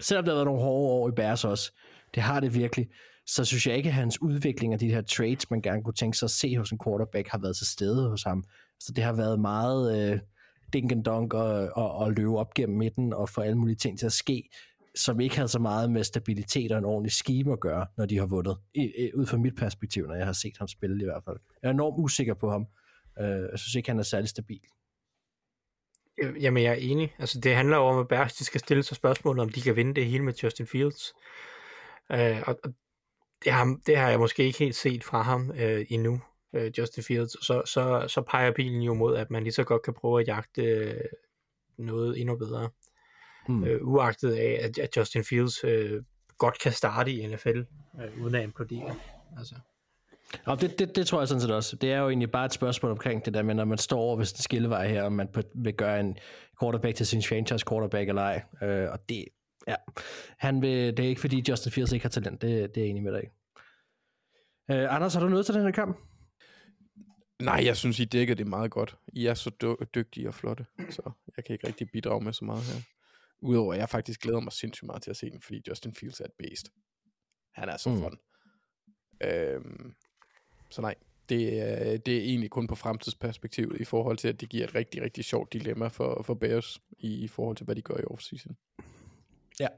selvom 0.00 0.24
der 0.24 0.32
har 0.32 0.36
været 0.36 0.46
nogle 0.46 0.62
hårde 0.62 0.92
år 0.92 1.08
i 1.08 1.12
Bears 1.12 1.44
også, 1.44 1.72
det 2.14 2.22
har 2.22 2.40
det 2.40 2.54
virkelig, 2.54 2.88
så 3.26 3.44
synes 3.44 3.66
jeg 3.66 3.76
ikke, 3.76 3.88
at 3.88 3.94
hans 3.94 4.22
udvikling 4.22 4.72
af 4.72 4.78
de 4.78 4.88
her 4.88 5.02
trades, 5.02 5.50
man 5.50 5.62
gerne 5.62 5.82
kunne 5.82 5.94
tænke 5.94 6.18
sig 6.18 6.26
at 6.26 6.30
se 6.30 6.56
hos 6.56 6.70
en 6.70 6.78
quarterback, 6.84 7.28
har 7.28 7.38
været 7.38 7.56
til 7.56 7.66
stede 7.66 8.08
hos 8.08 8.22
ham. 8.22 8.44
Så 8.80 8.92
det 8.96 9.04
har 9.04 9.12
været 9.12 9.40
meget 9.40 10.12
øh, 10.12 10.18
dink 10.72 10.92
and 10.92 11.04
dunk 11.04 11.34
og, 11.34 11.68
og, 11.74 11.92
og 11.92 12.12
løbe 12.12 12.38
op 12.38 12.54
gennem 12.54 12.78
midten 12.78 13.12
og 13.12 13.28
få 13.28 13.40
alle 13.40 13.58
mulige 13.58 13.76
ting 13.76 13.98
til 13.98 14.06
at 14.06 14.12
ske, 14.12 14.48
som 14.94 15.20
ikke 15.20 15.36
havde 15.36 15.48
så 15.48 15.58
meget 15.58 15.90
med 15.90 16.04
stabilitet 16.04 16.72
og 16.72 16.78
en 16.78 16.84
ordentlig 16.84 17.12
scheme 17.12 17.52
at 17.52 17.60
gøre, 17.60 17.86
når 17.96 18.06
de 18.06 18.18
har 18.18 18.26
vundet. 18.26 18.58
I, 18.74 18.92
i, 18.98 19.14
ud 19.14 19.26
fra 19.26 19.36
mit 19.36 19.56
perspektiv, 19.56 20.06
når 20.06 20.14
jeg 20.14 20.26
har 20.26 20.32
set 20.32 20.58
ham 20.58 20.68
spille 20.68 21.02
i 21.02 21.04
hvert 21.04 21.24
fald. 21.24 21.36
Jeg 21.62 21.68
er 21.68 21.72
enormt 21.72 21.94
usikker 21.98 22.34
på 22.34 22.50
ham. 22.50 22.66
Øh, 23.20 23.48
jeg 23.50 23.58
synes 23.58 23.74
ikke, 23.74 23.90
han 23.90 23.98
er 23.98 24.02
særlig 24.02 24.28
stabil. 24.28 24.60
Jamen, 26.40 26.62
jeg 26.62 26.70
er 26.70 26.76
enig. 26.78 27.14
Altså, 27.18 27.40
det 27.40 27.54
handler 27.54 27.76
jo 27.76 27.82
om, 27.82 27.98
at 27.98 28.08
Bears 28.08 28.34
de 28.34 28.44
skal 28.44 28.60
stille 28.60 28.82
sig 28.82 28.96
spørgsmålet, 28.96 29.42
om 29.42 29.48
de 29.48 29.60
kan 29.60 29.76
vinde 29.76 29.94
det 29.94 30.06
hele 30.06 30.24
med 30.24 30.34
Justin 30.42 30.66
Fields. 30.66 31.12
Øh, 32.12 32.42
og 32.46 32.58
det 33.44 33.52
har, 33.52 33.78
det 33.86 33.96
har 33.96 34.10
jeg 34.10 34.18
måske 34.18 34.44
ikke 34.44 34.58
helt 34.58 34.76
set 34.76 35.04
fra 35.04 35.22
ham 35.22 35.52
øh, 35.56 35.86
endnu, 35.88 36.20
øh, 36.54 36.72
Justin 36.78 37.02
Fields. 37.02 37.46
Så, 37.46 37.62
så, 37.66 38.04
så 38.08 38.22
peger 38.22 38.52
bilen 38.52 38.82
jo 38.82 38.94
mod, 38.94 39.16
at 39.16 39.30
man 39.30 39.42
lige 39.42 39.52
så 39.52 39.64
godt 39.64 39.82
kan 39.82 39.94
prøve 39.94 40.20
at 40.20 40.28
jagte 40.28 40.62
øh, 40.62 41.00
noget 41.78 42.20
endnu 42.20 42.36
bedre. 42.36 42.70
Mm. 43.48 43.64
Øh, 43.64 43.88
uagtet 43.88 44.32
af, 44.32 44.60
at, 44.62 44.78
at 44.78 44.96
Justin 44.96 45.24
Fields 45.24 45.64
øh, 45.64 46.02
godt 46.38 46.58
kan 46.60 46.72
starte 46.72 47.12
i 47.12 47.26
NFL, 47.26 47.58
øh, 48.02 48.22
uden 48.22 48.34
at 48.34 48.42
implodere. 48.42 48.94
Altså. 49.38 49.54
Og 50.44 50.60
det, 50.60 50.78
det, 50.78 50.96
det 50.96 51.06
tror 51.06 51.20
jeg 51.20 51.28
sådan 51.28 51.40
set 51.40 51.50
også. 51.50 51.76
Det 51.76 51.92
er 51.92 51.98
jo 51.98 52.08
egentlig 52.08 52.30
bare 52.30 52.44
et 52.44 52.52
spørgsmål 52.52 52.92
omkring 52.92 53.24
det 53.24 53.34
der 53.34 53.42
med, 53.42 53.54
når 53.54 53.64
man 53.64 53.78
står 53.78 53.98
over 53.98 54.16
ved 54.16 54.24
en 54.24 54.42
skillevej 54.42 54.88
her, 54.88 55.02
om 55.02 55.12
man 55.12 55.28
vil 55.54 55.74
gøre 55.74 56.00
en 56.00 56.16
quarterback 56.60 56.96
til 56.96 57.06
sin 57.06 57.22
franchise 57.22 57.64
quarterback 57.68 58.08
eller 58.08 58.22
ej. 58.22 58.42
Øh, 58.62 58.90
og 58.92 59.08
det, 59.08 59.24
ja, 59.68 59.74
han 60.38 60.62
vil, 60.62 60.96
det 60.96 61.04
er 61.04 61.08
ikke 61.08 61.20
fordi 61.20 61.44
Justin 61.48 61.72
Fields 61.72 61.92
ikke 61.92 62.04
har 62.04 62.10
talent, 62.10 62.42
det, 62.42 62.74
det 62.74 62.80
er 62.80 62.84
jeg 62.84 62.90
enig 62.90 63.02
med 63.02 63.12
dig 63.12 63.22
øh, 64.70 64.94
Anders, 64.94 65.14
har 65.14 65.20
du 65.20 65.28
noget 65.28 65.46
til 65.46 65.54
den 65.54 65.62
her 65.62 65.70
kamp? 65.70 65.96
Nej, 67.42 67.62
jeg 67.64 67.76
synes, 67.76 68.00
I 68.00 68.04
dækker 68.04 68.34
det 68.34 68.46
meget 68.46 68.70
godt. 68.70 68.96
I 69.12 69.26
er 69.26 69.34
så 69.34 69.50
dygtige 69.94 70.28
og 70.28 70.34
flotte, 70.34 70.66
så 70.90 71.10
jeg 71.36 71.44
kan 71.44 71.52
ikke 71.52 71.66
rigtig 71.66 71.90
bidrage 71.92 72.24
med 72.24 72.32
så 72.32 72.44
meget 72.44 72.62
her. 72.62 72.80
Udover 73.42 73.72
at 73.72 73.78
jeg 73.78 73.88
faktisk 73.88 74.20
glæder 74.20 74.40
mig 74.40 74.52
sindssygt 74.52 74.86
meget 74.86 75.02
til 75.02 75.10
at 75.10 75.16
se 75.16 75.30
den, 75.30 75.40
fordi 75.40 75.62
Justin 75.68 75.94
Fields 75.94 76.20
er 76.20 76.24
et 76.24 76.32
beast. 76.38 76.70
Han 77.54 77.68
er 77.68 77.76
så 77.76 77.90
mm. 77.90 77.98
fun. 77.98 78.18
Øhm, 79.20 79.94
så 80.70 80.82
nej, 80.82 80.94
det 81.28 81.60
er, 81.60 81.98
det 81.98 82.16
er 82.16 82.22
egentlig 82.22 82.50
kun 82.50 82.66
på 82.66 82.74
fremtidsperspektivet 82.74 83.80
i 83.80 83.84
forhold 83.84 84.16
til, 84.16 84.28
at 84.28 84.40
det 84.40 84.48
giver 84.48 84.64
et 84.64 84.74
rigtig, 84.74 85.02
rigtig 85.02 85.24
sjovt 85.24 85.52
dilemma 85.52 85.88
for, 85.88 86.22
for 86.22 86.34
Bears 86.34 86.80
i, 86.98 87.24
i 87.24 87.28
forhold 87.28 87.56
til, 87.56 87.64
hvad 87.64 87.74
de 87.74 87.82
gør 87.82 87.96
i 87.96 88.04
offseason. 88.04 88.56
Ja. 89.60 89.68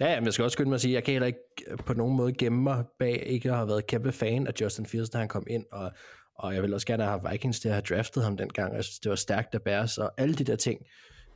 Ja, 0.00 0.20
men 0.20 0.24
jeg 0.24 0.32
skal 0.32 0.42
også 0.42 0.52
skynde 0.52 0.68
mig 0.68 0.74
at 0.74 0.80
sige, 0.80 0.92
at 0.92 0.94
jeg 0.94 1.04
kan 1.04 1.12
heller 1.12 1.26
ikke 1.26 1.76
på 1.86 1.94
nogen 1.94 2.16
måde 2.16 2.32
gemme 2.32 2.62
mig 2.62 2.84
bag 2.98 3.22
ikke 3.26 3.50
at 3.50 3.56
have 3.56 3.68
været 3.68 3.86
kæmpe 3.86 4.12
fan 4.12 4.46
af 4.46 4.52
Justin 4.60 4.86
Fields, 4.86 5.10
da 5.10 5.18
han 5.18 5.28
kom 5.28 5.46
ind, 5.50 5.64
og, 5.72 5.92
og 6.34 6.54
jeg 6.54 6.62
vil 6.62 6.74
også 6.74 6.86
gerne 6.86 7.04
have 7.04 7.20
Vikings 7.30 7.60
til 7.60 7.68
at 7.68 7.74
have 7.74 7.82
draftet 7.82 8.24
ham 8.24 8.36
dengang. 8.36 8.74
Jeg 8.74 8.84
synes, 8.84 8.98
det 8.98 9.10
var 9.10 9.16
stærkt 9.16 9.54
af 9.54 9.62
Bears, 9.62 9.98
og 9.98 10.12
alle 10.16 10.34
de 10.34 10.44
der 10.44 10.56
ting. 10.56 10.80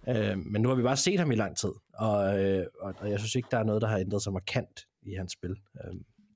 Øh, 0.09 0.39
men 0.39 0.63
nu 0.63 0.69
har 0.69 0.77
vi 0.77 0.83
bare 0.83 0.97
set 0.97 1.19
ham 1.19 1.31
i 1.31 1.35
lang 1.35 1.57
tid, 1.57 1.73
og, 1.95 2.41
øh, 2.41 2.67
og, 2.81 2.95
og 2.99 3.11
jeg 3.11 3.19
synes 3.19 3.35
ikke, 3.35 3.49
der 3.51 3.59
er 3.59 3.65
noget, 3.65 3.83
der 3.83 3.89
har 3.89 3.99
ændret 3.99 4.23
sig 4.23 4.33
markant 4.33 4.81
i 5.03 5.15
hans 5.15 5.33
spil. 5.33 5.51
Øh, 5.51 5.95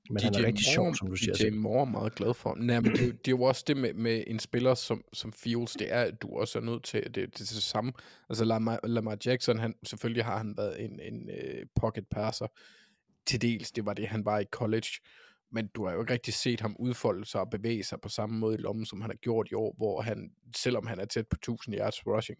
men 0.09 0.17
DJ 0.17 0.23
han 0.23 0.35
er 0.35 0.47
rigtig 0.47 0.65
sjov, 0.65 0.95
som 0.95 1.07
du 1.07 1.15
siger. 1.15 1.33
DJ 1.33 1.49
Moore 1.49 1.81
er 1.81 1.91
meget 1.91 2.15
glad 2.15 2.33
for. 2.33 2.55
Nej, 2.55 2.79
men 2.79 2.91
det, 2.91 2.99
det 2.99 3.27
er 3.27 3.37
jo 3.37 3.41
også 3.41 3.63
det 3.67 3.77
med, 3.77 3.93
med 3.93 4.23
en 4.27 4.39
spiller 4.39 4.73
som, 4.73 5.03
som 5.13 5.33
Fields, 5.33 5.73
det 5.73 5.93
er, 5.93 6.01
at 6.01 6.21
du 6.21 6.27
også 6.39 6.59
er 6.59 6.63
nødt 6.63 6.83
til, 6.83 7.03
det, 7.03 7.15
det 7.15 7.23
er 7.23 7.27
det 7.37 7.47
samme. 7.47 7.93
Altså 8.29 8.45
Lamar, 8.45 8.79
Lamar 8.83 9.17
Jackson, 9.25 9.59
han, 9.59 9.75
selvfølgelig 9.85 10.25
har 10.25 10.37
han 10.37 10.53
været 10.57 10.85
en, 10.85 10.99
en 10.99 11.29
uh, 11.29 11.67
pocket 11.75 12.07
passer. 12.11 12.47
Til 13.25 13.41
dels, 13.41 13.71
det 13.71 13.85
var 13.85 13.93
det, 13.93 14.07
han 14.07 14.25
var 14.25 14.39
i 14.39 14.45
college. 14.45 14.87
Men 15.51 15.67
du 15.67 15.85
har 15.85 15.93
jo 15.93 16.01
ikke 16.01 16.13
rigtig 16.13 16.33
set 16.33 16.61
ham 16.61 16.75
udfolde 16.79 17.25
sig 17.25 17.41
og 17.41 17.49
bevæge 17.49 17.83
sig 17.83 18.01
på 18.01 18.09
samme 18.09 18.39
måde 18.39 18.55
i 18.55 18.61
lommen, 18.61 18.85
som 18.85 19.01
han 19.01 19.09
har 19.09 19.17
gjort 19.17 19.47
i 19.51 19.53
år, 19.53 19.73
hvor 19.77 20.01
han, 20.01 20.31
selvom 20.55 20.87
han 20.87 20.99
er 20.99 21.05
tæt 21.05 21.27
på 21.27 21.35
1000 21.35 21.75
yards 21.75 22.07
rushing, 22.07 22.39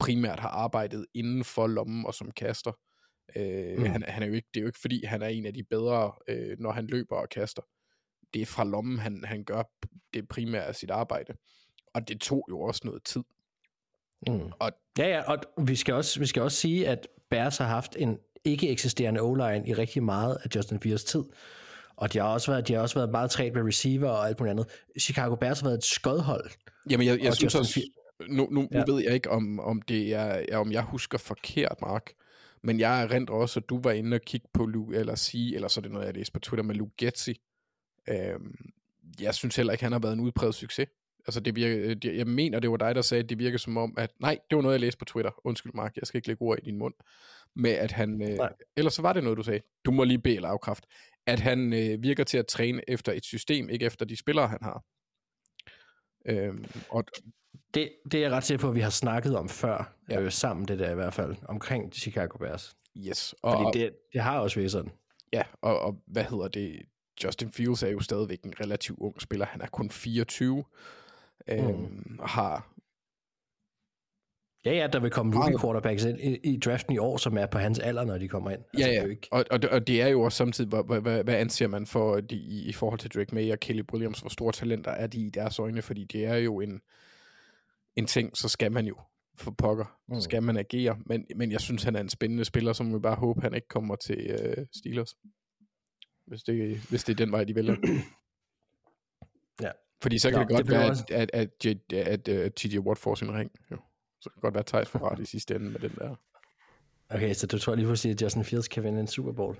primært 0.00 0.40
har 0.40 0.48
arbejdet 0.48 1.06
inden 1.14 1.44
for 1.44 1.66
lommen 1.66 2.06
og 2.06 2.14
som 2.14 2.30
kaster. 2.30 2.72
Øh, 3.36 3.78
mm. 3.78 3.84
han, 3.84 4.04
han 4.08 4.22
er 4.22 4.26
jo 4.26 4.32
ikke, 4.32 4.48
det 4.54 4.60
er 4.60 4.62
jo 4.62 4.68
ikke 4.68 4.80
fordi, 4.80 5.04
han 5.04 5.22
er 5.22 5.26
en 5.26 5.46
af 5.46 5.54
de 5.54 5.62
bedre, 5.70 6.12
øh, 6.28 6.56
når 6.58 6.72
han 6.72 6.86
løber 6.86 7.16
og 7.16 7.28
kaster. 7.28 7.62
Det 8.34 8.42
er 8.42 8.46
fra 8.46 8.64
lommen, 8.64 8.98
han, 8.98 9.24
han 9.24 9.44
gør 9.44 9.62
det 10.14 10.28
primære 10.28 10.64
af 10.64 10.74
sit 10.74 10.90
arbejde. 10.90 11.32
Og 11.94 12.08
det 12.08 12.20
tog 12.20 12.46
jo 12.50 12.60
også 12.60 12.80
noget 12.84 13.04
tid. 13.04 13.22
Mm. 14.26 14.52
Og, 14.60 14.72
ja, 14.98 15.08
ja, 15.08 15.22
og 15.22 15.66
vi 15.66 15.76
skal, 15.76 15.94
også, 15.94 16.20
vi 16.20 16.26
skal 16.26 16.42
også 16.42 16.56
sige, 16.56 16.88
at 16.88 17.08
Bears 17.30 17.58
har 17.58 17.66
haft 17.66 17.96
en 17.98 18.18
ikke 18.44 18.68
eksisterende 18.68 19.20
o-line 19.20 19.68
i 19.68 19.74
rigtig 19.74 20.02
meget 20.02 20.38
af 20.44 20.48
Justin 20.56 20.80
Fields 20.80 21.04
tid. 21.04 21.22
Og 21.96 22.12
de 22.12 22.18
har 22.18 22.28
også 22.28 22.52
været, 22.52 22.68
de 22.68 22.74
har 22.74 22.80
også 22.80 22.94
været 22.94 23.10
meget 23.10 23.30
træt 23.30 23.54
med 23.54 23.62
receiver 23.62 24.08
og 24.08 24.28
alt 24.28 24.40
muligt 24.40 24.50
andet. 24.50 24.66
Chicago 25.00 25.34
Bears 25.34 25.60
har 25.60 25.68
været 25.68 25.78
et 25.78 25.84
skodhold. 25.84 26.50
Jamen, 26.90 27.06
jeg, 27.06 27.20
jeg 27.22 27.34
synes 27.34 27.54
Justin 27.54 27.60
også, 27.60 27.80
nu, 28.28 28.48
nu, 28.50 28.68
ja. 28.72 28.78
nu 28.78 28.94
ved 28.94 29.02
jeg 29.02 29.14
ikke, 29.14 29.30
om, 29.30 29.60
om, 29.60 29.82
det 29.82 30.14
er, 30.14 30.56
om 30.58 30.72
jeg 30.72 30.82
husker 30.82 31.18
forkert, 31.18 31.76
Mark. 31.82 32.12
Men 32.62 32.80
jeg 32.80 33.02
er 33.02 33.10
rent 33.10 33.30
også, 33.30 33.60
at 33.60 33.68
du 33.68 33.80
var 33.80 33.90
inde 33.90 34.14
og 34.14 34.20
kigge 34.20 34.48
på 34.52 34.66
Luke, 34.66 34.96
eller 34.96 35.14
sige, 35.14 35.54
eller 35.54 35.68
så 35.68 35.80
er 35.80 35.82
det 35.82 35.92
noget, 35.92 36.06
jeg 36.06 36.14
læste 36.14 36.32
på 36.32 36.38
Twitter 36.38 36.64
med 36.64 36.74
Luke 36.74 36.92
Getzi. 36.96 37.40
Øhm, 38.08 38.70
jeg 39.20 39.34
synes 39.34 39.56
heller 39.56 39.72
ikke, 39.72 39.84
han 39.84 39.92
har 39.92 39.98
været 39.98 40.12
en 40.12 40.20
udpræget 40.20 40.54
succes 40.54 40.88
Altså, 41.26 41.40
det 41.40 41.56
virker, 41.56 41.94
det, 41.94 42.16
jeg 42.16 42.26
mener, 42.26 42.60
det 42.60 42.70
var 42.70 42.76
dig, 42.76 42.94
der 42.94 43.02
sagde, 43.02 43.22
at 43.22 43.30
det 43.30 43.38
virker 43.38 43.58
som 43.58 43.76
om, 43.76 43.94
at... 43.98 44.10
Nej, 44.20 44.38
det 44.50 44.56
var 44.56 44.62
noget, 44.62 44.74
jeg 44.74 44.80
læste 44.80 44.98
på 44.98 45.04
Twitter. 45.04 45.30
Undskyld, 45.44 45.72
Mark, 45.74 45.96
jeg 45.96 46.06
skal 46.06 46.18
ikke 46.18 46.28
lægge 46.28 46.42
ord 46.42 46.58
i 46.58 46.64
din 46.64 46.78
mund. 46.78 46.94
Med 47.56 47.70
at 47.70 47.92
han... 47.92 48.22
Øh, 48.22 48.36
Nej. 48.36 48.52
ellers 48.76 48.94
så 48.94 49.02
var 49.02 49.12
det 49.12 49.22
noget, 49.22 49.38
du 49.38 49.42
sagde. 49.42 49.60
Du 49.84 49.90
må 49.90 50.04
lige 50.04 50.18
bede 50.18 50.36
eller 50.36 50.48
afkræft. 50.48 50.86
At 51.26 51.40
han 51.40 51.72
øh, 51.72 52.02
virker 52.02 52.24
til 52.24 52.38
at 52.38 52.46
træne 52.46 52.82
efter 52.88 53.12
et 53.12 53.24
system, 53.24 53.68
ikke 53.68 53.86
efter 53.86 54.04
de 54.04 54.16
spillere, 54.16 54.48
han 54.48 54.58
har. 54.62 54.84
Øhm, 56.26 56.64
og 56.88 57.04
Det, 57.74 57.90
det 58.12 58.14
er 58.18 58.22
jeg 58.22 58.30
ret 58.30 58.44
sikker 58.44 58.60
på, 58.60 58.68
at 58.68 58.74
vi 58.74 58.80
har 58.80 58.90
snakket 58.90 59.36
om 59.36 59.48
før, 59.48 59.94
Ja. 60.10 60.20
øh, 60.20 60.32
sammen 60.32 60.68
det 60.68 60.78
der 60.78 60.90
i 60.90 60.94
hvert 60.94 61.14
fald, 61.14 61.36
omkring 61.48 61.92
Chicago 61.92 62.38
Bears. 62.38 62.76
yes. 62.96 63.34
Og, 63.42 63.52
Fordi 63.52 63.78
det, 63.78 63.92
det 64.12 64.20
har 64.20 64.38
også 64.40 64.56
været 64.58 64.70
sådan. 64.70 64.90
Ja, 65.32 65.42
og, 65.62 65.80
og 65.80 65.96
hvad 66.06 66.24
hedder 66.24 66.48
det? 66.48 66.82
Justin 67.24 67.52
Fields 67.52 67.82
er 67.82 67.88
jo 67.88 68.00
stadigvæk 68.00 68.42
en 68.44 68.54
relativt 68.60 68.98
ung 68.98 69.20
spiller. 69.22 69.46
Han 69.46 69.60
er 69.60 69.66
kun 69.66 69.90
24. 69.90 70.64
Øhm, 71.48 72.16
og 72.18 72.28
har... 72.28 72.74
Ja, 74.64 74.72
ja, 74.72 74.86
der 74.86 75.00
vil 75.00 75.10
komme 75.10 75.36
rookie 75.36 75.58
quarterbacks 75.58 76.04
ind 76.04 76.20
i, 76.20 76.36
i 76.36 76.56
draften 76.58 76.94
i 76.94 76.98
år, 76.98 77.16
som 77.16 77.38
er 77.38 77.46
på 77.46 77.58
hans 77.58 77.78
alder, 77.78 78.04
når 78.04 78.18
de 78.18 78.28
kommer 78.28 78.50
ind. 78.50 78.60
Altså, 78.74 78.86
Ja, 78.88 78.90
det 78.90 78.96
er 78.96 79.00
ja. 79.00 79.04
jo 79.04 79.10
Ikke, 79.10 79.28
Og, 79.30 79.44
og, 79.50 79.62
det- 79.62 79.70
og 79.70 79.86
det 79.86 80.02
er 80.02 80.06
jo 80.08 80.20
også 80.22 80.36
samtidig, 80.36 80.68
hvad, 80.68 81.00
hvad, 81.00 81.24
hvad, 81.24 81.34
anser 81.34 81.66
man 81.66 81.86
for 81.86 82.20
de, 82.20 82.36
i, 82.36 82.62
i 82.68 82.72
forhold 82.72 82.98
til 83.00 83.10
Drake 83.10 83.34
May 83.34 83.52
og 83.52 83.60
Kelly 83.60 83.82
Williams, 83.92 84.20
hvor 84.20 84.28
store 84.28 84.52
talenter 84.52 84.90
er 84.90 85.06
de 85.06 85.20
i 85.26 85.30
deres 85.30 85.58
øjne, 85.58 85.82
fordi 85.82 86.04
det 86.04 86.24
er 86.24 86.36
jo 86.36 86.60
en, 86.60 86.80
en 87.96 88.06
ting, 88.06 88.36
så 88.36 88.48
skal 88.48 88.72
man 88.72 88.86
jo 88.86 88.96
for 89.36 89.50
pokker, 89.50 89.84
så 90.08 90.14
Mm. 90.14 90.20
skal 90.20 90.42
man 90.42 90.56
agere, 90.56 90.98
men, 91.06 91.26
men 91.36 91.52
jeg 91.52 91.60
synes, 91.60 91.82
han 91.82 91.96
er 91.96 92.00
en 92.00 92.08
spændende 92.08 92.44
spiller, 92.44 92.72
så 92.72 92.82
må 92.82 92.96
vi 92.98 93.00
bare 93.02 93.16
håbe, 93.16 93.40
han 93.40 93.54
ikke 93.54 93.68
kommer 93.68 93.96
til 93.96 94.30
øh, 94.30 94.66
Steelers, 94.76 95.16
hvis 96.26 96.42
det, 96.42 96.78
hvis 96.78 97.04
det 97.04 97.12
er 97.12 97.16
den 97.24 97.32
vej, 97.32 97.44
de 97.44 97.54
vælger. 97.54 97.76
Ja. 99.62 99.70
Fordi 100.02 100.18
så 100.18 100.30
kan 100.30 100.38
Nå, 100.38 100.42
det 100.42 100.48
godt 100.56 100.66
det 100.66 100.70
være, 100.74 100.88
også- 100.90 101.04
at, 101.10 101.30
at, 101.32 101.50
at, 101.66 101.76
at, 101.92 102.06
at, 102.08 102.28
at 102.28 102.54
TJ 102.54 102.78
Watt 102.78 103.00
får 103.00 103.14
sin 103.14 103.32
ring. 103.34 103.50
Jo. 103.70 103.76
Så 104.20 104.30
kan 104.30 104.34
det 104.36 104.42
godt 104.42 104.54
være, 104.54 104.64
Thijs 104.66 104.88
får 104.88 105.10
ret 105.10 105.18
i 105.18 105.24
sidste 105.24 105.54
ende 105.54 105.70
med 105.70 105.80
den 105.80 105.90
der. 105.90 106.16
okay, 107.08 107.34
så 107.34 107.46
du 107.46 107.58
tror 107.58 107.74
lige 107.74 107.86
pludselig, 107.86 108.12
at 108.14 108.22
Justin 108.22 108.44
Fields 108.44 108.68
kan 108.68 108.82
vinde 108.84 109.00
en 109.00 109.06
Super 109.06 109.32
Bowl? 109.32 109.56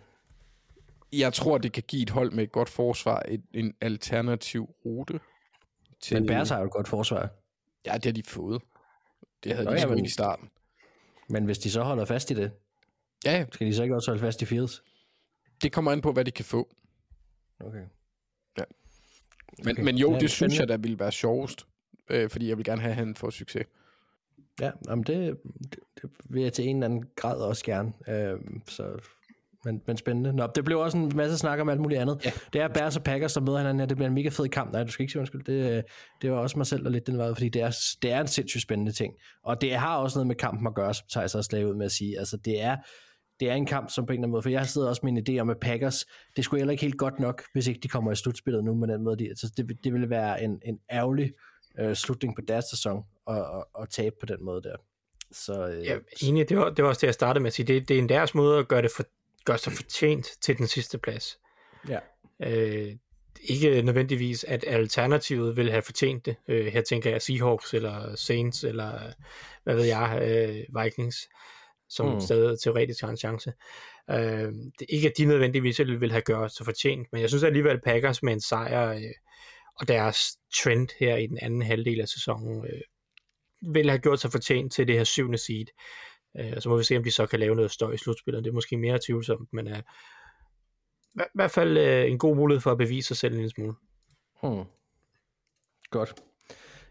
Jeg 1.13 1.33
tror, 1.33 1.59
det 1.59 1.73
kan 1.73 1.83
give 1.89 2.03
et 2.03 2.11
hold 2.11 2.33
med 2.33 2.45
et 2.45 2.53
godt 2.53 2.69
forsvar 2.69 3.23
et, 3.29 3.43
en 3.55 3.75
alternativ 3.81 4.71
rute. 4.85 5.21
Til, 6.01 6.17
Men 6.17 6.27
Bears 6.27 6.49
har 6.49 6.59
jo 6.59 6.65
et 6.65 6.71
godt 6.73 6.89
forsvar. 6.89 7.29
Ja, 7.87 7.95
det 7.95 8.05
har 8.05 8.13
de 8.13 8.23
fået. 8.23 8.63
Det 9.45 9.53
havde 9.53 9.65
Nå 9.65 9.71
de 9.71 9.77
ja, 9.77 9.83
sgu 9.83 9.95
men- 9.95 10.05
i 10.05 10.09
starten. 10.09 10.51
Men 11.29 11.45
hvis 11.45 11.59
de 11.59 11.71
så 11.71 11.83
holder 11.83 12.05
fast 12.05 12.31
i 12.31 12.35
det, 12.35 12.53
Ja, 13.25 13.33
ja, 13.33 13.45
skal 13.53 13.67
de 13.67 13.75
så 13.75 13.83
ikke 13.83 13.95
også 13.95 14.11
holde 14.11 14.21
fast 14.21 14.43
i 14.43 14.45
Fields? 14.45 14.83
det 15.63 15.73
kommer 15.73 15.93
an 15.93 16.01
på, 16.01 16.13
hvad 16.13 16.25
de 16.25 16.31
kan 16.31 16.45
få. 16.45 16.69
Okay. 17.61 17.85
Men, 19.65 19.71
Okay. 19.71 19.83
men 19.83 19.97
jo, 19.99 20.13
Ja, 20.13 20.19
det 20.19 20.31
synes 20.31 20.53
spændende. 20.53 20.61
jeg, 20.61 20.69
der 20.69 20.77
ville 20.83 20.99
være 20.99 21.13
sjovest. 21.13 21.67
Øh, 22.11 22.31
fordi 22.31 22.49
jeg 22.49 22.57
vil 22.57 22.65
gerne 22.65 22.81
have, 22.81 22.91
at 22.91 22.97
han 22.97 23.15
får 23.17 23.31
succes. 23.31 23.67
Ja, 24.61 24.71
jamen 24.89 25.05
det, 25.05 25.41
det, 25.73 25.77
det 26.03 26.11
vil 26.25 26.43
jeg 26.43 26.53
til 26.53 26.69
en 26.69 26.77
eller 26.77 26.85
anden 26.87 27.05
grad 27.17 27.41
også 27.41 27.65
gerne. 27.65 27.93
Øhm, 28.09 28.63
så, 28.69 28.99
men, 29.65 29.83
men 29.87 29.97
spændende. 29.97 30.33
Nå, 30.33 30.49
det 30.55 30.65
blev 30.65 30.79
også 30.79 30.99
en 30.99 31.13
masse 31.15 31.39
snak 31.39 31.61
om 31.61 31.69
alt 31.69 31.81
muligt 31.81 32.01
andet. 32.01 32.21
Ja. 32.25 32.33
Det 32.53 32.61
er 32.61 32.69
Bears 32.69 32.97
og 32.97 33.03
Packers, 33.03 33.33
der 33.33 33.41
møder 33.41 33.59
hinanden 33.59 33.81
her. 33.81 33.87
Det 33.87 33.97
bliver 33.97 34.09
en 34.09 34.15
mega 34.15 34.29
fed 34.29 34.49
kamp. 34.49 34.73
Nej, 34.73 34.85
du 34.85 34.91
skal 34.91 35.03
ikke 35.03 35.13
sige 35.13 35.21
undskyld. 35.21 35.45
Det, 35.45 35.77
øh, 35.77 35.83
det 36.23 36.33
var 36.33 36.39
også 36.39 36.59
mig 36.59 36.67
selv, 36.67 36.85
der 36.85 36.91
lidt 36.91 37.07
den 37.07 37.19
vej, 37.19 37.29
fordi 37.29 37.49
det 37.49 37.63
er, 37.63 37.77
det 38.03 38.13
er 38.13 38.21
en 38.21 38.27
sindssygt 38.27 38.63
spændende 38.63 38.93
ting. 38.93 39.15
Og 39.45 39.61
det 39.61 39.75
har 39.75 39.97
også 39.97 40.19
noget 40.19 40.27
med 40.27 40.35
kampen 40.35 40.67
at 40.67 40.75
gøre, 40.75 40.95
som 40.95 41.07
Thijs 41.11 41.35
også 41.35 41.51
lagde 41.53 41.67
ud 41.67 41.75
med 41.75 41.87
at 41.87 41.93
sige. 41.93 42.19
Altså, 42.19 42.37
det 42.37 42.63
er, 42.63 42.77
det 43.41 43.51
er 43.51 43.55
en 43.55 43.67
kamp, 43.67 43.91
som 43.91 44.07
på 44.07 44.13
en 44.13 44.15
eller 44.15 44.23
anden 44.23 44.31
måde, 44.31 44.43
for 44.43 44.51
jeg 44.51 44.61
har 44.61 44.67
siddet 44.67 44.89
også 44.89 45.01
med 45.05 45.13
en 45.13 45.25
idé 45.29 45.41
om, 45.41 45.51
at 45.51 45.57
Packers, 45.61 46.07
det 46.37 46.45
skulle 46.45 46.61
heller 46.61 46.73
ikke 46.73 46.85
helt 46.85 46.99
godt 46.99 47.21
nok, 47.21 47.43
hvis 47.53 47.67
ikke 47.67 47.81
de 47.81 47.89
kommer 47.89 48.13
i 48.13 48.17
slutspillet 48.17 48.65
nu 48.65 48.75
med 48.75 48.89
den 48.89 49.05
måde. 49.05 49.17
De, 49.17 49.29
altså, 49.29 49.53
det, 49.57 49.85
det 49.85 49.93
ville 49.93 50.11
være 50.11 50.43
en, 50.43 50.61
en 50.65 50.79
ærgerlig 50.91 51.33
øh, 51.81 51.95
slutning 51.95 52.37
på 52.37 52.43
deres 52.49 52.65
sæson 52.65 53.03
at, 53.29 53.37
at, 53.37 53.65
at 53.83 53.89
tabe 53.91 54.17
på 54.21 54.27
den 54.27 54.45
måde 54.45 54.63
der. 54.63 54.77
Så, 55.33 55.69
øh, 55.69 55.85
Ja, 55.87 55.97
enig, 56.23 56.49
det 56.49 56.57
var, 56.57 56.71
det 56.71 56.83
var 56.83 56.89
også 56.89 57.01
det, 57.01 57.07
jeg 57.07 57.15
startede 57.15 57.43
med 57.43 57.47
at 57.47 57.53
sige. 57.53 57.67
Det, 57.67 57.89
det 57.89 57.95
er 57.95 57.99
en 57.99 58.09
deres 58.09 58.35
måde 58.35 58.59
at 58.59 58.69
gøre, 58.69 58.83
det 58.83 58.91
for, 58.97 59.05
gøre 59.45 59.59
sig 59.59 59.73
fortjent 59.73 60.27
til 60.43 60.59
den 60.59 60.67
sidste 60.67 60.99
plads. 60.99 61.39
ja. 61.89 61.99
Øh, 62.43 62.97
ikke 63.43 63.83
nødvendigvis, 63.83 64.45
at 64.45 64.65
alternativet 64.67 65.57
vil 65.57 65.71
have 65.71 65.83
fortjent 65.83 66.27
det. 66.27 66.37
Øh, 66.49 66.67
her 66.67 66.83
tænker 66.83 67.11
jeg 67.11 67.23
Seahawks, 67.23 67.75
eller 67.75 68.17
Saints, 68.17 68.65
eller 68.65 69.13
hvad 69.65 69.75
ved 69.75 69.85
jeg, 69.85 70.19
øh, 70.23 70.85
Vikings, 70.85 71.17
som 71.89 72.07
Mm. 72.15 72.21
stadig 72.21 72.61
teoretisk 72.61 73.01
har 73.01 73.09
en 73.09 73.17
chance. 73.17 73.53
Øh, 74.11 74.17
det 74.79 74.81
er 74.81 74.95
ikke, 74.95 75.09
at 75.09 75.15
de 75.19 75.25
nødvendigvis 75.25 75.79
vil 75.81 76.11
have 76.11 76.23
gjort 76.23 76.55
sig 76.57 76.67
fortjent, 76.67 77.09
men 77.13 77.21
jeg 77.21 77.29
synes 77.29 77.45
alligevel, 77.45 77.81
Packers 77.81 78.23
med 78.23 78.33
en 78.33 78.41
sejr, 78.41 78.93
øh, 78.93 79.03
og 79.77 79.89
deres 79.89 80.37
trend 80.63 80.89
her 81.01 81.17
i 81.17 81.27
den 81.27 81.39
anden 81.43 81.63
halvdel 81.63 82.01
af 82.01 82.09
sæsonen, 82.09 82.65
øh, 82.67 82.81
vil 83.75 83.91
have 83.91 84.01
gjort 84.01 84.21
sig 84.21 84.33
fortjent 84.33 84.73
til 84.73 84.87
det 84.89 84.97
her 84.97 85.05
syvende 85.05 85.39
seed. 85.39 85.67
Øh, 86.39 86.53
og 86.57 86.63
så 86.63 86.69
må 86.69 86.77
vi 86.77 86.85
se, 86.85 86.97
om 86.97 87.05
de 87.05 87.11
så 87.11 87.27
kan 87.27 87.41
lave 87.41 87.55
noget 87.55 87.71
støj 87.71 87.93
i 87.93 87.97
slutspillet. 87.97 88.45
Det 88.45 88.51
er 88.51 88.55
måske 88.55 88.77
mere 88.77 88.99
tvivlsomt, 89.07 89.53
men 89.53 89.69
øh, 89.69 89.79
i 89.79 89.83
hver- 91.15 91.31
hvert 91.35 91.51
fald 91.51 91.79
øh, 91.79 92.11
en 92.11 92.19
god 92.19 92.37
mulighed 92.37 92.61
for 92.61 92.73
at 92.73 92.79
bevise 92.79 93.09
sig 93.09 93.17
selv 93.17 93.33
en 93.33 93.39
lille 93.39 93.51
smule. 93.51 93.75
Hmm. 94.43 94.65
Godt. 95.91 96.15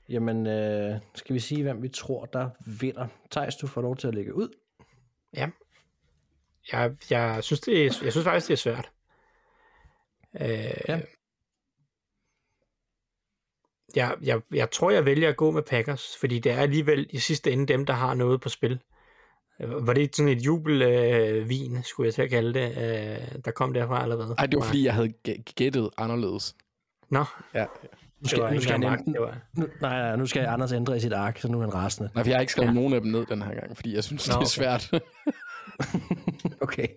Jamen, 0.09 0.47
øh, 0.47 0.99
skal 1.15 1.33
vi 1.33 1.39
sige, 1.39 1.63
hvem 1.63 1.83
vi 1.83 1.89
tror, 1.89 2.25
der 2.25 2.49
vinder? 2.81 3.07
Thijs, 3.31 3.55
du 3.55 3.67
får 3.67 3.81
lov 3.81 3.97
til 3.97 4.07
at 4.07 4.15
lægge 4.15 4.33
ud. 4.35 4.49
Jeg, 6.73 6.95
jeg, 7.09 7.43
synes, 7.43 7.59
det 7.61 7.81
er, 7.85 7.99
jeg 8.03 8.11
synes 8.11 8.23
faktisk, 8.23 8.47
det 8.47 8.53
er 8.53 8.57
svært. 8.57 8.91
Øh, 10.41 10.81
Ja. 10.87 11.01
jeg, 13.95 14.17
jeg, 14.21 14.41
jeg 14.51 14.71
tror, 14.71 14.91
jeg 14.91 15.05
vælger 15.05 15.29
at 15.29 15.37
gå 15.37 15.51
med 15.51 15.63
Packers, 15.63 16.17
fordi 16.19 16.39
det 16.39 16.51
er 16.51 16.57
alligevel 16.59 17.07
i 17.09 17.17
sidste 17.19 17.51
ende 17.51 17.65
dem, 17.65 17.85
der 17.85 17.93
har 17.93 18.13
noget 18.13 18.41
på 18.41 18.49
spil. 18.49 18.71
Øh, 18.71 18.79
Var 19.67 19.93
det 19.93 20.15
sådan 20.15 20.29
et 20.31 20.45
jubelvin, 20.45 21.77
øh, 21.77 21.83
skulle 21.83 22.07
jeg 22.07 22.13
til 22.13 22.21
at 22.21 22.29
kalde 22.29 22.53
det, 22.59 22.69
øh, 22.69 23.41
der 23.45 23.51
kom 23.51 23.73
derfra 23.73 24.03
eller 24.03 24.15
hvad? 24.15 24.25
Nej, 24.25 24.45
det 24.45 24.57
var 24.59 24.65
fordi, 24.65 24.85
jeg 24.85 24.93
havde 24.93 25.13
gæ- 25.27 25.43
gættet 25.55 25.89
anderledes. 25.97 26.55
Nå, 27.09 27.23
Ja. 27.55 27.65
Nu 28.21 28.27
skal, 28.29 28.39
nu 28.43 28.47
ikke 28.49 28.63
skal 28.63 28.81
var... 28.81 28.97
nu, 29.05 29.67
nej, 29.81 29.99
nej, 30.01 30.15
nu 30.15 30.25
skal 30.25 30.45
Anders 30.45 30.71
ændre 30.71 30.97
i 30.97 30.99
sit 30.99 31.13
ark, 31.13 31.39
så 31.39 31.47
nu 31.47 31.57
er 31.57 31.61
han 31.61 31.73
rasende. 31.73 32.09
Nej, 32.15 32.23
for 32.23 32.29
jeg 32.29 32.37
har 32.37 32.41
ikke 32.41 32.51
skrevet 32.51 32.67
Ja. 32.67 32.71
ja. 32.73 32.79
nogen 32.79 32.93
af 32.93 33.01
dem 33.01 33.11
ned 33.11 33.25
den 33.25 33.41
her 33.41 33.53
gang, 33.59 33.75
fordi 33.75 33.95
jeg 33.95 34.03
synes, 34.03 34.27
Nå, 34.27 34.31
det 34.31 34.35
er 34.35 34.39
okay. 34.39 34.47
svært. 34.47 34.91
Okay. 36.61 36.87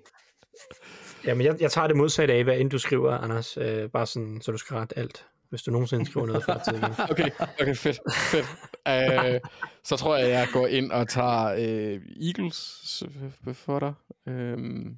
Jamen, 1.26 1.46
jeg, 1.46 1.56
jeg 1.60 1.70
tager 1.70 1.86
det 1.86 1.96
modsatte 1.96 2.34
af, 2.34 2.44
hvad 2.44 2.58
end 2.58 2.70
du 2.70 2.78
skriver, 2.78 3.12
Anders. 3.18 3.56
Øh, 3.56 3.88
bare 3.90 4.06
sådan, 4.06 4.40
så 4.40 4.52
du 4.52 4.58
skal 4.58 4.74
rette 4.76 4.98
alt, 4.98 5.26
hvis 5.52 5.62
du 5.62 5.70
nogensinde 5.70 6.06
skriver 6.06 6.26
noget 6.26 6.44
før 6.44 6.58
til 6.58 6.74
igen. 6.74 6.94
okay, 7.10 7.30
okay, 7.60 7.74
fedt. 7.76 7.98
fedt. 8.12 8.46
Uh, 8.88 9.50
så 9.84 9.96
tror 9.96 10.16
jeg, 10.16 10.28
jeg 10.30 10.48
går 10.52 10.66
ind 10.66 10.92
og 10.92 11.08
tager 11.08 11.52
uh, 11.54 12.26
Eagles 12.26 13.02
øh, 13.46 13.54
for 13.54 13.78
dig. 13.78 13.92
Um, 14.26 14.96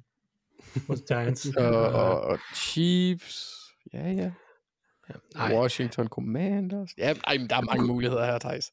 Hos 0.87 0.99
Giants. 1.07 1.47
og, 1.57 1.65
og, 1.81 2.21
og 2.21 2.39
Chiefs. 2.55 3.51
Ja, 3.93 4.11
ja. 4.11 4.31
Nej. 5.35 5.53
Washington 5.53 6.07
Commanders. 6.07 6.89
Ja, 6.97 7.13
ej, 7.27 7.37
der 7.49 7.55
er 7.55 7.61
mange 7.61 7.87
muligheder 7.87 8.25
her, 8.25 8.39
Thijs. 8.39 8.71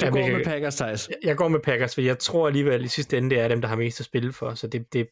Du 0.00 0.04
Jamen, 0.06 0.20
går 0.20 0.28
jeg- 0.28 0.36
med 0.36 0.44
Packers, 0.44 0.76
Thijs. 0.76 1.08
Jeg- 1.08 1.16
Jeg 1.24 1.36
går 1.36 1.48
med 1.48 1.60
Packers, 1.60 1.94
for 1.94 2.00
jeg 2.00 2.18
tror 2.18 2.46
alligevel 2.46 2.84
i 2.84 2.88
sidste 2.88 3.18
ende, 3.18 3.30
det 3.30 3.40
er 3.40 3.48
dem, 3.48 3.60
der 3.60 3.68
har 3.68 3.76
mest 3.76 4.00
at 4.00 4.06
spille 4.06 4.32
for, 4.32 4.54
så 4.54 4.66
det, 4.66 4.92
det, 4.92 5.08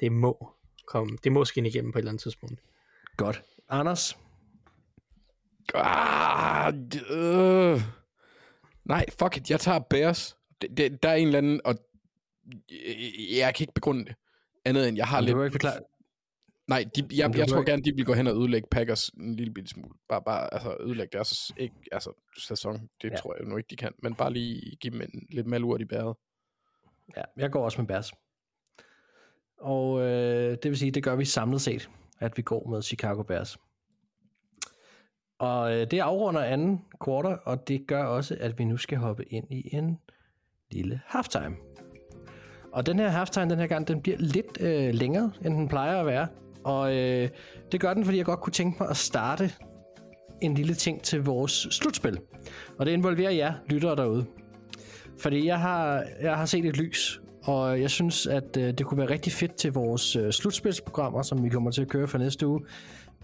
det 0.00 0.12
må 0.12 0.50
komme. 0.86 1.18
Det 1.24 1.32
må 1.32 1.44
skinne 1.44 1.68
igennem 1.68 1.92
på 1.92 1.98
et 1.98 2.00
eller 2.00 2.10
andet 2.10 2.22
tidspunkt. 2.22 2.60
Godt. 3.16 3.42
Anders? 3.68 4.16
Ah, 5.74 6.74
øh. 7.10 7.80
Nej, 8.84 9.06
fuck 9.18 9.36
it, 9.36 9.50
jeg 9.50 9.60
tager 9.60 9.78
Bears. 9.78 10.36
Det, 10.60 10.76
det, 10.76 11.02
der 11.02 11.08
er 11.08 11.14
en 11.14 11.26
eller 11.26 11.38
anden, 11.38 11.60
og 11.64 11.74
jeg, 12.70 13.36
jeg 13.38 13.54
kan 13.54 13.62
ikke 13.64 13.72
begrunde 13.74 14.04
det. 14.04 14.14
Andet 14.64 14.88
end, 14.88 14.96
jeg 14.96 15.06
har 15.06 15.20
Du 15.20 15.26
lidt... 15.26 15.36
kan 15.36 15.44
ikke 15.44 15.54
forklare. 15.54 15.80
Nej, 16.68 16.84
de, 16.96 17.02
Men 17.02 17.10
jeg, 17.12 17.32
du 17.32 17.38
jeg 17.38 17.46
kan 17.46 17.48
tror 17.48 17.58
ikke- 17.60 17.70
gerne, 17.70 17.82
de 17.82 17.94
vil 17.94 18.04
gå 18.04 18.12
hen 18.12 18.26
og 18.26 18.36
ødelægge 18.36 18.68
Packers 18.70 19.08
en 19.08 19.34
lille 19.36 19.54
bitte 19.54 19.70
smule. 19.70 19.94
Bare, 20.08 20.22
bare 20.22 20.54
altså, 20.54 20.76
ødelægge 20.80 21.12
deres 21.18 21.52
ikke, 21.56 21.74
altså, 21.92 22.12
sæson. 22.38 22.88
Det 23.02 23.10
ja. 23.10 23.16
tror 23.16 23.36
jeg 23.38 23.46
nu 23.46 23.56
ikke, 23.56 23.66
de 23.70 23.76
kan. 23.76 23.92
Men 24.02 24.14
bare 24.14 24.32
lige 24.32 24.76
give 24.76 24.92
dem 24.92 25.00
en, 25.00 25.26
lidt 25.30 25.46
malurt 25.46 25.80
i 25.80 25.84
bæret. 25.84 26.16
Ja, 27.16 27.22
jeg 27.36 27.50
går 27.50 27.64
også 27.64 27.80
med 27.80 27.88
Bears. 27.88 28.12
Og 29.58 30.00
øh, 30.00 30.50
det 30.62 30.64
vil 30.64 30.78
sige, 30.78 30.90
det 30.90 31.02
gør 31.02 31.16
vi 31.16 31.24
samlet 31.24 31.60
set, 31.60 31.90
at 32.18 32.36
vi 32.36 32.42
går 32.42 32.68
med 32.68 32.82
Chicago 32.82 33.22
Bears. 33.22 33.56
Og 35.40 35.74
øh, 35.74 35.86
det 35.90 35.98
afrunder 35.98 36.40
anden 36.40 36.80
quarter, 37.04 37.36
og 37.44 37.68
det 37.68 37.86
gør 37.86 38.04
også, 38.04 38.36
at 38.40 38.58
vi 38.58 38.64
nu 38.64 38.76
skal 38.76 38.98
hoppe 38.98 39.24
ind 39.24 39.46
i 39.50 39.76
en 39.76 39.98
lille 40.70 41.00
halftime. 41.06 41.56
Og 42.72 42.86
den 42.86 42.98
her 42.98 43.08
halftime, 43.08 43.50
den 43.50 43.58
her 43.58 43.66
gang, 43.66 43.88
den 43.88 44.02
bliver 44.02 44.18
lidt 44.18 44.60
øh, 44.60 44.94
længere, 44.94 45.32
end 45.44 45.54
den 45.54 45.68
plejer 45.68 46.00
at 46.00 46.06
være. 46.06 46.26
Og 46.64 46.96
øh, 46.96 47.28
det 47.72 47.80
gør 47.80 47.94
den, 47.94 48.04
fordi 48.04 48.18
jeg 48.18 48.24
godt 48.24 48.40
kunne 48.40 48.52
tænke 48.52 48.76
mig 48.80 48.90
at 48.90 48.96
starte 48.96 49.52
en 50.40 50.54
lille 50.54 50.74
ting 50.74 51.02
til 51.02 51.24
vores 51.24 51.52
slutspil. 51.52 52.18
Og 52.78 52.86
det 52.86 52.92
involverer 52.92 53.30
jer, 53.30 53.54
lyttere 53.66 53.96
derude. 53.96 54.24
Fordi 55.18 55.46
jeg 55.46 55.60
har, 55.60 56.04
jeg 56.20 56.36
har 56.36 56.46
set 56.46 56.64
et 56.64 56.76
lys, 56.76 57.20
og 57.42 57.80
jeg 57.80 57.90
synes, 57.90 58.26
at 58.26 58.56
øh, 58.56 58.72
det 58.72 58.86
kunne 58.86 58.98
være 58.98 59.10
rigtig 59.10 59.32
fedt 59.32 59.54
til 59.54 59.72
vores 59.72 60.16
øh, 60.16 60.32
slutspilsprogrammer, 60.32 61.22
som 61.22 61.44
vi 61.44 61.48
kommer 61.48 61.70
til 61.70 61.82
at 61.82 61.88
køre 61.88 62.08
for 62.08 62.18
næste 62.18 62.46
uge, 62.46 62.60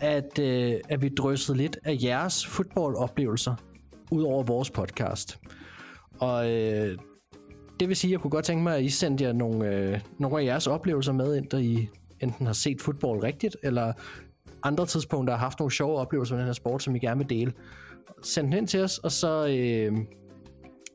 at, 0.01 0.39
øh, 0.39 0.75
at 0.89 1.03
vi 1.03 1.09
dryssede 1.09 1.59
lidt 1.59 1.79
af 1.85 1.99
jeres 2.03 2.47
fodboldoplevelser 2.47 3.55
ud 4.11 4.23
over 4.23 4.43
vores 4.43 4.71
podcast. 4.71 5.39
Og 6.21 6.51
øh, 6.51 6.99
det 7.81 7.89
vil 7.89 7.97
sige, 7.97 8.09
at 8.09 8.13
jeg 8.13 8.21
kunne 8.21 8.31
godt 8.31 8.45
tænke 8.45 8.63
mig, 8.63 8.77
at 8.77 8.83
I 8.83 8.89
sendte 8.89 9.25
jer 9.25 9.33
nogle, 9.33 9.77
øh, 9.77 10.01
nogle 10.19 10.41
af 10.41 10.45
jeres 10.45 10.67
oplevelser 10.67 11.13
med, 11.13 11.37
ind, 11.37 11.47
der 11.47 11.59
I 11.59 11.89
enten 12.21 12.47
har 12.47 12.53
set 12.53 12.81
fodbold 12.81 13.23
rigtigt, 13.23 13.57
eller 13.63 13.93
andre 14.63 14.87
tidspunkter 14.87 15.35
har 15.35 15.41
haft 15.41 15.59
nogle 15.59 15.73
sjove 15.73 15.99
oplevelser 15.99 16.35
med 16.35 16.41
den 16.41 16.47
her 16.47 16.53
sport, 16.53 16.83
som 16.83 16.97
I 16.97 16.99
gerne 16.99 17.19
vil 17.19 17.31
dele. 17.31 17.53
Send 18.23 18.47
den 18.47 18.59
ind 18.59 18.69
til 18.69 18.83
os, 18.83 18.99
og 18.99 19.13
så, 19.13 19.47
øh, 19.47 19.99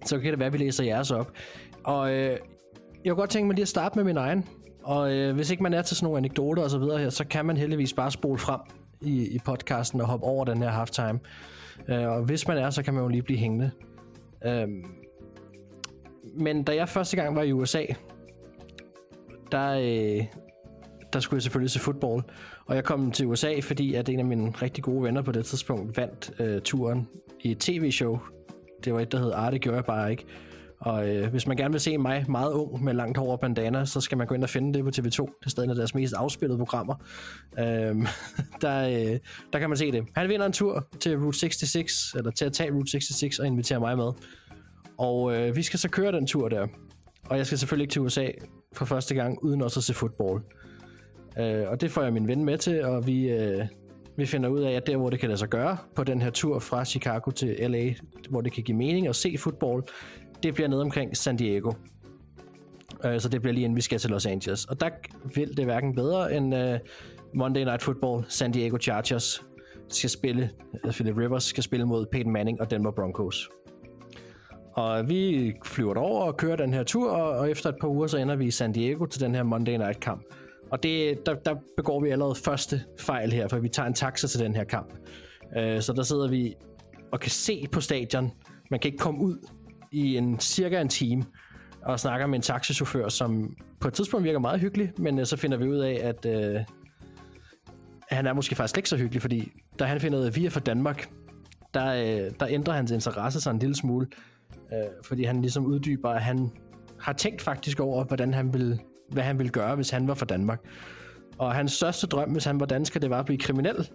så 0.05 0.19
kan 0.19 0.31
det 0.31 0.39
være, 0.39 0.47
at 0.47 0.53
vi 0.53 0.57
læser 0.57 0.83
jeres 0.83 1.11
op. 1.11 1.31
Og 1.83 2.13
øh, 2.13 2.29
jeg 3.05 3.11
kunne 3.11 3.15
godt 3.15 3.29
tænke 3.29 3.47
mig 3.47 3.55
lige 3.55 3.61
at 3.61 3.67
starte 3.67 3.95
med 3.95 4.03
min 4.03 4.17
egen. 4.17 4.45
Og 4.83 5.13
øh, 5.13 5.35
hvis 5.35 5.51
ikke 5.51 5.63
man 5.63 5.73
er 5.73 5.81
til 5.81 5.97
sådan 5.97 6.05
nogle 6.05 6.17
anekdoter 6.17 6.63
og 6.63 6.69
så 6.69 6.77
videre 6.77 6.99
her, 6.99 7.09
så 7.09 7.27
kan 7.27 7.45
man 7.45 7.57
heldigvis 7.57 7.93
bare 7.93 8.11
spole 8.11 8.39
frem 8.39 8.59
i, 9.01 9.35
i 9.35 9.39
podcasten 9.45 10.01
og 10.01 10.07
hoppe 10.07 10.25
over 10.25 10.45
den 10.45 10.57
her 10.57 10.69
halftime. 10.69 11.19
Øh, 11.87 12.07
og 12.07 12.23
hvis 12.23 12.47
man 12.47 12.57
er, 12.57 12.69
så 12.69 12.83
kan 12.83 12.93
man 12.93 13.03
jo 13.03 13.09
lige 13.09 13.23
blive 13.23 13.39
hængende. 13.39 13.71
Øh, 14.45 14.67
men 16.33 16.63
da 16.63 16.75
jeg 16.75 16.89
første 16.89 17.17
gang 17.17 17.35
var 17.35 17.41
i 17.41 17.51
USA, 17.51 17.85
der, 19.51 19.71
øh, 19.71 20.25
der 21.13 21.19
skulle 21.19 21.37
jeg 21.37 21.41
selvfølgelig 21.41 21.71
se 21.71 21.79
fodbold. 21.79 22.23
Og 22.65 22.75
jeg 22.75 22.83
kom 22.83 23.11
til 23.11 23.27
USA, 23.27 23.59
fordi 23.61 23.93
at 23.93 24.09
en 24.09 24.19
af 24.19 24.25
mine 24.25 24.49
rigtig 24.49 24.83
gode 24.83 25.03
venner 25.03 25.21
på 25.21 25.31
det 25.31 25.45
tidspunkt 25.45 25.97
vandt 25.97 26.31
øh, 26.39 26.61
turen 26.61 27.07
i 27.41 27.51
et 27.51 27.57
tv-show. 27.57 28.19
Det 28.85 28.93
var 28.93 28.99
et, 28.99 29.11
der 29.11 29.19
hed 29.19 29.31
Arte, 29.31 29.59
gjorde 29.59 29.75
jeg 29.75 29.85
bare 29.85 30.11
ikke. 30.11 30.25
Og 30.81 31.09
øh, 31.09 31.29
hvis 31.31 31.47
man 31.47 31.57
gerne 31.57 31.71
vil 31.71 31.81
se 31.81 31.97
mig 31.97 32.25
meget 32.29 32.51
ung 32.51 32.83
med 32.83 32.93
langt 32.93 33.17
hår 33.17 33.31
og 33.31 33.39
bandana, 33.39 33.85
så 33.85 34.01
skal 34.01 34.17
man 34.17 34.27
gå 34.27 34.35
ind 34.35 34.43
og 34.43 34.49
finde 34.49 34.73
det 34.73 34.83
på 34.83 34.89
TV2. 34.89 35.39
Det 35.39 35.45
er 35.45 35.49
stadig 35.49 35.65
en 35.65 35.69
af 35.69 35.75
deres 35.75 35.95
mest 35.95 36.13
afspillede 36.13 36.57
programmer. 36.57 36.95
Øhm, 37.59 38.07
der, 38.61 38.87
øh, 38.87 39.19
der 39.53 39.59
kan 39.59 39.69
man 39.69 39.77
se 39.77 39.91
det. 39.91 40.05
Han 40.15 40.29
vinder 40.29 40.45
en 40.45 40.53
tur 40.53 40.87
til 40.99 41.17
Route 41.17 41.39
66, 41.39 42.13
eller 42.17 42.31
til 42.31 42.45
at 42.45 42.53
tage 42.53 42.71
Route 42.71 42.91
66 42.91 43.39
og 43.39 43.47
invitere 43.47 43.79
mig 43.79 43.97
med. 43.97 44.11
Og 44.97 45.35
øh, 45.35 45.55
vi 45.55 45.63
skal 45.63 45.79
så 45.79 45.89
køre 45.89 46.11
den 46.11 46.27
tur 46.27 46.49
der. 46.49 46.67
Og 47.25 47.37
jeg 47.37 47.45
skal 47.45 47.57
selvfølgelig 47.57 47.83
ikke 47.83 47.91
til 47.91 48.01
USA 48.01 48.27
for 48.73 48.85
første 48.85 49.15
gang, 49.15 49.43
uden 49.43 49.61
også 49.61 49.79
at 49.79 49.83
se 49.83 49.93
fodbold. 49.93 50.43
Øh, 51.39 51.63
og 51.67 51.81
det 51.81 51.91
får 51.91 52.03
jeg 52.03 52.13
min 52.13 52.27
ven 52.27 52.45
med 52.45 52.57
til, 52.57 52.83
og 52.83 53.07
vi, 53.07 53.29
øh, 53.29 53.65
vi 54.17 54.25
finder 54.25 54.49
ud 54.49 54.59
af, 54.59 54.71
at 54.71 54.87
der, 54.87 54.97
hvor 54.97 55.09
det 55.09 55.19
kan 55.19 55.29
lade 55.29 55.39
sig 55.39 55.49
gøre 55.49 55.77
på 55.95 56.03
den 56.03 56.21
her 56.21 56.29
tur 56.29 56.59
fra 56.59 56.85
Chicago 56.85 57.31
til 57.31 57.71
LA, 57.71 57.93
hvor 58.29 58.41
det 58.41 58.51
kan 58.51 58.63
give 58.63 58.77
mening 58.77 59.07
at 59.07 59.15
se 59.15 59.35
fodbold, 59.39 59.83
det 60.43 60.53
bliver 60.53 60.67
nede 60.67 60.81
omkring 60.81 61.17
San 61.17 61.37
Diego. 61.37 61.71
Øh, 63.05 63.19
så 63.19 63.29
det 63.29 63.41
bliver 63.41 63.53
lige 63.53 63.63
inden 63.63 63.75
vi 63.75 63.81
skal 63.81 63.99
til 63.99 64.09
Los 64.09 64.25
Angeles. 64.25 64.65
Og 64.65 64.81
der 64.81 64.89
vil 65.35 65.57
det 65.57 65.65
hverken 65.65 65.95
bedre 65.95 66.35
end 66.35 66.55
øh, 66.55 66.79
Monday 67.33 67.63
Night 67.63 67.81
Football, 67.81 68.25
San 68.29 68.51
Diego 68.51 68.77
Chargers 68.77 69.43
skal 69.87 70.09
spille, 70.09 70.49
øh, 70.85 70.91
Philip 70.91 71.17
Rivers 71.17 71.43
skal 71.43 71.63
spille 71.63 71.85
mod 71.85 72.05
Peyton 72.11 72.33
Manning 72.33 72.61
og 72.61 72.71
Denver 72.71 72.91
Broncos. 72.91 73.49
Og 74.73 75.09
vi 75.09 75.53
flyver 75.65 75.95
over 75.95 76.23
og 76.23 76.37
kører 76.37 76.55
den 76.55 76.73
her 76.73 76.83
tur, 76.83 77.11
og, 77.11 77.39
og 77.39 77.51
efter 77.51 77.69
et 77.69 77.75
par 77.81 77.87
uger, 77.87 78.07
så 78.07 78.17
ender 78.17 78.35
vi 78.35 78.45
i 78.45 78.51
San 78.51 78.71
Diego 78.71 79.05
til 79.05 79.21
den 79.21 79.35
her 79.35 79.43
Monday 79.43 79.77
Night 79.77 79.99
kamp. 79.99 80.23
Og 80.71 80.83
det, 80.83 81.25
der, 81.25 81.33
der 81.33 81.55
begår 81.77 81.99
vi 81.99 82.09
allerede 82.09 82.35
første 82.35 82.83
fejl 82.99 83.31
her, 83.31 83.47
for 83.47 83.59
vi 83.59 83.69
tager 83.69 83.87
en 83.87 83.93
taxa 83.93 84.27
til 84.27 84.39
den 84.39 84.55
her 84.55 84.63
kamp. 84.63 84.93
Øh, 85.57 85.81
så 85.81 85.93
der 85.93 86.03
sidder 86.03 86.27
vi 86.27 86.55
og 87.11 87.19
kan 87.19 87.31
se 87.31 87.67
på 87.71 87.81
stadion. 87.81 88.31
Man 88.71 88.79
kan 88.79 88.91
ikke 88.91 88.97
komme 88.97 89.21
ud 89.21 89.37
i 89.91 90.17
en 90.17 90.39
cirka 90.39 90.81
en 90.81 90.89
time 90.89 91.25
og 91.81 91.99
snakker 91.99 92.27
med 92.27 92.35
en 92.35 92.41
taxichauffør, 92.41 93.09
som 93.09 93.55
på 93.79 93.87
et 93.87 93.93
tidspunkt 93.93 94.23
virker 94.23 94.39
meget 94.39 94.59
hyggelig, 94.59 94.91
men 94.97 95.19
øh, 95.19 95.25
så 95.25 95.37
finder 95.37 95.57
vi 95.57 95.67
ud 95.67 95.77
af, 95.77 95.99
at 96.03 96.25
øh, 96.25 96.61
han 98.09 98.27
er 98.27 98.33
måske 98.33 98.55
faktisk 98.55 98.77
ikke 98.77 98.89
så 98.89 98.97
hyggelig, 98.97 99.21
fordi 99.21 99.51
da 99.79 99.85
han 99.85 99.99
finder 99.99 100.17
ud 100.19 100.23
af, 100.23 100.27
at 100.27 100.35
vi 100.35 100.45
er 100.45 100.49
fra 100.49 100.59
Danmark, 100.59 101.09
der, 101.73 101.93
øh, 101.93 102.31
der 102.39 102.47
ændrer 102.49 102.73
hans 102.73 102.91
interesse 102.91 103.41
sig 103.41 103.51
en 103.51 103.59
lille 103.59 103.75
smule, 103.75 104.07
øh, 104.73 104.87
fordi 105.03 105.23
han 105.23 105.41
ligesom 105.41 105.65
uddyber, 105.65 106.09
at 106.09 106.21
han 106.21 106.51
har 106.99 107.13
tænkt 107.13 107.41
faktisk 107.41 107.79
over, 107.79 108.03
hvordan 108.03 108.33
han 108.33 108.53
ville, 108.53 108.79
hvad 109.09 109.23
han 109.23 109.37
ville 109.37 109.51
gøre, 109.51 109.75
hvis 109.75 109.89
han 109.89 110.07
var 110.07 110.13
fra 110.13 110.25
Danmark. 110.25 110.59
Og 111.37 111.53
hans 111.53 111.71
største 111.71 112.07
drøm, 112.07 112.31
hvis 112.31 112.45
han 112.45 112.59
var 112.59 112.65
dansker, 112.65 112.99
det 112.99 113.09
var 113.09 113.19
at 113.19 113.25
blive 113.25 113.37
kriminel, 113.37 113.89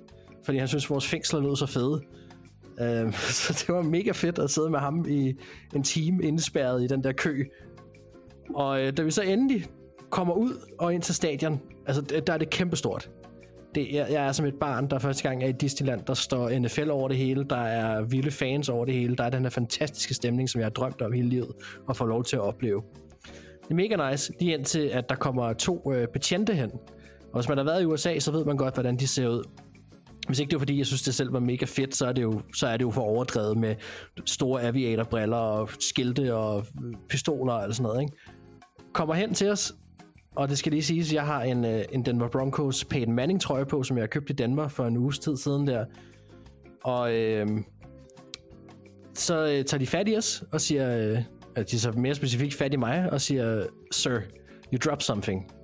fordi 0.45 0.59
han 0.59 0.69
synes, 0.69 0.85
at 0.85 0.91
vores 0.91 1.07
fængsler 1.07 1.41
lød 1.41 1.57
så 1.57 1.67
fede. 1.67 2.03
Øh, 2.81 3.13
så 3.47 3.65
det 3.67 3.75
var 3.75 3.83
mega 3.83 4.13
fedt 4.13 4.39
at 4.39 4.51
sidde 4.51 4.71
med 4.71 4.79
ham 4.79 5.05
i 5.09 5.35
en 5.75 5.83
time 5.83 6.25
indespærret 6.25 6.83
i 6.83 6.87
den 6.87 7.05
der 7.05 7.13
kø. 7.13 7.45
Og 8.55 8.83
øh, 8.83 8.97
da 8.97 9.03
vi 9.03 9.11
så 9.11 9.23
endelig 9.23 9.67
kommer 10.11 10.35
ud 10.35 10.53
og 10.79 10.95
ind 10.95 11.03
til 11.03 11.15
stadion, 11.15 11.61
altså 11.87 12.03
der 12.27 12.33
er 12.33 12.39
det 12.39 12.51
kæmpestort. 12.51 13.11
Det, 13.75 13.89
jeg, 13.93 14.07
jeg 14.11 14.27
er 14.27 14.33
som 14.33 14.47
et 14.47 14.55
barn, 14.55 14.91
der 14.91 14.99
første 14.99 15.23
gang 15.23 15.43
er 15.43 15.49
i 15.49 15.53
Disneyland. 15.53 16.01
Der 16.07 16.15
står 16.15 16.59
NFL 16.59 16.91
over 16.91 17.09
det 17.09 17.17
hele. 17.17 17.45
Der 17.45 17.57
er 17.57 18.03
vilde 18.03 18.31
fans 18.31 18.69
over 18.69 18.85
det 18.85 18.95
hele. 18.95 19.17
Der 19.17 19.25
er 19.25 19.31
den 19.31 19.43
her 19.43 19.51
fantastiske 19.51 20.15
stemning, 20.15 20.51
som 20.51 20.59
jeg 20.59 20.65
har 20.65 20.71
drømt 20.71 21.03
om 21.03 21.13
hele 21.13 21.29
livet 21.29 21.53
at 21.91 21.97
få 21.97 22.07
lov 22.07 22.25
til 22.25 22.37
at 22.37 22.43
opleve. 22.43 22.83
Det 23.63 23.71
er 23.71 23.75
mega 23.75 24.11
nice, 24.11 24.33
lige 24.41 24.55
indtil 24.55 24.81
at 24.81 25.09
der 25.09 25.15
kommer 25.15 25.53
to 25.53 25.93
øh, 25.93 26.09
betjente 26.09 26.55
hen. 26.55 26.71
Og 27.33 27.41
hvis 27.41 27.49
man 27.49 27.59
har 27.59 27.65
været 27.65 27.83
i 27.83 27.85
USA, 27.85 28.19
så 28.19 28.33
ved 28.33 28.45
man 28.45 28.57
godt, 28.57 28.75
hvordan 28.75 28.97
de 28.97 29.07
ser 29.07 29.29
ud. 29.29 29.43
Hvis 30.27 30.39
ikke 30.39 30.51
det 30.51 30.57
var 30.57 30.61
fordi, 30.61 30.79
jeg 30.79 30.87
synes, 30.87 31.03
det 31.03 31.15
selv 31.15 31.33
var 31.33 31.41
mega 31.41 31.65
fedt, 31.65 31.97
så 31.97 32.07
er 32.07 32.13
det 32.13 32.23
jo, 32.23 32.41
så 32.55 32.67
er 32.67 32.77
det 32.77 32.85
jo 32.85 32.91
for 32.91 33.03
overdrevet 33.03 33.57
med 33.57 33.75
store 34.27 34.63
aviatorbriller 34.63 35.37
og 35.37 35.69
skilte 35.81 36.35
og 36.35 36.67
pistoler 37.09 37.53
og 37.53 37.75
sådan 37.75 37.83
noget. 37.83 38.01
Ikke? 38.01 38.13
Kommer 38.93 39.15
hen 39.15 39.35
til 39.35 39.51
os, 39.51 39.75
og 40.37 40.49
det 40.49 40.59
skal 40.59 40.73
lige 40.73 40.83
siges, 40.83 41.13
jeg 41.13 41.27
har 41.27 41.43
en, 41.43 41.65
øh, 41.65 41.85
en 41.93 42.05
Denver 42.05 42.29
Broncos 42.29 42.85
Peyton 42.85 43.15
Manning 43.15 43.41
trøje 43.41 43.67
på, 43.67 43.83
som 43.83 43.97
jeg 43.97 44.03
har 44.03 44.07
købt 44.07 44.31
i 44.31 44.33
Danmark 44.33 44.71
for 44.71 44.87
en 44.87 44.97
uges 44.97 45.19
tid 45.19 45.37
siden 45.37 45.67
der. 45.67 45.85
Og 46.85 47.15
øh, 47.15 47.47
så 49.15 49.43
øh, 49.43 49.65
tager 49.65 49.79
de 49.79 49.87
fat 49.87 50.09
i 50.09 50.17
os 50.17 50.45
og 50.53 50.61
siger, 50.61 50.99
øh, 50.99 51.23
at 51.57 51.71
de 51.71 51.81
så 51.81 51.93
mere 51.93 52.15
specifikt 52.15 52.55
fat 52.55 52.73
i 52.73 52.77
mig 52.77 53.13
og 53.13 53.21
siger, 53.21 53.67
Sir, 53.93 54.21
you 54.73 54.79
dropped 54.85 55.05
something. 55.05 55.56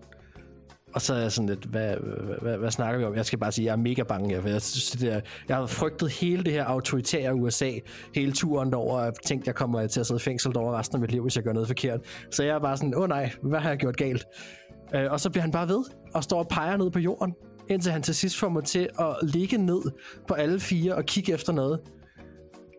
Og 0.94 1.02
så 1.02 1.14
er 1.14 1.18
jeg 1.18 1.32
sådan 1.32 1.48
lidt, 1.48 1.64
hvad, 1.64 1.96
hvad, 1.96 2.36
hvad, 2.42 2.58
hvad 2.58 2.70
snakker 2.70 2.98
vi 2.98 3.04
om? 3.04 3.14
Jeg 3.14 3.26
skal 3.26 3.38
bare 3.38 3.52
sige, 3.52 3.64
at 3.64 3.66
jeg 3.66 3.72
er 3.72 3.76
mega 3.76 4.02
bange. 4.02 4.34
Jeg, 4.34 4.46
jeg, 4.46 4.62
synes, 4.62 4.90
det 4.90 5.00
der, 5.00 5.20
jeg 5.48 5.56
har 5.56 5.66
frygtet 5.66 6.10
hele 6.10 6.44
det 6.44 6.52
her 6.52 6.64
autoritære 6.64 7.34
USA, 7.34 7.70
hele 8.14 8.32
turen 8.32 8.70
derover, 8.70 9.00
og 9.00 9.14
tænkt, 9.24 9.46
jeg 9.46 9.54
kommer 9.54 9.86
til 9.86 10.00
at 10.00 10.06
sidde 10.06 10.18
i 10.18 10.22
fængsel 10.22 10.56
over 10.58 10.78
resten 10.78 10.96
af 10.96 11.00
mit 11.00 11.10
liv, 11.12 11.22
hvis 11.22 11.36
jeg 11.36 11.44
gør 11.44 11.52
noget 11.52 11.68
forkert. 11.68 12.00
Så 12.30 12.42
jeg 12.42 12.54
er 12.54 12.60
bare 12.60 12.76
sådan, 12.76 12.94
åh 12.94 13.02
oh, 13.02 13.08
nej, 13.08 13.30
hvad 13.42 13.60
har 13.60 13.68
jeg 13.68 13.78
gjort 13.78 13.96
galt? 13.96 14.24
Øh, 14.94 15.12
og 15.12 15.20
så 15.20 15.30
bliver 15.30 15.42
han 15.42 15.52
bare 15.52 15.68
ved, 15.68 15.84
og 16.14 16.24
står 16.24 16.38
og 16.38 16.48
peger 16.48 16.76
ned 16.76 16.90
på 16.90 16.98
jorden, 16.98 17.34
indtil 17.68 17.92
han 17.92 18.02
til 18.02 18.14
sidst 18.14 18.38
får 18.38 18.48
mig 18.48 18.64
til 18.64 18.88
at 18.98 19.16
ligge 19.22 19.58
ned 19.58 19.82
på 20.28 20.34
alle 20.34 20.60
fire 20.60 20.94
og 20.94 21.04
kigge 21.04 21.32
efter 21.32 21.52
noget, 21.52 21.80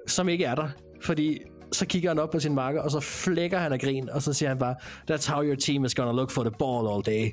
som 0.07 0.29
ikke 0.29 0.45
er 0.45 0.55
der. 0.55 0.69
Fordi 1.01 1.39
så 1.71 1.85
kigger 1.85 2.09
han 2.09 2.19
op 2.19 2.29
på 2.29 2.39
sin 2.39 2.55
marker, 2.55 2.81
og 2.81 2.91
så 2.91 2.99
flækker 2.99 3.57
han 3.57 3.73
af 3.73 3.79
grin, 3.79 4.09
og 4.09 4.21
så 4.21 4.33
siger 4.33 4.49
han 4.49 4.57
bare, 4.57 4.75
that's 5.11 5.31
how 5.31 5.43
your 5.43 5.55
team 5.55 5.85
is 5.85 5.95
gonna 5.95 6.11
look 6.11 6.31
for 6.31 6.43
the 6.43 6.51
ball 6.59 6.87
all 6.93 7.03
day. 7.05 7.31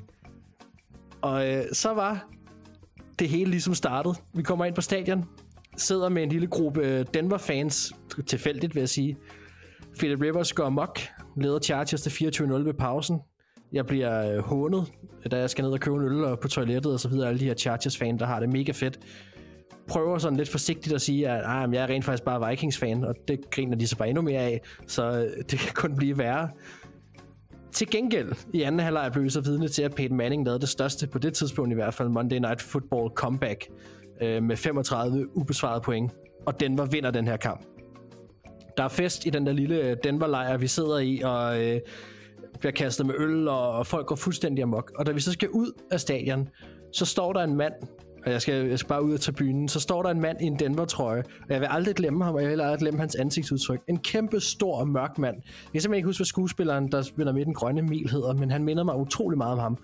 Og 1.21 1.47
øh, 1.47 1.63
så 1.73 1.93
var 1.93 2.27
det 3.19 3.29
hele 3.29 3.51
ligesom 3.51 3.73
startet. 3.73 4.15
Vi 4.33 4.43
kommer 4.43 4.65
ind 4.65 4.75
på 4.75 4.81
stadion, 4.81 5.25
sidder 5.77 6.09
med 6.09 6.23
en 6.23 6.29
lille 6.29 6.47
gruppe 6.47 6.81
øh, 6.81 7.05
Denver-fans, 7.13 7.93
tilfældigt 8.27 8.75
vil 8.75 8.81
jeg 8.81 8.89
sige. 8.89 9.17
Philip 9.97 10.21
Rivers 10.21 10.53
går 10.53 10.65
amok, 10.65 10.99
leder 11.37 11.59
Chargers 11.59 12.01
til 12.01 12.09
24-0 12.09 12.53
ved 12.53 12.73
pausen. 12.73 13.19
Jeg 13.73 13.85
bliver 13.85 14.35
øh, 14.35 14.39
hånet, 14.39 14.91
da 15.31 15.37
jeg 15.37 15.49
skal 15.49 15.63
ned 15.63 15.71
og 15.71 15.79
købe 15.79 15.95
en 15.95 16.03
øl 16.03 16.23
og 16.23 16.39
på 16.39 16.47
toilettet 16.47 16.93
og 16.93 16.99
så 16.99 17.09
videre. 17.09 17.27
Alle 17.27 17.39
de 17.39 17.45
her 17.45 17.53
Chargers-fans, 17.53 18.19
der 18.19 18.25
har 18.25 18.39
det 18.39 18.49
mega 18.49 18.71
fedt. 18.71 18.99
Prøver 19.87 20.17
sådan 20.17 20.37
lidt 20.37 20.49
forsigtigt 20.49 20.95
at 20.95 21.01
sige, 21.01 21.29
at 21.29 21.43
ah, 21.45 21.73
jeg 21.73 21.83
er 21.83 21.87
rent 21.87 22.05
faktisk 22.05 22.23
bare 22.23 22.49
Vikings-fan, 22.49 23.03
og 23.03 23.15
det 23.27 23.49
griner 23.51 23.77
de 23.77 23.87
så 23.87 23.97
bare 23.97 24.07
endnu 24.09 24.21
mere 24.21 24.39
af, 24.39 24.61
så 24.87 25.03
øh, 25.03 25.43
det 25.51 25.59
kan 25.59 25.73
kun 25.75 25.95
blive 25.95 26.17
værre. 26.17 26.49
Til 27.73 27.89
gengæld, 27.89 28.33
i 28.53 28.61
anden 28.61 28.79
halvleg 28.79 29.11
blev 29.11 29.23
vi 29.23 29.29
så 29.29 29.41
vidne 29.41 29.67
til, 29.67 29.83
at 29.83 29.95
Peyton 29.95 30.17
Manning 30.17 30.45
lavede 30.45 30.59
det 30.59 30.69
største, 30.69 31.07
på 31.07 31.19
det 31.19 31.33
tidspunkt 31.33 31.71
i 31.71 31.75
hvert 31.75 31.93
fald, 31.93 32.09
Monday 32.09 32.37
Night 32.37 32.61
Football 32.61 33.09
comeback 33.09 33.69
øh, 34.21 34.43
med 34.43 34.57
35 34.57 35.37
ubesvarede 35.37 35.81
point. 35.81 36.11
Og 36.45 36.59
Denver 36.59 36.85
vinder 36.85 37.11
den 37.11 37.27
her 37.27 37.37
kamp. 37.37 37.65
Der 38.77 38.83
er 38.83 38.87
fest 38.87 39.25
i 39.25 39.29
den 39.29 39.45
der 39.45 39.53
lille 39.53 39.75
øh, 39.75 39.97
Denver-lejr, 40.03 40.57
vi 40.57 40.67
sidder 40.67 40.97
i, 40.97 41.21
og 41.23 41.63
øh, 41.63 41.79
bliver 42.59 42.71
kastet 42.71 43.05
med 43.05 43.15
øl, 43.17 43.47
og, 43.47 43.87
folk 43.87 44.07
går 44.07 44.15
fuldstændig 44.15 44.63
amok. 44.63 44.91
Og 44.95 45.05
da 45.05 45.11
vi 45.11 45.19
så 45.19 45.31
skal 45.31 45.49
ud 45.49 45.71
af 45.91 45.99
stadion, 45.99 46.49
så 46.91 47.05
står 47.05 47.33
der 47.33 47.43
en 47.43 47.55
mand 47.55 47.73
og 48.25 48.31
jeg 48.31 48.41
skal, 48.41 48.67
jeg 48.67 48.79
skal 48.79 48.89
bare 48.89 49.03
ud 49.03 49.13
af 49.13 49.19
tribunen, 49.19 49.67
så 49.67 49.79
står 49.79 50.03
der 50.03 50.09
en 50.09 50.21
mand 50.21 50.41
i 50.41 50.45
en 50.45 50.59
Denver-trøje, 50.59 51.23
og 51.41 51.49
jeg 51.49 51.61
vil 51.61 51.67
aldrig 51.71 51.95
glemme 51.95 52.23
ham, 52.23 52.35
og 52.35 52.41
jeg 52.41 52.49
vil 52.49 52.61
aldrig 52.61 52.79
glemme 52.79 52.99
hans 52.99 53.15
ansigtsudtryk. 53.15 53.81
En 53.87 53.97
kæmpe 53.97 54.39
stor 54.39 54.83
mørk 54.83 55.17
mand. 55.17 55.35
Jeg 55.35 55.43
kan 55.43 55.81
simpelthen 55.81 55.93
ikke 55.93 56.05
huske, 56.05 56.19
hvad 56.19 56.25
skuespilleren, 56.25 56.91
der 56.91 57.01
spiller 57.01 57.33
med 57.33 57.45
den 57.45 57.53
grønne 57.53 57.81
mil 57.81 58.09
hedder, 58.09 58.33
men 58.33 58.51
han 58.51 58.63
minder 58.63 58.83
mig 58.83 58.95
utrolig 58.95 59.37
meget 59.37 59.53
om 59.53 59.59
ham. 59.59 59.77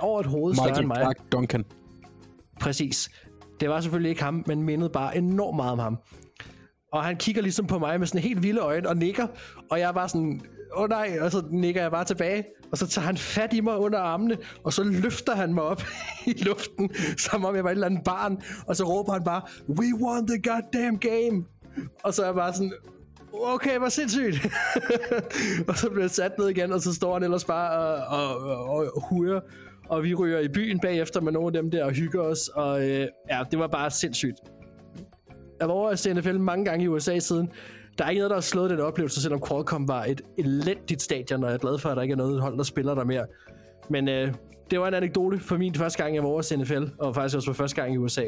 Over 0.00 0.20
et 0.20 0.26
hoved 0.26 0.54
større 0.54 0.68
Michael 0.68 0.84
end 0.84 0.88
mig. 0.88 0.96
Clark 0.96 1.16
Duncan. 1.32 1.64
Præcis. 2.60 3.10
Det 3.60 3.68
var 3.68 3.80
selvfølgelig 3.80 4.10
ikke 4.10 4.22
ham, 4.22 4.44
men 4.46 4.62
mindede 4.62 4.90
bare 4.90 5.16
enormt 5.16 5.56
meget 5.56 5.72
om 5.72 5.78
ham. 5.78 5.98
Og 6.92 7.04
han 7.04 7.16
kigger 7.16 7.42
ligesom 7.42 7.66
på 7.66 7.78
mig 7.78 7.98
med 7.98 8.06
sådan 8.06 8.20
helt 8.20 8.42
vilde 8.42 8.60
øjne 8.60 8.88
og 8.88 8.96
nikker, 8.96 9.26
og 9.70 9.80
jeg 9.80 9.88
er 9.88 9.92
bare 9.92 10.08
sådan, 10.08 10.40
åh 10.76 10.82
oh 10.82 10.88
nej, 10.88 11.18
og 11.20 11.30
så 11.30 11.42
nikker 11.50 11.82
jeg 11.82 11.90
bare 11.90 12.04
tilbage, 12.04 12.44
og 12.72 12.78
så 12.78 12.86
tager 12.86 13.06
han 13.06 13.16
fat 13.16 13.52
i 13.52 13.60
mig 13.60 13.78
under 13.78 13.98
armene, 13.98 14.36
og 14.64 14.72
så 14.72 14.84
løfter 14.84 15.34
han 15.34 15.54
mig 15.54 15.62
op 15.62 15.82
i 16.26 16.32
luften, 16.42 16.90
som 17.18 17.44
om 17.44 17.56
jeg 17.56 17.64
var 17.64 17.70
et 17.70 17.74
eller 17.74 17.86
andet 17.86 18.04
barn, 18.04 18.42
og 18.66 18.76
så 18.76 18.84
råber 18.84 19.12
han 19.12 19.24
bare, 19.24 19.42
we 19.68 19.86
won 20.02 20.26
the 20.26 20.42
goddamn 20.42 20.98
game! 20.98 21.44
Og 22.04 22.14
så 22.14 22.22
er 22.22 22.26
jeg 22.26 22.34
bare 22.34 22.52
sådan, 22.52 22.72
okay, 23.32 23.78
hvor 23.78 23.88
sindssygt. 23.88 24.46
og 25.68 25.76
så 25.76 25.88
bliver 25.90 26.02
jeg 26.02 26.10
sat 26.10 26.38
ned 26.38 26.48
igen, 26.48 26.72
og 26.72 26.80
så 26.80 26.94
står 26.94 27.12
han 27.14 27.22
ellers 27.22 27.44
bare 27.44 27.78
og, 28.06 28.18
og, 28.18 28.68
og, 28.68 28.86
og 28.96 29.08
hurer. 29.08 29.40
Og 29.88 30.02
vi 30.02 30.14
ryger 30.14 30.38
i 30.38 30.48
byen 30.48 30.80
bagefter 30.80 31.20
med 31.20 31.32
nogle 31.32 31.46
af 31.46 31.52
dem 31.52 31.70
der 31.70 31.84
og 31.84 31.92
hygger 31.92 32.22
os. 32.22 32.48
Og 32.48 32.88
øh, 32.88 33.06
ja, 33.30 33.42
det 33.50 33.58
var 33.58 33.66
bare 33.66 33.90
sindssygt. 33.90 34.36
Jeg 35.60 35.68
var 35.68 35.74
over 35.74 35.90
at 35.90 35.98
se 35.98 36.14
NFL 36.14 36.38
mange 36.38 36.64
gange 36.64 36.84
i 36.84 36.88
USA 36.88 37.18
siden. 37.18 37.50
Der 37.98 38.04
er 38.04 38.08
ikke 38.08 38.18
noget, 38.18 38.30
der 38.30 38.36
har 38.36 38.40
slået 38.40 38.70
den 38.70 38.80
oplevelse, 38.80 39.22
selvom 39.22 39.42
Qualcomm 39.48 39.88
var 39.88 40.04
et 40.04 40.20
elendigt 40.38 41.02
stadion, 41.02 41.44
og 41.44 41.50
jeg 41.50 41.54
er 41.54 41.58
glad 41.58 41.78
for, 41.78 41.88
at 41.88 41.96
der 41.96 42.02
ikke 42.02 42.12
er 42.12 42.16
noget 42.16 42.40
hold, 42.40 42.56
der 42.56 42.64
spiller 42.64 42.94
der 42.94 43.04
mere. 43.04 43.26
Men 43.88 44.08
øh, 44.08 44.34
det 44.70 44.80
var 44.80 44.88
en 44.88 44.94
anekdote 44.94 45.38
for 45.38 45.56
min 45.56 45.74
første 45.74 46.02
gang, 46.02 46.14
jeg 46.14 46.22
var 46.22 46.28
over 46.28 46.38
at 46.38 46.44
se 46.44 46.56
NFL, 46.56 46.84
og 46.98 47.14
faktisk 47.14 47.36
også 47.36 47.46
for 47.46 47.52
første 47.52 47.82
gang 47.82 47.94
i 47.94 47.96
USA. 47.96 48.24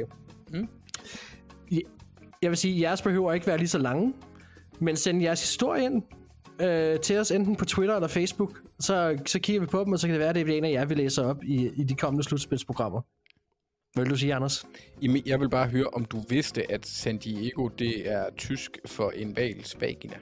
Mm. 0.52 0.68
Jeg, 2.42 2.50
vil 2.50 2.56
sige, 2.56 2.74
at 2.74 2.80
jeres 2.80 3.02
behøver 3.02 3.32
ikke 3.32 3.46
være 3.46 3.58
lige 3.58 3.68
så 3.68 3.78
lange, 3.78 4.14
men 4.80 4.96
send 4.96 5.22
jeres 5.22 5.40
historie 5.40 5.84
ind 5.84 6.02
øh, 6.62 7.00
til 7.00 7.18
os, 7.18 7.30
enten 7.30 7.56
på 7.56 7.64
Twitter 7.64 7.94
eller 7.94 8.08
Facebook, 8.08 8.60
så, 8.80 9.18
så 9.26 9.38
kigger 9.40 9.60
vi 9.60 9.66
på 9.66 9.84
dem, 9.84 9.92
og 9.92 9.98
så 9.98 10.06
kan 10.06 10.12
det 10.12 10.20
være, 10.20 10.28
at 10.28 10.34
det 10.34 10.50
er 10.50 10.58
en 10.58 10.64
af 10.64 10.70
jer, 10.70 10.84
vi 10.84 10.94
læser 10.94 11.24
op 11.24 11.44
i, 11.44 11.70
i 11.76 11.84
de 11.84 11.94
kommende 11.94 12.24
slutspilsprogrammer. 12.24 13.00
Hvad 13.94 14.04
vil 14.04 14.10
du 14.10 14.16
sige, 14.18 14.34
Anders? 14.34 14.66
Jamen, 15.02 15.22
Jeg 15.26 15.40
vil 15.40 15.50
bare 15.50 15.68
høre, 15.68 15.86
om 15.86 16.04
du 16.04 16.22
vidste, 16.28 16.72
at 16.72 16.86
San 16.86 17.18
Diego, 17.18 17.68
det 17.68 18.10
er 18.10 18.24
tysk 18.36 18.70
for 18.86 19.10
en 19.10 19.36
vals 19.36 19.80
vagina. 19.80 20.16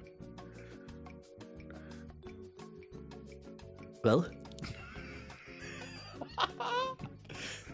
Hvad? 4.02 4.22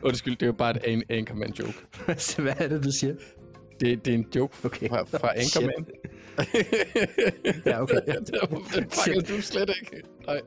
Undskyld, 0.09 0.37
det 0.37 0.43
er 0.43 0.47
jo 0.47 0.53
bare 0.53 0.77
et 0.77 0.83
an 0.85 1.03
Anchorman 1.09 1.53
joke. 1.53 1.75
Hvad 2.43 2.55
er 2.59 2.69
det, 2.69 2.85
du 2.85 2.91
siger? 2.93 3.15
Det, 3.81 4.05
det 4.05 4.15
er 4.15 4.19
en 4.19 4.27
joke 4.37 4.57
Okay. 4.65 4.89
fra, 4.89 5.03
fra 5.03 5.33
Anchorman. 5.37 5.87
Ja, 7.67 7.83
okay. 7.83 8.01
Ja. 8.07 8.13
den 8.75 8.91
fanger 8.91 9.21
du 9.21 9.41
slet 9.41 9.71
ikke. 9.83 10.03
Nej. 10.27 10.41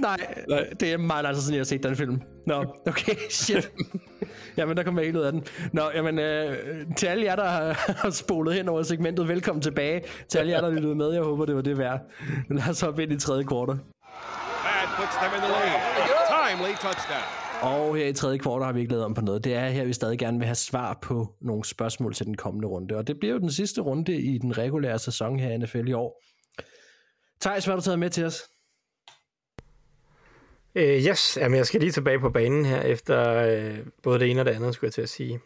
Nej, 0.00 0.44
Nej. 0.48 0.70
det 0.80 0.92
er 0.92 0.96
meget 0.96 1.22
lang 1.22 1.34
tid 1.34 1.42
siden, 1.42 1.54
jeg 1.54 1.60
har 1.60 1.64
set 1.64 1.82
den 1.82 1.96
film. 1.96 2.20
Nå, 2.46 2.64
okay, 2.86 3.14
shit. 3.30 3.72
jamen, 4.56 4.76
der 4.76 4.82
kommer 4.82 5.00
jeg 5.00 5.06
ikke 5.06 5.18
ud 5.18 5.24
af 5.24 5.32
den. 5.32 5.44
Nå, 5.72 5.82
jamen, 5.94 6.18
øh, 6.18 6.56
til 6.96 7.06
alle 7.06 7.24
jer, 7.24 7.36
der 7.36 7.48
har, 7.48 7.92
har 8.02 8.10
spolet 8.10 8.54
hen 8.54 8.68
over 8.68 8.82
segmentet, 8.82 9.28
velkommen 9.28 9.62
tilbage. 9.62 10.02
Til 10.28 10.38
alle 10.38 10.52
jer, 10.52 10.60
der 10.60 10.70
lyttede 10.70 10.94
med, 10.94 11.12
jeg 11.12 11.22
håber, 11.22 11.44
det 11.44 11.54
var 11.54 11.62
det 11.62 11.78
værd. 11.78 12.00
Lad 12.50 12.68
os 12.70 12.80
hoppe 12.80 13.02
ind 13.02 13.12
i 13.12 13.18
tredje 13.18 13.44
kvartal. 13.44 13.76
That 14.64 14.88
puts 14.96 15.16
them 15.16 15.32
in 15.36 15.40
the 15.40 15.48
lead. 15.48 15.80
Timely 16.48 16.74
touchdown. 16.74 17.22
Og 17.62 17.96
her 17.96 18.06
i 18.06 18.12
tredje 18.12 18.38
kvartal 18.38 18.64
har 18.64 18.72
vi 18.72 18.80
ikke 18.80 18.92
lavet 18.92 19.04
om 19.04 19.14
på 19.14 19.20
noget. 19.20 19.44
Det 19.44 19.54
er 19.54 19.68
her, 19.68 19.84
vi 19.84 19.92
stadig 19.92 20.18
gerne 20.18 20.38
vil 20.38 20.46
have 20.46 20.54
svar 20.54 20.98
på 21.02 21.34
nogle 21.40 21.64
spørgsmål 21.64 22.14
til 22.14 22.26
den 22.26 22.36
kommende 22.36 22.68
runde. 22.68 22.96
Og 22.96 23.06
det 23.06 23.18
bliver 23.20 23.32
jo 23.34 23.40
den 23.40 23.50
sidste 23.52 23.80
runde 23.80 24.16
i 24.16 24.38
den 24.38 24.58
regulære 24.58 24.98
sæson 24.98 25.38
her 25.38 25.50
i 25.50 25.56
NFL 25.58 25.88
i 25.88 25.92
år. 25.92 26.22
Thijs, 27.40 27.64
hvad 27.64 27.72
har 27.72 27.80
du 27.80 27.84
taget 27.84 27.98
med 27.98 28.10
til 28.10 28.24
os? 28.24 28.42
Øh, 30.74 31.06
yes, 31.06 31.38
jamen 31.40 31.56
jeg 31.56 31.66
skal 31.66 31.80
lige 31.80 31.92
tilbage 31.92 32.20
på 32.20 32.30
banen 32.30 32.64
her, 32.64 32.80
efter 32.80 33.34
øh, 33.34 33.78
både 34.02 34.18
det 34.18 34.30
ene 34.30 34.40
og 34.40 34.46
det 34.46 34.52
andet, 34.52 34.74
skulle 34.74 34.88
jeg 34.88 34.92
til 34.92 35.02
at 35.02 35.08
sige. 35.08 35.40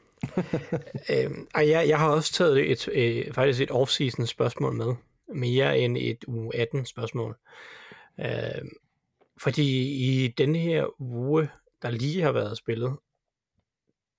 øh, 1.12 1.30
og 1.54 1.68
jeg, 1.68 1.88
jeg 1.88 1.98
har 1.98 2.10
også 2.10 2.32
taget 2.32 2.70
et, 2.70 2.88
øh, 2.88 3.32
faktisk 3.32 3.60
et 3.60 3.70
off-season 3.70 4.26
spørgsmål 4.26 4.74
med, 4.74 4.94
mere 5.34 5.78
end 5.78 5.96
et 5.96 6.24
uge 6.26 6.56
18 6.56 6.86
spørgsmål. 6.86 7.36
Øh, 8.20 8.64
fordi 9.38 9.92
i 9.92 10.28
denne 10.28 10.58
her 10.58 11.00
uge, 11.00 11.48
der 11.82 11.90
lige 11.90 12.22
har 12.22 12.32
været 12.32 12.58
spillet, 12.58 12.96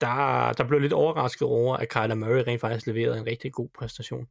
der, 0.01 0.53
der 0.53 0.63
blev 0.67 0.79
lidt 0.79 0.93
overrasket 0.93 1.47
over, 1.47 1.77
at 1.77 1.89
Kyler 1.89 2.15
Murray 2.15 2.43
rent 2.47 2.61
faktisk 2.61 2.87
leverede 2.87 3.17
en 3.17 3.25
rigtig 3.25 3.53
god 3.53 3.69
præstation. 3.79 4.27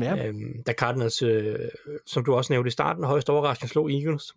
Ja, 0.00 0.26
Øhm, 0.26 0.62
da 0.62 0.72
Cardinals, 0.72 1.22
øh, 1.22 1.58
som 2.06 2.24
du 2.24 2.34
også 2.34 2.52
nævnte 2.52 2.68
i 2.68 2.70
starten, 2.70 3.04
højst 3.04 3.30
overraskende 3.30 3.70
slog 3.70 3.92
Eagles. 3.92 4.34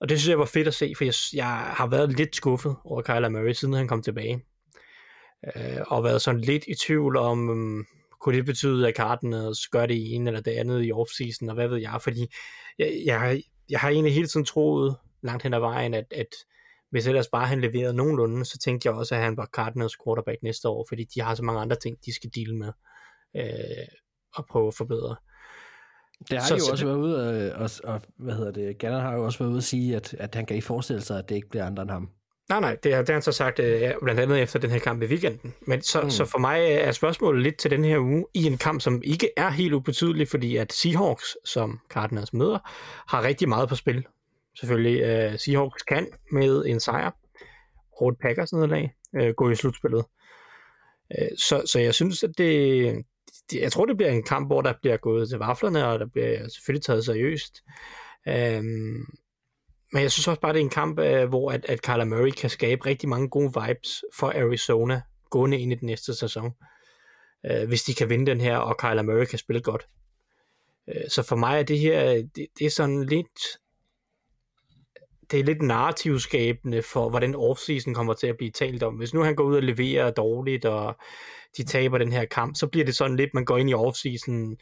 Og 0.00 0.08
det 0.08 0.18
synes 0.18 0.30
jeg 0.30 0.38
var 0.38 0.44
fedt 0.44 0.68
at 0.68 0.74
se, 0.74 0.92
for 0.96 1.04
jeg, 1.04 1.14
jeg 1.34 1.46
har 1.76 1.86
været 1.86 2.16
lidt 2.16 2.36
skuffet 2.36 2.76
over 2.84 3.02
Kyler 3.02 3.28
Murray, 3.28 3.52
siden 3.52 3.74
han 3.74 3.88
kom 3.88 4.02
tilbage. 4.02 4.44
Øh, 5.56 5.78
og 5.86 6.04
været 6.04 6.22
sådan 6.22 6.40
lidt 6.40 6.64
i 6.68 6.74
tvivl 6.86 7.16
om, 7.16 7.48
um, 7.48 7.86
kunne 8.20 8.36
det 8.36 8.46
betyde, 8.46 8.88
at 8.88 8.96
Cardinals 8.96 9.68
gør 9.68 9.86
det 9.86 10.14
ene 10.14 10.30
eller 10.30 10.40
det 10.40 10.50
andet 10.50 10.86
i 10.86 10.92
offseason, 10.92 11.48
og 11.48 11.54
hvad 11.54 11.68
ved 11.68 11.78
jeg, 11.78 11.98
fordi 12.02 12.26
jeg, 12.78 13.02
jeg, 13.06 13.20
har- 13.20 13.40
jeg 13.70 13.80
har 13.80 13.88
egentlig 13.90 14.14
hele 14.14 14.26
tiden 14.26 14.46
troet 14.46 14.96
langt 15.22 15.42
hen 15.42 15.54
ad 15.54 15.60
vejen, 15.60 15.94
at, 15.94 16.04
at 16.10 16.26
hvis 16.90 17.06
ellers 17.06 17.28
bare 17.28 17.46
han 17.46 17.60
leverede 17.60 17.94
nogenlunde, 17.94 18.44
så 18.44 18.58
tænkte 18.58 18.86
jeg 18.88 18.94
også, 18.94 19.14
at 19.14 19.20
han 19.20 19.36
var 19.36 19.48
Cardinals 19.54 19.96
quarterback 20.04 20.42
næste 20.42 20.68
år, 20.68 20.86
fordi 20.88 21.04
de 21.14 21.20
har 21.20 21.34
så 21.34 21.42
mange 21.42 21.60
andre 21.60 21.76
ting, 21.76 21.96
de 22.06 22.14
skal 22.14 22.30
dele 22.34 22.56
med 22.56 22.72
øh, 23.36 23.86
og 24.34 24.46
prøve 24.50 24.66
at 24.68 24.74
forbedre 24.74 25.16
det 26.30 26.38
har 26.38 26.46
så- 26.48 26.54
jo 26.54 26.60
så 26.60 26.70
også 26.72 26.86
det- 26.86 26.92
været 26.94 27.04
ude, 27.04 27.54
og, 27.54 27.62
og, 27.62 27.70
og 27.94 28.00
hvad 28.16 28.34
hedder 28.34 28.52
det, 28.52 28.78
Gannon 28.78 29.00
har 29.00 29.14
jo 29.14 29.24
også 29.24 29.38
været 29.38 29.50
ude 29.50 29.58
at 29.58 29.64
sige, 29.64 29.96
at, 29.96 30.14
at 30.18 30.34
han 30.34 30.46
kan 30.46 30.56
ikke 30.56 30.66
forestille 30.66 31.02
sig, 31.02 31.18
at 31.18 31.28
det 31.28 31.34
ikke 31.34 31.48
bliver 31.48 31.66
andre 31.66 31.82
end 31.82 31.90
ham. 31.90 32.08
Nej, 32.48 32.60
nej, 32.60 32.76
det 32.82 32.94
har, 32.94 33.00
det 33.02 33.08
har 33.08 33.14
han 33.14 33.22
så 33.22 33.32
sagt 33.32 33.58
øh, 33.58 33.92
blandt 34.02 34.20
andet 34.20 34.42
efter 34.42 34.58
den 34.58 34.70
her 34.70 34.78
kamp 34.78 35.02
i 35.02 35.06
weekenden. 35.06 35.54
Men 35.66 35.82
så, 35.82 36.00
mm. 36.02 36.10
så 36.10 36.24
for 36.24 36.38
mig 36.38 36.60
er 36.64 36.92
spørgsmålet 36.92 37.42
lidt 37.42 37.56
til 37.56 37.70
den 37.70 37.84
her 37.84 37.98
uge, 37.98 38.26
i 38.34 38.44
en 38.44 38.58
kamp, 38.58 38.80
som 38.80 39.02
ikke 39.04 39.30
er 39.36 39.50
helt 39.50 39.72
ubetydelig, 39.74 40.28
fordi 40.28 40.56
at 40.56 40.72
Seahawks, 40.72 41.36
som 41.44 41.80
Cardinals 41.90 42.32
møder, 42.32 42.58
har 43.08 43.22
rigtig 43.22 43.48
meget 43.48 43.68
på 43.68 43.74
spil. 43.74 44.06
Selvfølgelig, 44.60 45.28
uh, 45.32 45.38
Seahawks 45.38 45.82
kan 45.82 46.06
med 46.32 46.64
en 46.66 46.80
sejr 46.80 47.10
et 48.08 48.16
Packers 48.22 48.52
nederlag 48.52 48.92
uh, 49.20 49.28
gå 49.36 49.50
i 49.50 49.54
slutspillet. 49.54 50.04
Uh, 51.18 51.26
så, 51.38 51.62
så 51.66 51.78
jeg 51.80 51.94
synes, 51.94 52.22
at 52.22 52.30
det, 52.38 52.92
det, 53.50 53.60
jeg 53.60 53.72
tror, 53.72 53.86
det 53.86 53.96
bliver 53.96 54.10
en 54.10 54.22
kamp, 54.22 54.48
hvor 54.48 54.62
der 54.62 54.72
bliver 54.80 54.96
gået 54.96 55.28
til 55.28 55.38
vaflerne, 55.38 55.86
og 55.86 55.98
der 55.98 56.06
bliver 56.06 56.48
selvfølgelig 56.48 56.84
taget 56.84 57.04
seriøst. 57.04 57.62
Øhm, 58.28 59.04
men 59.92 60.02
jeg 60.02 60.12
synes 60.12 60.28
også 60.28 60.40
bare, 60.40 60.52
det 60.52 60.58
er 60.58 60.64
en 60.64 60.70
kamp, 60.70 60.98
øh, 60.98 61.28
hvor 61.28 61.50
at, 61.50 61.64
at 61.64 61.82
Kyler 61.82 62.04
Murray 62.04 62.30
kan 62.30 62.50
skabe 62.50 62.86
rigtig 62.86 63.08
mange 63.08 63.28
gode 63.28 63.52
vibes 63.62 64.04
for 64.14 64.26
Arizona 64.26 65.02
gående 65.30 65.58
ind 65.58 65.72
i 65.72 65.74
den 65.74 65.86
næste 65.86 66.14
sæson. 66.14 66.52
Øh, 67.46 67.68
hvis 67.68 67.82
de 67.82 67.94
kan 67.94 68.08
vinde 68.08 68.26
den 68.26 68.40
her, 68.40 68.56
og 68.56 68.78
Kyler 68.78 69.02
Murray 69.02 69.24
kan 69.24 69.38
spille 69.38 69.62
godt. 69.62 69.88
Øh, 70.88 71.08
så 71.08 71.22
for 71.22 71.36
mig 71.36 71.58
er 71.58 71.62
det 71.62 71.78
her, 71.78 72.12
det, 72.36 72.46
det 72.58 72.66
er 72.66 72.70
sådan 72.70 73.04
lidt, 73.04 73.40
det 75.30 75.40
er 75.40 75.44
lidt 75.44 75.62
narrativskabende 75.62 76.82
for, 76.82 77.08
hvordan 77.08 77.34
offseason 77.34 77.94
kommer 77.94 78.14
til 78.14 78.26
at 78.26 78.36
blive 78.36 78.50
talt 78.50 78.82
om. 78.82 78.94
Hvis 78.94 79.14
nu 79.14 79.22
han 79.22 79.34
går 79.34 79.44
ud 79.44 79.56
og 79.56 79.62
leverer 79.62 80.10
dårligt, 80.10 80.64
og 80.64 80.96
de 81.56 81.62
taber 81.64 81.98
den 81.98 82.12
her 82.12 82.24
kamp, 82.24 82.56
så 82.56 82.66
bliver 82.66 82.84
det 82.84 82.96
sådan 82.96 83.16
lidt, 83.16 83.34
man 83.34 83.44
går 83.44 83.58
ind 83.58 83.70
i 83.70 83.74
offseason 83.74 84.56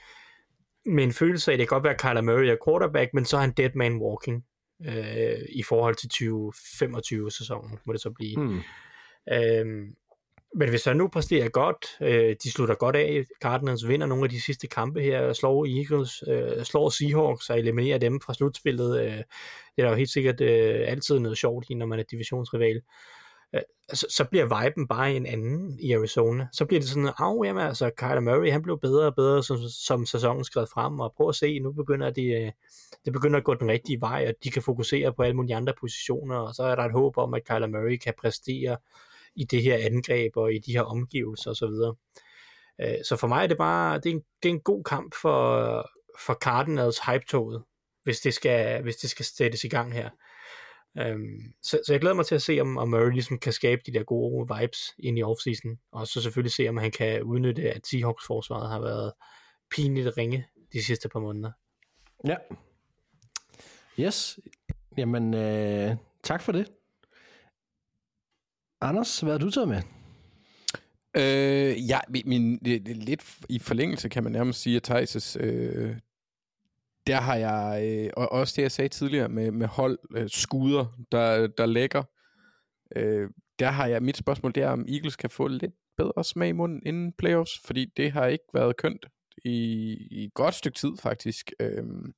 med 0.87 1.05
en 1.05 1.13
følelse 1.13 1.51
af, 1.51 1.55
at 1.55 1.59
det 1.59 1.69
kan 1.69 1.75
godt 1.75 1.85
være, 1.85 1.95
at 1.95 2.01
Kyler 2.01 2.21
Murray 2.21 2.47
er 2.47 2.57
quarterback, 2.67 3.15
men 3.15 3.25
så 3.25 3.37
er 3.37 3.41
han 3.41 3.53
dead 3.53 3.71
man 3.75 3.97
walking 3.97 4.45
øh, 4.87 5.43
i 5.49 5.63
forhold 5.63 5.95
til 5.95 6.09
2025-sæsonen, 6.25 7.79
må 7.87 7.93
det 7.93 8.01
så 8.01 8.11
blive. 8.11 8.37
Hmm. 8.37 8.61
Øhm, 9.33 9.95
men 10.57 10.69
hvis 10.69 10.85
han 10.85 10.97
nu 10.97 11.09
præsterer 11.09 11.49
godt, 11.49 11.87
øh, 12.01 12.37
de 12.43 12.51
slutter 12.51 12.75
godt 12.75 12.97
af, 12.97 13.25
Cardinals 13.43 13.89
vinder 13.89 14.07
nogle 14.07 14.25
af 14.25 14.31
de 14.31 14.41
sidste 14.41 14.67
kampe 14.67 15.01
her, 15.01 15.33
slår 15.33 15.67
Eagles, 15.67 16.25
øh, 16.29 16.65
slår 16.65 16.89
Seahawks 16.89 17.51
og 17.51 17.59
eliminerer 17.59 17.99
dem 17.99 18.21
fra 18.21 18.35
slutspillet, 18.35 19.01
øh, 19.01 19.13
det 19.13 19.25
er 19.79 19.83
der 19.83 19.89
jo 19.89 19.95
helt 19.95 20.11
sikkert 20.11 20.41
øh, 20.41 20.85
altid 20.89 21.19
noget 21.19 21.39
sjovt 21.39 21.67
i, 21.71 21.75
når 21.75 21.87
man 21.87 21.99
er 21.99 22.03
divisionsrival. 22.11 22.83
Øh, 23.55 23.61
så, 23.93 24.07
så 24.11 24.25
bliver 24.25 24.63
viben 24.65 24.89
bare 24.89 25.15
en 25.15 25.27
anden 25.27 25.79
i 25.81 25.93
Arizona. 25.93 26.49
Så 26.53 26.65
bliver 26.65 26.81
det 26.81 26.89
sådan, 26.89 27.13
af 27.19 27.45
jamen 27.45 27.67
altså, 27.67 27.91
Kyler 27.97 28.21
Murray, 28.21 28.53
han 28.53 28.63
blev 28.63 28.81
bedre 28.81 29.07
og 29.07 29.15
bedre, 29.15 29.43
som, 29.43 29.59
som 29.69 30.07
sæsonen 30.07 30.45
skred 30.45 30.67
frem, 30.75 31.01
og 31.01 31.15
prøv 31.17 31.29
at 31.29 31.35
se, 31.35 31.59
nu 31.59 31.73
begynder 31.73 32.11
de, 32.11 32.27
øh, 32.27 32.53
det 33.05 33.13
begynder 33.13 33.39
at 33.39 33.45
gå 33.45 33.55
den 33.55 33.69
rigtige 33.69 34.01
vej, 34.01 34.25
og 34.29 34.35
de 34.45 34.51
kan 34.51 34.63
fokusere 34.63 35.13
på 35.13 35.23
alle 35.23 35.37
mulige 35.37 35.57
andre 35.57 35.73
positioner, 35.81 36.37
og 36.37 36.55
så 36.55 36.63
er 36.63 36.75
der 36.75 36.83
et 36.83 36.93
håb 36.93 37.19
om, 37.19 37.35
at 37.35 37.45
Kyler 37.45 37.67
Murray 37.67 37.97
kan 37.97 38.15
præstere 38.21 38.77
i 39.37 39.45
det 39.45 39.63
her 39.63 39.79
angreb 39.79 40.37
og 40.37 40.55
i 40.55 40.59
de 40.59 40.73
her 40.73 40.83
omgivelser 40.83 41.51
osv. 41.51 41.95
Øh, 42.81 43.05
Så 43.05 43.17
for 43.17 43.27
mig 43.27 43.43
er 43.43 43.47
det 43.47 43.59
bare, 43.59 43.99
det 43.99 44.07
er 44.07 44.15
en, 44.15 44.23
det 44.43 44.49
er 44.49 44.53
en 44.53 44.61
god 44.61 44.85
kamp 44.85 45.15
for, 45.23 45.91
for 46.21 46.35
Cardinals 46.35 46.99
hype-toget, 46.99 47.63
hvis 48.03 48.21
det 48.21 48.35
skal, 48.35 48.83
hvis 48.83 48.97
det 48.97 49.11
skal 49.11 49.25
sættes 49.25 49.65
i 49.65 49.69
gang 49.69 49.93
her. 49.93 50.11
Øhm, 50.99 51.55
så, 51.63 51.81
så 51.87 51.93
jeg 51.93 52.01
glæder 52.01 52.15
mig 52.17 52.27
til 52.27 52.35
at 52.35 52.43
se, 52.43 52.61
om, 52.61 52.79
om 52.79 52.89
Murray 52.89 53.13
ligesom 53.13 53.39
kan 53.39 53.53
skabe 53.53 53.83
de 53.87 53.93
der 53.93 54.03
gode 54.03 54.49
vibes 54.61 54.95
ind 54.99 55.19
i 55.19 55.23
offseason, 55.23 55.79
og 55.93 56.07
så 56.07 56.23
selvfølgelig 56.23 56.53
se, 56.53 56.69
om 56.69 56.77
han 56.77 56.91
kan 56.91 57.23
udnytte, 57.23 57.73
at 57.73 57.87
Seahawks 57.87 58.27
forsvaret 58.27 58.71
har 58.71 58.81
været 58.81 59.13
pinligt 59.71 60.17
ringe 60.17 60.47
de 60.73 60.85
sidste 60.85 61.09
par 61.09 61.21
måneder. 61.21 61.51
Ja. 62.27 62.37
Yes. 64.01 64.39
Jamen, 64.99 65.35
øh, 65.35 65.97
tak 66.23 66.43
for 66.43 66.53
det. 66.53 66.73
Anders, 68.81 69.21
hvad 69.21 69.33
har 69.33 69.39
du 69.39 69.51
taget 69.51 69.69
med? 69.69 69.83
Øh, 71.17 71.89
ja, 71.89 72.01
min, 72.09 72.23
min, 72.27 72.59
det, 72.59 72.97
lidt 72.97 73.37
i 73.49 73.59
forlængelse, 73.59 74.09
kan 74.09 74.23
man 74.23 74.33
nærmest 74.33 74.61
sige, 74.61 74.77
at 74.77 74.91
Thijs' 74.91 75.37
øh, 75.41 75.97
der 77.07 77.21
har 77.21 77.35
jeg, 77.35 77.85
øh, 77.85 78.11
og 78.17 78.33
også 78.33 78.55
det, 78.57 78.63
jeg 78.63 78.73
sagde 78.73 78.89
tidligere 78.89 79.29
med, 79.29 79.51
med 79.51 79.67
hold 79.67 79.99
øh, 80.17 80.29
skuder, 80.31 80.97
der, 81.13 81.47
der 81.47 81.67
lægger, 81.67 82.03
øh, 82.97 83.31
der 83.59 83.71
har 83.71 83.87
jeg, 83.87 84.03
mit 84.03 84.17
spørgsmål, 84.17 84.55
det 84.55 84.63
er, 84.63 84.69
om 84.69 84.87
Eagles 84.89 85.17
kan 85.17 85.31
få 85.31 85.49
lidt 85.49 85.73
bedre 85.97 86.25
smag 86.25 86.49
i 86.49 86.53
munden 86.53 86.83
inden 86.87 87.13
playoffs, 87.13 87.61
fordi 87.65 87.93
det 87.97 88.13
har 88.13 88.27
ikke 88.27 88.45
været 88.55 88.77
kønt 88.77 89.07
i, 89.45 89.59
i 90.11 90.25
et 90.25 90.35
godt 90.35 90.55
stykke 90.55 90.79
tid 90.79 90.91
faktisk. 90.99 91.53
Øhm, 91.61 92.13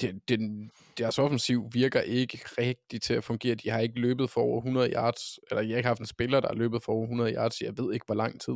det, 0.00 0.28
det, 0.28 0.70
deres 0.98 1.18
offensiv 1.18 1.68
virker 1.72 2.00
ikke 2.00 2.38
rigtigt 2.58 3.04
til 3.04 3.14
at 3.14 3.24
fungere. 3.24 3.54
De 3.54 3.70
har 3.70 3.78
ikke 3.80 4.00
løbet 4.00 4.30
for 4.30 4.40
over 4.40 4.58
100 4.58 4.92
yards, 4.92 5.38
eller 5.50 5.62
jeg 5.62 5.70
har 5.70 5.76
ikke 5.76 5.86
haft 5.88 6.00
en 6.00 6.06
spiller, 6.06 6.40
der 6.40 6.48
har 6.48 6.54
løbet 6.54 6.82
for 6.82 6.92
over 6.92 7.02
100 7.04 7.34
yards, 7.34 7.60
jeg 7.60 7.78
ved 7.78 7.92
ikke, 7.94 8.06
hvor 8.06 8.14
lang 8.14 8.40
tid. 8.40 8.54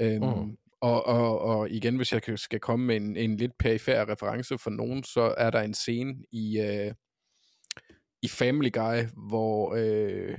Øhm, 0.00 0.22
Mm. 0.24 0.56
og, 0.80 1.06
og, 1.06 1.40
og 1.40 1.70
igen, 1.70 1.96
hvis 1.96 2.12
jeg 2.12 2.22
skal 2.36 2.60
komme 2.60 2.86
med 2.86 2.96
en, 2.96 3.16
en 3.16 3.36
lidt 3.36 3.52
perifær 3.58 4.08
reference 4.08 4.58
for 4.58 4.70
nogen, 4.70 5.02
så 5.04 5.34
er 5.38 5.50
der 5.50 5.60
en 5.60 5.74
scene 5.74 6.14
i, 6.32 6.60
øh, 6.60 6.94
i 8.22 8.28
Family 8.28 8.70
Guy, 8.72 9.28
hvor, 9.28 9.74
øh, 9.76 10.38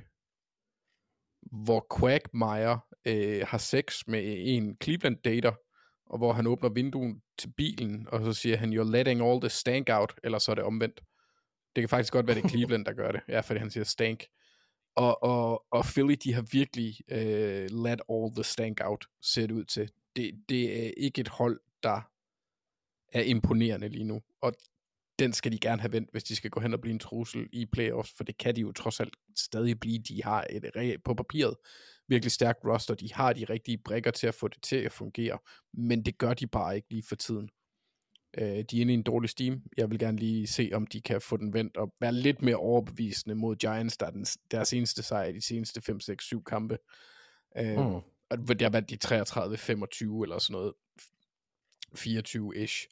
hvor 1.51 1.99
Quagmire 1.99 2.79
øh, 3.05 3.47
har 3.47 3.57
sex 3.57 4.07
med 4.07 4.35
en 4.37 4.77
Cleveland 4.83 5.17
dater, 5.23 5.53
og 6.09 6.17
hvor 6.17 6.33
han 6.33 6.47
åbner 6.47 6.69
vinduet 6.69 7.21
til 7.37 7.53
bilen, 7.57 8.07
og 8.11 8.23
så 8.23 8.33
siger 8.33 8.57
han, 8.57 8.73
you're 8.73 8.91
letting 8.91 9.21
all 9.21 9.41
the 9.41 9.49
stank 9.49 9.89
out, 9.91 10.13
eller 10.23 10.39
så 10.39 10.51
er 10.51 10.55
det 10.55 10.63
omvendt. 10.63 11.01
Det 11.75 11.81
kan 11.81 11.89
faktisk 11.89 12.13
godt 12.13 12.27
være, 12.27 12.35
det 12.35 12.45
er 12.45 12.49
Cleveland, 12.55 12.85
der 12.85 12.93
gør 12.93 13.11
det. 13.11 13.21
Ja, 13.27 13.39
fordi 13.39 13.59
han 13.59 13.71
siger 13.71 13.83
stank. 13.83 14.25
Og, 14.95 15.23
og, 15.23 15.65
og 15.71 15.85
Philly, 15.85 16.15
de 16.23 16.33
har 16.33 16.45
virkelig 16.51 16.95
øh, 17.11 17.69
let 17.71 18.01
all 18.09 18.35
the 18.35 18.43
stank 18.43 18.81
out, 18.83 19.05
ser 19.21 19.47
det 19.47 19.51
ud 19.51 19.65
til. 19.65 19.91
Det, 20.15 20.43
det 20.49 20.85
er 20.85 20.91
ikke 20.97 21.21
et 21.21 21.27
hold, 21.27 21.59
der 21.83 22.01
er 23.13 23.21
imponerende 23.21 23.89
lige 23.89 24.03
nu. 24.03 24.21
Og 24.41 24.53
den 25.19 25.33
skal 25.33 25.51
de 25.51 25.59
gerne 25.59 25.81
have 25.81 25.91
vendt, 25.91 26.11
hvis 26.11 26.23
de 26.23 26.35
skal 26.35 26.49
gå 26.49 26.59
hen 26.59 26.73
og 26.73 26.81
blive 26.81 26.93
en 26.93 26.99
trussel 26.99 27.49
i 27.51 27.65
playoffs, 27.65 28.13
for 28.17 28.23
det 28.23 28.37
kan 28.37 28.55
de 28.55 28.61
jo 28.61 28.71
trods 28.71 28.99
alt 28.99 29.15
stadig 29.37 29.79
blive. 29.79 29.99
De 29.99 30.23
har 30.23 30.47
et 30.49 31.03
på 31.03 31.13
papiret 31.13 31.55
virkelig 32.09 32.31
stærkt 32.31 32.59
roster. 32.65 32.93
De 32.95 33.13
har 33.13 33.33
de 33.33 33.45
rigtige 33.45 33.77
brækker 33.77 34.11
til 34.11 34.27
at 34.27 34.35
få 34.35 34.47
det 34.47 34.61
til 34.61 34.75
at 34.75 34.91
fungere, 34.91 35.37
men 35.73 36.05
det 36.05 36.17
gør 36.17 36.33
de 36.33 36.47
bare 36.47 36.75
ikke 36.75 36.87
lige 36.89 37.03
for 37.03 37.15
tiden. 37.15 37.49
Øh, 38.37 38.43
de 38.71 38.77
er 38.77 38.81
inde 38.81 38.93
i 38.93 38.97
en 38.97 39.03
dårlig 39.03 39.29
steam. 39.29 39.63
Jeg 39.77 39.89
vil 39.89 39.99
gerne 39.99 40.17
lige 40.17 40.47
se, 40.47 40.69
om 40.73 40.87
de 40.87 41.01
kan 41.01 41.21
få 41.21 41.37
den 41.37 41.53
vendt 41.53 41.77
og 41.77 41.93
være 42.01 42.11
lidt 42.11 42.41
mere 42.41 42.55
overbevisende 42.55 43.35
mod 43.35 43.55
Giants, 43.55 43.97
der 43.97 44.05
er 44.05 44.11
den, 44.11 44.25
deres 44.51 44.73
eneste 44.73 45.03
sejr 45.03 45.25
i 45.27 45.33
de 45.33 45.41
seneste 45.41 45.81
5, 45.81 45.99
6, 45.99 46.25
7 46.25 46.43
kampe. 46.43 46.77
Øh, 47.57 47.77
Mm. 47.77 47.95
og 48.29 48.37
det 48.47 48.61
har 48.61 48.69
været 48.69 48.89
de 48.89 48.97
33-25 49.05 50.23
eller 50.23 50.39
sådan 50.39 50.51
noget. 50.51 50.73
24-ish. 51.97 52.87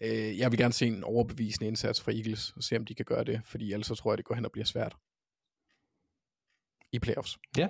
Øh, 0.00 0.38
jeg 0.38 0.50
vil 0.50 0.58
gerne 0.58 0.72
se 0.72 0.86
en 0.86 1.04
overbevisende 1.04 1.68
indsats 1.68 2.00
fra 2.00 2.12
Eagles, 2.12 2.52
og 2.56 2.62
se 2.62 2.76
om 2.76 2.84
de 2.84 2.94
kan 2.94 3.04
gøre 3.04 3.24
det, 3.24 3.40
fordi 3.44 3.72
ellers 3.72 3.86
så 3.86 3.94
tror 3.94 4.12
jeg, 4.12 4.18
det 4.18 4.24
går 4.24 4.34
hen 4.34 4.44
og 4.44 4.52
bliver 4.52 4.64
svært. 4.64 4.96
I 6.92 6.98
playoffs. 6.98 7.38
Ja, 7.56 7.68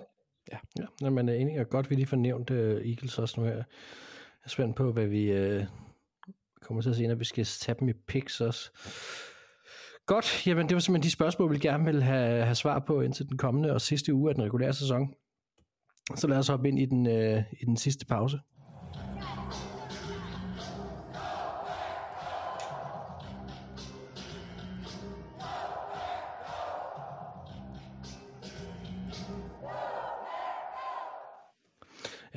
Ja, 0.52 0.58
ja. 0.78 0.84
når 1.00 1.10
man 1.10 1.28
øh, 1.28 1.34
er 1.34 1.38
enig, 1.38 1.60
og 1.60 1.68
godt 1.68 1.90
vi 1.90 1.94
lige 1.94 2.06
får 2.06 2.16
nævnt 2.16 2.50
uh, 2.50 2.56
Eagles 2.56 3.18
også 3.18 3.40
nu 3.40 3.46
her. 3.46 3.54
Jeg 3.54 3.64
er 4.44 4.48
spændt 4.48 4.76
på, 4.76 4.92
hvad 4.92 5.06
vi 5.06 5.56
uh, 5.56 5.64
kommer 6.62 6.82
til 6.82 6.90
at 6.90 6.96
se, 6.96 7.06
når 7.06 7.14
vi 7.14 7.24
skal 7.24 7.44
tage 7.44 7.76
dem 7.80 7.88
i 7.88 7.92
picks 7.92 8.40
også. 8.40 8.70
Godt, 10.06 10.46
jamen 10.46 10.68
det 10.68 10.74
var 10.74 10.80
simpelthen 10.80 11.06
de 11.06 11.10
spørgsmål, 11.10 11.52
vi 11.52 11.58
gerne 11.58 11.84
ville 11.84 12.02
have, 12.02 12.44
have 12.44 12.54
svar 12.54 12.78
på 12.78 13.00
indtil 13.00 13.28
den 13.28 13.38
kommende 13.38 13.72
og 13.72 13.80
sidste 13.80 14.14
uge 14.14 14.30
af 14.30 14.34
den 14.34 14.44
regulære 14.44 14.72
sæson. 14.72 15.14
Så 16.16 16.26
lad 16.26 16.38
os 16.38 16.48
hoppe 16.48 16.68
ind 16.68 16.78
i 16.78 16.86
den, 16.86 17.06
øh, 17.06 17.42
i 17.60 17.64
den 17.64 17.76
sidste 17.76 18.06
pause. 18.06 18.38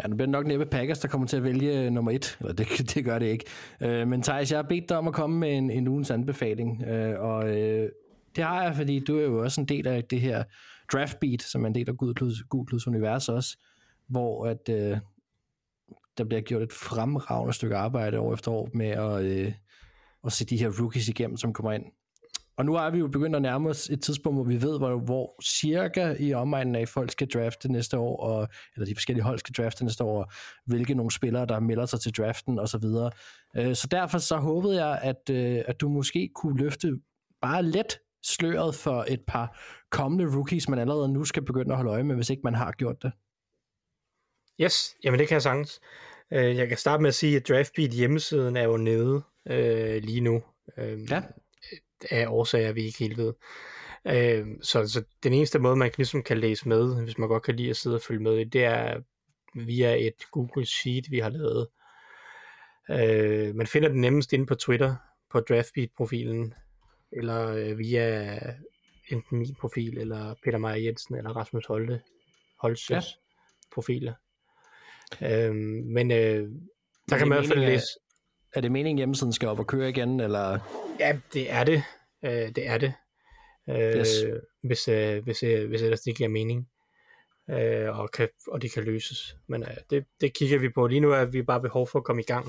Ja, 0.04 0.08
nu 0.08 0.16
bliver 0.16 0.26
det 0.26 0.32
nok 0.32 0.48
næppe 0.48 0.66
Packers, 0.66 1.00
der 1.00 1.08
kommer 1.08 1.28
til 1.28 1.38
at 1.38 1.44
vælge 1.44 1.82
øh, 1.82 1.92
nummer 1.92 2.12
et. 2.12 2.38
Eller 2.40 2.54
det, 2.54 2.68
det 2.96 3.06
gør 3.06 3.20
det 3.20 3.26
ikke. 3.26 3.46
Øh, 3.82 4.08
men 4.08 4.22
Thijs, 4.22 4.52
jeg 4.52 4.58
har 4.58 4.64
bedt 4.70 4.90
dig 4.90 4.98
om 4.98 5.08
at 5.08 5.14
komme 5.14 5.40
med 5.40 5.58
en, 5.58 5.70
en 5.70 5.88
ugens 5.88 6.12
anbefaling. 6.12 6.84
Øh, 6.84 7.20
og 7.20 7.58
øh, 7.58 7.90
det 8.36 8.44
har 8.44 8.64
jeg, 8.64 8.76
fordi 8.76 9.00
du 9.00 9.18
er 9.18 9.24
jo 9.24 9.44
også 9.44 9.62
en 9.62 9.68
del 9.68 9.88
af 9.88 10.04
det 10.04 10.22
her 10.22 10.44
draft 10.94 11.20
beat, 11.20 11.42
som 11.42 11.64
er 11.64 11.68
en 11.68 11.76
del 11.76 11.90
af 11.90 11.98
Gudkluds 12.50 12.88
univers 12.88 13.30
også, 13.30 13.58
hvor 14.08 14.46
at, 14.46 14.70
øh, 14.70 14.98
der 16.18 16.24
bliver 16.24 16.42
gjort 16.42 16.62
et 16.62 16.74
fremragende 16.74 17.54
stykke 17.54 17.76
arbejde 17.76 18.20
år 18.20 18.34
efter 18.34 18.52
år 18.52 18.70
med 18.74 18.88
at, 18.88 19.24
øh, 19.24 19.54
at 20.26 20.32
se 20.32 20.46
de 20.46 20.58
her 20.58 20.72
rookies 20.80 21.08
igennem, 21.08 21.38
som 21.38 21.54
kommer 21.54 21.72
ind. 21.72 21.86
Og 22.58 22.66
nu 22.66 22.76
er 22.76 22.90
vi 22.90 22.98
jo 22.98 23.08
begyndt 23.08 23.36
at 23.36 23.42
nærme 23.42 23.70
os 23.70 23.90
et 23.90 24.02
tidspunkt, 24.02 24.38
hvor 24.38 24.44
vi 24.44 24.62
ved, 24.62 24.78
hvor, 24.78 25.00
hvor 25.00 25.44
cirka 25.44 26.16
i 26.20 26.34
omegnen 26.34 26.76
af 26.76 26.88
folk 26.88 27.12
skal 27.12 27.28
drafte 27.28 27.72
næste 27.72 27.98
år, 27.98 28.18
og, 28.24 28.48
eller 28.76 28.86
de 28.86 28.96
forskellige 28.96 29.24
hold 29.24 29.40
skal 29.40 29.56
drafte 29.58 29.84
næste 29.86 30.04
år, 30.04 30.24
og 30.24 30.32
hvilke 30.66 30.94
nogle 30.94 31.12
spillere, 31.12 31.46
der 31.46 31.60
melder 31.60 31.86
sig 31.86 32.00
til 32.00 32.14
draften 32.18 32.60
osv. 32.60 32.68
Så, 32.68 32.78
videre. 32.78 33.12
Øh, 33.58 33.76
så 33.76 33.88
derfor 33.92 34.18
så 34.18 34.38
håbede 34.38 34.86
jeg, 34.86 35.00
at, 35.02 35.30
øh, 35.32 35.62
at 35.68 35.82
du 35.82 35.90
måske 35.90 36.30
kunne 36.36 36.58
løfte 36.58 36.92
bare 37.42 37.64
let 37.64 38.00
sløret 38.26 38.76
for 38.76 39.06
et 39.08 39.22
par 39.28 39.60
kommende 39.92 40.36
rookies, 40.36 40.70
man 40.70 40.80
allerede 40.80 41.14
nu 41.14 41.24
skal 41.24 41.46
begynde 41.46 41.72
at 41.72 41.78
holde 41.78 41.92
øje 41.92 42.04
med, 42.04 42.16
hvis 42.16 42.30
ikke 42.30 42.42
man 42.44 42.56
har 42.56 42.72
gjort 42.72 43.04
det. 43.04 43.12
Yes, 44.62 44.96
jamen 45.04 45.20
det 45.20 45.28
kan 45.28 45.36
jeg 45.36 45.42
sagtens. 45.42 45.80
Øh, 46.34 46.58
Jeg 46.58 46.68
kan 46.68 46.78
starte 46.78 47.02
med 47.02 47.08
at 47.08 47.16
sige, 47.16 47.36
at 47.36 47.48
DraftBeat 47.48 47.90
hjemmesiden 47.92 48.58
er 48.58 48.64
jo 48.64 48.78
nede 48.78 49.22
øh, 49.48 50.04
lige 50.04 50.22
nu. 50.22 50.42
Øh, 50.78 51.12
Ja. 51.12 51.22
Af 52.10 52.28
årsager, 52.28 52.72
vi 52.72 52.82
ikke 52.84 53.00
helt 53.00 53.18
ved. 53.18 53.34
Øh, 54.08 54.48
så, 54.62 54.88
så 54.88 55.04
den 55.24 55.34
eneste 55.34 55.60
måde, 55.60 55.76
man 55.76 55.92
ligesom 55.98 56.24
kan 56.24 56.38
læse 56.38 56.70
med, 56.70 57.04
hvis 57.04 57.18
man 57.18 57.30
godt 57.30 57.44
kan 57.44 57.56
lide 57.56 57.70
at 57.70 57.78
sidde 57.78 57.96
og 57.96 58.02
følge 58.02 58.24
med 58.24 58.38
i, 58.38 58.44
det 58.44 58.64
er 58.64 59.02
via 59.56 60.08
et 60.08 60.14
Google 60.32 60.66
Sheet, 60.66 61.12
vi 61.12 61.20
har 61.20 61.30
lavet. 61.30 61.68
Øh, 62.90 63.56
man 63.56 63.68
finder 63.68 63.90
den 63.90 64.02
nemmest 64.02 64.34
inde 64.34 64.46
på 64.46 64.56
Twitter, 64.56 64.96
på 65.32 65.40
DraftBeat-profilen, 65.40 66.54
eller 67.12 67.48
øh, 67.48 67.78
via 67.78 68.40
enten 69.10 69.38
min 69.38 69.56
profil, 69.56 69.98
eller 69.98 70.36
Peter 70.44 70.58
Meyer 70.58 70.76
Jensen, 70.76 71.16
eller 71.16 71.36
Rasmus 71.36 71.66
Holte, 71.66 72.02
Holtses 72.60 72.90
Ja. 72.90 73.02
profiler. 73.74 74.14
Øh, 75.22 75.56
men 75.86 76.12
øh, 76.12 76.18
der 76.18 76.48
det 77.10 77.18
kan 77.18 77.28
man 77.28 77.38
i 77.38 77.48
hvert 77.48 77.54
fald 77.58 77.66
læse, 77.66 77.88
Er 78.56 78.62
det 78.62 78.72
meningen, 78.72 78.98
hjemmesiden 78.98 79.34
skal 79.34 79.48
op 79.50 79.60
og 79.60 79.68
køre 79.68 79.90
igen, 79.90 80.20
eller... 80.20 80.60
Ja, 81.00 81.18
det 81.34 81.52
er 81.52 81.64
det. 81.64 81.84
Øh, 82.26 82.32
det 82.32 82.68
er 82.68 82.78
det. 82.78 82.94
Øh, 83.70 84.00
Yes. 84.00 84.24
hvis, 84.64 84.88
øh, 84.88 85.24
hvis, 85.24 85.44
øh, 85.44 85.68
hvis 85.70 85.82
ellers 85.82 86.02
det 86.02 86.16
giver 86.18 86.30
mening. 86.30 86.70
Øh, 87.50 88.00
og, 88.00 88.12
kan, 88.12 88.30
og 88.48 88.62
det 88.62 88.72
kan 88.72 88.84
løses. 88.84 89.38
Men 89.48 89.64
øh, 89.64 89.70
det, 89.90 90.06
det 90.22 90.34
kigger 90.34 90.60
vi 90.60 90.70
på. 90.70 90.88
Lige 90.88 91.00
nu 91.00 91.12
er 91.12 91.26
vi 91.26 91.42
bare 91.42 91.62
behov 91.62 91.88
for 91.88 92.00
at 92.00 92.06
komme 92.06 92.22
i 92.22 92.26
gang. 92.26 92.48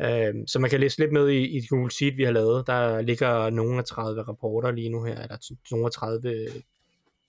Øh, 0.00 0.34
så 0.46 0.58
man 0.58 0.70
kan 0.70 0.80
læse 0.80 0.98
lidt 0.98 1.12
med 1.12 1.28
i, 1.28 1.56
i 1.58 1.66
Google 1.66 1.90
Sheet, 1.90 2.16
vi 2.16 2.24
har 2.24 2.32
lavet. 2.32 2.66
Der 2.66 3.00
ligger 3.02 3.50
nogle 3.50 3.78
af 3.78 3.84
30 3.84 4.22
rapporter 4.22 4.70
lige 4.70 4.88
nu 4.88 5.04
her. 5.04 5.22
Eller 5.22 5.36
t- 5.36 5.56
nogle 5.70 5.86
af 5.86 5.92
30 5.92 6.48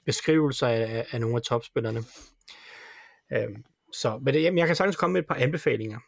beskrivelser 0.05 0.67
af, 0.67 1.05
af 1.11 1.21
nogle 1.21 1.35
af 1.35 1.41
topspillerne. 1.41 1.99
Øh, 3.33 3.55
så, 3.93 4.17
men 4.21 4.33
det, 4.33 4.43
jamen, 4.43 4.57
jeg 4.57 4.67
kan 4.67 4.75
sagtens 4.75 4.95
komme 4.95 5.13
med 5.13 5.21
et 5.21 5.27
par 5.27 5.35
anbefalinger 5.35 5.99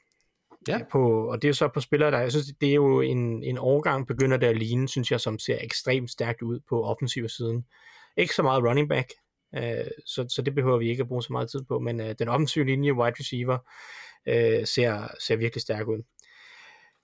Ja. 0.67 0.79
på, 0.91 1.27
og 1.31 1.41
det 1.41 1.47
er 1.47 1.49
jo 1.49 1.53
så 1.53 1.67
på 1.67 1.79
spillere, 1.79 2.11
der, 2.11 2.19
jeg 2.19 2.31
synes, 2.31 2.47
det 2.61 2.69
er 2.69 2.73
jo 2.73 3.01
en, 3.01 3.43
en 3.43 3.57
overgang, 3.57 4.07
begynder 4.07 4.37
det 4.37 4.47
at 4.47 4.57
ligne, 4.57 4.87
synes 4.87 5.11
jeg, 5.11 5.19
som 5.19 5.39
ser 5.39 5.57
ekstremt 5.61 6.11
stærkt 6.11 6.41
ud 6.41 6.59
på 6.69 6.83
offensiv 6.83 7.29
siden. 7.29 7.65
Ikke 8.17 8.35
så 8.35 8.43
meget 8.43 8.63
running 8.63 8.89
back, 8.89 9.09
øh, 9.55 9.87
så, 10.05 10.25
så 10.29 10.41
det 10.41 10.55
behøver 10.55 10.77
vi 10.77 10.89
ikke 10.89 11.01
at 11.01 11.07
bruge 11.07 11.23
så 11.23 11.33
meget 11.33 11.51
tid 11.51 11.61
på, 11.67 11.79
men 11.79 12.01
øh, 12.01 12.15
den 12.19 12.27
offensive 12.27 12.65
linje, 12.65 12.93
wide 12.93 13.15
receiver, 13.19 13.57
øh, 14.27 14.67
ser, 14.67 15.07
ser 15.19 15.35
virkelig 15.35 15.61
stærk 15.61 15.87
ud. 15.87 16.03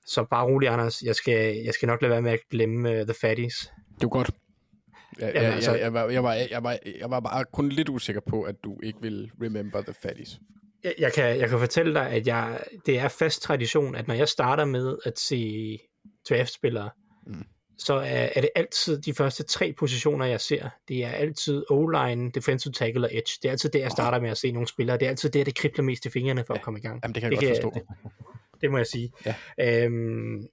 Så 0.06 0.26
bare 0.32 0.46
rolig, 0.46 0.70
Anders, 0.70 1.02
jeg 1.02 1.16
skal, 1.16 1.56
jeg 1.66 1.74
skal 1.74 1.88
nok 1.88 2.02
lade 2.02 2.12
være 2.12 2.22
med 2.22 2.32
at 2.32 2.40
glemme 2.50 2.90
uh, 2.90 2.96
The 2.96 3.14
Fatties. 3.22 3.72
Det 3.94 4.04
var 4.04 4.10
godt. 4.10 4.32
Jeg, 5.20 5.32
Jamen, 5.36 5.44
jeg, 5.44 5.54
altså- 5.54 5.72
jeg, 5.72 5.82
jeg, 5.82 5.94
var, 5.94 6.10
jeg, 6.10 6.24
var, 6.24 6.34
jeg, 6.34 6.64
var, 6.64 6.78
jeg 7.00 7.10
var 7.10 7.20
bare 7.20 7.46
kun 7.54 7.70
lidt 7.70 7.90
usikker 7.90 8.22
på, 8.22 8.44
at 8.44 8.56
du 8.64 8.80
ikke 8.84 9.02
vil 9.02 9.32
remember 9.42 9.82
the 9.82 9.94
fatties. 9.94 10.40
Jeg, 10.84 10.94
jeg, 11.00 11.14
kan, 11.14 11.40
jeg 11.40 11.50
kan 11.50 11.60
fortælle 11.60 11.94
dig, 11.94 12.10
at 12.10 12.28
jeg, 12.28 12.64
det 12.86 13.00
er 13.00 13.08
fast 13.08 13.42
tradition, 13.42 13.96
at 13.96 14.08
når 14.08 14.16
jeg 14.16 14.28
starter 14.28 14.66
med 14.66 14.98
at 15.06 15.20
se 15.20 15.80
draftspillere, 16.30 16.90
mm. 17.28 17.46
så 17.78 17.94
er, 17.94 18.30
er 18.36 18.42
det 18.42 18.50
altid 18.56 19.02
de 19.02 19.14
første 19.14 19.44
tre 19.44 19.74
positioner, 19.78 20.26
jeg 20.26 20.42
ser. 20.42 20.70
Det 20.88 21.04
er 21.06 21.10
altid 21.10 21.64
O-line, 21.70 22.32
defensive 22.32 22.72
tackle 22.72 23.08
og 23.08 23.10
edge. 23.14 23.40
Det 23.42 23.48
er 23.48 23.52
altid 23.52 23.70
der, 23.70 23.80
jeg 23.80 23.92
starter 23.92 24.20
med 24.20 24.30
at 24.30 24.38
se 24.38 24.52
nogle 24.52 24.68
spillere. 24.68 24.98
Det 24.98 25.06
er 25.06 25.10
altid 25.10 25.30
der, 25.30 25.44
det 25.44 25.56
kribler 25.56 25.84
mest 25.84 26.06
i 26.06 26.10
fingrene 26.10 26.44
for 26.44 26.54
ja. 26.54 26.58
at 26.58 26.64
komme 26.64 26.80
i 26.80 26.82
gang. 26.82 27.00
Jamen, 27.04 27.16
det 27.16 27.24
kan 27.24 27.32
jeg 27.32 27.40
godt 27.40 27.50
forstå. 27.50 27.72
Det, 27.74 28.12
det 28.62 28.72
må 28.72 28.78
jeg 28.78 28.88
sige. 28.88 29.12
Ja. 29.26 29.36
Øhm, 29.86 30.48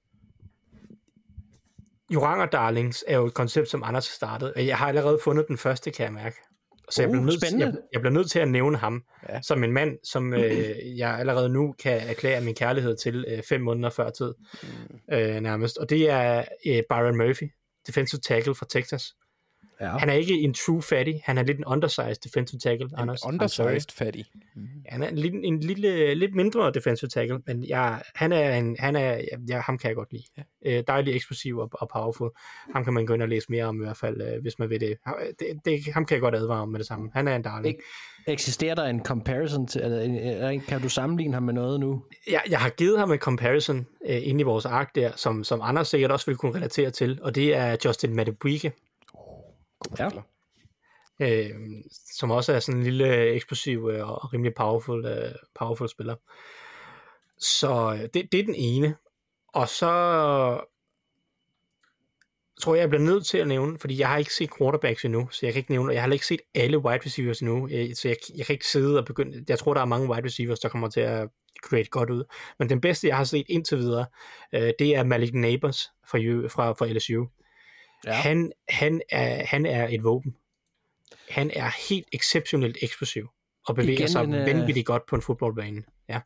Joranger 2.13 2.45
Darlings 2.45 3.03
er 3.07 3.17
jo 3.17 3.25
et 3.25 3.33
koncept, 3.33 3.69
som 3.69 3.83
Anders 3.83 4.07
har 4.07 4.13
startet. 4.13 4.53
og 4.53 4.65
Jeg 4.65 4.77
har 4.77 4.87
allerede 4.87 5.19
fundet 5.23 5.47
den 5.47 5.57
første, 5.57 5.91
kan 5.91 6.03
jeg 6.05 6.13
mærke. 6.13 6.35
Så 6.91 7.01
jeg, 7.01 7.09
Uh, 7.09 7.11
bliver 7.13 7.25
nødt, 7.25 7.41
spændende. 7.41 7.65
jeg, 7.65 7.73
jeg 7.93 8.01
bliver 8.01 8.13
nødt 8.13 8.31
til 8.31 8.39
at 8.39 8.47
nævne 8.47 8.77
ham 8.77 9.03
Ja. 9.29 9.41
som 9.41 9.63
en 9.63 9.71
mand, 9.73 9.97
som 10.03 10.33
øh, 10.33 10.97
jeg 10.97 11.09
allerede 11.19 11.49
nu 11.49 11.75
kan 11.83 12.01
erklære 12.09 12.41
min 12.41 12.55
kærlighed 12.55 12.95
til 12.97 13.25
øh, 13.27 13.43
fem 13.49 13.61
måneder 13.61 13.89
før 13.89 14.09
tid, 14.09 14.33
øh, 15.13 15.35
nærmest. 15.39 15.77
Og 15.77 15.89
det 15.89 16.09
er 16.09 16.43
øh, 16.67 16.81
Byron 16.89 17.17
Murphy, 17.17 17.51
defensive 17.87 18.19
tackle 18.21 18.55
fra 18.55 18.65
Texas. 18.69 19.13
Ja. 19.81 19.97
Han 19.97 20.09
er 20.09 20.13
ikke 20.13 20.33
en 20.41 20.53
true 20.53 20.81
fatty, 20.81 21.11
han 21.23 21.37
er 21.37 21.43
lidt 21.43 21.57
en 21.57 21.65
undersized 21.65 22.15
defensive 22.23 22.59
tackle, 22.59 22.85
En 22.85 22.91
Anders. 22.97 23.25
Undersized 23.25 23.91
fatty. 23.93 24.19
Han 24.89 25.03
er 25.03 25.07
en, 25.07 25.15
lille, 25.17 25.43
en 25.43 25.59
lille, 25.59 26.15
lidt 26.15 26.35
mindre 26.35 26.71
defensive 26.71 27.09
tackle, 27.09 27.39
men 27.47 27.67
jeg, 27.67 28.01
han 28.15 28.31
er 28.31 28.55
en, 28.55 28.75
han 28.79 28.95
er, 28.95 29.21
ja, 29.49 29.59
ham 29.59 29.77
kan 29.77 29.87
jeg 29.87 29.95
godt 29.95 30.11
lide. 30.11 30.23
Ja. 30.65 30.77
Øh, 30.77 30.83
dejlig 30.87 31.15
eksplosiv 31.15 31.57
og, 31.57 31.69
og 31.73 31.89
powerful. 31.93 32.29
Ham 32.73 32.83
kan 32.83 32.93
man 32.93 33.05
gå 33.05 33.13
ind 33.13 33.21
og 33.21 33.29
læse 33.29 33.47
mere 33.49 33.65
om 33.65 33.81
i 33.81 33.85
hvert 33.85 33.97
fald, 33.97 34.21
øh, 34.21 34.41
hvis 34.41 34.59
man 34.59 34.69
vil 34.69 34.79
det. 34.79 34.97
det, 35.39 35.47
det. 35.65 35.93
Ham 35.93 36.05
kan 36.05 36.15
jeg 36.15 36.21
godt 36.21 36.35
advare 36.35 36.61
om 36.61 36.69
med 36.69 36.79
det 36.79 36.87
samme. 36.87 37.09
Han 37.13 37.27
er 37.27 37.35
en 37.35 37.41
darling. 37.41 37.67
Ikke- 37.67 37.83
Eksisterer 38.27 38.75
der 38.75 38.83
en 38.85 39.03
comparison 39.03 39.67
til, 39.67 39.81
eller 39.81 40.01
en- 40.01 40.15
en- 40.53 40.61
kan 40.61 40.81
du 40.81 40.89
sammenligne 40.89 41.33
ham 41.33 41.43
med 41.43 41.53
noget 41.53 41.79
nu? 41.79 42.03
Jeg, 42.31 42.41
jeg 42.49 42.59
har 42.59 42.69
givet 42.69 42.99
ham 42.99 43.11
en 43.11 43.17
comparison 43.19 43.87
øh, 44.09 44.27
inde 44.27 44.39
i 44.41 44.43
vores 44.43 44.65
ark 44.65 44.95
der, 44.95 45.11
som, 45.15 45.43
som 45.43 45.59
Anders 45.63 45.87
sikkert 45.87 46.11
også 46.11 46.25
vil 46.25 46.35
kunne 46.35 46.55
relatere 46.55 46.91
til, 46.91 47.19
og 47.21 47.35
det 47.35 47.55
er 47.55 47.75
Justin 47.85 48.15
Madubuike, 48.15 48.71
Ja. 49.99 50.09
øh, 51.19 51.55
som 52.11 52.31
også 52.31 52.53
er 52.53 52.59
sådan 52.59 52.77
en 52.79 52.83
lille 52.83 53.15
øh, 53.15 53.35
eksplosiv 53.35 53.89
øh, 53.93 54.09
og 54.09 54.33
rimelig 54.33 54.53
powerful, 54.53 55.05
øh, 55.05 55.31
powerful 55.59 55.89
spiller. 55.89 56.15
Så 57.37 57.99
det, 58.13 58.31
det 58.31 58.39
er 58.39 58.45
den 58.45 58.55
ene. 58.55 58.95
Og 59.47 59.69
så 59.69 59.91
tror 62.61 62.75
jeg, 62.75 62.81
jeg 62.81 62.89
bliver 62.89 63.03
nødt 63.03 63.25
til 63.25 63.37
at 63.37 63.47
nævne, 63.47 63.79
fordi 63.79 63.99
jeg 63.99 64.07
har 64.09 64.17
ikke 64.17 64.33
set 64.33 64.57
quarterbacks 64.57 65.05
endnu, 65.05 65.27
så 65.31 65.45
jeg 65.45 65.53
kan 65.53 65.59
ikke 65.59 65.71
nævne, 65.71 65.89
og 65.89 65.93
jeg 65.93 66.03
har 66.03 66.11
ikke 66.11 66.25
set 66.25 66.41
alle 66.55 66.77
wide 66.77 67.05
receivers 67.05 67.39
endnu, 67.39 67.67
så 67.93 68.07
jeg, 68.07 68.17
jeg 68.37 68.45
kan 68.45 68.53
ikke 68.53 68.67
sidde 68.67 68.99
og 68.99 69.05
begynde, 69.05 69.45
jeg 69.49 69.59
tror, 69.59 69.73
der 69.73 69.81
er 69.81 69.85
mange 69.85 70.09
wide 70.09 70.25
receivers, 70.25 70.59
der 70.59 70.69
kommer 70.69 70.89
til 70.89 71.01
at 71.01 71.29
create 71.63 71.89
godt 71.89 72.09
ud. 72.09 72.23
Men 72.59 72.69
den 72.69 72.81
bedste, 72.81 73.07
jeg 73.07 73.17
har 73.17 73.23
set 73.23 73.45
indtil 73.49 73.77
videre, 73.77 74.05
det 74.51 74.95
er 74.95 75.03
Malik 75.03 75.33
Neighbors 75.33 75.89
fra, 76.07 76.17
fra, 76.47 76.71
fra 76.71 76.87
LSU. 76.87 77.25
Ja. 78.05 78.11
Han, 78.11 78.51
han, 78.69 79.01
er, 79.09 79.45
han 79.45 79.65
er 79.65 79.87
et 79.87 80.03
våben. 80.03 80.35
Han 81.29 81.51
er 81.53 81.89
helt 81.89 82.07
exceptionelt 82.13 82.77
eksplosiv 82.81 83.29
og 83.67 83.75
bevæger 83.75 83.99
Igen 83.99 84.09
sig 84.09 84.23
en, 84.23 84.33
øh, 84.33 84.45
vanvittigt 84.45 84.85
godt 84.85 85.05
på 85.05 85.15
en 85.15 85.21
fodboldbane. 85.21 85.83
Ja. 86.09 86.19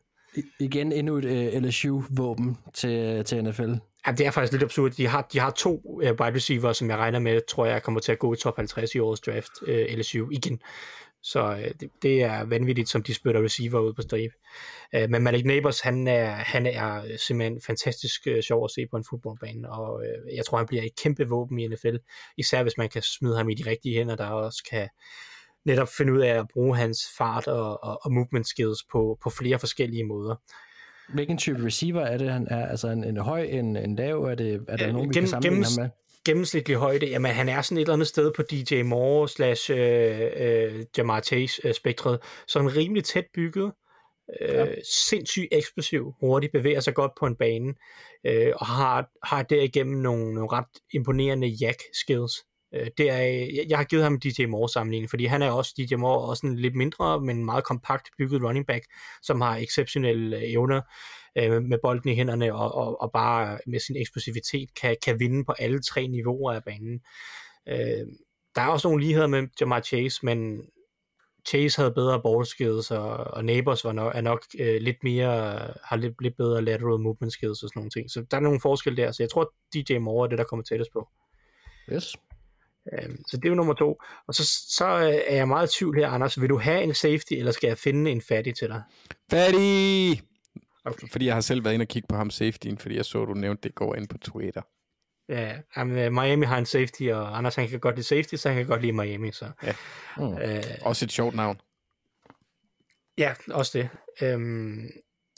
Igen 0.60 0.92
endnu 0.92 1.16
et 1.16 1.54
uh, 1.54 1.62
LSU-våben 1.62 2.58
til, 2.74 3.24
til 3.24 3.44
NFL. 3.44 3.72
Ja, 4.06 4.12
det 4.12 4.26
er 4.26 4.30
faktisk 4.30 4.52
lidt 4.52 4.62
absurd. 4.62 4.90
De 4.90 5.06
har, 5.06 5.28
de 5.32 5.38
har 5.38 5.50
to 5.50 5.80
uh, 5.84 6.02
wide 6.02 6.34
receiver, 6.34 6.72
som 6.72 6.90
jeg 6.90 6.98
regner 6.98 7.18
med, 7.18 7.40
tror 7.48 7.66
jeg 7.66 7.82
kommer 7.82 8.00
til 8.00 8.12
at 8.12 8.18
gå 8.18 8.34
i 8.34 8.36
top 8.36 8.56
50 8.56 8.94
i 8.94 8.98
årets 8.98 9.20
draft, 9.20 9.50
uh, 9.62 9.98
LSU 9.98 10.30
igen. 10.30 10.60
Så 11.26 11.50
uh, 11.52 11.58
det, 11.80 11.90
det 12.02 12.22
er 12.22 12.44
vanvittigt, 12.44 12.88
som 12.88 13.02
de 13.02 13.14
spytter 13.14 13.44
receiver 13.44 13.80
ud 13.80 13.92
på 13.92 14.02
stribe. 14.02 14.34
Uh, 14.96 15.10
men 15.10 15.22
Malik 15.22 15.44
Neighbors, 15.44 15.80
han 15.80 16.06
er, 16.08 16.26
han 16.30 16.66
er 16.66 17.16
simpelthen 17.26 17.60
fantastisk 17.66 18.26
uh, 18.30 18.40
sjov 18.40 18.64
at 18.64 18.70
se 18.70 18.86
på 18.90 18.96
en 18.96 19.04
fodboldbane, 19.10 19.70
og 19.70 19.94
uh, 19.94 20.36
jeg 20.36 20.44
tror, 20.46 20.58
han 20.58 20.66
bliver 20.66 20.82
et 20.82 20.96
kæmpe 21.02 21.28
våben 21.28 21.58
i 21.58 21.68
NFL, 21.68 21.96
især 22.36 22.62
hvis 22.62 22.78
man 22.78 22.88
kan 22.88 23.02
smide 23.02 23.36
ham 23.36 23.48
i 23.48 23.54
de 23.54 23.70
rigtige 23.70 23.98
hænder, 23.98 24.16
der 24.16 24.26
også 24.26 24.62
kan 24.70 24.88
netop 25.64 25.88
finde 25.98 26.12
ud 26.12 26.20
af 26.20 26.38
at 26.38 26.46
bruge 26.52 26.76
hans 26.76 26.98
fart 27.18 27.46
og, 27.46 27.84
og, 27.84 27.98
og 28.04 28.12
movement 28.12 28.48
skills 28.48 28.78
på, 28.92 29.18
på 29.22 29.30
flere 29.30 29.58
forskellige 29.58 30.04
måder. 30.04 30.36
Hvilken 31.14 31.38
type 31.38 31.66
receiver 31.66 32.00
er 32.00 32.18
det, 32.18 32.30
han 32.32 32.46
er? 32.50 32.66
Altså 32.66 32.88
en, 32.88 33.04
en 33.04 33.16
høj, 33.16 33.42
en, 33.42 33.76
en 33.76 33.96
lav? 33.96 34.22
Er, 34.22 34.34
det, 34.34 34.64
er 34.68 34.76
der 34.76 34.86
Øh, 34.86 34.92
nogen, 34.92 35.08
vi 35.08 35.14
gennem- 35.14 35.22
kan 35.22 35.28
sammenligne 35.28 35.66
gennems- 35.66 35.80
ham 35.80 35.82
med? 35.84 35.90
Gennemsnitlig 36.24 36.76
højde, 36.76 37.06
jamen 37.06 37.32
han 37.32 37.48
er 37.48 37.62
sådan 37.62 37.78
et 37.78 37.82
eller 37.82 37.92
andet 37.92 38.08
sted 38.08 38.32
på 38.36 38.42
DJ 38.42 38.82
Moore 38.82 39.28
slash 39.28 39.70
øh, 39.70 40.30
øh, 40.36 40.84
Jamar 40.98 41.20
Chase 41.20 41.68
øh, 41.68 41.74
spektret, 41.74 42.18
så 42.46 42.58
en 42.58 42.76
rimelig 42.76 43.04
tæt 43.04 43.24
bygget, 43.34 43.72
øh, 44.40 44.54
ja. 44.54 44.66
sindssygt 45.08 45.48
eksplosiv, 45.52 46.14
hurtigt, 46.20 46.52
bevæger 46.52 46.80
sig 46.80 46.94
godt 46.94 47.12
på 47.18 47.26
en 47.26 47.36
bane, 47.36 47.74
øh, 48.26 48.52
og 48.56 48.66
har, 48.66 49.08
har 49.24 49.42
derigennem 49.42 49.96
nogle, 49.96 50.34
nogle 50.34 50.52
ret 50.52 50.66
imponerende 50.92 51.46
jack 51.46 51.78
skills. 52.02 52.32
Øh, 52.74 52.86
det 52.98 53.10
er, 53.10 53.18
jeg, 53.18 53.64
jeg 53.68 53.78
har 53.78 53.84
givet 53.84 54.04
ham 54.04 54.20
DJ 54.20 54.46
Moore 54.46 54.68
sammenligning, 54.68 55.10
fordi 55.10 55.24
han 55.24 55.42
er 55.42 55.50
også, 55.50 55.74
DJ 55.78 55.94
Moore 55.94 56.28
også 56.28 56.46
en 56.46 56.58
lidt 56.58 56.74
mindre, 56.74 57.20
men 57.20 57.44
meget 57.44 57.64
kompakt 57.64 58.08
bygget 58.18 58.42
running 58.42 58.66
back, 58.66 58.84
som 59.22 59.40
har 59.40 59.56
exceptionelle 59.56 60.46
evner 60.52 60.80
øh, 61.36 61.62
med 61.62 61.78
bolden 61.82 62.10
i 62.10 62.14
hænderne, 62.14 62.54
og, 62.54 62.74
og, 62.74 63.00
og 63.00 63.12
bare 63.12 63.58
med 63.66 63.80
sin 63.80 63.96
eksplosivitet 63.96 64.74
kan, 64.80 64.96
kan 65.04 65.20
vinde 65.20 65.44
på 65.44 65.52
alle 65.58 65.82
tre 65.82 66.06
niveauer 66.06 66.52
af 66.52 66.64
banen. 66.64 67.00
Øh, 67.68 68.06
der 68.54 68.62
er 68.62 68.66
også 68.66 68.88
nogle 68.88 69.04
ligheder 69.04 69.26
med 69.26 69.48
Jamar 69.60 69.80
Chase, 69.80 70.26
men 70.26 70.62
Chase 71.48 71.80
havde 71.80 71.94
bedre 71.94 72.22
ball 72.22 72.46
skills, 72.46 72.90
og, 72.90 73.16
og 73.16 73.44
Neighbors 73.44 73.84
var 73.84 73.92
nok, 73.92 74.12
er 74.14 74.20
nok 74.20 74.44
øh, 74.58 74.80
lidt 74.80 74.96
mere, 75.02 75.30
har 75.84 75.96
lidt, 75.96 76.22
lidt 76.22 76.36
bedre 76.36 76.62
lateral 76.62 77.00
movement 77.00 77.32
skills 77.32 77.62
og 77.62 77.68
sådan 77.68 77.80
nogle 77.80 77.90
ting. 77.90 78.10
Så 78.10 78.24
der 78.30 78.36
er 78.36 78.40
nogle 78.40 78.60
forskelle 78.60 79.02
der, 79.02 79.12
så 79.12 79.22
jeg 79.22 79.30
tror, 79.30 79.52
DJ 79.74 79.98
Moore 79.98 80.26
er 80.26 80.28
det, 80.28 80.38
der 80.38 80.44
kommer 80.44 80.64
tættest 80.64 80.92
på. 80.92 81.08
Yes. 81.92 82.16
Øhm, 82.92 83.22
så 83.26 83.36
det 83.36 83.44
er 83.44 83.48
jo 83.48 83.54
nummer 83.54 83.74
to. 83.74 84.00
Og 84.26 84.34
så, 84.34 84.44
så 84.68 84.86
øh, 84.86 85.14
er 85.26 85.36
jeg 85.36 85.48
meget 85.48 85.74
i 85.74 85.78
tvivl 85.78 85.96
her, 85.96 86.08
Anders. 86.08 86.40
Vil 86.40 86.48
du 86.48 86.58
have 86.58 86.82
en 86.82 86.94
safety, 86.94 87.32
eller 87.32 87.52
skal 87.52 87.68
jeg 87.68 87.78
finde 87.78 88.10
en 88.10 88.20
fatty 88.20 88.50
til 88.58 88.68
dig? 88.68 88.82
Fatty! 89.30 90.22
Okay. 90.84 91.08
Fordi 91.08 91.26
jeg 91.26 91.34
har 91.34 91.40
selv 91.40 91.64
været 91.64 91.74
inde 91.74 91.82
og 91.82 91.88
kigge 91.88 92.06
på 92.08 92.16
ham 92.16 92.30
safetyen, 92.30 92.78
fordi 92.78 92.96
jeg 92.96 93.04
så, 93.04 93.24
du 93.24 93.34
nævnte 93.34 93.62
det 93.62 93.74
går 93.74 93.94
ind 93.94 94.08
på 94.08 94.18
Twitter. 94.18 94.62
Ja, 95.28 95.58
jamen, 95.76 95.98
øh, 95.98 96.12
Miami 96.12 96.46
har 96.46 96.58
en 96.58 96.66
safety, 96.66 97.02
og 97.02 97.38
Anders 97.38 97.54
han 97.54 97.68
kan 97.68 97.80
godt 97.80 97.94
lide 97.94 98.06
safety, 98.06 98.34
så 98.34 98.48
han 98.48 98.58
kan 98.58 98.66
godt 98.66 98.80
lide 98.80 98.92
Miami. 98.92 99.32
Så. 99.32 99.50
Ja. 99.62 99.74
Mm. 100.16 100.38
Øh, 100.38 100.62
Også 100.82 101.04
et 101.04 101.12
sjovt 101.12 101.34
navn. 101.34 101.60
ja, 103.18 103.34
også 103.50 103.78
det. 103.78 103.88
Øhm, 104.22 104.90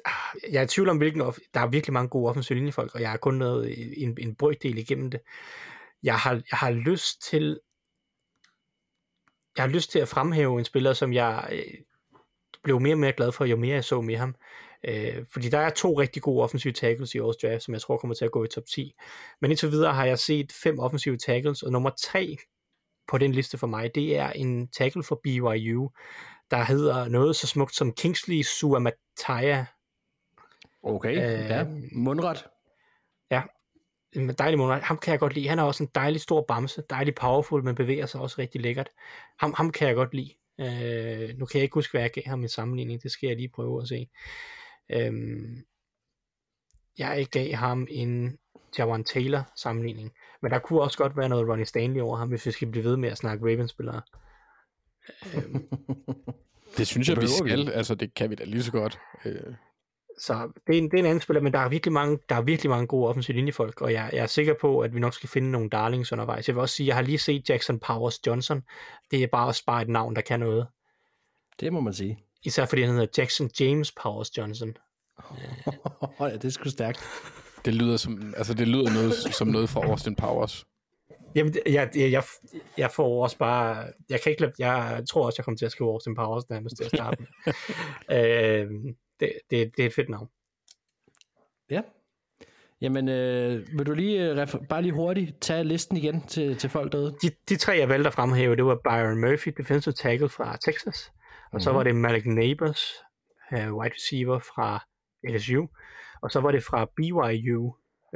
ah, 0.05 0.12
jeg 0.52 0.59
er 0.60 0.64
i 0.64 0.66
tvivl 0.66 0.89
om, 0.89 0.97
hvilken 0.97 1.20
off- 1.23 1.51
der 1.55 1.60
er 1.60 1.66
virkelig 1.66 1.93
mange 1.93 2.09
gode 2.09 2.28
offensive 2.28 2.56
linjefolk, 2.59 2.94
og 2.94 3.01
jeg 3.01 3.10
har 3.10 3.16
kun 3.16 3.35
noget 3.35 4.02
en, 4.02 4.16
en 4.20 4.35
brøkdel 4.35 4.78
igennem 4.78 5.10
det. 5.10 5.20
Jeg 6.02 6.18
har, 6.18 6.32
jeg 6.32 6.59
har 6.59 6.70
lyst 6.70 7.23
til 7.23 7.60
jeg 9.56 9.62
har 9.64 9.70
lyst 9.70 9.90
til 9.90 9.98
at 9.98 10.09
fremhæve 10.09 10.59
en 10.59 10.64
spiller, 10.64 10.93
som 10.93 11.12
jeg 11.12 11.48
øh, 11.52 11.74
blev 12.66 12.80
mere 12.80 12.94
og 12.94 12.98
mere 12.98 13.12
glad 13.12 13.32
for, 13.32 13.44
jo 13.44 13.56
mere 13.56 13.74
jeg 13.74 13.84
så 13.84 14.01
med 14.01 14.16
ham. 14.16 14.34
Øh, 14.84 15.24
fordi 15.32 15.48
der 15.48 15.59
er 15.59 15.70
to 15.70 16.01
rigtig 16.01 16.22
gode 16.22 16.43
offensive 16.43 16.72
tackles 16.72 17.14
i 17.14 17.18
årets 17.18 17.38
draft, 17.43 17.62
som 17.62 17.74
jeg 17.74 17.80
tror 17.80 17.97
kommer 17.97 18.14
til 18.14 18.24
at 18.24 18.30
gå 18.30 18.44
i 18.44 18.48
top 18.48 18.64
10. 18.74 18.93
Men 19.40 19.51
indtil 19.51 19.70
videre 19.70 19.94
har 19.94 20.05
jeg 20.05 20.18
set 20.18 20.52
fem 20.52 20.78
offensive 20.78 21.16
tackles, 21.16 21.62
og 21.62 21.72
nummer 21.72 21.90
tre 22.02 22.36
på 23.09 23.18
den 23.18 23.32
liste 23.32 23.59
for 23.59 23.66
mig, 23.66 23.94
det 23.94 24.16
er 24.16 24.30
en 24.30 24.68
tackle 24.68 25.02
for 25.02 25.20
BYU, 25.24 25.90
der 26.51 26.64
hedder 26.64 27.09
noget 27.09 27.36
så 27.36 27.47
smukt 27.47 27.74
som 27.74 27.93
Kingsley 27.93 28.43
Suamataya. 28.43 29.64
Okay, 30.82 31.16
Øh, 31.16 31.51
ja. 31.51 31.66
Mundret. 31.93 32.47
En 34.16 34.28
dejlig 34.28 34.59
måned. 34.59 34.80
Ham 34.80 34.98
kan 34.98 35.12
jeg 35.12 35.20
godt 35.20 35.34
lide. 35.34 35.48
Han 35.48 35.59
er 35.59 35.62
også 35.62 35.82
en 35.82 35.90
dejlig 35.94 36.20
stor 36.20 36.44
bamse, 36.48 36.82
dejlig 36.90 37.14
powerful, 37.14 37.64
men 37.64 37.74
bevæger 37.74 38.06
sig 38.06 38.20
også 38.20 38.36
rigtig 38.38 38.60
lækkert. 38.60 38.90
Ham, 39.38 39.55
ham 39.56 39.70
kan 39.70 39.88
jeg 39.88 39.94
godt 39.94 40.14
lide. 40.14 40.30
Øh, 40.60 41.38
nu 41.38 41.46
kan 41.46 41.58
jeg 41.58 41.62
ikke 41.62 41.74
huske, 41.74 41.92
hvad 41.92 42.00
jeg 42.00 42.10
gav 42.10 42.24
ham 42.26 42.44
i 42.44 42.48
sammenligning. 42.48 43.02
Det 43.02 43.10
skal 43.10 43.26
jeg 43.26 43.36
lige 43.36 43.48
prøve 43.48 43.82
at 43.82 43.88
se. 43.88 44.08
Øhm, 44.90 45.64
jeg 46.98 47.26
gav 47.30 47.52
ham 47.52 47.86
en 47.90 48.38
Jawan 48.78 49.04
Taylor 49.04 49.52
sammenligning. 49.56 50.12
Men 50.42 50.50
der 50.50 50.58
kunne 50.58 50.80
også 50.80 50.98
godt 50.98 51.16
være 51.16 51.28
noget 51.28 51.48
Ronnie 51.48 51.66
Stanley 51.66 52.00
over 52.00 52.16
ham, 52.16 52.28
hvis 52.28 52.46
vi 52.46 52.50
skal 52.50 52.70
blive 52.70 52.84
ved 52.84 52.96
med 52.96 53.08
at 53.08 53.18
snakke 53.18 53.44
Ravens-spillere. 53.44 54.02
Øhm, 55.34 55.68
Det 56.76 56.86
synes 56.86 57.08
jeg, 57.08 57.16
vi 57.16 57.20
behøver 57.20 57.42
vi 57.44 57.50
skal. 57.50 57.72
Altså, 57.72 57.94
det 57.94 58.14
kan 58.14 58.30
vi 58.30 58.34
da 58.34 58.44
lige 58.44 58.62
så 58.62 58.72
godt. 58.72 58.98
Øh, 59.24 59.54
Så 60.18 60.52
det 60.66 60.74
er, 60.74 60.78
en, 60.78 60.90
det 60.90 60.94
er 60.94 60.98
en 60.98 61.06
anden 61.06 61.20
spiller, 61.20 61.40
men 61.40 61.52
der 61.52 61.59
er 61.59 61.68
virkelig 61.68 61.93
mange, 61.93 62.18
der 62.28 62.34
er 62.34 62.43
virkelig 62.43 62.70
mange 62.70 62.86
gode 62.86 63.09
offensive 63.09 63.36
linjefolk, 63.36 63.80
og 63.80 63.93
jeg, 63.93 64.10
jeg 64.12 64.22
er 64.22 64.26
sikker 64.26 64.55
på, 64.60 64.80
at 64.80 64.94
vi 64.94 65.01
nok 65.01 65.14
skal 65.14 65.28
finde 65.28 65.51
nogle 65.51 65.70
darlings 65.70 66.12
undervejs. 66.12 66.48
Jeg 66.48 66.56
vil 66.56 66.60
også 66.60 66.74
sige, 66.74 66.84
at 66.84 66.88
jeg 66.88 66.97
har 66.97 67.02
lige 67.02 67.18
set 67.18 67.51
Jackson 67.51 67.78
Powers 67.78 68.26
Johnson. 68.26 68.62
Det 69.10 69.22
er 69.22 69.26
bare 69.26 69.47
også 69.47 69.64
bare 69.66 69.82
et 69.82 69.88
navn, 69.88 70.16
der 70.16 70.22
kan 70.22 70.40
noget. 70.40 70.66
Det 71.60 71.72
må 71.72 71.80
man 71.80 71.93
sige. 71.93 72.18
Især 72.43 72.66
fordi 72.66 72.82
han 72.82 72.90
hedder 72.90 73.06
Jackson 73.18 73.51
James 73.60 73.93
Powers 73.93 74.38
Johnson. 74.38 74.76
ja, 76.20 76.30
det 76.30 76.44
er 76.44 76.51
sgu 76.51 76.70
stærkt. 76.70 77.05
det 77.64 77.74
lyder 77.74 77.97
som, 77.97 78.34
altså, 78.36 78.55
det 78.55 78.68
lyder 78.68 78.94
noget, 78.94 79.14
som 79.14 79.48
noget 79.48 79.68
fra 79.68 79.80
Austin 79.88 80.16
Powers. 80.16 80.66
Jamen, 81.34 81.55
jeg, 81.66 81.90
jeg, 81.94 82.12
jeg, 82.12 82.22
jeg 82.78 82.90
får 82.90 83.22
også 83.22 83.38
bare... 83.38 83.86
Jeg 84.09 84.20
kan 84.20 84.32
ikke 84.32 84.52
Jeg 84.59 85.02
tror 85.10 85.26
også, 85.26 85.36
jeg 85.38 85.44
kommer 85.44 85.59
til 85.59 85.66
at 85.66 85.72
skrive 85.72 85.90
Austin 85.90 86.14
Powers 86.14 86.48
nærmest 86.51 86.76
til 86.76 86.84
at 86.84 86.90
starte 86.90 87.16
med. 87.20 87.55
øh, 88.18 88.70
det, 89.20 89.32
det, 89.51 89.76
det 89.76 89.82
er 89.82 89.86
et 89.86 89.94
fedt 89.94 90.09
navn. 90.09 90.28
Ja. 91.70 91.82
Jamen, 92.80 93.09
øh, 93.09 93.66
vil 93.78 93.86
du 93.86 93.94
lige, 93.94 94.30
øh, 94.30 94.48
bare 94.68 94.82
lige 94.82 94.93
hurtigt 94.93 95.40
tage 95.40 95.64
listen 95.64 95.97
igen 95.97 96.26
til, 96.26 96.56
til 96.56 96.70
folk 96.70 96.93
derude? 96.93 97.16
De, 97.22 97.30
de 97.48 97.56
tre, 97.56 97.72
jeg 97.72 97.88
valgte 97.88 98.09
at 98.09 98.14
fremhæve, 98.14 98.56
det 98.56 98.64
var 98.64 98.80
Byron 98.84 99.20
Murphy, 99.20 99.52
defensive 99.56 99.93
tackle 99.93 100.28
fra 100.28 100.56
Texas. 100.56 101.12
Og 101.52 101.60
så 101.62 101.72
var 101.72 101.82
det 101.82 101.97
Malik 101.97 102.26
Neighbors, 102.26 102.93
uh, 103.52 103.59
wide 103.59 103.94
receiver 103.94 104.38
fra 104.38 104.84
LSU. 105.28 105.66
Og 106.22 106.30
så 106.30 106.40
var 106.40 106.51
det 106.51 106.62
fra 106.64 106.84
BYU, 106.97 107.66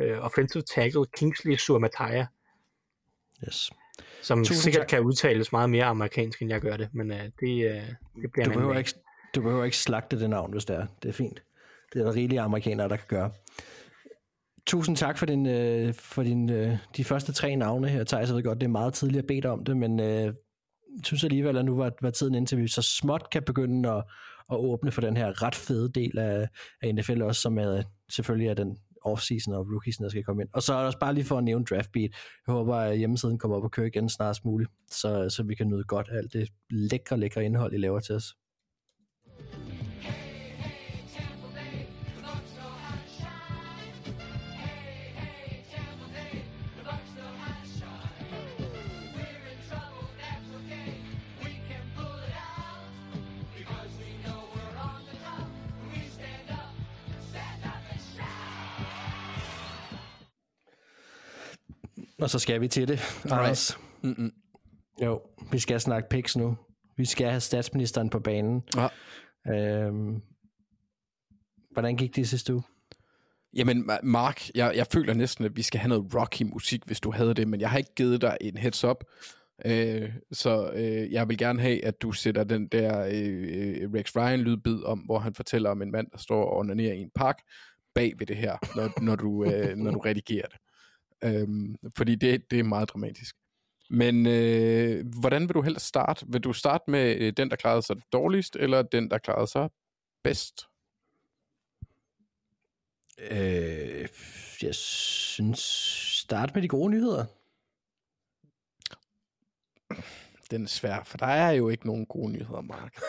uh, 0.02 0.24
offensive 0.24 0.62
tackle 0.62 1.06
Kingsley 1.16 1.56
Suamataya, 1.56 2.26
Yes. 3.46 3.70
som 4.22 4.38
Tusind 4.38 4.56
sikkert 4.56 4.80
tak. 4.80 4.88
kan 4.88 5.00
udtales 5.00 5.52
meget 5.52 5.70
mere 5.70 5.84
amerikansk, 5.84 6.42
end 6.42 6.50
jeg 6.50 6.60
gør 6.60 6.76
det. 6.76 6.88
Men 6.94 7.10
uh, 7.10 7.16
det, 7.16 7.32
uh, 7.40 8.22
det 8.22 8.32
bliver 8.32 8.44
Du 8.44 8.52
behøver, 8.52 8.78
ikke, 8.78 8.94
du 9.34 9.42
behøver 9.42 9.64
ikke 9.64 9.76
slagte 9.76 10.20
det 10.20 10.30
navn, 10.30 10.52
hvis 10.52 10.64
det 10.64 10.76
er. 10.76 10.86
Det 11.02 11.08
er 11.08 11.12
fint. 11.12 11.42
Det 11.92 12.00
er 12.00 12.04
der 12.04 12.14
rigelige 12.14 12.40
amerikanere, 12.40 12.88
der 12.88 12.96
kan 12.96 13.06
gøre. 13.08 13.30
Tusind 14.66 14.96
tak 14.96 15.18
for, 15.18 15.26
din, 15.26 15.46
øh, 15.46 15.94
for 15.94 16.22
din, 16.22 16.50
øh, 16.50 16.76
de 16.96 17.04
første 17.04 17.32
tre 17.32 17.56
navne 17.56 17.88
her, 17.88 18.04
Thijs. 18.04 18.28
Jeg 18.28 18.36
ved 18.36 18.42
godt, 18.42 18.60
det 18.60 18.66
er 18.66 18.70
meget 18.70 18.94
tidligt 18.94 19.18
at 19.18 19.26
bede 19.26 19.48
om 19.48 19.64
det, 19.64 19.76
men 19.76 20.00
øh, 20.00 20.24
jeg 20.96 21.04
synes 21.04 21.24
alligevel, 21.24 21.56
at 21.56 21.64
nu 21.64 21.76
var, 21.76 21.92
var 22.02 22.10
tiden 22.10 22.34
indtil 22.34 22.58
vi 22.58 22.68
så 22.68 22.82
småt 22.82 23.30
kan 23.30 23.42
begynde 23.42 23.90
at, 23.90 24.04
at 24.52 24.56
åbne 24.56 24.90
for 24.90 25.00
den 25.00 25.16
her 25.16 25.42
ret 25.42 25.54
fede 25.54 25.92
del 25.92 26.18
af, 26.18 26.48
af 26.82 26.94
NFL 26.94 27.22
også, 27.22 27.40
som 27.40 27.58
er, 27.58 27.82
selvfølgelig 28.10 28.48
er 28.48 28.54
den 28.54 28.76
offseason 29.02 29.54
og 29.54 29.66
rookiesen, 29.72 30.04
der 30.04 30.10
skal 30.10 30.24
komme 30.24 30.42
ind. 30.42 30.48
Og 30.52 30.62
så 30.62 30.74
er 30.74 30.78
der 30.78 30.86
også 30.86 30.98
bare 30.98 31.14
lige 31.14 31.24
for 31.24 31.38
at 31.38 31.44
nævne 31.44 31.64
draftbeat. 31.64 32.10
Jeg 32.46 32.54
håber, 32.54 32.76
at 32.76 32.98
hjemmesiden 32.98 33.38
kommer 33.38 33.56
op 33.56 33.64
og 33.64 33.70
kører 33.70 33.86
igen 33.86 34.08
snarest 34.08 34.44
muligt, 34.44 34.70
så, 34.90 35.28
så 35.28 35.42
vi 35.42 35.54
kan 35.54 35.68
nyde 35.68 35.84
godt 35.84 36.08
af 36.08 36.16
alt 36.16 36.32
det 36.32 36.48
lækre, 36.70 37.18
lækre 37.18 37.44
indhold, 37.44 37.74
I 37.74 37.76
laver 37.76 38.00
til 38.00 38.14
os. 38.14 38.34
Og 62.22 62.30
så 62.30 62.38
skal 62.38 62.60
vi 62.60 62.68
til 62.68 62.88
det, 62.88 63.00
Anders. 63.24 63.78
Mm-mm. 64.02 64.32
Jo, 65.02 65.20
vi 65.52 65.58
skal 65.58 65.80
snakke 65.80 66.08
picks 66.08 66.36
nu. 66.36 66.56
Vi 66.96 67.04
skal 67.04 67.28
have 67.28 67.40
statsministeren 67.40 68.10
på 68.10 68.20
banen. 68.20 68.62
Ja. 68.76 68.88
Øhm, 69.52 70.22
hvordan 71.72 71.96
gik 71.96 72.16
det 72.16 72.28
sidste 72.28 72.54
uge? 72.54 72.62
Jamen, 73.54 73.90
Ma- 73.90 74.02
Mark, 74.02 74.50
jeg, 74.54 74.72
jeg 74.76 74.86
føler 74.92 75.14
næsten, 75.14 75.44
at 75.44 75.56
vi 75.56 75.62
skal 75.62 75.80
have 75.80 75.88
noget 75.88 76.14
rocky 76.14 76.42
musik, 76.42 76.80
hvis 76.86 77.00
du 77.00 77.10
havde 77.10 77.34
det, 77.34 77.48
men 77.48 77.60
jeg 77.60 77.70
har 77.70 77.78
ikke 77.78 77.94
givet 77.94 78.20
dig 78.20 78.36
en 78.40 78.56
heads 78.56 78.84
up. 78.84 79.04
Øh, 79.64 80.12
så 80.32 80.70
øh, 80.74 81.12
jeg 81.12 81.28
vil 81.28 81.38
gerne 81.38 81.60
have, 81.60 81.84
at 81.84 82.02
du 82.02 82.12
sætter 82.12 82.44
den 82.44 82.68
der 82.68 83.00
øh, 83.00 83.90
Rex 83.94 84.16
Ryan 84.16 84.40
lydbid 84.40 84.82
om, 84.84 84.98
hvor 84.98 85.18
han 85.18 85.34
fortæller 85.34 85.70
om 85.70 85.82
en 85.82 85.90
mand, 85.90 86.06
der 86.12 86.18
står 86.18 86.44
og 86.44 86.56
onanerer 86.56 86.94
i 86.94 87.00
en 87.00 87.10
park, 87.14 87.38
bag 87.94 88.12
ved 88.18 88.26
det 88.26 88.36
her, 88.36 88.56
når, 88.76 89.02
når, 89.02 89.16
du, 89.16 89.44
øh, 89.44 89.76
når 89.76 89.90
du 89.90 89.98
redigerer 89.98 90.46
det. 90.46 90.58
Øhm, 91.24 91.76
fordi 91.96 92.14
det, 92.14 92.50
det 92.50 92.58
er 92.58 92.64
meget 92.64 92.88
dramatisk. 92.88 93.36
Men 93.90 94.26
øh, 94.26 95.06
hvordan 95.20 95.42
vil 95.42 95.54
du 95.54 95.62
helst 95.62 95.86
starte? 95.86 96.26
Vil 96.28 96.40
du 96.40 96.52
starte 96.52 96.90
med 96.90 97.16
øh, 97.16 97.32
den, 97.36 97.50
der 97.50 97.56
klarede 97.56 97.82
sig 97.82 97.96
dårligst, 98.12 98.56
eller 98.56 98.82
den, 98.82 99.10
der 99.10 99.18
klarede 99.18 99.46
sig 99.46 99.70
bedst? 100.24 100.66
Øh, 103.30 104.08
jeg 104.62 104.74
synes, 104.74 105.58
start 106.18 106.54
med 106.54 106.62
de 106.62 106.68
gode 106.68 106.90
nyheder. 106.90 107.24
Den 110.50 110.62
er 110.62 110.68
svær, 110.68 111.02
for 111.04 111.18
der 111.18 111.26
er 111.26 111.50
jo 111.50 111.68
ikke 111.68 111.86
nogen 111.86 112.06
gode 112.06 112.32
nyheder, 112.32 112.60
Mark. 112.60 113.00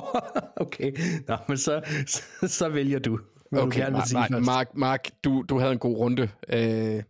okay, 0.66 0.92
Nå, 1.28 1.36
men 1.48 1.58
så, 1.58 1.82
så, 2.06 2.48
så 2.48 2.68
vælger 2.68 2.98
du. 2.98 3.20
Du 3.52 3.60
Okay, 3.60 3.84
vil 3.84 3.92
Mark, 3.92 4.30
først. 4.30 4.46
Mark, 4.46 4.74
Mark 4.74 5.10
du, 5.24 5.44
du 5.48 5.58
havde 5.58 5.72
en 5.72 5.78
god 5.78 5.96
runde. 5.96 6.30
Øh, 6.48 7.02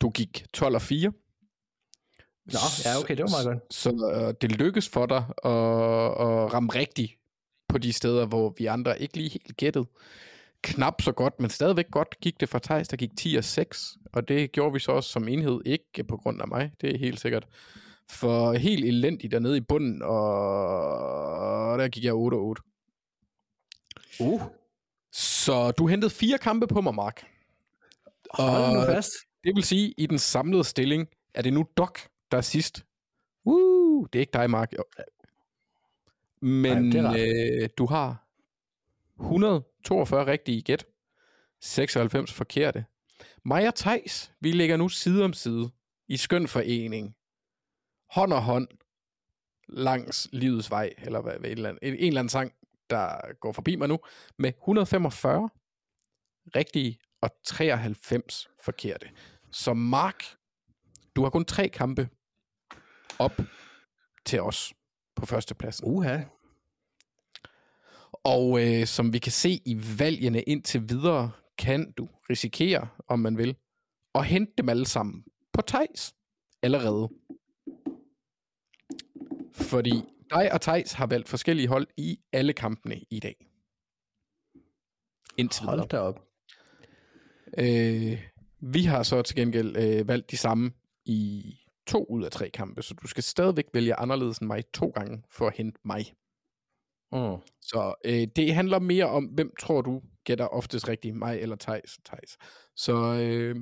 du 0.00 0.10
gik 0.10 0.44
12 0.54 0.74
og 0.74 0.82
4. 0.82 1.12
Nå, 2.46 2.58
ja, 2.84 2.98
okay, 2.98 3.16
det 3.16 3.22
var 3.22 3.30
meget 3.30 3.46
godt. 3.46 3.74
Så 3.74 4.12
øh, 4.14 4.34
det 4.40 4.52
lykkedes 4.52 4.88
for 4.88 5.06
dig 5.06 5.24
at, 5.44 5.50
at 6.26 6.52
ramme 6.54 6.70
rigtigt 6.74 7.12
på 7.68 7.78
de 7.78 7.92
steder, 7.92 8.26
hvor 8.26 8.54
vi 8.58 8.66
andre 8.66 9.02
ikke 9.02 9.16
lige 9.16 9.28
helt 9.28 9.56
gættede. 9.56 9.86
Knap 10.62 11.02
så 11.02 11.12
godt, 11.12 11.40
men 11.40 11.50
stadigvæk 11.50 11.90
godt 11.90 12.20
gik 12.20 12.40
det 12.40 12.48
for 12.48 12.58
Thijs, 12.58 12.88
der 12.88 12.96
gik 12.96 13.10
10 13.18 13.36
og 13.36 13.44
6, 13.44 13.96
og 14.12 14.28
det 14.28 14.52
gjorde 14.52 14.72
vi 14.72 14.78
så 14.78 14.92
også 14.92 15.10
som 15.10 15.28
enhed, 15.28 15.60
ikke 15.66 16.04
på 16.04 16.16
grund 16.16 16.40
af 16.42 16.48
mig, 16.48 16.72
det 16.80 16.94
er 16.94 16.98
helt 16.98 17.20
sikkert. 17.20 17.46
For 18.10 18.52
helt 18.52 18.84
elendigt 18.84 19.32
dernede 19.32 19.56
i 19.56 19.60
bunden, 19.60 20.02
og 20.02 21.78
der 21.78 21.88
gik 21.88 22.04
jeg 22.04 22.14
8 22.14 22.34
og 22.34 22.44
8. 22.44 22.62
Uh, 24.20 24.42
Så 25.12 25.70
du 25.70 25.86
hentede 25.86 26.10
fire 26.10 26.38
kampe 26.38 26.66
på 26.66 26.80
mig, 26.80 26.94
Mark. 26.94 27.26
hold 28.34 28.74
nu 28.74 28.80
fast. 28.94 29.12
Det 29.44 29.54
vil 29.54 29.64
sige, 29.64 29.94
i 29.96 30.06
den 30.06 30.18
samlede 30.18 30.64
stilling, 30.64 31.08
er 31.34 31.42
det 31.42 31.52
nu 31.52 31.66
Doc, 31.76 31.98
der 32.30 32.36
er 32.36 32.42
sidst. 32.42 32.84
Woo, 33.46 34.04
det 34.04 34.18
er 34.18 34.20
ikke 34.20 34.32
dig, 34.32 34.50
Mark. 34.50 34.72
Men 36.40 36.88
Nej, 36.88 37.20
øh, 37.20 37.68
du 37.78 37.86
har 37.86 38.26
142 39.20 40.26
rigtige 40.26 40.62
gæt. 40.62 40.86
96 41.60 42.32
forkerte. 42.32 42.84
Mig 43.44 43.68
og 43.68 43.74
Thijs, 43.74 44.32
vi 44.40 44.52
ligger 44.52 44.76
nu 44.76 44.88
side 44.88 45.24
om 45.24 45.32
side 45.32 45.70
i 46.08 46.16
skøn 46.16 46.48
forening. 46.48 47.16
Hånd 48.10 48.32
og 48.32 48.42
hånd 48.42 48.68
langs 49.68 50.28
livets 50.32 50.70
vej, 50.70 50.94
eller 50.98 51.20
hvad, 51.20 51.32
hvad, 51.38 51.50
en, 51.50 51.56
eller 51.56 51.68
anden, 51.68 51.88
en, 51.88 51.94
en 51.94 52.06
eller 52.06 52.20
anden 52.20 52.28
sang, 52.28 52.52
der 52.90 53.34
går 53.40 53.52
forbi 53.52 53.76
mig 53.76 53.88
nu, 53.88 53.98
med 54.36 54.52
145 54.58 55.48
rigtige 56.56 56.98
og 57.20 57.30
93 57.44 58.48
forkerte. 58.64 59.10
Så 59.50 59.74
Mark, 59.74 60.24
du 61.16 61.22
har 61.22 61.30
kun 61.30 61.44
tre 61.44 61.68
kampe 61.68 62.08
op 63.18 63.40
til 64.24 64.42
os 64.42 64.74
på 65.16 65.26
førstepladsen. 65.26 65.88
Uha. 65.88 66.20
Og 68.12 68.66
øh, 68.66 68.86
som 68.86 69.12
vi 69.12 69.18
kan 69.18 69.32
se 69.32 69.60
i 69.64 69.98
valgene 69.98 70.42
indtil 70.42 70.88
videre, 70.88 71.30
kan 71.58 71.92
du 71.92 72.08
risikere, 72.30 72.88
om 73.08 73.18
man 73.18 73.38
vil, 73.38 73.56
at 74.14 74.26
hente 74.26 74.52
dem 74.58 74.68
alle 74.68 74.86
sammen 74.86 75.24
på 75.52 75.62
Tejs 75.62 76.14
allerede. 76.62 77.08
Fordi 79.52 80.02
dig 80.30 80.52
og 80.52 80.60
Tejs 80.60 80.92
har 80.92 81.06
valgt 81.06 81.28
forskellige 81.28 81.68
hold 81.68 81.86
i 81.96 82.20
alle 82.32 82.52
kampene 82.52 83.00
i 83.10 83.20
dag. 83.20 83.46
Indtil 85.36 85.62
videre. 85.62 85.78
Hold 85.78 85.88
da 85.88 85.98
op. 85.98 86.27
Øh, 87.58 88.22
vi 88.60 88.82
har 88.82 89.02
så 89.02 89.22
til 89.22 89.36
gengæld 89.36 89.76
øh, 89.76 90.08
valgt 90.08 90.30
de 90.30 90.36
samme 90.36 90.72
i 91.04 91.54
to 91.86 92.04
ud 92.04 92.24
af 92.24 92.30
tre 92.30 92.50
kampe, 92.50 92.82
så 92.82 92.94
du 93.02 93.08
skal 93.08 93.22
stadigvæk 93.22 93.64
vælge 93.74 93.94
anderledes 93.94 94.38
end 94.38 94.46
mig 94.46 94.64
to 94.74 94.88
gange 94.88 95.22
for 95.30 95.46
at 95.46 95.56
hente 95.56 95.80
mig. 95.84 96.14
Mm. 97.12 97.42
Så 97.60 97.94
øh, 98.04 98.26
det 98.36 98.54
handler 98.54 98.78
mere 98.78 99.06
om, 99.06 99.24
hvem 99.24 99.52
tror 99.60 99.82
du 99.82 100.02
gætter 100.24 100.46
oftest 100.46 100.88
rigtigt, 100.88 101.16
mig 101.16 101.40
eller 101.40 101.56
Thijs? 101.56 101.98
Thijs. 102.04 102.36
Så 102.76 102.94
øh, 102.94 103.56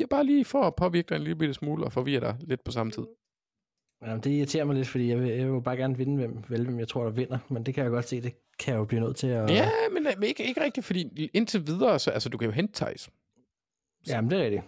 er 0.00 0.06
bare 0.06 0.26
lige 0.26 0.44
for 0.44 0.62
at 0.62 0.76
påvirke 0.76 1.08
dig 1.08 1.16
en 1.16 1.22
lille 1.22 1.36
bitte 1.36 1.54
smule 1.54 1.84
og 1.84 1.92
forvirre 1.92 2.20
dig 2.20 2.36
lidt 2.40 2.64
på 2.64 2.70
samme 2.70 2.92
tid. 2.92 3.06
Jamen, 4.02 4.20
det 4.20 4.30
irriterer 4.30 4.64
mig 4.64 4.76
lidt, 4.76 4.88
fordi 4.88 5.08
jeg 5.08 5.18
vil, 5.20 5.28
jeg 5.28 5.38
vil 5.46 5.52
jo 5.54 5.60
bare 5.60 5.76
gerne 5.76 5.96
vinde, 5.96 6.16
hvem, 6.16 6.44
vel, 6.48 6.64
hvem 6.64 6.78
jeg 6.78 6.88
tror, 6.88 7.04
der 7.04 7.10
vinder. 7.10 7.38
Men 7.48 7.66
det 7.66 7.74
kan 7.74 7.82
jeg 7.84 7.90
godt 7.90 8.08
se, 8.08 8.20
det 8.22 8.34
kan 8.58 8.72
jeg 8.72 8.78
jo 8.78 8.84
blive 8.84 9.00
nødt 9.00 9.16
til 9.16 9.26
at... 9.26 9.50
Ja, 9.50 9.70
men, 9.92 10.06
øh, 10.06 10.12
men 10.16 10.22
ikke, 10.28 10.44
ikke 10.44 10.64
rigtigt, 10.64 10.86
fordi 10.86 11.30
indtil 11.34 11.66
videre, 11.66 11.98
så 11.98 12.10
altså, 12.10 12.28
du 12.28 12.38
kan 12.38 12.46
jo 12.46 12.52
hente 12.52 12.74
Thijs. 12.74 13.10
Jamen, 14.06 14.30
det 14.30 14.38
er 14.38 14.44
rigtigt. 14.44 14.62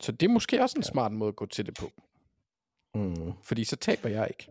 Så 0.00 0.12
det 0.12 0.26
er 0.28 0.30
måske 0.32 0.62
også 0.62 0.74
en 0.78 0.82
smart 0.82 1.12
måde 1.12 1.28
at 1.28 1.36
gå 1.36 1.46
til 1.46 1.66
det 1.66 1.74
på. 1.80 1.90
Mm. 2.94 3.32
Fordi 3.42 3.64
så 3.64 3.76
taber 3.76 4.08
jeg 4.08 4.28
ikke. 4.30 4.50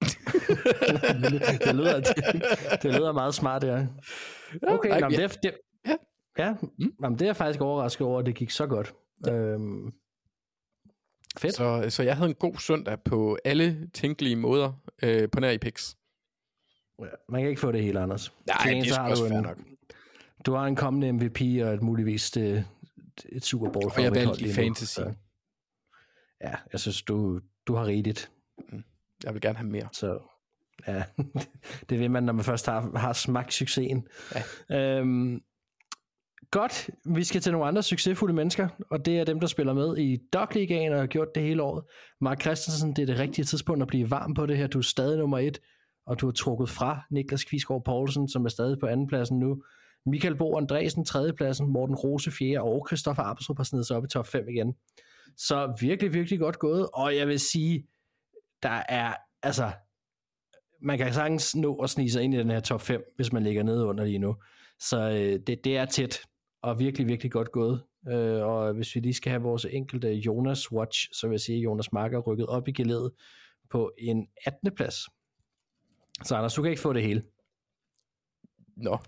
det, 0.00 1.60
det, 1.66 1.74
lyder, 1.74 2.00
det, 2.00 2.82
det 2.82 2.94
lyder 2.94 3.12
meget 3.12 3.34
smart, 3.34 3.64
ja. 3.64 3.86
Okay, 4.62 4.88
nej, 4.88 5.00
nå, 5.00 5.08
men 5.08 5.18
ja. 5.20 5.26
det, 5.26 5.34
er- 5.36 5.40
det, 5.42 5.54
Ja. 5.86 5.96
ja 6.38 6.54
mm. 6.78 6.92
jamen, 7.02 7.18
det 7.18 7.22
er 7.22 7.28
jeg 7.28 7.36
faktisk 7.36 7.60
overrasket 7.60 8.06
over, 8.06 8.20
at 8.20 8.26
det 8.26 8.34
gik 8.34 8.50
så 8.50 8.66
godt. 8.66 8.94
Øhm, 9.28 9.92
fedt. 11.38 11.54
Så, 11.56 11.86
så 11.90 12.02
jeg 12.02 12.16
havde 12.16 12.28
en 12.28 12.34
god 12.34 12.54
søndag 12.58 12.98
på 13.02 13.38
alle 13.44 13.88
tænkelige 13.94 14.36
måder 14.36 14.72
øh, 15.02 15.28
på 15.30 15.40
nær 15.40 15.50
i 15.50 15.58
picks. 15.58 15.96
Ja, 17.00 17.04
man 17.28 17.40
kan 17.40 17.48
ikke 17.50 17.60
få 17.60 17.72
det 17.72 17.82
hele, 17.82 18.00
Anders. 18.00 18.32
Nej, 18.46 18.56
Til 18.62 18.74
det 18.84 18.90
er 18.96 19.00
har 19.02 19.10
også 19.10 19.24
du 19.28 19.34
en- 19.34 19.42
nok. 19.42 19.58
Du 20.46 20.54
har 20.54 20.66
en 20.66 20.76
kommende 20.76 21.12
MVP 21.12 21.40
og 21.40 21.74
et 21.74 21.82
muligvis 21.82 22.36
et, 22.36 22.64
et 23.28 23.44
Super 23.44 23.70
Bowl 23.70 23.84
Og 23.96 24.02
jeg 24.02 24.14
valgte 24.14 24.40
i 24.48 24.52
fantasy. 24.52 24.94
så- 24.94 25.12
Ja, 26.40 26.54
jeg 26.72 26.80
synes, 26.80 27.02
du, 27.02 27.40
du 27.66 27.74
har 27.74 27.86
rigeligt. 27.86 28.30
Jeg 29.24 29.34
vil 29.34 29.40
gerne 29.40 29.58
have 29.58 29.68
mere. 29.68 29.88
Så 29.92 30.18
ja, 30.86 31.04
det 31.90 31.98
vil 31.98 32.10
man, 32.10 32.22
når 32.22 32.32
man 32.32 32.44
først 32.44 32.66
har, 32.66 32.98
har 32.98 33.12
smagt 33.12 33.52
succesen. 33.54 34.08
Ja. 34.70 34.98
Øhm, 34.98 35.42
godt, 36.50 36.90
vi 37.04 37.24
skal 37.24 37.40
til 37.40 37.52
nogle 37.52 37.66
andre 37.66 37.82
succesfulde 37.82 38.34
mennesker, 38.34 38.68
og 38.90 39.06
det 39.06 39.18
er 39.18 39.24
dem, 39.24 39.40
der 39.40 39.46
spiller 39.46 39.72
med 39.72 39.98
i 39.98 40.18
Dogligaen 40.32 40.92
og 40.92 40.98
har 40.98 41.06
gjort 41.06 41.34
det 41.34 41.42
hele 41.42 41.62
året. 41.62 41.84
Mark 42.20 42.40
Christensen, 42.40 42.96
det 42.96 43.02
er 43.02 43.06
det 43.06 43.18
rigtige 43.18 43.44
tidspunkt 43.44 43.82
at 43.82 43.88
blive 43.88 44.10
varm 44.10 44.34
på 44.34 44.46
det 44.46 44.56
her. 44.56 44.66
Du 44.66 44.78
er 44.78 44.82
stadig 44.82 45.18
nummer 45.18 45.38
et, 45.38 45.60
og 46.06 46.20
du 46.20 46.26
har 46.26 46.32
trukket 46.32 46.68
fra 46.68 47.00
Niklas 47.10 47.44
Kvisgaard 47.44 47.84
Poulsen, 47.84 48.28
som 48.28 48.44
er 48.44 48.48
stadig 48.48 48.78
på 48.80 48.86
andenpladsen 48.86 49.38
nu. 49.38 49.62
Michael 50.06 50.36
Bo 50.36 50.56
Andresen 50.58 51.04
tredjepladsen, 51.04 51.72
Morten 51.72 51.94
Rose 51.94 52.30
fjerde, 52.30 52.60
og 52.60 52.86
Christoffer 52.88 53.22
Arbejdsrup 53.22 53.56
har 53.56 53.64
snedet 53.64 53.86
sig 53.86 53.96
op 53.96 54.04
i 54.04 54.08
top 54.08 54.26
5 54.26 54.48
igen. 54.48 54.74
Så 55.36 55.76
virkelig, 55.80 56.14
virkelig 56.14 56.38
godt 56.38 56.58
gået, 56.58 56.88
og 56.94 57.16
jeg 57.16 57.28
vil 57.28 57.40
sige, 57.40 57.86
der 58.62 58.82
er, 58.88 59.14
altså, 59.42 59.72
man 60.82 60.98
kan 60.98 61.12
sagtens 61.12 61.56
nå 61.56 61.76
at 61.76 61.90
snige 61.90 62.10
sig 62.10 62.22
ind 62.22 62.34
i 62.34 62.38
den 62.38 62.50
her 62.50 62.60
top 62.60 62.80
5, 62.80 63.02
hvis 63.16 63.32
man 63.32 63.42
ligger 63.42 63.62
nede 63.62 63.84
under 63.84 64.04
lige 64.04 64.18
nu. 64.18 64.36
Så 64.80 65.00
øh, 65.00 65.40
det, 65.46 65.64
det 65.64 65.76
er 65.76 65.84
tæt 65.84 66.20
og 66.64 66.78
virkelig, 66.78 67.06
virkelig 67.08 67.32
godt 67.32 67.52
gået. 67.52 67.82
Øh, 68.08 68.42
og 68.42 68.72
hvis 68.74 68.94
vi 68.94 69.00
lige 69.00 69.14
skal 69.14 69.30
have 69.30 69.42
vores 69.42 69.64
enkelte 69.70 70.08
Jonas 70.12 70.72
Watch, 70.72 71.08
så 71.12 71.26
vil 71.26 71.34
jeg 71.34 71.40
sige, 71.40 71.58
at 71.58 71.64
Jonas 71.64 71.92
Marker 71.92 72.18
er 72.18 72.22
rykket 72.22 72.46
op 72.46 72.68
i 72.68 72.72
gelædet 72.72 73.12
på 73.70 73.92
en 73.98 74.28
18. 74.46 74.74
plads. 74.74 74.94
Så 76.24 76.36
Anders, 76.36 76.54
du 76.54 76.62
kan 76.62 76.70
ikke 76.70 76.82
få 76.82 76.92
det 76.92 77.02
hele. 77.02 77.22
Nå, 78.76 78.98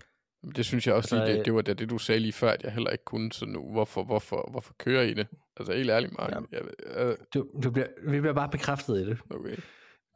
det 0.55 0.65
synes 0.65 0.87
jeg 0.87 0.95
også 0.95 1.15
Altså, 1.15 1.25
lige, 1.25 1.33
øh, 1.33 1.37
det, 1.37 1.45
det 1.45 1.53
var 1.53 1.61
det, 1.61 1.79
det, 1.79 1.89
du 1.89 1.97
sagde 1.97 2.19
lige 2.19 2.33
før, 2.33 2.51
at 2.51 2.63
jeg 2.63 2.71
heller 2.73 2.89
ikke 2.89 3.03
kunne, 3.03 3.31
så 3.31 3.45
nu, 3.45 3.71
hvorfor, 3.71 4.03
hvorfor, 4.03 4.47
hvorfor 4.51 4.73
kører 4.77 5.03
I 5.03 5.13
det? 5.13 5.27
Altså 5.57 5.73
helt 5.73 5.89
ærligt, 5.89 6.13
Mark. 6.17 6.31
Ja. 6.31 6.39
Jeg, 6.51 6.61
jeg, 6.95 7.15
Du, 7.33 7.47
du 7.63 7.71
bliver, 7.71 7.87
vi 8.07 8.19
bliver 8.19 8.33
bare 8.33 8.49
bekræftet 8.49 9.01
i 9.01 9.05
det. 9.09 9.17
okay. 9.29 9.57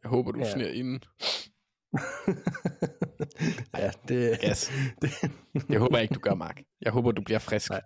Jeg 0.03 0.09
håber, 0.09 0.31
du 0.31 0.39
Ja. 0.39 0.45
ja. 0.45 0.51
sniger 0.51 0.69
inden. 0.71 1.03
ja, 3.77 3.91
det, 4.07 4.39
Yes. 4.49 4.71
det, 5.01 5.31
Jeg 5.69 5.79
håber 5.79 5.97
ikke, 5.97 6.13
du 6.13 6.19
gør, 6.19 6.33
Mark. 6.33 6.61
Jeg 6.81 6.91
håber, 6.91 7.11
du 7.11 7.21
bliver 7.21 7.39
frisk. 7.39 7.69
Nej. 7.69 7.81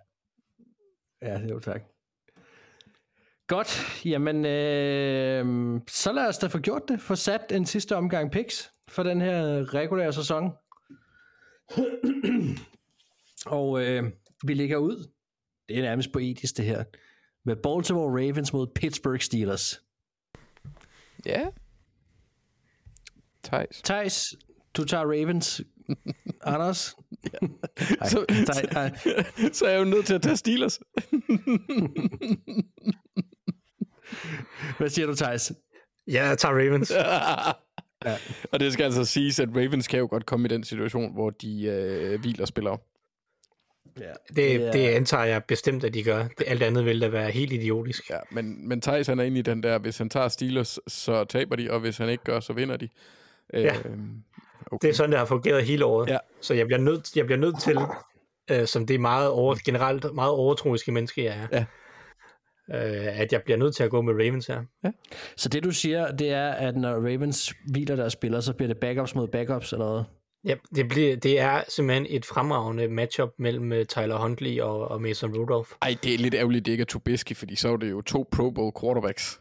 ja, 1.22 1.38
jo 1.38 1.60
tak. 1.60 1.82
Godt, 3.48 4.04
jamen 4.04 4.44
øh, 4.44 5.80
så 5.88 6.12
lad 6.12 6.28
os 6.28 6.38
da 6.38 6.46
få 6.46 6.58
gjort 6.58 6.82
det. 6.88 7.00
Få 7.00 7.14
sat 7.14 7.52
en 7.52 7.66
sidste 7.66 7.96
omgang 7.96 8.30
picks 8.30 8.72
for 8.88 9.02
den 9.02 9.20
her 9.20 9.74
regulære 9.74 10.12
sæson. 10.12 10.52
Og 13.46 13.82
øh, 13.84 14.04
vi 14.46 14.54
ligger 14.54 14.76
ud, 14.76 15.12
det 15.68 15.78
er 15.78 15.82
nærmest 15.82 16.12
poetisk 16.12 16.56
det 16.56 16.64
her, 16.64 16.84
med 17.44 17.56
Baltimore 17.56 18.10
Ravens 18.10 18.52
mod 18.52 18.66
Pittsburgh 18.74 19.20
Steelers. 19.20 19.82
Ja. 21.26 21.46
Thijs. 23.46 23.82
Thijs, 23.84 24.34
du 24.76 24.84
tager 24.84 25.04
Ravens. 25.04 25.62
Anders? 26.42 26.96
Ej, 28.00 28.08
Så, 28.08 28.24
Thijs, 28.28 28.58
ej. 28.72 28.90
så 29.52 29.64
er 29.66 29.70
jeg 29.70 29.78
jo 29.78 29.84
nødt 29.84 30.06
til 30.06 30.14
at 30.14 30.22
tage 30.22 30.36
Steelers. 30.36 30.80
Hvad 34.78 34.88
siger 34.88 35.06
du, 35.06 35.14
Thijs? 35.14 35.52
Jeg 36.06 36.38
tager 36.38 36.54
Ravens. 36.54 36.90
ja. 38.04 38.16
Og 38.52 38.60
det 38.60 38.72
skal 38.72 38.84
altså 38.84 39.04
siges, 39.04 39.40
at 39.40 39.48
Ravens 39.48 39.88
kan 39.88 39.98
jo 39.98 40.06
godt 40.10 40.26
komme 40.26 40.46
i 40.46 40.48
den 40.48 40.64
situation, 40.64 41.12
hvor 41.12 41.30
de 41.30 41.62
øh, 41.64 42.20
hviler 42.20 42.44
spillere. 42.44 42.78
Ja, 44.00 44.12
Det, 44.36 44.72
det 44.72 44.88
antager 44.88 45.24
jeg 45.24 45.44
bestemt, 45.44 45.84
at 45.84 45.94
de 45.94 46.02
gør. 46.02 46.28
Det, 46.38 46.44
alt 46.46 46.62
andet 46.62 46.84
vil 46.84 47.00
da 47.00 47.08
være 47.08 47.30
helt 47.30 47.52
idiotisk. 47.52 48.10
Ja, 48.10 48.18
men, 48.30 48.68
men 48.68 48.80
Thijs 48.80 49.06
han 49.06 49.18
er 49.18 49.24
inde 49.24 49.38
i 49.38 49.42
den 49.42 49.62
der, 49.62 49.78
hvis 49.78 49.98
han 49.98 50.10
tager 50.10 50.28
Steelers, 50.28 50.78
så 50.86 51.24
taber 51.24 51.56
de, 51.56 51.70
og 51.70 51.80
hvis 51.80 51.98
han 51.98 52.08
ikke 52.08 52.24
gør, 52.24 52.40
så 52.40 52.52
vinder 52.52 52.76
de. 52.76 52.88
Øh, 53.54 53.62
Ja. 53.62 53.74
okay. 54.72 54.78
Det 54.82 54.90
er 54.90 54.94
sådan, 54.94 55.10
det 55.10 55.18
har 55.18 55.26
fungeret 55.26 55.64
hele 55.64 55.84
året. 55.84 56.08
Ja. 56.08 56.18
Så 56.40 56.54
jeg 56.54 56.66
bliver 56.66 56.80
nødt, 56.80 57.16
jeg 57.16 57.26
bliver 57.26 57.38
nødt 57.38 57.60
til, 57.60 57.78
øh, 58.50 58.66
som 58.66 58.86
det 58.86 58.94
er 58.94 58.98
meget 58.98 59.28
over, 59.30 59.54
generelt 59.64 60.14
meget 60.14 60.30
overtroiske 60.30 60.92
menneske, 60.92 61.24
jeg 61.24 61.48
er, 61.52 61.64
Ja. 62.72 63.06
øh, 63.08 63.20
at 63.20 63.32
jeg 63.32 63.42
bliver 63.42 63.56
nødt 63.58 63.76
til 63.76 63.82
at 63.84 63.90
gå 63.90 64.00
med 64.02 64.12
Ravens 64.14 64.46
her. 64.46 64.62
Så 65.36 65.48
det 65.48 65.64
du 65.64 65.70
siger, 65.70 66.10
det 66.16 66.30
er, 66.30 66.48
at 66.50 66.76
når 66.76 66.94
Ravens 66.94 67.54
hviler 67.70 67.96
deres 67.96 68.12
spillere, 68.12 68.42
så 68.42 68.52
bliver 68.52 68.68
det 68.68 68.78
backups 68.78 69.14
mod 69.14 69.28
backups 69.28 69.72
eller 69.72 69.92
hvad? 69.92 70.02
Ja, 70.44 70.54
det, 70.74 70.88
bliver, 70.88 71.16
det 71.16 71.40
er 71.40 71.62
simpelthen 71.68 72.06
et 72.10 72.24
fremragende 72.24 72.88
matchup 72.88 73.28
mellem 73.38 73.72
øh, 73.72 73.84
Tyler 73.84 74.16
Huntley 74.18 74.60
og, 74.60 74.88
og 74.88 75.02
Mason 75.02 75.36
Rudolph. 75.38 75.70
Ej, 75.82 75.96
det 76.02 76.14
er 76.14 76.18
lidt 76.18 76.34
ærgerligt, 76.34 76.66
det 76.66 76.72
ikke 76.72 76.82
er 76.82 76.86
Trubisky, 76.86 77.36
fordi 77.36 77.56
så 77.56 77.68
er 77.72 77.76
det 77.76 77.90
jo 77.90 78.00
to 78.02 78.28
Pro 78.32 78.50
Bowl 78.50 78.72
quarterbacks. 78.80 79.40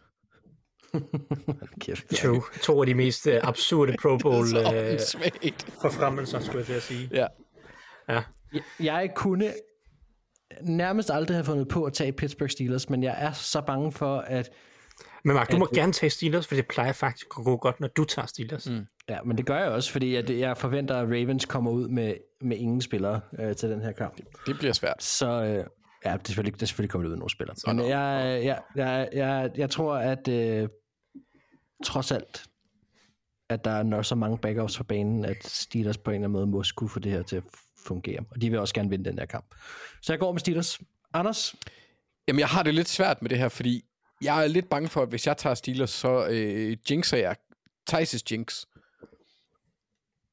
Kæft. 1.81 2.05
To, 2.09 2.41
to 2.63 2.81
af 2.81 2.85
de 2.87 2.93
mest 2.93 3.27
øh, 3.27 3.39
absurde 3.43 3.95
Pro 4.01 4.17
Bowl 4.17 4.47
Så 4.47 4.59
øh, 4.75 4.91
åndssvagt. 4.91 5.67
forfremmelser, 5.81 6.39
skulle 6.39 6.57
jeg 6.57 6.65
til 6.65 6.73
at 6.73 6.81
sige. 6.83 7.09
Ja. 7.11 7.27
Ja. 8.09 8.21
Jeg 8.79 9.11
kunne 9.15 9.53
nærmest 10.61 11.09
aldrig 11.11 11.37
have 11.37 11.45
fundet 11.45 11.67
på 11.67 11.83
at 11.83 11.93
tage 11.93 12.11
Pittsburgh 12.11 12.51
Steelers, 12.51 12.89
men 12.89 13.03
jeg 13.03 13.15
er 13.17 13.31
så 13.31 13.61
bange 13.61 13.91
for, 13.91 14.17
at... 14.17 14.49
Men 15.23 15.33
Mark, 15.35 15.51
du 15.51 15.57
må 15.57 15.65
At- 15.65 15.71
gerne 15.75 15.93
tage 15.93 16.09
Steelers, 16.09 16.47
for 16.47 16.55
det 16.55 16.67
plejer 16.67 16.91
faktisk 16.91 17.25
at 17.39 17.45
gå 17.45 17.57
godt, 17.57 17.79
når 17.79 17.87
du 17.87 18.03
tager 18.03 18.25
Steelers. 18.25 18.69
Mm. 18.69 18.85
Ja, 19.09 19.17
men 19.25 19.37
det 19.37 19.45
gør 19.45 19.57
jeg 19.59 19.67
også, 19.69 19.91
fordi 19.91 20.15
at 20.15 20.39
jeg 20.39 20.57
forventer, 20.57 20.95
at 20.95 21.05
Ravens 21.07 21.45
kommer 21.45 21.71
ud 21.71 21.87
med, 21.87 22.13
med 22.41 22.57
ingen 22.57 22.81
spillere 22.81 23.21
øh, 23.39 23.55
til 23.55 23.69
den 23.69 23.81
her 23.81 23.91
kamp. 23.91 24.17
Det 24.47 24.57
bliver 24.59 24.73
svært. 24.73 25.03
Så 25.03 25.27
øh, 25.27 25.47
ja, 25.49 25.59
det 25.59 25.65
er 26.05 26.17
selvfølgelig, 26.25 26.53
det 26.53 26.61
er 26.61 26.65
selvfølgelig 26.65 26.91
kommet 26.91 27.05
ud 27.05 27.11
med 27.11 27.17
nogle 27.17 27.29
spillere. 27.29 27.55
Men 27.75 27.79
jeg, 27.89 28.41
jeg, 28.43 28.59
jeg, 28.75 29.09
jeg, 29.13 29.51
jeg 29.57 29.69
tror, 29.69 29.95
at 29.95 30.27
øh, 30.27 30.67
trods 31.85 32.11
alt, 32.11 32.43
at 33.49 33.65
der 33.65 33.71
er 33.71 33.83
nok 33.83 34.05
så 34.05 34.15
mange 34.15 34.37
backups 34.37 34.77
på 34.77 34.83
banen, 34.83 35.25
at 35.25 35.43
Steelers 35.43 35.97
på 35.97 36.11
en 36.11 36.15
eller 36.15 36.27
anden 36.27 36.31
måde 36.31 36.47
må 36.47 36.63
skulle 36.63 36.89
få 36.89 36.99
det 36.99 37.11
her 37.11 37.23
til 37.23 37.35
at 37.35 37.43
fungere. 37.85 38.19
Og 38.31 38.41
de 38.41 38.49
vil 38.49 38.59
også 38.59 38.73
gerne 38.73 38.89
vinde 38.89 39.05
den 39.05 39.19
her 39.19 39.25
kamp. 39.25 39.55
Så 40.01 40.13
jeg 40.13 40.19
går 40.19 40.31
med 40.31 40.39
Steelers. 40.39 40.79
Anders? 41.13 41.55
Jamen, 42.27 42.39
jeg 42.39 42.47
har 42.47 42.63
det 42.63 42.73
lidt 42.73 42.89
svært 42.89 43.21
med 43.21 43.29
det 43.29 43.37
her, 43.37 43.49
fordi 43.49 43.85
jeg 44.21 44.43
er 44.43 44.47
lidt 44.47 44.69
bange 44.69 44.89
for, 44.89 45.01
at 45.01 45.09
hvis 45.09 45.27
jeg 45.27 45.37
tager 45.37 45.53
Steelers, 45.53 45.89
så 45.89 46.27
øh, 46.27 46.77
jinxer 46.89 47.17
jeg 47.17 47.35
Thijs' 47.91 48.23
jinx. 48.31 48.65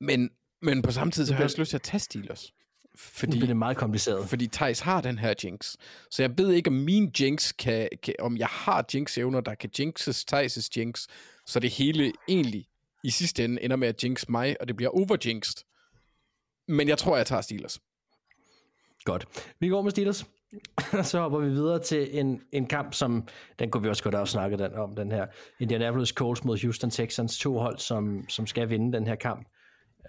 Men, 0.01 0.31
men 0.63 0.83
på 0.83 0.91
samme 0.93 1.11
tid, 1.11 1.27
så 1.27 1.33
har 1.33 1.41
jeg 1.41 1.45
også 1.45 1.61
lyst 1.61 1.71
til 1.71 1.77
at 1.77 1.83
tage 1.83 2.01
Steelers. 2.01 2.53
Nu 2.53 2.99
Fordi, 2.99 3.31
bliver 3.31 3.47
det 3.47 3.57
meget 3.57 3.77
kompliceret. 3.77 4.29
fordi 4.29 4.47
Thijs 4.47 4.81
har 4.81 5.01
den 5.01 5.19
her 5.19 5.35
jinx. 5.45 5.77
Så 6.11 6.23
jeg 6.23 6.39
ved 6.39 6.53
ikke, 6.53 6.69
om 6.69 6.75
min 6.75 7.13
jinx 7.21 7.53
kan, 7.59 7.89
kan 8.03 8.15
om 8.19 8.37
jeg 8.37 8.47
har 8.47 8.85
jinx-evner, 8.95 9.41
der 9.41 9.55
kan 9.55 9.71
jinxes 9.79 10.25
Thijs' 10.33 10.69
jinx, 10.77 11.07
så 11.47 11.61
det 11.61 11.71
hele 11.71 12.13
egentlig 12.29 12.67
i 13.05 13.11
sidste 13.11 13.45
ende 13.45 13.63
ender 13.63 13.77
med 13.77 13.89
at 13.89 14.05
jinx 14.05 14.29
mig, 14.29 14.57
og 14.61 14.69
det 14.69 14.77
bliver 14.77 14.91
overjinxed. 14.91 15.65
Men 16.69 16.89
jeg 16.89 16.99
tror, 16.99 17.17
jeg 17.17 17.27
tager 17.27 17.43
Steelers. 17.43 17.81
Godt. 19.05 19.53
Vi 19.61 19.69
går 19.69 19.83
med 19.83 19.91
Steelers. 19.91 20.27
så 21.11 21.21
hopper 21.21 21.39
vi 21.39 21.49
videre 21.49 21.83
til 21.83 22.19
en, 22.19 22.43
en 22.53 22.67
kamp, 22.67 22.95
som, 22.95 23.29
den 23.59 23.71
kunne 23.71 23.83
vi 23.83 23.89
også 23.89 24.03
godt 24.03 24.15
have 24.15 24.27
snakket 24.27 24.59
den, 24.59 24.75
om, 24.75 24.97
den 24.97 25.11
her 25.11 25.27
Indianapolis 25.61 26.09
Colts 26.09 26.45
mod 26.45 26.63
Houston 26.63 26.91
Texans, 26.91 27.39
to 27.39 27.59
hold, 27.59 27.79
som, 27.79 28.29
som 28.29 28.47
skal 28.47 28.71
vinde 28.71 28.93
den 28.93 29.07
her 29.07 29.15
kamp, 29.15 29.49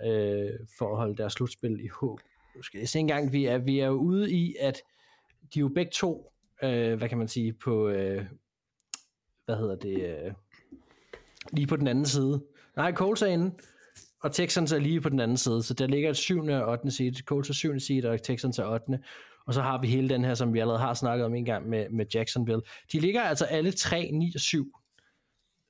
øh, 0.06 0.50
for 0.78 0.92
at 0.92 0.98
holde 0.98 1.18
deres 1.18 1.34
slutspil 1.34 1.80
i 1.84 1.88
håb. 1.88 2.20
Nu 2.56 2.62
skal 2.62 2.80
jeg 2.80 2.90
se 2.90 3.00
engang, 3.00 3.34
vi 3.34 3.46
er, 3.46 3.58
vi 3.58 3.80
er 3.80 3.88
jo 3.88 3.94
ude 3.94 4.32
i, 4.32 4.56
at 4.60 4.82
de 5.54 5.60
er 5.60 5.62
jo 5.62 5.70
begge 5.70 5.92
to, 5.92 6.32
øh, 6.64 6.98
hvad 6.98 7.10
kan 7.10 7.18
man 7.18 7.28
sige, 7.28 7.54
på, 7.54 7.88
øh, 7.90 8.26
hvad 9.46 9.56
hedder 9.56 9.76
det, 9.76 10.02
øh, 10.02 10.34
lige 11.52 11.68
på 11.68 11.76
den 11.76 11.88
anden 11.88 12.06
side. 12.06 12.44
Nej, 12.76 12.94
Colts 12.94 13.22
er 13.22 13.28
inde, 13.28 13.52
og 14.24 14.32
Texans 14.32 14.72
er 14.72 14.80
lige 14.80 15.02
på 15.02 15.10
den 15.10 15.20
anden 15.20 15.38
side, 15.38 15.64
så 15.64 15.74
der 15.74 15.88
ligger 15.88 16.10
et 16.10 16.18
7. 16.18 16.40
og 16.40 16.70
8. 16.70 16.92
seed. 16.92 17.24
Colts 17.26 17.50
er 17.50 17.54
7. 17.54 17.80
seed, 17.80 18.06
og 18.06 18.24
Texans 18.24 18.60
er 18.60 18.66
8. 18.66 19.00
Og 19.48 19.54
så 19.54 19.62
har 19.62 19.82
vi 19.82 19.88
hele 19.88 20.10
den 20.10 20.26
her, 20.26 20.34
som 20.34 20.54
vi 20.54 20.60
allerede 20.60 20.82
har 20.82 20.94
snakket 20.94 21.26
om 21.26 21.36
en 21.36 21.46
gang 21.46 21.70
med, 21.70 21.90
med 21.90 22.06
Jacksonville. 22.14 22.62
De 22.92 23.00
ligger 23.00 23.22
altså 23.22 23.46
alle 23.46 23.72
3, 23.72 24.10
9 24.12 24.32
og 24.36 24.42
7. 24.42 24.72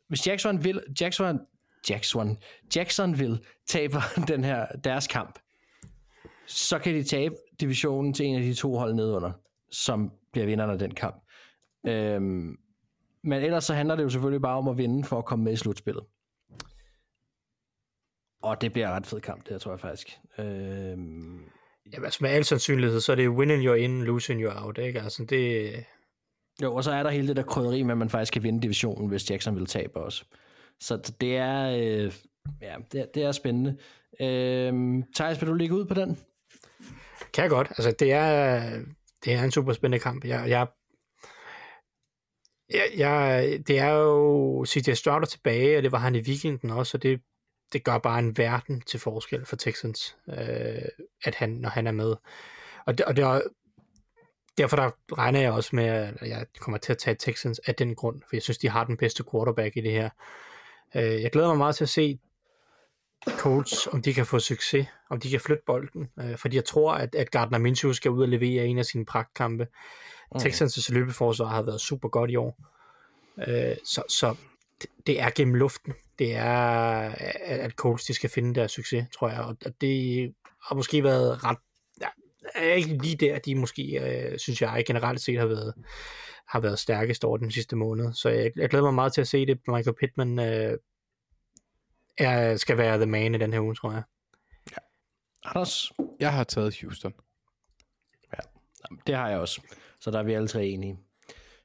Hvis 0.08 0.28
Jacksonville, 0.28 0.82
Jackson, 1.02 1.40
Jackson, 1.90 2.38
Jacksonville 2.76 3.40
taber 3.68 4.02
den 4.32 4.44
her, 4.44 4.66
deres 4.84 5.08
kamp, 5.08 5.40
så 6.48 6.80
kan 6.80 6.96
de 6.96 7.04
tabe 7.04 7.36
divisionen 7.60 8.14
til 8.14 8.26
en 8.26 8.36
af 8.36 8.42
de 8.42 8.54
to 8.54 8.78
hold 8.78 8.94
nedunder, 8.94 9.32
som 9.72 10.12
bliver 10.32 10.46
vinderne 10.46 10.74
af 10.74 10.80
den 10.80 10.94
kamp. 10.94 11.24
Øhm, 11.88 12.58
men 13.24 13.44
ellers 13.44 13.64
så 13.64 13.74
handler 13.74 13.96
det 13.96 14.04
jo 14.04 14.10
selvfølgelig 14.10 14.42
bare 14.42 14.58
om 14.58 14.68
at 14.68 14.78
vinde 14.78 15.04
for 15.04 15.18
at 15.18 15.26
komme 15.26 15.46
med 15.46 15.54
i 15.54 15.56
slutspillet. 15.56 16.04
Og 18.42 18.62
det 18.62 18.74
bliver 18.74 18.88
en 18.88 18.94
ret 18.94 19.08
fed 19.08 19.22
kamp, 19.22 19.50
det 19.50 19.62
tror 19.62 19.72
jeg 19.72 19.80
faktisk. 19.80 20.20
Øhm, 20.38 21.42
Jamen, 21.94 22.06
altså 22.06 22.20
med 22.22 22.30
al 22.30 22.46
sandsynlighed, 22.46 23.00
så 23.00 23.12
er 23.12 23.16
det 23.16 23.30
winning 23.30 23.64
you're 23.64 23.74
in, 23.74 24.04
losing 24.04 24.46
you're 24.46 24.64
out, 24.64 24.78
ikke? 24.78 25.02
Altså, 25.02 25.26
det, 25.26 25.74
Jo, 26.62 26.76
og 26.76 26.84
så 26.84 26.92
er 26.92 27.04
der 27.04 27.10
hele 27.10 27.28
det 27.28 27.36
der 27.36 27.44
krydderi 27.44 27.84
med, 27.84 27.92
at 27.92 27.98
man 27.98 28.10
faktisk 28.10 28.34
kan 28.34 28.44
vinde 28.44 28.62
divisionen, 28.62 29.10
hvis 29.10 29.32
Jackson 29.32 29.56
vil 29.56 29.66
tabe 29.66 30.00
også. 30.00 30.26
Så 30.80 31.14
det 31.22 31.38
er, 31.38 31.70
øh, 31.70 32.14
ja, 32.62 32.76
det 32.92 33.02
er, 33.02 33.06
det 33.14 33.24
er 33.24 33.32
spændende. 33.32 33.78
Øh, 34.20 35.04
Thijs, 35.16 35.42
vil 35.42 35.50
du 35.50 35.54
ligge 35.54 35.76
ud 35.76 35.86
på 35.86 35.94
den? 35.94 36.18
kan 37.34 37.42
jeg 37.42 37.50
godt. 37.50 37.68
Altså, 37.70 37.96
det 38.00 38.14
er, 38.14 38.62
det 39.26 39.34
er 39.34 39.44
en 39.44 39.52
super 39.52 39.74
spændende 39.74 40.00
kamp. 40.00 40.26
Jeg, 40.26 40.50
jeg, 40.50 40.68
jeg, 42.70 42.92
jeg, 42.98 43.60
det 43.68 43.80
er 43.80 43.90
jo 43.90 44.66
CJ 44.66 44.94
Stroud 44.94 45.26
tilbage, 45.26 45.78
og 45.78 45.84
det 45.84 45.92
var 45.92 45.98
han 45.98 46.16
i 46.16 46.22
weekenden 46.22 46.70
også, 46.70 46.98
og 46.98 47.04
det, 47.04 47.22
det 47.74 47.84
gør 47.84 47.98
bare 47.98 48.20
en 48.20 48.38
verden 48.38 48.82
til 48.82 49.00
forskel 49.00 49.46
for 49.46 49.56
Texans, 49.56 50.18
øh, 50.28 51.06
at 51.24 51.36
han, 51.36 51.50
når 51.50 51.70
han 51.70 51.88
er 51.88 51.92
med. 51.92 52.16
Og, 52.86 52.98
det, 52.98 53.06
og 53.06 53.16
det 53.16 53.24
er, 53.24 53.42
derfor 54.58 54.76
der 54.76 54.92
regner 55.18 55.40
jeg 55.40 55.52
også 55.52 55.76
med, 55.76 55.86
at 55.86 56.30
jeg 56.30 56.46
kommer 56.60 56.78
til 56.78 56.92
at 56.92 56.98
tage 56.98 57.16
Texans 57.20 57.60
af 57.60 57.76
den 57.76 57.96
grund, 57.96 58.22
for 58.22 58.36
jeg 58.36 58.42
synes, 58.42 58.58
de 58.58 58.70
har 58.70 58.84
den 58.84 58.98
bedste 58.98 59.24
quarterback 59.32 59.78
i 59.78 59.82
det 59.82 59.92
her. 59.92 60.10
Øh, 60.96 61.22
jeg 61.22 61.32
glæder 61.32 61.48
mig 61.48 61.58
meget 61.58 61.76
til 61.76 61.84
at 61.84 61.90
se 61.90 62.20
Colts, 63.28 63.88
om 63.88 64.02
de 64.02 64.14
kan 64.14 64.26
få 64.26 64.40
succes, 64.40 64.88
om 65.10 65.20
de 65.20 65.30
kan 65.30 65.40
flytte 65.40 65.64
bolden, 65.66 66.10
øh, 66.20 66.38
fordi 66.38 66.56
jeg 66.56 66.66
tror, 66.66 66.94
at, 66.94 67.16
at 67.16 67.32
Gardner 67.32 67.58
Minshew 67.58 67.92
skal 67.92 68.12
ud 68.12 68.22
og 68.22 68.30
levere 68.30 68.66
en 68.66 68.78
af 68.80 68.86
sine 68.86 69.06
pragtkampe. 69.06 69.68
Mm. 70.34 70.40
Texans' 70.40 70.94
løbeforsvar 70.94 71.46
har 71.46 71.62
været 71.62 71.82
super 71.82 72.10
godt 72.10 72.32
i 72.32 72.36
år, 72.36 72.58
øh, 73.48 73.76
så, 73.86 74.04
så 74.10 74.36
det, 75.08 75.22
er 75.22 75.30
gennem 75.36 75.56
luften. 75.56 75.94
Det 76.20 76.36
er, 76.36 76.54
at 77.46 77.72
Colts 77.72 78.06
de 78.06 78.14
skal 78.14 78.30
finde 78.30 78.56
deres 78.56 78.72
succes, 78.72 79.06
tror 79.20 79.30
jeg, 79.30 79.42
og 79.42 79.58
det 79.82 80.34
har 80.68 80.76
måske 80.76 81.04
været 81.04 81.44
ret, 81.44 81.58
ja, 82.02 82.74
ikke 82.74 82.98
lige 82.98 83.16
der, 83.16 83.40
de 83.40 83.56
måske, 83.56 83.84
øh, 83.84 84.40
synes 84.40 84.62
jeg, 84.62 84.84
generelt 84.88 85.22
set 85.22 85.40
har 85.40 85.46
været, 85.46 85.74
har 86.48 86.60
været 86.60 86.80
stærkest 86.80 87.24
over 87.24 87.38
den 87.38 87.52
sidste 87.52 87.76
måned. 87.76 88.14
Så 88.14 88.30
jeg, 88.30 88.52
jeg 88.56 88.70
glæder 88.70 88.86
mig 88.86 88.94
meget 88.94 89.14
til 89.14 89.22
at 89.22 89.28
se 89.28 89.46
det. 89.46 89.60
Michael 89.68 89.96
Pittman 90.00 90.40
øh, 90.40 90.78
er, 92.18 92.56
skal 92.56 92.78
være 92.78 92.98
the 92.98 93.06
man 93.06 93.36
i 93.36 93.38
den 93.38 93.54
her 93.54 93.60
uge, 93.60 93.76
tror 93.76 93.92
jeg. 93.92 94.04
Anders? 95.46 95.92
Jeg 96.20 96.34
har 96.34 96.44
taget 96.44 96.82
Houston. 96.82 97.14
Jamen, 98.90 99.02
Det 99.08 99.16
har 99.16 99.30
jeg 99.30 99.40
også. 99.40 99.62
Så 100.04 100.12
der 100.12 100.20
er 100.20 100.24
vi 100.24 100.34
alle 100.34 100.48
tre 100.48 100.66
enige. 100.66 100.98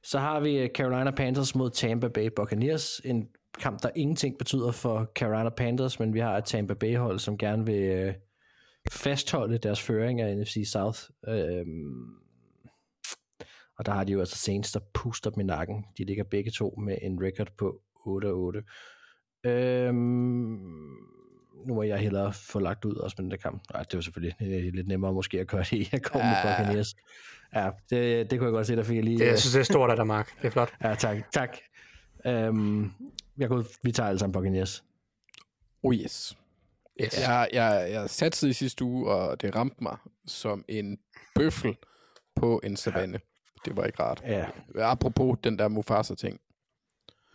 Så 0.03 0.19
har 0.19 0.39
vi 0.39 0.57
øh, 0.57 0.69
Carolina 0.69 1.11
Panthers 1.11 1.55
mod 1.55 1.69
Tampa 1.69 2.07
Bay 2.07 2.29
Buccaneers. 2.35 3.01
En 3.05 3.27
kamp, 3.59 3.83
der 3.83 3.89
ingenting 3.95 4.37
betyder 4.37 4.71
for 4.71 5.11
Carolina 5.15 5.49
Panthers, 5.49 5.99
men 5.99 6.13
vi 6.13 6.19
har 6.19 6.37
et 6.37 6.45
Tampa 6.45 6.73
Bay-hold, 6.73 7.19
som 7.19 7.37
gerne 7.37 7.65
vil 7.65 7.81
øh, 7.81 8.13
fastholde 8.91 9.57
deres 9.57 9.81
føring 9.81 10.21
af 10.21 10.37
NFC 10.37 10.69
South. 10.71 10.99
Øhm, 11.27 12.05
og 13.77 13.85
der 13.85 13.91
har 13.91 14.03
de 14.03 14.11
jo 14.11 14.19
altså 14.19 14.37
Saints, 14.37 14.71
der 14.71 14.79
puster 14.93 15.29
dem 15.29 15.41
i 15.41 15.43
nakken. 15.43 15.85
De 15.97 16.03
ligger 16.05 16.23
begge 16.23 16.51
to 16.51 16.75
med 16.77 16.97
en 17.01 17.23
record 17.23 17.47
på 17.57 17.81
8-8. 19.45 19.49
Øhm, 19.49 20.59
nu 21.67 21.73
må 21.73 21.83
jeg 21.83 21.97
hellere 21.97 22.33
få 22.33 22.59
lagt 22.59 22.85
ud 22.85 22.95
også 22.95 23.15
med 23.17 23.23
den 23.23 23.31
der 23.31 23.37
kamp. 23.37 23.61
Nej, 23.73 23.83
det 23.83 23.95
var 23.95 24.01
selvfølgelig 24.01 24.35
øh, 24.41 24.73
lidt 24.73 24.87
nemmere 24.87 25.13
måske 25.13 25.39
at 25.39 25.47
gøre 25.47 25.63
det 25.63 25.71
i. 25.73 25.89
Jeg 25.91 26.01
kom 26.01 26.21
med 26.21 26.29
Ja. 26.29 26.57
Buccaneers. 26.57 26.95
Ja, 27.55 27.69
det, 27.89 28.31
det 28.31 28.39
kunne 28.39 28.45
jeg 28.47 28.53
godt 28.53 28.67
se, 28.67 28.75
der 28.75 28.83
fik 28.83 28.95
jeg 28.95 29.03
lige... 29.03 29.17
Det, 29.17 29.23
øh, 29.23 29.29
jeg 29.29 29.39
synes, 29.39 29.53
det 29.53 29.59
er 29.59 29.63
stort 29.63 29.89
af 29.89 29.95
dig, 29.95 30.07
Mark. 30.07 30.41
Det 30.41 30.47
er 30.47 30.51
flot. 30.51 30.73
Ja, 30.83 30.95
tak. 30.95 31.31
tak. 31.31 31.57
Øhm, 32.25 32.91
jeg 33.37 33.49
går, 33.49 33.63
vi 33.83 33.91
tager 33.91 34.09
alle 34.09 34.19
sammen 34.19 34.33
Buccaneers. 34.33 34.83
Oh 35.83 35.95
yes. 35.95 36.37
Yes. 37.01 37.19
Jeg, 37.19 37.49
jeg, 37.53 37.87
jeg 37.91 38.09
satte 38.09 38.49
i 38.49 38.53
sidste 38.53 38.83
uge, 38.85 39.11
og 39.11 39.41
det 39.41 39.55
ramte 39.55 39.83
mig 39.83 39.97
som 40.25 40.65
en 40.67 40.99
bøffel 41.35 41.77
på 42.35 42.61
en 42.63 42.75
savanne. 42.77 43.19
Det 43.65 43.77
var 43.77 43.85
ikke 43.85 44.03
rart. 44.03 44.21
Ja. 44.25 44.45
Apropos 44.75 45.37
den 45.43 45.59
der 45.59 45.67
Mufasa-ting. 45.67 46.39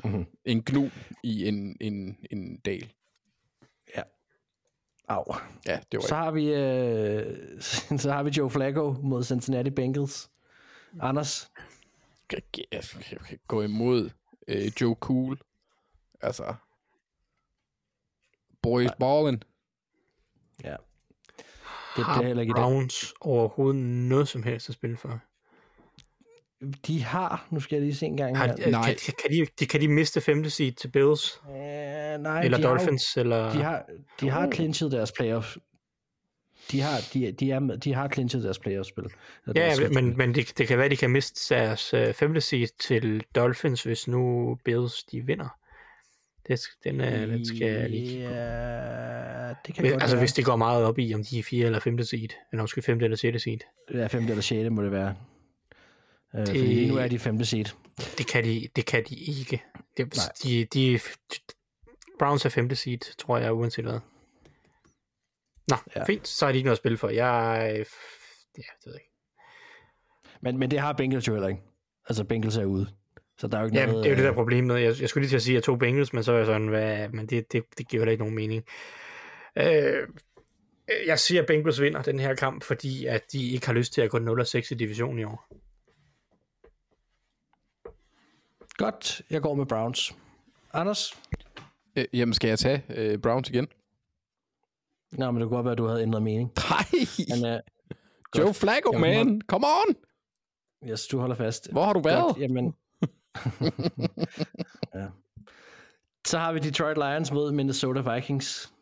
Mhm. 0.05 0.27
En 0.45 0.63
gnu 0.63 0.91
i 1.23 1.49
en, 1.49 1.77
en, 1.81 2.19
en 2.31 2.57
dal. 2.57 2.93
Au. 5.09 5.35
Ja, 5.67 5.81
det 5.93 5.99
var 5.99 6.07
Så 6.07 6.15
har 6.15 6.31
vi, 6.31 6.55
øh, 6.55 7.61
så 8.03 8.13
har 8.13 8.23
vi 8.23 8.31
Joe 8.31 8.51
Flacco 8.51 8.93
mod 9.03 9.25
Cincinnati 9.25 9.71
Bengals. 9.71 10.31
Anders? 11.01 11.51
Jeg 12.33 12.41
kan- 13.29 13.39
gå 13.49 13.63
imod 13.63 14.11
øh, 14.49 14.67
Joe 14.81 14.95
Cool. 14.95 15.39
Altså... 16.21 16.55
Boys 18.63 18.91
ballin'. 18.91 19.41
Ja. 20.65 20.77
Det 21.97 22.05
har 22.05 22.15
bliver 22.15 22.27
heller 22.27 22.41
ikke 22.41 22.51
i 22.51 22.55
Browns 22.55 23.15
overhovedet 23.21 23.81
noget 23.83 24.29
som 24.29 24.43
helst 24.43 24.69
at 24.69 24.75
spille 24.75 24.97
for? 24.97 25.21
De 26.87 27.03
har, 27.03 27.47
nu 27.51 27.61
skal 27.61 27.77
jeg 27.77 27.83
lige 27.83 27.95
se 27.95 28.07
en 28.07 28.17
gang 28.17 28.37
Har, 28.39 28.47
her. 28.47 28.55
de, 28.55 28.71
Nej. 28.71 28.97
kan, 29.05 29.15
kan, 29.23 29.31
de, 29.31 29.47
de, 29.61 29.67
kan 29.67 29.81
de 29.81 29.89
miste 29.89 30.21
femte 30.21 30.51
seed 30.51 30.73
til 30.73 30.89
Bills? 30.89 31.41
Øh, 31.49 31.55
nej, 31.55 32.43
eller 32.43 32.59
de 32.59 32.63
har 32.63 32.71
Dolphins? 32.71 33.17
eller... 33.17 33.53
De 33.53 33.63
har, 33.63 33.85
de 34.21 34.31
har 34.31 34.51
clinchet 34.51 34.93
deres 34.93 35.13
playoff. 35.13 35.57
De 36.73 36.81
har, 36.81 37.01
de, 37.15 37.33
de, 37.33 37.51
er 37.51 37.59
med, 37.59 37.79
de 37.79 37.95
har 37.95 38.09
clinchet 38.09 38.43
deres 38.43 38.59
playoff-spil. 38.59 39.05
Ja, 39.47 39.53
deres 39.53 39.81
men, 39.91 40.17
men 40.17 40.35
det, 40.35 40.59
det 40.59 40.69
kan 40.69 40.79
være, 40.79 40.89
de 40.89 40.97
kan 40.97 41.11
miste 41.11 41.55
deres 41.55 41.95
øh, 41.95 42.13
femte 42.15 42.41
seed 42.41 42.69
til 42.81 43.25
Dolphins, 43.35 43.83
hvis 43.83 44.09
nu 44.09 44.55
Bills 44.65 45.05
de 45.05 45.21
vinder. 45.21 45.59
Det, 46.49 46.61
den, 46.85 47.01
øh, 47.01 47.29
den 47.29 47.47
skal 47.47 47.69
jeg 47.69 47.91
lige 47.91 48.07
kigge 48.07 48.27
på. 48.29 48.35
Ja, 48.35 49.49
det 49.67 49.75
kan 49.75 49.83
Hvis, 49.83 49.93
godt 49.93 50.03
altså 50.03 50.17
være. 50.17 50.23
hvis 50.23 50.33
det 50.33 50.45
går 50.45 50.57
meget 50.57 50.85
op 50.85 50.99
i, 50.99 51.15
om 51.15 51.25
de 51.25 51.39
er 51.39 51.43
4 51.43 51.67
eller 51.67 51.79
5. 51.81 52.03
seed, 52.03 52.29
eller 52.53 52.63
måske 52.63 52.83
5. 52.83 53.01
eller 53.01 53.17
6. 53.17 53.43
seed. 53.43 53.59
Ja, 53.95 54.07
femte 54.07 54.31
eller 54.31 54.43
sjette 54.43 54.71
må 54.71 54.83
det 54.83 54.93
være. 54.93 55.15
Øh, 56.35 56.41
Det- 56.41 56.49
Fordi 56.49 56.89
nu 56.89 56.97
er 56.97 57.09
de 57.09 57.19
femte 57.19 57.45
seed. 57.47 57.65
Det 58.19 58.27
kan 58.27 58.45
de, 58.45 58.69
det 58.77 58.87
kan 58.87 59.05
de 59.09 59.15
ikke. 59.15 59.63
Det, 59.97 60.17
Nej. 60.17 60.25
de, 60.43 60.65
de, 60.65 61.01
Browns 62.19 62.45
er 62.45 62.49
5. 62.49 62.75
seed, 62.75 62.99
tror 63.19 63.39
jeg, 63.39 63.53
uanset 63.53 63.85
hvad. 63.85 64.01
Nå, 65.69 65.77
Ja. 65.97 66.05
fint. 66.05 66.29
Så 66.29 66.47
er 66.47 66.53
de 66.53 66.59
ikke 66.59 66.67
noget 66.67 66.77
at 66.77 66.79
spille 66.79 66.99
for. 66.99 67.09
Jeg, 67.09 67.85
ja, 68.59 68.63
det 68.77 68.87
ved 68.87 68.93
jeg 68.93 68.95
ikke. 68.95 69.11
Men, 70.43 70.59
men 70.59 70.71
det 70.71 70.79
har 70.79 70.93
Bengals 70.93 71.29
jo 71.29 71.33
heller 71.33 71.49
ikke. 71.49 71.63
Altså, 72.09 72.25
Bengals 72.25 72.57
er 72.57 72.65
ude. 72.65 72.89
Så 73.39 73.47
der 73.47 73.57
er 73.57 73.61
jo 73.61 73.67
ikke 73.67 73.79
Ja, 73.79 73.87
noget... 73.87 74.05
det 74.05 74.11
er 74.11 74.15
jo 74.15 74.17
det 74.17 74.25
der 74.25 74.31
øh, 74.31 74.37
problem 74.37 74.65
med. 74.65 74.77
Jeg, 74.77 75.01
jeg 75.01 75.09
skulle 75.09 75.23
lige 75.23 75.31
til 75.31 75.37
at 75.37 75.43
sige, 75.43 75.53
at 75.53 75.55
jeg 75.55 75.63
tog 75.63 75.79
Bengals, 75.79 76.13
men 76.13 76.25
så 76.25 76.33
er 76.33 76.37
jeg 76.37 76.47
sådan, 76.47 76.69
hvad, 76.69 77.09
men 77.09 77.27
det, 77.27 77.53
det, 77.53 77.65
det 77.79 77.89
giver 77.89 78.01
heller 78.01 78.13
ikke 78.13 78.23
nogen 78.25 78.35
mening. 78.35 78.65
Øh, 79.59 80.09
jeg 81.07 81.19
siger, 81.19 81.41
at 81.43 81.47
Bengals 81.47 81.81
vinder 81.81 82.03
den 82.03 82.19
her 82.21 82.35
kamp, 82.35 82.63
fordi 82.65 83.07
at 83.07 83.33
de 83.33 83.51
ikke 83.51 83.67
har 83.67 83.73
lyst 83.75 83.93
til 83.93 84.01
at 84.03 84.11
gå 84.11 84.19
0-6 84.19 84.69
i 84.71 84.75
divisionen 84.75 85.19
i 85.19 85.25
år. 85.25 85.49
Godt, 88.77 89.23
jeg 89.31 89.43
går 89.43 89.55
med 89.55 89.67
Browns. 89.67 90.17
Anders? 90.73 91.15
Øh, 91.97 92.05
jamen, 92.13 92.33
skal 92.33 92.49
jeg 92.49 92.59
tage 92.59 92.85
øh, 92.89 93.19
Browns 93.19 93.49
igen? 93.49 93.69
Nå, 95.13 95.31
men 95.31 95.41
det 95.41 95.49
kunne 95.49 95.57
godt 95.57 95.65
være, 95.65 95.73
at 95.73 95.79
du 95.79 95.87
havde 95.87 96.03
ændret 96.03 96.23
mening. 96.23 96.53
Nej! 96.71 96.85
Men, 97.43 97.55
uh, 97.55 97.61
Joe 98.39 98.55
Flacco, 98.55 98.93
Jamen, 98.93 99.27
man! 99.27 99.41
Come 99.47 99.67
on! 99.67 99.95
yes, 100.91 101.07
du 101.07 101.19
holder 101.19 101.37
fast. 101.37 101.73
Hvor 101.73 101.85
har 101.85 101.93
du 101.93 102.01
været? 102.01 102.23
Godt, 102.23 102.39
jamen... 102.39 102.75
ja. 104.95 105.07
Så 106.27 106.39
har 106.39 106.53
vi 106.53 106.59
Detroit 106.59 106.97
Lions 106.97 107.33
mod 107.33 107.53
Minnesota 107.53 108.15
Vikings. 108.15 108.73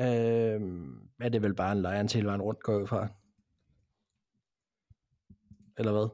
Øhm, 0.00 1.00
er 1.20 1.28
det 1.28 1.42
vel 1.42 1.54
bare 1.54 1.72
en 1.72 1.82
Lions 1.82 2.12
hele 2.12 2.26
vejen 2.26 2.42
rundt, 2.42 2.62
går 2.62 2.78
ud 2.78 2.86
fra? 2.86 3.08
Eller 5.78 5.92
hvad? 5.92 6.08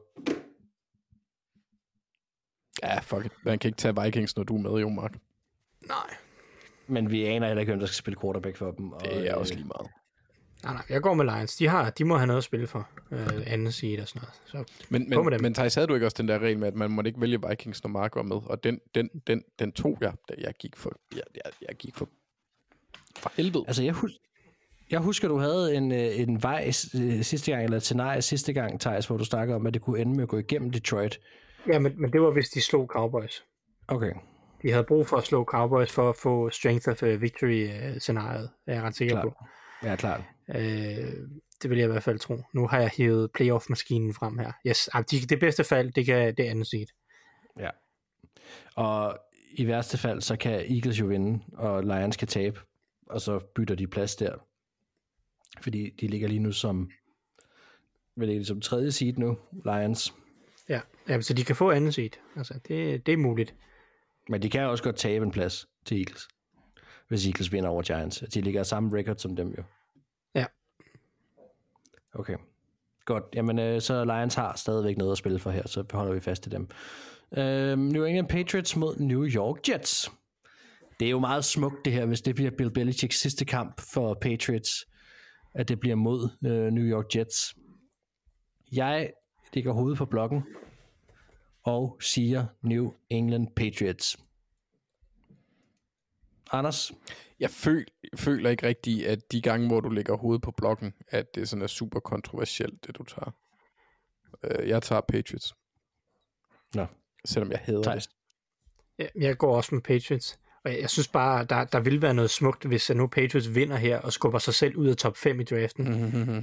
Ja, 2.83 2.99
fuck 2.99 3.25
it. 3.25 3.31
Man 3.43 3.59
kan 3.59 3.67
ikke 3.67 3.77
tage 3.77 4.03
Vikings, 4.03 4.35
når 4.35 4.43
du 4.43 4.55
er 4.57 4.61
med, 4.71 4.81
jo, 4.81 4.89
Mark. 4.89 5.13
Nej. 5.87 6.15
Men 6.87 7.11
vi 7.11 7.25
aner 7.25 7.47
heller 7.47 7.59
ikke, 7.61 7.69
hvem 7.71 7.79
der 7.79 7.87
skal 7.87 7.95
spille 7.95 8.19
quarterback 8.21 8.57
for 8.57 8.71
dem. 8.71 8.91
Og, 8.91 9.01
Det 9.01 9.27
er 9.27 9.33
øh, 9.35 9.39
også 9.39 9.53
lige 9.53 9.67
meget. 9.67 9.87
Nej, 10.63 10.73
nej, 10.73 10.83
jeg 10.89 11.01
går 11.01 11.13
med 11.13 11.25
Lions. 11.25 11.55
De, 11.55 11.67
har, 11.67 11.89
de 11.89 12.05
må 12.05 12.17
have 12.17 12.27
noget 12.27 12.37
at 12.37 12.43
spille 12.43 12.67
for. 12.67 12.89
Øh, 13.11 13.27
anden 13.45 13.71
seed 13.71 14.01
og 14.01 14.07
sådan 14.07 14.21
noget. 14.21 14.65
Så 14.67 14.73
Men, 14.89 15.09
På 15.13 15.23
med 15.23 15.23
men, 15.23 15.33
dem. 15.33 15.41
men 15.41 15.53
Thijs, 15.53 15.75
havde 15.75 15.87
du 15.87 15.93
ikke 15.93 16.05
også 16.05 16.15
den 16.17 16.27
der 16.27 16.39
regel 16.39 16.59
med, 16.59 16.67
at 16.67 16.75
man 16.75 16.91
måtte 16.91 17.07
ikke 17.07 17.21
vælge 17.21 17.39
Vikings, 17.49 17.83
når 17.83 17.89
Mark 17.89 18.15
var 18.15 18.21
med? 18.23 18.35
Og 18.45 18.63
den, 18.63 18.79
den, 18.95 19.09
den, 19.27 19.43
den 19.59 19.71
tog 19.71 19.97
jeg, 20.01 20.13
da 20.29 20.33
jeg 20.37 20.53
gik 20.59 20.75
for... 20.75 20.91
Jeg, 21.15 21.21
jeg, 21.35 21.51
jeg 21.67 21.75
gik 21.75 21.95
for... 21.95 22.09
For 23.17 23.31
helvede. 23.37 23.63
Altså, 23.67 23.83
jeg, 23.83 23.93
hus- 23.93 24.19
jeg 24.89 24.99
husker, 24.99 25.27
du 25.27 25.37
havde 25.37 25.75
en, 25.75 25.91
øh, 25.91 26.19
en 26.19 26.43
vej 26.43 26.71
øh, 26.95 27.23
sidste 27.23 27.51
gang, 27.51 27.63
eller 27.63 27.77
et 27.77 27.83
scenarie 27.83 28.21
sidste 28.21 28.53
gang, 28.53 28.79
Thijs, 28.81 29.07
hvor 29.07 29.17
du 29.17 29.25
snakkede 29.25 29.55
om, 29.55 29.67
at 29.67 29.73
det 29.73 29.81
kunne 29.81 29.99
ende 30.01 30.13
med 30.15 30.23
at 30.23 30.29
gå 30.29 30.37
igennem 30.37 30.71
Detroit. 30.71 31.19
Ja, 31.67 31.79
men, 31.79 32.01
men 32.01 32.13
det 32.13 32.21
var, 32.21 32.31
hvis 32.31 32.49
de 32.49 32.61
slog 32.61 32.87
Cowboys. 32.87 33.43
Okay. 33.87 34.13
De 34.61 34.71
havde 34.71 34.83
brug 34.83 35.07
for 35.07 35.17
at 35.17 35.23
slå 35.23 35.43
Cowboys 35.43 35.91
for 35.91 36.09
at 36.09 36.15
få 36.15 36.49
strength 36.49 36.89
of 36.89 37.03
uh, 37.03 37.21
victory-scenariet, 37.21 38.49
er 38.67 38.73
jeg 38.73 38.83
ret 38.83 38.95
sikker 38.95 39.15
Klart. 39.15 39.25
på. 39.25 39.45
Ja, 39.83 39.95
klart. 39.95 40.21
Øh, 40.55 41.13
det 41.61 41.69
vil 41.69 41.77
jeg 41.77 41.87
i 41.87 41.91
hvert 41.91 42.03
fald 42.03 42.19
tro. 42.19 42.37
Nu 42.53 42.67
har 42.67 42.79
jeg 42.79 42.91
hævet 42.97 43.31
playoff-maskinen 43.33 44.13
frem 44.13 44.37
her. 44.37 44.51
Yes, 44.67 44.87
ah, 44.87 45.03
de, 45.11 45.19
det 45.19 45.39
bedste 45.39 45.63
fald, 45.63 45.91
det 45.91 46.05
kan 46.05 46.35
det 46.35 46.43
andet 46.43 46.67
seed. 46.67 46.87
Ja. 47.59 47.69
Og 48.75 49.19
i 49.51 49.67
værste 49.67 49.97
fald, 49.97 50.21
så 50.21 50.35
kan 50.35 50.75
Eagles 50.75 50.99
jo 50.99 51.05
vinde, 51.05 51.43
og 51.53 51.83
Lions 51.83 52.17
kan 52.17 52.27
tabe, 52.27 52.59
og 53.09 53.21
så 53.21 53.39
bytter 53.55 53.75
de 53.75 53.87
plads 53.87 54.15
der. 54.15 54.35
Fordi 55.61 55.89
de 56.01 56.07
ligger 56.07 56.27
lige 56.27 56.39
nu 56.39 56.51
som, 56.51 56.89
de 58.21 58.45
som 58.45 58.61
tredje 58.61 58.91
seed 58.91 59.13
nu, 59.17 59.37
Lions. 59.65 60.13
Ja, 60.69 60.81
ja 61.09 61.21
så 61.21 61.33
de 61.33 61.43
kan 61.43 61.55
få 61.55 61.71
andet 61.71 61.93
seed. 61.93 62.09
Altså, 62.35 62.53
det, 62.67 63.05
det 63.05 63.13
er 63.13 63.17
muligt. 63.17 63.55
Men 64.29 64.41
de 64.41 64.49
kan 64.49 64.61
også 64.61 64.83
godt 64.83 64.95
tabe 64.95 65.25
en 65.25 65.31
plads 65.31 65.67
til 65.85 65.97
Eagles, 65.97 66.27
hvis 67.07 67.25
Eagles 67.25 67.51
vinder 67.51 67.69
over 67.69 67.81
Giants. 67.81 68.23
De 68.33 68.41
ligger 68.41 68.63
samme 68.63 68.97
record 68.97 69.17
som 69.17 69.35
dem 69.35 69.53
jo. 69.57 69.63
Ja. 70.35 70.45
Okay. 72.13 72.37
Godt. 73.05 73.23
Jamen, 73.33 73.59
øh, 73.59 73.81
så 73.81 74.05
Lions 74.05 74.35
har 74.35 74.55
stadigvæk 74.55 74.97
noget 74.97 75.11
at 75.11 75.17
spille 75.17 75.39
for 75.39 75.51
her, 75.51 75.67
så 75.67 75.83
holder 75.91 76.13
vi 76.13 76.19
fast 76.19 76.47
i 76.47 76.49
dem. 76.49 76.69
Øh, 77.37 77.77
New 77.77 78.03
England 78.03 78.27
Patriots 78.27 78.75
mod 78.75 78.95
New 78.99 79.25
York 79.25 79.69
Jets. 79.69 80.11
Det 80.99 81.05
er 81.05 81.09
jo 81.09 81.19
meget 81.19 81.45
smukt 81.45 81.85
det 81.85 81.93
her, 81.93 82.05
hvis 82.05 82.21
det 82.21 82.35
bliver 82.35 82.51
Bill 82.57 82.71
Belichicks 82.71 83.19
sidste 83.19 83.45
kamp 83.45 83.81
for 83.93 84.17
Patriots, 84.21 84.85
at 85.53 85.69
det 85.69 85.79
bliver 85.79 85.95
mod 85.95 86.29
øh, 86.45 86.71
New 86.73 86.83
York 86.83 87.15
Jets. 87.15 87.55
Jeg 88.71 89.11
ligger 89.53 89.71
hovedet 89.71 89.97
på 89.97 90.05
blokken 90.05 90.43
og 91.63 91.97
siger 92.01 92.45
New 92.61 92.91
England 93.09 93.47
Patriots. 93.55 94.17
Anders? 96.51 96.91
Jeg 97.39 97.49
føl, 97.49 97.85
føler 98.15 98.49
ikke 98.49 98.67
rigtigt, 98.67 99.07
at 99.07 99.31
de 99.31 99.41
gange, 99.41 99.67
hvor 99.67 99.79
du 99.81 99.89
lægger 99.89 100.17
hovedet 100.17 100.41
på 100.41 100.51
blokken, 100.51 100.93
at 101.07 101.35
det 101.35 101.49
sådan 101.49 101.63
er 101.63 101.67
super 101.67 101.99
kontroversielt, 101.99 102.85
det 102.87 102.97
du 102.97 103.03
tager. 103.03 103.31
Øh, 104.43 104.69
jeg 104.69 104.83
tager 104.83 105.01
Patriots. 105.01 105.53
Nå. 106.75 106.85
Selvom 107.25 107.51
jeg 107.51 107.59
hader 107.63 107.83
Thijs. 107.83 108.07
det. 108.07 108.15
Ja, 108.99 109.07
Jeg 109.27 109.37
går 109.37 109.55
også 109.55 109.75
med 109.75 109.81
Patriots. 109.81 110.39
Og 110.69 110.75
Og 110.75 110.81
jeg 110.81 110.89
synes 110.89 111.07
bare, 111.07 111.45
der, 111.49 111.63
der 111.63 111.79
vil 111.79 112.01
være 112.01 112.13
noget 112.13 112.29
smukt, 112.29 112.65
hvis 112.65 112.89
nu 112.89 113.07
Patriots 113.07 113.55
vinder 113.55 113.75
her 113.75 113.99
og 113.99 114.13
skubber 114.13 114.39
sig 114.39 114.53
selv 114.53 114.75
ud 114.75 114.87
af 114.87 114.95
top 114.95 115.17
5 115.17 115.39
i 115.39 115.43
draften. 115.43 115.85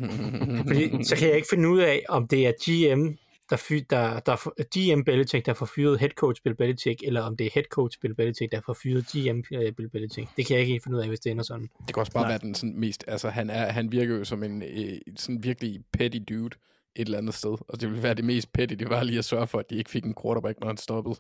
Fordi, 0.69 1.05
så 1.05 1.17
kan 1.17 1.29
jeg 1.29 1.37
ikke 1.37 1.49
finde 1.51 1.69
ud 1.69 1.79
af, 1.79 2.03
om 2.09 2.29
det 2.29 2.47
er 2.47 2.53
GM, 2.53 3.17
der, 3.51 3.57
fy, 3.57 3.73
der, 3.91 4.21
der 4.21 4.37
GM 4.65 5.05
Belichick, 5.05 5.47
der 5.47 5.55
får 5.55 5.67
fyret 5.67 5.99
head 6.01 6.11
coach 6.11 6.43
Bill 6.43 6.57
Belichick, 6.57 7.03
eller 7.03 7.21
om 7.21 7.37
det 7.37 7.47
er 7.47 7.51
head 7.55 7.65
coach 7.65 8.01
Bill 8.01 8.15
Belichick, 8.15 8.53
der 8.53 8.61
får 8.67 8.77
fyret 8.83 9.07
GM 9.07 9.55
øh, 9.55 9.73
Bill 9.73 9.89
Belichick. 9.89 10.29
Det 10.37 10.47
kan 10.47 10.57
jeg 10.57 10.67
ikke 10.67 10.81
finde 10.85 10.97
ud 10.97 11.03
af, 11.03 11.09
hvis 11.09 11.21
det 11.21 11.31
ender 11.31 11.45
sådan. 11.45 11.69
Det 11.87 11.95
kan 11.95 12.01
også 12.01 12.13
bare 12.13 12.23
Nej. 12.23 12.31
være 12.31 12.39
den 12.39 12.55
sådan 12.55 12.81
mest... 12.81 13.05
Altså, 13.09 13.29
han, 13.29 13.51
er, 13.51 13.73
han 13.73 13.93
virker 13.93 14.17
jo 14.17 14.25
som 14.25 14.43
en 14.43 14.63
øh, 14.63 14.99
sådan 15.17 15.43
virkelig 15.43 15.81
petty 15.93 16.19
dude 16.29 16.57
et 16.97 17.05
eller 17.07 17.19
andet 17.19 17.35
sted. 17.35 17.57
Og 17.69 17.81
det 17.81 17.89
ville 17.89 18.03
være 18.03 18.15
det 18.15 18.25
mest 18.25 18.53
petty, 18.53 18.75
det 18.75 18.91
var 18.91 19.03
lige 19.03 19.19
at 19.19 19.25
sørge 19.25 19.47
for, 19.47 19.59
at 19.59 19.71
de 19.71 19.77
ikke 19.77 19.91
fik 19.91 20.05
en 20.05 20.15
quarterback, 20.23 20.61
når 20.61 20.67
han 20.67 20.77
stoppede. 20.77 21.17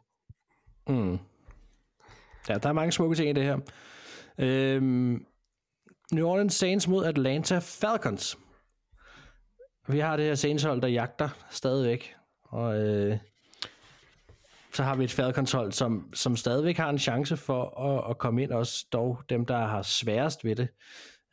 Mm. 0.88 1.18
Ja, 2.48 2.54
der 2.54 2.68
er 2.68 2.72
mange 2.72 2.92
smukke 2.92 3.16
ting 3.16 3.30
i 3.30 3.32
det 3.32 3.44
her. 3.44 3.58
Øhm, 4.38 5.26
New 6.12 6.28
Orleans 6.28 6.54
Saints 6.54 6.88
mod 6.88 7.04
Atlanta 7.04 7.58
Falcons. 7.58 8.38
Vi 9.88 9.98
har 9.98 10.16
det 10.16 10.26
her 10.26 10.34
Saints-hold, 10.34 10.80
der 10.82 10.88
jagter 10.88 11.28
stadigvæk. 11.50 12.14
Og 12.42 12.80
øh, 12.80 13.18
så 14.74 14.82
har 14.82 14.96
vi 14.96 15.04
et 15.04 15.12
Falcons-hold, 15.12 15.72
som, 15.72 16.10
som 16.14 16.36
stadigvæk 16.36 16.76
har 16.76 16.90
en 16.90 16.98
chance 16.98 17.36
for 17.36 17.80
at, 17.80 18.10
at 18.10 18.18
komme 18.18 18.42
ind, 18.42 18.50
også 18.50 18.86
dog 18.92 19.18
dem, 19.28 19.46
der 19.46 19.58
har 19.58 19.82
sværest 19.82 20.44
ved 20.44 20.56
det. 20.56 20.68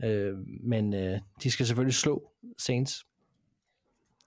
Øh, 0.03 0.38
men 0.64 0.94
øh, 0.94 1.19
de 1.44 1.52
skal 1.52 1.65
selvfølgelig 1.65 1.95
slå 1.95 2.31
Saints. 2.57 3.06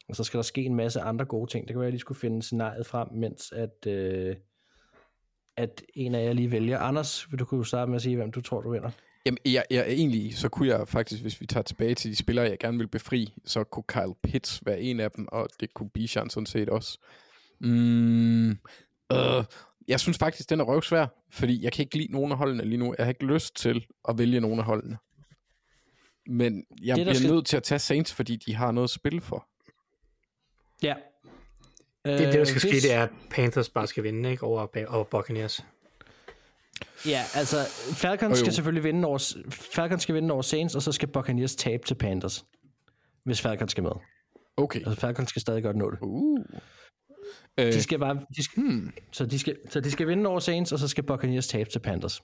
Og 0.08 0.16
så 0.16 0.24
skal 0.24 0.38
der 0.38 0.42
ske 0.42 0.62
en 0.62 0.74
masse 0.74 1.00
andre 1.00 1.24
gode 1.24 1.50
ting. 1.50 1.68
Det 1.68 1.74
kan 1.74 1.80
være, 1.80 1.88
at 1.88 1.94
de 1.94 1.98
skulle 1.98 2.20
finde 2.20 2.42
scenariet 2.42 2.86
frem, 2.86 3.08
mens 3.12 3.52
at, 3.52 3.86
øh, 3.86 4.36
at 5.56 5.82
en 5.94 6.14
af 6.14 6.24
jer 6.24 6.32
lige 6.32 6.50
vælger. 6.50 6.78
Anders, 6.78 7.30
vil 7.30 7.38
du 7.38 7.44
kunne 7.44 7.66
starte 7.66 7.88
med 7.90 7.96
at 7.96 8.02
sige, 8.02 8.16
hvem 8.16 8.32
du 8.32 8.40
tror, 8.40 8.60
du 8.60 8.72
vinder? 8.72 8.90
Jamen, 9.26 9.38
jeg, 9.44 9.64
jeg, 9.70 9.86
egentlig, 9.88 10.36
så 10.36 10.48
kunne 10.48 10.68
jeg 10.68 10.88
faktisk, 10.88 11.22
hvis 11.22 11.40
vi 11.40 11.46
tager 11.46 11.62
tilbage 11.62 11.94
til 11.94 12.10
de 12.10 12.16
spillere, 12.16 12.48
jeg 12.48 12.58
gerne 12.58 12.78
vil 12.78 12.88
befri, 12.88 13.32
så 13.44 13.64
kunne 13.64 13.82
Kyle 13.82 14.14
Pitts 14.22 14.66
være 14.66 14.80
en 14.80 15.00
af 15.00 15.10
dem, 15.10 15.28
og 15.32 15.48
det 15.60 15.74
kunne 15.74 15.90
Bijan 15.90 16.30
sådan 16.30 16.46
set 16.46 16.68
også. 16.68 16.98
Mm, 17.60 18.50
øh, 19.12 19.44
jeg 19.88 20.00
synes 20.00 20.18
faktisk, 20.18 20.50
den 20.50 20.60
er 20.60 20.64
røvsvær, 20.64 21.06
fordi 21.30 21.64
jeg 21.64 21.72
kan 21.72 21.82
ikke 21.82 21.96
lide 21.96 22.12
nogen 22.12 22.32
af 22.32 22.38
holdene 22.38 22.64
lige 22.64 22.76
nu. 22.76 22.94
Jeg 22.98 23.06
har 23.06 23.10
ikke 23.10 23.26
lyst 23.26 23.56
til 23.56 23.86
at 24.08 24.18
vælge 24.18 24.40
nogen 24.40 24.58
af 24.58 24.64
holdene. 24.64 24.98
Men 26.26 26.64
jeg 26.82 26.96
det, 26.96 27.04
bliver 27.04 27.14
skal... 27.14 27.30
nødt 27.30 27.46
til 27.46 27.56
at 27.56 27.62
tage 27.62 27.78
Saints, 27.78 28.14
fordi 28.14 28.36
de 28.36 28.54
har 28.54 28.72
noget 28.72 28.86
at 28.86 28.90
spille 28.90 29.20
for. 29.20 29.48
Ja. 30.82 30.94
Det, 32.06 32.18
det 32.18 32.34
der 32.34 32.44
skal 32.44 32.56
øh, 32.56 32.60
ske, 32.60 32.88
det 32.88 32.92
er, 32.92 33.02
at 33.02 33.10
Panthers 33.30 33.68
bare 33.68 33.86
skal 33.86 34.02
vinde, 34.02 34.30
ikke? 34.30 34.42
Over, 34.42 34.66
over 34.88 35.04
Buccaneers. 35.04 35.64
Ja, 37.06 37.22
altså 37.34 37.56
Falcons 37.92 38.32
oh, 38.32 38.36
skal 38.36 38.52
selvfølgelig 38.52 38.84
vinde 38.84 39.08
over, 39.08 39.34
Falcons 39.50 40.02
skal 40.02 40.14
vinde 40.14 40.32
over 40.32 40.42
Saints, 40.42 40.74
og 40.74 40.82
så 40.82 40.92
skal 40.92 41.08
Buccaneers 41.08 41.56
tabe 41.56 41.86
til 41.86 41.94
Panthers, 41.94 42.44
hvis 43.24 43.40
Falcons 43.40 43.70
skal 43.70 43.82
med. 43.82 43.92
Okay. 44.56 44.78
Altså 44.78 45.00
Falcons 45.00 45.30
skal 45.30 45.42
stadig 45.42 45.62
godt 45.62 45.76
nå 45.76 45.90
det. 45.90 45.98
Uh. 46.02 46.38
De 47.58 47.82
skal 47.82 47.98
bare, 47.98 48.20
de 48.36 48.44
skal, 48.44 48.62
hmm. 48.62 48.92
så, 49.12 49.26
de 49.26 49.38
skal, 49.38 49.56
så 49.70 49.80
de 49.80 49.90
skal 49.90 50.08
vinde 50.08 50.30
over 50.30 50.38
Saints, 50.38 50.72
og 50.72 50.78
så 50.78 50.88
skal 50.88 51.04
Buccaneers 51.04 51.48
tabe 51.48 51.70
til 51.70 51.78
Panthers. 51.78 52.22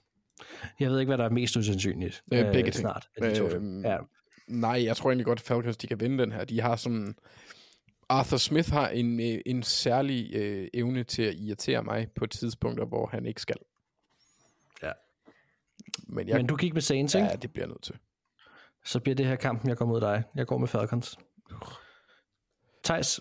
Jeg 0.79 0.89
ved 0.89 0.99
ikke, 0.99 1.09
hvad 1.09 1.17
der 1.17 1.25
er 1.25 1.29
mest 1.29 1.57
usandsynligt. 1.57 2.21
Øh, 2.33 2.51
begge 2.51 2.67
øh, 2.67 2.73
snart. 2.73 3.07
Øh, 3.23 3.83
ja. 3.83 3.97
Nej, 4.47 4.85
jeg 4.85 4.97
tror 4.97 5.09
egentlig 5.09 5.25
godt, 5.25 5.39
at 5.39 5.45
Falcons 5.45 5.77
de 5.77 5.87
kan 5.87 5.99
vinde 5.99 6.23
den 6.23 6.31
her. 6.31 6.45
De 6.45 6.61
har 6.61 6.75
sådan... 6.75 7.15
Arthur 8.13 8.37
Smith 8.37 8.71
har 8.71 8.89
en, 8.89 9.19
øh, 9.19 9.41
en 9.45 9.63
særlig 9.63 10.35
øh, 10.35 10.67
evne 10.73 11.03
til 11.03 11.23
at 11.23 11.35
irritere 11.35 11.83
mig 11.83 12.07
på 12.15 12.25
tidspunkter, 12.25 12.85
hvor 12.85 13.07
han 13.07 13.25
ikke 13.25 13.41
skal. 13.41 13.57
Men, 16.07 16.27
jeg, 16.27 16.37
Men 16.37 16.47
du 16.47 16.55
gik 16.55 16.73
med 16.73 16.81
Saints, 16.81 17.15
ikke? 17.15 17.27
Ja, 17.27 17.35
det 17.35 17.53
bliver 17.53 17.65
jeg 17.65 17.69
nødt 17.69 17.83
til. 17.83 17.95
Så 18.85 18.99
bliver 18.99 19.15
det 19.15 19.25
her 19.25 19.35
kampen, 19.35 19.69
jeg 19.69 19.77
går 19.77 19.85
mod 19.85 20.01
dig. 20.01 20.23
Jeg 20.35 20.47
går 20.47 20.57
med 20.57 20.67
Falcons. 20.67 21.17
Thijs? 22.83 23.19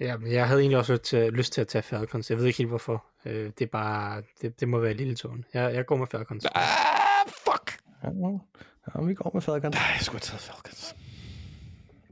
Ja, 0.00 0.16
men 0.16 0.32
jeg 0.32 0.48
havde 0.48 0.60
egentlig 0.60 0.78
også 0.78 0.92
lyst 0.92 1.04
til, 1.04 1.32
lyst 1.32 1.52
til 1.52 1.60
at 1.60 1.68
tage 1.68 1.82
Falcons. 1.82 2.30
Jeg 2.30 2.38
ved 2.38 2.46
ikke 2.46 2.58
helt 2.58 2.68
hvorfor. 2.68 3.06
Øh, 3.24 3.44
det 3.58 3.62
er 3.62 3.66
bare, 3.66 4.22
det, 4.42 4.60
det 4.60 4.68
må 4.68 4.78
være 4.78 4.94
lille 4.94 5.14
tone. 5.14 5.44
Jeg, 5.54 5.74
jeg 5.74 5.86
går 5.86 5.96
med 5.96 6.06
Falcons. 6.06 6.46
Ah, 6.54 6.62
fuck! 7.28 7.80
Ja, 8.02 8.08
ja, 8.94 9.04
vi 9.04 9.14
går 9.14 9.30
med 9.34 9.42
Falcons. 9.42 9.74
Nej, 9.74 9.84
jeg 9.94 10.00
skulle 10.00 10.20
have 10.20 10.38
taget 10.38 10.40
Falcons. 10.40 10.94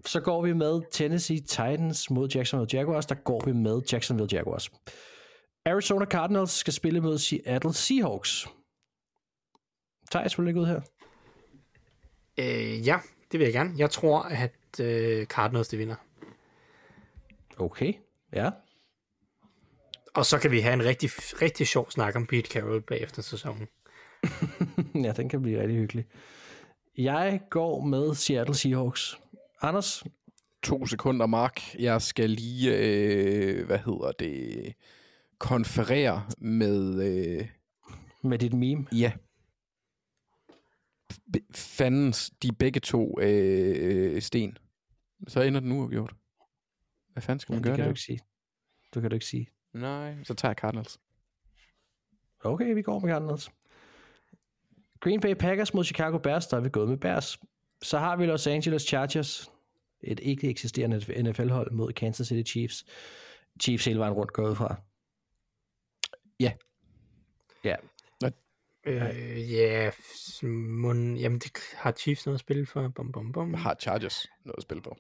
Så 0.06 0.20
går 0.20 0.42
vi 0.42 0.52
med 0.52 0.82
Tennessee 0.90 1.40
Titans 1.40 2.10
mod 2.10 2.28
Jacksonville 2.28 2.78
Jaguars. 2.78 3.06
Der 3.06 3.14
går 3.14 3.44
vi 3.44 3.52
med 3.52 3.82
Jacksonville 3.92 4.28
Jaguars. 4.32 4.70
Arizona 5.64 6.04
Cardinals 6.04 6.50
skal 6.50 6.72
spille 6.72 7.00
mod 7.00 7.18
Seattle 7.18 7.74
Seahawks. 7.74 8.46
Thijs, 10.10 10.38
vil 10.38 10.42
du 10.42 10.46
lægge 10.46 10.60
ud 10.60 10.66
her? 10.66 10.80
Øh, 12.38 12.86
ja, 12.86 12.98
det 13.32 13.40
vil 13.40 13.44
jeg 13.44 13.52
gerne. 13.52 13.74
Jeg 13.78 13.90
tror, 13.90 14.20
at 14.20 14.80
øh, 14.80 15.26
Cardinals 15.26 15.68
det 15.68 15.78
vinder. 15.78 15.94
Okay, 17.58 17.92
ja. 18.32 18.50
Og 20.14 20.26
så 20.26 20.38
kan 20.38 20.50
vi 20.50 20.60
have 20.60 20.74
en 20.74 20.84
rigtig, 20.84 21.10
rigtig 21.42 21.66
sjov 21.66 21.90
snak 21.90 22.16
om 22.16 22.26
Pete 22.26 22.50
Carroll 22.50 22.82
bagefter 22.82 23.22
sæsonen. 23.22 23.68
ja, 25.04 25.12
den 25.12 25.28
kan 25.28 25.42
blive 25.42 25.60
rigtig 25.60 25.76
hyggelig. 25.76 26.06
Jeg 26.98 27.40
går 27.50 27.80
med 27.80 28.14
Seattle 28.14 28.54
Seahawks. 28.54 29.18
Anders? 29.62 30.04
To 30.62 30.86
sekunder, 30.86 31.26
Mark. 31.26 31.74
Jeg 31.78 32.02
skal 32.02 32.30
lige, 32.30 32.76
øh, 32.76 33.66
hvad 33.66 33.78
hedder 33.78 34.12
det, 34.18 34.74
konferere 35.38 36.26
med... 36.38 37.02
Øh... 37.02 37.48
Med 38.22 38.38
dit 38.38 38.52
meme? 38.52 38.86
Ja 38.92 39.12
fandens, 41.54 42.30
de 42.42 42.52
begge 42.52 42.80
to 42.80 43.20
øh, 43.20 44.22
sten. 44.22 44.58
Så 45.28 45.40
ender 45.40 45.60
den 45.60 45.72
uafgjort. 45.72 46.14
Hvad 47.12 47.22
fanden 47.22 47.40
skal 47.40 47.52
man 47.52 47.62
ja, 47.62 47.68
gøre 47.68 47.72
det? 47.72 47.76
Kan 47.76 47.84
der? 47.84 47.88
du 47.88 47.90
ikke 47.90 48.00
sige. 48.00 48.20
Du 48.94 49.00
kan 49.00 49.10
du 49.10 49.14
ikke 49.14 49.26
sige. 49.26 49.48
Nej, 49.72 50.24
så 50.24 50.34
tager 50.34 50.50
jeg 50.50 50.56
Cardinals. 50.56 50.98
Okay, 52.44 52.74
vi 52.74 52.82
går 52.82 52.98
med 52.98 53.08
Cardinals. 53.10 53.50
Green 55.00 55.20
Bay 55.20 55.34
Packers 55.34 55.74
mod 55.74 55.84
Chicago 55.84 56.18
Bears, 56.18 56.46
der 56.46 56.56
er 56.56 56.60
vi 56.60 56.68
gået 56.68 56.88
med 56.88 56.96
Bears. 56.96 57.38
Så 57.86 57.98
har 57.98 58.16
vi 58.16 58.26
Los 58.26 58.46
Angeles 58.46 58.82
Chargers, 58.82 59.50
et 60.02 60.20
ikke 60.20 60.48
eksisterende 60.48 61.22
NFL-hold 61.22 61.70
mod 61.72 61.92
Kansas 61.92 62.26
City 62.26 62.50
Chiefs. 62.50 62.84
Chiefs 63.62 63.84
hele 63.84 63.98
vejen 63.98 64.12
rundt 64.12 64.32
gået 64.32 64.56
fra. 64.56 64.76
Ja. 66.40 66.52
Ja, 67.64 67.76
Øh, 68.86 69.52
ja, 69.52 69.90
mon, 70.42 71.16
jamen 71.16 71.38
det 71.38 71.52
har 71.74 71.92
Chiefs 71.92 72.26
noget 72.26 72.34
at 72.34 72.40
spille 72.40 72.66
for. 72.66 72.88
Bum, 72.88 73.12
bum, 73.12 73.32
bum. 73.32 73.54
Har 73.54 73.76
Chargers 73.80 74.26
noget 74.44 74.56
at 74.56 74.62
spille 74.62 74.82
på? 74.82 74.96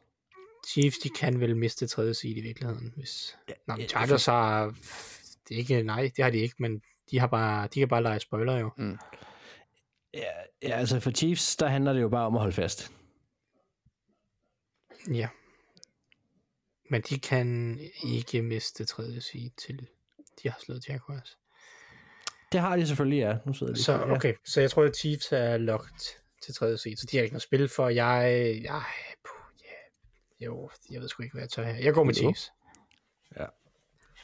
Chiefs, 0.68 0.98
de 0.98 1.08
kan 1.08 1.40
vel 1.40 1.56
miste 1.56 1.86
tredje 1.86 2.14
seed 2.14 2.36
i 2.36 2.40
virkeligheden. 2.40 2.92
Hvis... 2.96 3.36
Ja, 3.48 3.54
Nå, 3.66 3.76
men 3.76 3.88
Chargers 3.88 4.26
har... 4.26 4.74
Det 5.48 5.54
er 5.54 5.58
ikke, 5.58 5.82
nej, 5.82 6.10
det 6.16 6.24
har 6.24 6.30
de 6.30 6.38
ikke, 6.38 6.54
men 6.58 6.82
de, 7.10 7.18
har 7.18 7.26
bare, 7.26 7.68
de 7.74 7.78
kan 7.78 7.88
bare 7.88 8.02
lege 8.02 8.20
spoiler 8.20 8.58
jo. 8.58 8.70
Mm. 8.76 8.98
Ja, 10.16 10.32
ja, 10.62 10.78
altså 10.78 11.00
for 11.00 11.10
Chiefs, 11.10 11.56
der 11.56 11.68
handler 11.68 11.92
det 11.92 12.00
jo 12.00 12.08
bare 12.08 12.26
om 12.26 12.34
at 12.34 12.40
holde 12.40 12.54
fast. 12.54 12.92
Ja. 15.10 15.28
Men 16.90 17.02
de 17.02 17.18
kan 17.18 17.78
ikke 18.04 18.42
miste 18.42 18.84
tredje 18.84 19.20
seed 19.20 19.50
til 19.66 19.88
de 20.42 20.48
har 20.50 20.58
slået 20.64 20.88
Jaguars. 20.88 21.38
Det 22.52 22.60
har 22.60 22.76
de 22.76 22.86
selvfølgelig, 22.86 23.18
ja. 23.18 23.36
Nu 23.46 23.52
sidder 23.52 23.72
de 23.72 23.82
så, 23.82 23.92
ja. 23.92 24.12
okay, 24.12 24.34
så 24.44 24.60
jeg 24.60 24.70
tror, 24.70 24.82
at 24.82 24.96
Chiefs 24.96 25.32
er 25.32 25.56
locked 25.56 26.16
til 26.42 26.54
tredje 26.54 26.78
seed, 26.78 26.96
så 26.96 27.06
de 27.10 27.16
har 27.16 27.22
ikke 27.22 27.34
noget 27.34 27.42
spil 27.42 27.68
for. 27.68 27.88
Jeg, 27.88 28.60
jeg, 28.62 28.82
puh, 29.24 29.66
yeah, 29.66 30.44
jo, 30.44 30.70
jeg 30.90 31.00
ved 31.00 31.08
sgu 31.08 31.22
ikke, 31.22 31.34
hvad 31.34 31.42
jeg 31.42 31.50
tør 31.50 31.64
her. 31.64 31.74
Jeg 31.84 31.94
går 31.94 32.04
med 32.04 32.14
Chiefs. 32.14 32.52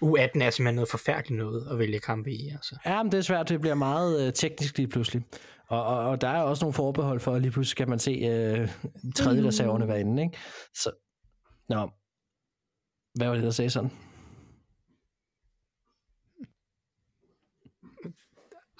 Ja. 0.00 0.06
U18 0.06 0.42
er 0.42 0.50
simpelthen 0.50 0.74
noget 0.74 0.88
forfærdeligt 0.88 1.38
noget 1.38 1.68
at 1.70 1.78
vælge 1.78 2.00
kampe 2.00 2.30
i. 2.32 2.48
Altså. 2.48 2.76
Ja, 2.86 3.02
men 3.02 3.12
det 3.12 3.18
er 3.18 3.22
svært. 3.22 3.48
Det 3.48 3.60
bliver 3.60 3.74
meget 3.74 4.26
uh, 4.26 4.32
teknisk 4.32 4.76
lige 4.78 4.88
pludselig. 4.88 5.22
Og, 5.66 5.84
og, 5.84 5.98
og 5.98 6.20
der 6.20 6.28
er 6.28 6.42
også 6.42 6.64
nogle 6.64 6.74
forbehold 6.74 7.20
for, 7.20 7.34
at 7.34 7.42
lige 7.42 7.52
pludselig 7.52 7.76
kan 7.76 7.88
man 7.88 7.98
se 7.98 8.12
uh, 8.12 8.68
tredje 9.14 9.46
reserverne 9.46 9.88
være 9.88 10.00
inde. 10.00 10.22
Ikke? 10.22 10.38
Så, 10.74 10.90
nå. 11.68 11.90
Hvad 13.14 13.28
var 13.28 13.34
det, 13.34 13.44
der 13.44 13.50
sagde 13.50 13.70
sådan? 13.70 13.90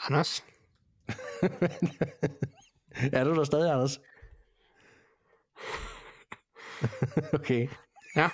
Anders? 0.09 0.45
er 3.13 3.25
du 3.25 3.35
der 3.35 3.45
stadig, 3.45 3.73
Anders? 3.73 4.01
okay. 7.39 7.69
Ja. 8.17 8.29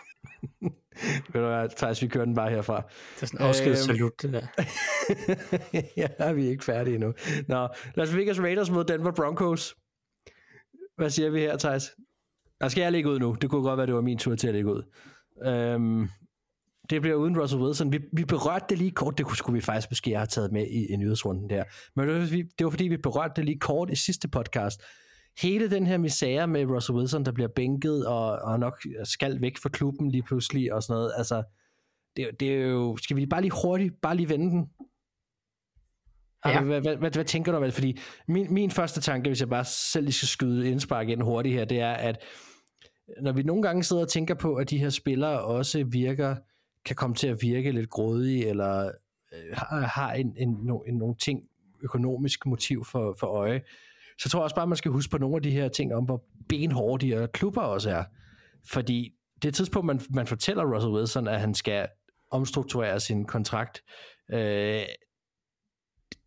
Ved 1.33 1.41
du 1.41 1.47
hvad, 1.47 1.69
Thijs, 1.77 2.03
vi 2.03 2.09
kører 2.09 2.25
den 2.25 2.35
bare 2.35 2.51
herfra. 2.51 2.77
Det 3.15 3.23
er 3.23 3.27
sådan 3.27 3.41
en 3.41 3.47
afskedssalut, 3.47 4.25
øhm, 4.25 4.33
det 4.33 4.43
der. 4.43 4.63
ja, 5.97 6.07
er 6.19 6.33
vi 6.33 6.47
ikke 6.49 6.65
færdige 6.65 6.95
endnu. 6.95 7.13
Nå, 7.49 7.69
Las 7.95 8.17
Vegas 8.17 8.41
Raiders 8.41 8.71
mod 8.71 8.85
Denver 8.85 9.13
Broncos. 9.13 9.75
Hvad 10.97 11.11
siger 11.11 11.31
vi 11.31 11.41
her, 11.41 11.57
Thijs? 11.57 11.91
Der 12.61 12.69
skal 12.69 12.83
jeg 12.83 12.93
lægge 12.93 13.11
ud 13.11 13.19
nu. 13.19 13.37
Det 13.41 13.51
kunne 13.51 13.63
godt 13.63 13.79
være, 13.79 13.87
det 13.87 13.95
var 13.95 14.01
min 14.01 14.19
tur 14.19 14.35
til 14.35 14.49
at 14.49 14.55
lægge 14.55 14.73
ud. 14.73 14.83
Øhm, 15.47 16.09
Det 16.91 17.01
bliver 17.03 17.17
uden 17.17 17.41
Russell 17.41 17.63
Wilson. 17.63 17.93
Vi, 17.93 18.01
vi 18.13 18.25
berørte 18.25 18.65
det 18.69 18.79
lige 18.79 18.91
kort. 18.91 19.19
Det 19.19 19.27
kunne, 19.27 19.37
skulle 19.37 19.55
vi 19.55 19.61
faktisk 19.61 19.91
måske 19.91 20.17
have 20.17 20.27
taget 20.27 20.53
med 20.53 20.67
i, 20.67 20.93
i 20.93 20.97
nyhedsrunden 20.97 21.51
der. 21.51 21.65
Men 21.97 22.09
det 22.09 22.15
var, 22.15 22.27
det 22.59 22.65
var 22.65 22.71
fordi, 22.71 22.89
vi 22.89 22.97
berørte 22.97 23.33
det 23.37 23.45
lige 23.45 23.59
kort 23.61 23.91
i 23.91 23.97
sidste 23.97 24.29
podcast. 24.29 24.83
Hele 25.43 25.70
den 25.70 25.86
her 25.86 25.98
misære 25.98 26.47
med 26.47 26.66
Russell 26.66 26.98
Wilson, 26.98 27.24
der 27.24 27.32
bliver 27.32 27.48
bænket 27.48 28.06
og, 28.06 28.31
og 28.31 28.60
nok 28.60 28.82
skal 29.05 29.40
væk 29.40 29.59
fra 29.59 29.69
klubben 29.69 30.10
lige 30.10 30.23
pludselig 30.23 30.73
og 30.73 30.82
sådan 30.82 30.94
noget. 30.94 31.12
Altså, 31.16 31.43
det, 32.16 32.40
det 32.40 32.55
er 32.55 32.66
jo... 32.66 32.97
Skal 32.97 33.16
vi 33.16 33.27
bare 33.27 33.40
lige 33.40 33.52
hurtigt, 33.62 34.01
bare 34.01 34.16
lige 34.16 34.28
vende 34.28 34.51
den? 34.51 34.70
Ja. 36.44 36.62
Hvad, 36.62 36.81
hvad, 36.81 36.97
hvad, 36.97 37.10
hvad 37.10 37.24
tænker 37.24 37.52
du 37.52 37.60
vel? 37.60 37.73
Fordi 37.73 37.98
min, 38.28 38.55
min 38.55 38.70
første 38.70 39.01
tanke, 39.01 39.28
hvis 39.28 39.40
jeg 39.40 39.48
bare 39.48 39.65
selv 39.65 40.05
lige 40.05 40.12
skal 40.12 40.28
skyde 40.28 40.70
indspark 40.70 41.09
ind 41.09 41.23
hurtigt 41.23 41.55
her, 41.55 41.65
det 41.65 41.81
er, 41.81 41.93
at 41.93 42.23
når 43.20 43.32
vi 43.32 43.43
nogle 43.43 43.62
gange 43.62 43.82
sidder 43.82 44.02
og 44.02 44.09
tænker 44.09 44.35
på, 44.35 44.55
at 44.55 44.70
de 44.70 44.78
her 44.78 44.90
spillere 44.90 45.40
også 45.40 45.85
virker, 45.85 46.36
kan 46.85 46.97
komme 46.97 47.16
til 47.16 47.28
at 47.28 47.43
virke 47.43 47.73
lidt 47.73 47.90
grådige, 47.90 48.48
eller 48.48 48.90
øh, 49.32 49.56
har, 49.56 49.81
har 49.81 50.12
en, 50.12 50.35
en, 50.36 50.59
no, 50.62 50.78
en, 50.78 50.94
nogle 50.94 51.15
ting, 51.15 51.48
økonomisk 51.82 52.47
motiv 52.47 52.85
for, 52.85 53.16
for 53.20 53.27
øje, 53.27 53.62
så 54.19 54.28
tror 54.28 54.40
jeg 54.40 54.45
også 54.45 54.57
bare, 54.57 54.66
man 54.66 54.77
skal 54.77 54.90
huske 54.90 55.11
på 55.11 55.19
nogle 55.19 55.36
af 55.36 55.43
de 55.43 55.51
her 55.51 55.69
ting 55.69 55.95
om, 55.95 56.05
hvor 56.05 56.24
benhårde 56.49 57.07
de 57.07 57.15
her 57.15 57.27
klubber 57.27 57.62
også 57.62 57.90
er. 57.90 58.05
Fordi 58.70 59.11
det 59.43 59.55
tidspunkt, 59.55 59.86
man, 59.86 60.01
man 60.11 60.27
fortæller 60.27 60.74
Russell 60.74 60.95
Wilson, 60.95 61.28
at 61.28 61.40
han 61.40 61.55
skal 61.55 61.89
omstrukturere 62.31 63.01
sin 63.01 63.24
kontrakt, 63.24 63.82
øh, 64.32 64.82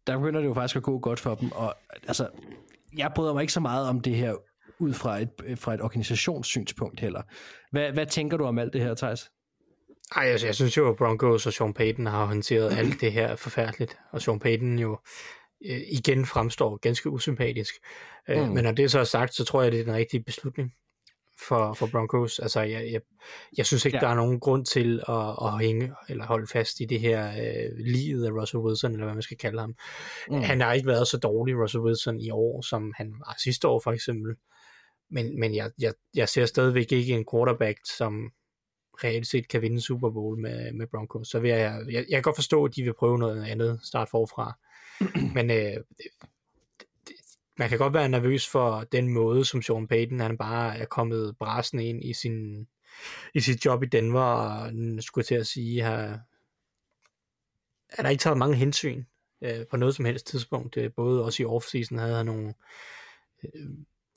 der 0.07 0.17
begynder 0.17 0.39
det 0.39 0.47
jo 0.47 0.53
faktisk 0.53 0.75
at 0.75 0.83
gå 0.83 0.99
godt 0.99 1.19
for 1.19 1.35
dem. 1.35 1.51
Og 1.51 1.75
altså, 2.07 2.29
jeg 2.97 3.11
bryder 3.15 3.33
mig 3.33 3.41
ikke 3.41 3.53
så 3.53 3.59
meget 3.59 3.87
om 3.87 3.99
det 3.99 4.15
her 4.15 4.35
ud 4.79 4.93
fra 4.93 5.19
et, 5.19 5.29
fra 5.55 5.73
et 5.73 5.81
organisationssynspunkt 5.81 6.99
heller. 6.99 7.21
Hvad, 7.71 7.91
hvad 7.91 8.05
tænker 8.05 8.37
du 8.37 8.45
om 8.45 8.59
alt 8.59 8.73
det 8.73 8.81
her, 8.81 8.95
Thijs? 8.95 9.31
Ej, 10.15 10.25
altså, 10.25 10.47
jeg 10.47 10.55
synes 10.55 10.77
jo, 10.77 10.89
at 10.89 10.95
Broncos 10.97 11.47
og 11.47 11.53
Sean 11.53 11.73
Payton 11.73 12.05
har 12.05 12.25
håndteret 12.25 12.77
alt 12.77 13.01
det 13.01 13.11
her 13.11 13.35
forfærdeligt. 13.35 13.97
Og 14.11 14.21
Sean 14.21 14.39
Payton 14.39 14.79
jo 14.79 14.99
øh, 15.65 15.81
igen 15.91 16.25
fremstår 16.25 16.77
ganske 16.77 17.09
usympatisk. 17.09 17.75
Mm. 18.27 18.33
Øh, 18.33 18.49
men 18.49 18.63
når 18.63 18.71
det 18.71 18.91
så 18.91 18.99
er 18.99 19.03
sagt, 19.03 19.35
så 19.35 19.45
tror 19.45 19.61
jeg, 19.61 19.71
det 19.71 19.79
er 19.79 19.83
den 19.83 19.93
rigtige 19.93 20.23
beslutning 20.23 20.73
for, 21.47 21.73
for 21.73 21.87
Broncos. 21.87 22.39
Altså, 22.39 22.61
jeg, 22.61 22.91
jeg, 22.91 23.01
jeg 23.57 23.65
synes 23.65 23.85
ikke, 23.85 23.97
Ja. 23.97 24.01
der 24.01 24.07
er 24.07 24.15
nogen 24.15 24.39
grund 24.39 24.65
til 24.65 25.03
at, 25.09 25.37
at 25.45 25.59
hænge 25.59 25.93
eller 26.09 26.25
holde 26.25 26.47
fast 26.47 26.79
i 26.79 26.85
det 26.85 26.99
her 26.99 27.27
øh, 27.29 27.77
livet 27.77 28.25
af 28.25 28.31
Russell 28.31 28.61
Wilson, 28.61 28.91
eller 28.91 29.05
hvad 29.05 29.13
man 29.13 29.21
skal 29.21 29.37
kalde 29.37 29.59
ham. 29.59 29.75
Mm. 30.29 30.41
Han 30.41 30.61
har 30.61 30.73
ikke 30.73 30.87
været 30.87 31.07
så 31.07 31.17
dårlig, 31.17 31.55
Russell 31.57 31.81
Wilson, 31.81 32.19
i 32.19 32.29
år, 32.31 32.61
som 32.61 32.93
han 32.97 33.13
var 33.19 33.35
sidste 33.43 33.67
år, 33.67 33.79
for 33.83 33.91
eksempel. 33.91 34.35
Men, 35.09 35.39
men 35.39 35.55
jeg, 35.55 35.71
jeg, 35.79 35.93
jeg 36.15 36.29
ser 36.29 36.45
stadigvæk 36.45 36.91
ikke 36.91 37.13
en 37.13 37.25
quarterback, 37.31 37.79
som 37.97 38.31
reelt 39.03 39.27
set 39.27 39.47
kan 39.47 39.61
vinde 39.61 39.81
Super 39.81 40.09
Bowl 40.09 40.39
med, 40.39 40.71
med 40.73 40.87
Broncos. 40.87 41.27
Så 41.27 41.39
vil 41.39 41.49
jeg, 41.49 41.83
jeg, 41.87 41.93
jeg 41.93 42.05
kan 42.17 42.21
godt 42.21 42.35
forstå, 42.35 42.65
at 42.65 42.75
de 42.75 42.83
vil 42.83 42.93
prøve 42.93 43.17
noget 43.17 43.43
andet, 43.45 43.79
start 43.83 44.09
forfra. 44.09 44.57
Men 45.35 45.51
øh, 45.51 45.77
man 47.57 47.69
kan 47.69 47.77
godt 47.77 47.93
være 47.93 48.09
nervøs 48.09 48.47
for 48.47 48.83
den 48.91 49.07
måde, 49.07 49.45
som 49.45 49.61
Sean 49.61 49.87
Payton, 49.87 50.19
han 50.19 50.37
bare 50.37 50.77
er 50.77 50.85
kommet 50.85 51.37
brasen 51.39 51.79
ind 51.79 52.03
i 52.03 52.13
sin 52.13 52.67
i 53.33 53.39
sit 53.39 53.65
job 53.65 53.83
i 53.83 53.85
Denver, 53.85 54.21
og 54.21 54.71
skulle 54.99 55.25
til 55.25 55.35
at 55.35 55.47
sige, 55.47 55.81
har, 55.81 56.19
er 57.89 58.01
der 58.01 58.09
ikke 58.09 58.21
taget 58.21 58.37
mange 58.37 58.55
hensyn 58.55 59.03
øh, 59.41 59.65
på 59.71 59.77
noget 59.77 59.95
som 59.95 60.05
helst 60.05 60.27
tidspunkt. 60.27 60.77
Øh, 60.77 60.91
både 60.95 61.23
også 61.23 61.43
i 61.43 61.45
offseason 61.45 61.97
havde 61.97 62.15
han 62.15 62.25
nogle 62.25 62.53
øh, 63.43 63.69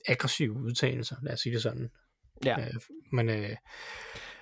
aggressive 0.07 0.53
udtalelser, 0.53 1.15
lad 1.21 1.33
os 1.33 1.39
sige 1.39 1.53
det 1.53 1.61
sådan. 1.61 1.91
Ja. 2.45 2.59
Øh, 2.59 2.73
men 3.11 3.29
øh, 3.29 3.55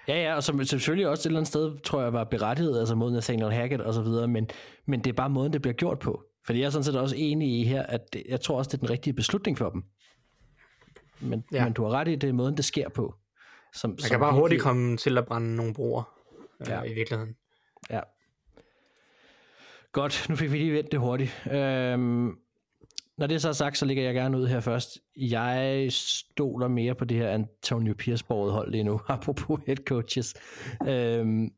Ja, 0.08 0.22
ja, 0.22 0.36
og 0.36 0.44
som 0.44 0.66
selvfølgelig 0.66 1.08
også 1.08 1.22
et 1.22 1.26
eller 1.26 1.40
andet 1.40 1.48
sted, 1.48 1.80
tror 1.80 2.02
jeg, 2.02 2.14
var 2.14 2.24
berettiget, 2.24 2.80
altså 2.80 2.96
mod 2.96 3.12
Nathaniel 3.12 3.52
Hackett 3.52 3.82
og 3.82 3.94
så 3.94 4.02
videre, 4.02 4.28
men, 4.28 4.50
men 4.86 5.00
det 5.00 5.10
er 5.10 5.14
bare 5.14 5.30
måden, 5.30 5.54
det 5.54 5.62
bliver 5.62 5.74
gjort 5.74 6.00
på. 6.00 6.24
Fordi 6.46 6.60
jeg 6.60 6.66
er 6.66 6.70
sådan 6.70 6.84
set 6.84 6.96
også 6.96 7.16
enig 7.18 7.60
i 7.60 7.64
her, 7.64 7.84
at 7.84 8.14
det, 8.14 8.24
jeg 8.30 8.42
tror 8.42 8.58
også, 8.58 8.70
det 8.70 8.74
er 8.74 8.80
den 8.80 8.90
rigtige 8.90 9.14
beslutning 9.14 9.58
for 9.58 9.70
dem. 9.70 9.84
Men, 11.20 11.44
ja. 11.52 11.64
Men 11.64 11.74
du 11.74 11.84
har 11.84 11.90
ret 11.92 12.08
i, 12.08 12.16
det 12.16 12.30
er 12.30 12.34
måden, 12.34 12.58
det 12.58 12.66
sker 12.66 12.90
på. 12.90 13.16
Som, 13.74 13.90
man 13.90 14.10
kan 14.10 14.20
bare 14.20 14.34
hurtigt 14.34 14.62
komme 14.62 14.98
til 14.98 15.18
at 15.18 15.26
brænde 15.26 15.56
nogle 15.56 15.74
broer 15.74 16.04
øh, 16.62 16.68
Ja. 16.70 16.84
i 16.84 16.94
virkeligheden. 16.94 17.36
Ja. 17.90 18.00
Godt, 19.92 20.26
nu 20.30 20.36
fik 20.36 20.52
vi 20.52 20.58
lige 20.58 20.74
vendt 20.74 20.92
det 20.92 21.00
hurtigt. 21.00 21.48
Øhm, 21.52 22.38
når 23.18 23.28
det 23.28 23.42
så 23.42 23.50
er 23.50 23.54
sagt, 23.54 23.78
så 23.78 23.86
ligger 23.86 24.04
jeg 24.04 24.14
gerne 24.14 24.38
ud 24.38 24.48
her 24.48 24.60
først. 24.60 25.00
Jeg 25.18 25.88
stoler 25.92 26.68
mere 26.68 26.96
på 26.96 27.06
det 27.06 27.18
her 27.18 27.30
Antonio 27.30 27.94
pierce 27.98 28.26
hold 28.30 28.72
lige 28.72 28.84
nu, 28.84 29.02
apropos 29.08 29.60
head 29.66 29.78
coaches. 29.78 30.34
Øhm, 30.88 31.52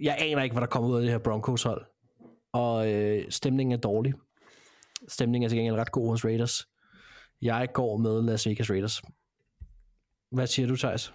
jeg 0.00 0.16
aner 0.18 0.42
ikke, 0.42 0.54
hvad 0.54 0.60
der 0.60 0.66
kommer 0.66 0.88
ud 0.90 0.96
af 0.96 1.02
det 1.02 1.10
her 1.10 1.18
Broncos 1.18 1.62
hold. 1.62 1.84
Og 2.52 2.92
øh, 2.92 3.24
stemningen 3.30 3.72
er 3.72 3.80
dårlig. 3.80 4.14
Stemningen 5.08 5.44
er 5.44 5.48
til 5.48 5.58
gengæld 5.58 5.76
ret 5.76 5.92
god 5.92 6.10
hos 6.10 6.24
Raiders. 6.24 6.68
Jeg 7.42 7.68
går 7.74 7.96
med 7.96 8.22
Las 8.22 8.46
Vegas 8.46 8.70
Raiders. 8.70 9.02
Hvad 10.32 10.46
siger 10.46 10.68
du, 10.68 10.76
Thijs? 10.76 11.12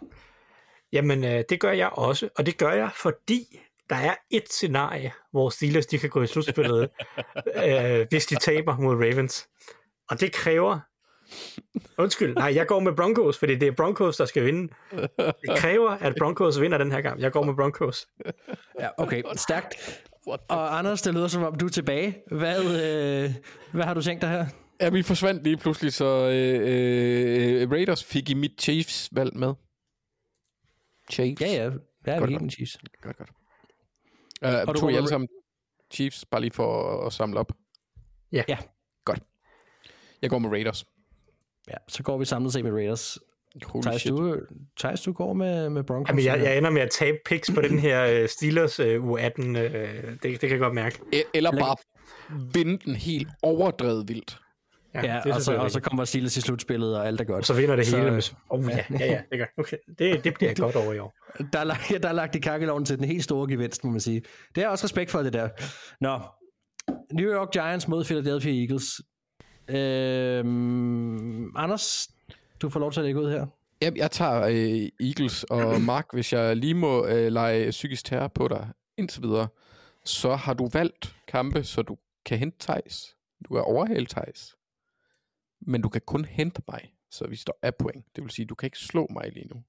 Jamen, 0.91 1.23
øh, 1.23 1.43
det 1.49 1.59
gør 1.59 1.71
jeg 1.71 1.89
også, 1.89 2.29
og 2.37 2.45
det 2.45 2.57
gør 2.57 2.71
jeg, 2.71 2.91
fordi 2.95 3.59
der 3.89 3.95
er 3.95 4.15
et 4.29 4.49
scenarie, 4.49 5.11
hvor 5.31 5.49
Steelers 5.49 5.85
de 5.85 5.99
kan 5.99 6.09
gå 6.09 6.21
i 6.21 6.27
slutspillet, 6.27 6.89
øh, 7.65 8.07
hvis 8.09 8.25
de 8.25 8.35
taber 8.35 8.77
mod 8.77 8.95
Ravens. 8.95 9.47
Og 10.09 10.19
det 10.19 10.31
kræver... 10.31 10.79
Undskyld, 11.97 12.35
nej, 12.35 12.55
jeg 12.55 12.67
går 12.67 12.79
med 12.79 12.95
Broncos, 12.95 13.37
fordi 13.39 13.55
det 13.55 13.67
er 13.67 13.71
Broncos, 13.71 14.17
der 14.17 14.25
skal 14.25 14.45
vinde. 14.45 14.73
Det 15.17 15.57
kræver, 15.57 15.89
at 15.89 16.15
Broncos 16.19 16.61
vinder 16.61 16.77
den 16.77 16.91
her 16.91 17.01
gang. 17.01 17.21
Jeg 17.21 17.31
går 17.31 17.43
med 17.43 17.53
Broncos. 17.53 18.07
Ja, 18.79 18.89
okay, 18.97 19.23
stærkt. 19.35 20.03
Og 20.27 20.77
Anders, 20.77 21.01
det 21.01 21.13
lyder 21.13 21.27
som 21.27 21.43
om 21.43 21.55
du 21.57 21.65
er 21.65 21.69
tilbage. 21.69 22.17
Hvad, 22.27 22.59
øh, 22.63 23.35
hvad 23.73 23.83
har 23.83 23.93
du 23.93 24.01
tænkt 24.01 24.21
dig 24.21 24.29
her? 24.29 24.45
Ja, 24.81 24.89
vi 24.89 25.03
forsvandt 25.03 25.43
lige 25.43 25.57
pludselig, 25.57 25.93
så 25.93 26.05
øh, 26.29 27.61
øh, 27.61 27.71
Raiders 27.71 28.03
fik 28.03 28.29
i 28.29 28.33
mit 28.33 28.61
Chiefs-valg 28.61 29.35
med. 29.37 29.53
Chiefs? 31.11 31.41
Ja, 31.41 31.47
ja. 31.47 31.63
Ja, 32.07 32.17
Godt, 32.17 32.29
vi 32.29 32.33
godt. 32.33 32.41
med 32.41 32.51
Chiefs. 32.51 32.77
Godt, 33.01 33.17
godt. 33.17 33.29
Uh, 34.45 34.73
du 34.73 34.79
tog 34.79 34.91
I 34.91 34.95
alle 34.95 35.07
sammen 35.09 35.27
Chiefs, 35.93 36.25
bare 36.25 36.41
lige 36.41 36.51
for 36.51 36.99
at 37.05 37.13
samle 37.13 37.39
op? 37.39 37.51
Ja. 38.31 38.43
Ja. 38.47 38.57
Godt. 39.05 39.19
Jeg 40.21 40.29
går 40.29 40.39
med 40.39 40.49
Raiders. 40.49 40.85
Ja, 41.67 41.77
så 41.87 42.03
går 42.03 42.17
vi 42.17 42.25
samlet 42.25 42.53
set 42.53 42.63
med 42.63 42.71
Raiders. 42.71 43.19
Holy 43.65 43.81
Thijs, 43.83 44.01
shit. 44.01 44.11
du, 44.11 44.37
Thijs, 44.79 45.01
du 45.01 45.13
går 45.13 45.33
med, 45.33 45.69
med 45.69 45.83
Broncos. 45.83 46.09
Jamen, 46.09 46.25
jeg, 46.25 46.39
jeg 46.43 46.57
ender 46.57 46.69
med 46.69 46.81
at 46.81 46.89
tabe 46.89 47.17
picks 47.25 47.51
på 47.55 47.61
den 47.61 47.79
her 47.79 48.05
øh, 48.05 48.29
Steelers 48.29 48.79
øh, 48.79 49.03
U18. 49.03 49.41
Øh, 49.57 50.11
det, 50.11 50.21
det 50.23 50.39
kan 50.39 50.49
jeg 50.49 50.59
godt 50.59 50.73
mærke. 50.73 50.99
E- 51.15 51.29
Eller 51.33 51.51
bare 51.51 51.75
vinde 52.53 52.77
den 52.85 52.95
helt 52.95 53.27
overdrevet 53.43 54.07
vildt. 54.07 54.37
Ja, 54.95 55.01
det 55.01 55.09
er 55.31 55.35
og, 55.35 55.41
så, 55.41 55.55
og 55.55 55.71
så 55.71 55.79
kommer 55.79 56.05
Steelers 56.05 56.37
i 56.37 56.41
slutspillet, 56.41 56.97
og 56.97 57.07
alt 57.07 57.21
er 57.21 57.25
godt. 57.25 57.45
så 57.45 57.53
vinder 57.53 57.75
det 57.75 57.87
Så- 57.87 57.97
hele. 57.97 58.11
Med, 58.11 58.21
oh, 58.49 58.65
ja, 58.69 58.77
ja, 58.99 59.05
ja, 59.05 59.21
det 59.31 59.39
gør. 59.39 59.45
Okay, 59.57 59.77
det, 59.99 60.23
det 60.23 60.33
bliver 60.33 60.53
godt 60.53 60.75
over 60.75 60.93
i 60.93 60.99
år. 60.99 61.13
Der 61.53 61.59
er, 61.59 61.63
lagt, 61.63 61.93
der 62.03 62.09
er 62.09 62.13
lagt 62.13 62.35
i 62.35 62.39
kakkeloven 62.39 62.85
til 62.85 62.97
den 62.97 63.05
helt 63.05 63.23
store 63.23 63.49
gevinst, 63.49 63.83
må 63.83 63.91
man 63.91 63.99
sige. 63.99 64.21
Det 64.55 64.63
er 64.63 64.67
også 64.67 64.83
respekt 64.83 65.11
for, 65.11 65.23
det 65.23 65.33
der. 65.33 65.49
Nå, 66.01 66.19
New 67.13 67.33
York 67.33 67.51
Giants 67.51 67.87
mod 67.87 68.03
Philadelphia 68.05 68.61
Eagles. 68.61 69.01
Øhm, 69.69 71.57
Anders, 71.57 72.07
du 72.63 72.69
får 72.69 72.79
lov 72.79 72.91
til 72.91 72.99
at 72.99 73.05
lægge 73.05 73.21
ud 73.21 73.31
her. 73.31 73.47
Jeg, 73.81 73.97
jeg 73.97 74.11
tager 74.11 74.41
øh, 74.41 75.07
Eagles 75.07 75.43
og 75.43 75.81
Mark, 75.91 76.13
hvis 76.13 76.33
jeg 76.33 76.57
lige 76.57 76.73
må 76.73 77.05
øh, 77.05 77.31
lege 77.31 77.69
psykisk 77.69 78.05
terror 78.05 78.27
på 78.27 78.47
dig 78.47 78.69
indtil 78.97 79.23
videre, 79.23 79.47
så 80.05 80.35
har 80.35 80.53
du 80.53 80.69
valgt 80.73 81.15
kampe, 81.27 81.63
så 81.63 81.81
du 81.81 81.97
kan 82.25 82.37
hente 82.37 82.57
Thijs. 82.59 83.15
Du 83.49 83.53
er 83.53 83.61
overhale 83.61 84.05
Thijs. 84.05 84.55
Men 85.61 85.81
du 85.81 85.89
kan 85.89 86.01
kun 86.05 86.25
hente 86.25 86.61
mig, 86.67 86.93
så 87.11 87.27
vi 87.27 87.35
står 87.35 87.59
af 87.61 87.75
point. 87.75 88.05
Det 88.15 88.23
vil 88.23 88.31
sige, 88.31 88.45
du 88.45 88.55
kan 88.55 88.67
ikke 88.67 88.79
slå 88.79 89.07
mig 89.09 89.31
lige 89.33 89.47
nu. 89.47 89.63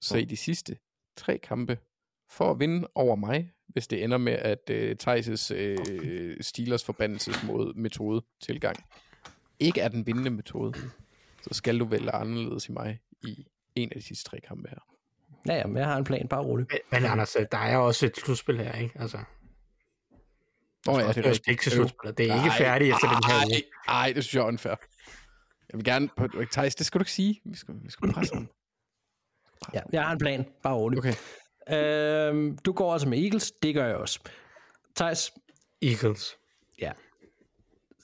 Så 0.00 0.16
i 0.16 0.24
de 0.24 0.36
sidste 0.36 0.76
tre 1.16 1.38
kampe, 1.38 1.78
for 2.28 2.50
at 2.50 2.60
vinde 2.60 2.88
over 2.94 3.16
mig, 3.16 3.50
hvis 3.68 3.86
det 3.86 4.04
ender 4.04 4.18
med, 4.18 4.32
at 4.32 4.70
øh, 4.70 4.96
Thijs' 5.02 5.54
øh, 5.54 6.36
Steelers 6.40 6.84
forbandelsesmåde 6.84 7.72
metode 7.76 8.22
tilgang 8.40 8.76
ikke 9.58 9.80
er 9.80 9.88
den 9.88 10.06
vindende 10.06 10.30
metode, 10.30 10.74
så 11.44 11.50
skal 11.52 11.80
du 11.80 11.84
vælge 11.84 12.10
anderledes 12.10 12.68
i 12.68 12.72
mig 12.72 13.00
i 13.22 13.46
en 13.74 13.88
af 13.92 13.96
de 14.00 14.06
sidste 14.06 14.30
tre 14.30 14.40
kampe 14.40 14.68
her. 14.68 14.78
Ja, 15.48 15.54
ja, 15.54 15.66
men 15.66 15.76
jeg 15.76 15.86
har 15.86 15.96
en 15.96 16.04
plan, 16.04 16.28
bare 16.28 16.42
rolig. 16.42 16.66
Men, 16.70 16.78
men 16.92 17.10
Anders, 17.10 17.36
øh, 17.36 17.46
der 17.52 17.58
er 17.58 17.76
også 17.76 18.06
et 18.06 18.16
slutspil 18.16 18.58
her, 18.58 18.72
ikke? 18.72 19.00
Altså, 19.00 19.18
Nå 20.86 20.98
ja, 20.98 21.06
også 21.06 21.20
det 21.20 21.26
er 21.26 21.30
rigtigt. 21.30 21.48
ikke 21.48 21.70
slutspillet. 21.70 22.18
Det 22.18 22.30
er 22.30 22.44
ikke 22.44 22.56
færdigt 22.58 22.94
efter 22.94 23.08
den 23.08 23.24
her 23.30 23.46
uge. 23.46 23.62
Nej, 23.86 24.12
det 24.12 24.24
synes 24.24 24.34
jeg 24.34 24.40
er 24.40 24.46
unfair. 24.46 24.74
Jeg 25.72 25.78
vil 25.78 25.84
gerne... 25.84 26.08
På, 26.16 26.28
Thijs, 26.52 26.74
det 26.74 26.86
skal 26.86 26.98
du 26.98 27.02
ikke 27.02 27.12
sige. 27.12 27.40
Vi 27.44 27.56
skal, 27.56 27.74
vi 27.84 27.90
skal 27.90 28.12
presse 28.12 28.34
ham. 28.34 28.48
Ja, 29.74 29.80
jeg 29.92 30.04
har 30.04 30.12
en 30.12 30.18
plan, 30.18 30.46
bare 30.62 30.74
rolig. 30.74 30.98
Okay. 30.98 31.14
Øhm, 31.70 32.58
du 32.58 32.72
går 32.72 32.92
altså 32.92 33.08
med 33.08 33.18
Eagles, 33.18 33.52
det 33.62 33.74
gør 33.74 33.86
jeg 33.86 33.96
også. 33.96 34.20
Thijs, 34.96 35.32
Eagles. 35.82 36.36
ja. 36.80 36.92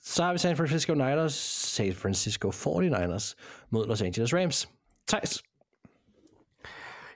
Så 0.02 0.22
har 0.24 0.32
vi 0.32 0.38
San 0.38 0.56
Francisco 0.56 0.94
Niners, 0.94 1.34
San 1.34 1.94
Francisco 1.94 2.50
49ers 2.50 3.34
mod 3.70 3.86
Los 3.86 4.02
Angeles 4.02 4.34
Rams. 4.34 4.68
Thijs, 5.08 5.42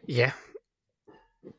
Ja. 0.09 0.33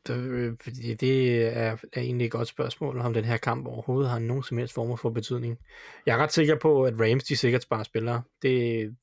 Det, 0.06 0.16
øh, 0.16 0.56
det 1.00 1.46
er, 1.56 1.76
er 1.92 2.00
egentlig 2.00 2.24
et 2.24 2.30
godt 2.30 2.48
spørgsmål, 2.48 2.98
om 2.98 3.14
den 3.14 3.24
her 3.24 3.36
kamp 3.36 3.66
overhovedet 3.66 4.10
har 4.10 4.18
nogen 4.18 4.42
som 4.42 4.58
helst 4.58 4.74
form 4.74 4.98
for 4.98 5.10
betydning. 5.10 5.58
Jeg 6.06 6.14
er 6.14 6.22
ret 6.22 6.32
sikker 6.32 6.58
på, 6.58 6.84
at 6.84 6.94
Rams 7.00 7.24
de 7.24 7.36
sikkert 7.36 7.62
sparer 7.62 7.82
spillere. 7.82 8.22
Det, 8.42 8.96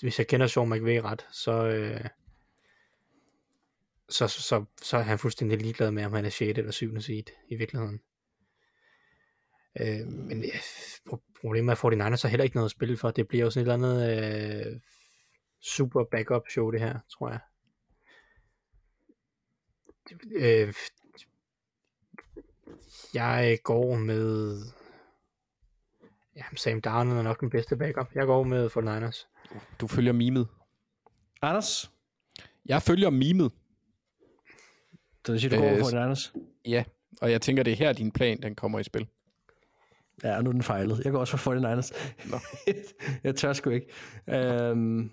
hvis 0.00 0.18
jeg 0.18 0.26
kender 0.26 0.46
Sean 0.46 0.70
McVay 0.70 0.96
ret, 0.96 1.26
så, 1.32 1.66
øh, 1.66 2.04
så, 4.08 4.28
så, 4.28 4.42
så, 4.42 4.64
så 4.82 4.96
er 4.96 5.02
han 5.02 5.18
fuldstændig 5.18 5.60
ligeglad 5.60 5.90
med, 5.90 6.04
om 6.04 6.12
han 6.12 6.24
er 6.24 6.30
6. 6.30 6.58
eller 6.58 6.72
7. 6.72 7.00
seed 7.00 7.24
i 7.48 7.56
virkeligheden. 7.56 8.00
Øh, 9.80 10.06
men 10.06 10.44
øh, 10.44 10.50
pro- 11.10 11.32
problemet 11.40 11.72
er, 11.72 11.84
at 11.84 11.94
49ers 12.12 12.22
har 12.22 12.28
heller 12.28 12.44
ikke 12.44 12.56
noget 12.56 12.64
at 12.66 12.70
spille 12.70 12.96
for. 12.96 13.10
Det 13.10 13.28
bliver 13.28 13.44
jo 13.44 13.50
sådan 13.50 13.68
et 13.68 13.72
eller 13.72 13.88
andet 13.88 14.72
øh, 14.74 14.80
super 15.60 16.04
backup 16.10 16.42
show, 16.50 16.70
det 16.70 16.80
her, 16.80 16.98
tror 17.18 17.28
jeg. 17.30 17.40
Øh, 20.36 20.74
jeg 23.14 23.58
går 23.64 23.96
med... 23.96 24.58
Ja, 26.36 26.42
Sam 26.56 26.80
Darnold 26.80 27.18
er 27.18 27.22
nok 27.22 27.40
den 27.40 27.50
bedste 27.50 27.76
backup. 27.76 28.14
Jeg 28.14 28.26
går 28.26 28.42
med 28.42 28.70
49ers. 28.70 29.26
Du 29.80 29.86
følger 29.86 30.12
mimet. 30.12 30.48
Anders, 31.42 31.90
Jeg 32.66 32.82
følger 32.82 33.10
mimet. 33.10 33.52
så 35.26 35.32
det 35.32 35.40
siger, 35.40 35.56
du 35.56 35.62
går 35.62 35.70
Øh, 35.72 35.78
for 35.78 35.98
Anders. 35.98 36.32
Ja, 36.66 36.84
og 37.20 37.30
jeg 37.30 37.40
tænker, 37.42 37.62
det 37.62 37.72
er 37.72 37.76
her, 37.76 37.92
din 37.92 38.12
plan 38.12 38.42
den 38.42 38.54
kommer 38.54 38.78
i 38.78 38.84
spil. 38.84 39.08
Ja, 40.22 40.40
nu 40.42 40.48
er 40.50 40.52
den 40.52 40.62
fejlet. 40.62 41.04
Jeg 41.04 41.12
går 41.12 41.18
også 41.20 41.36
for 41.36 41.50
49ers. 41.54 41.92
Nå. 42.30 42.38
jeg 43.24 43.36
tør 43.36 43.52
sgu 43.52 43.70
ikke. 43.70 43.86
Øhm, 44.28 45.10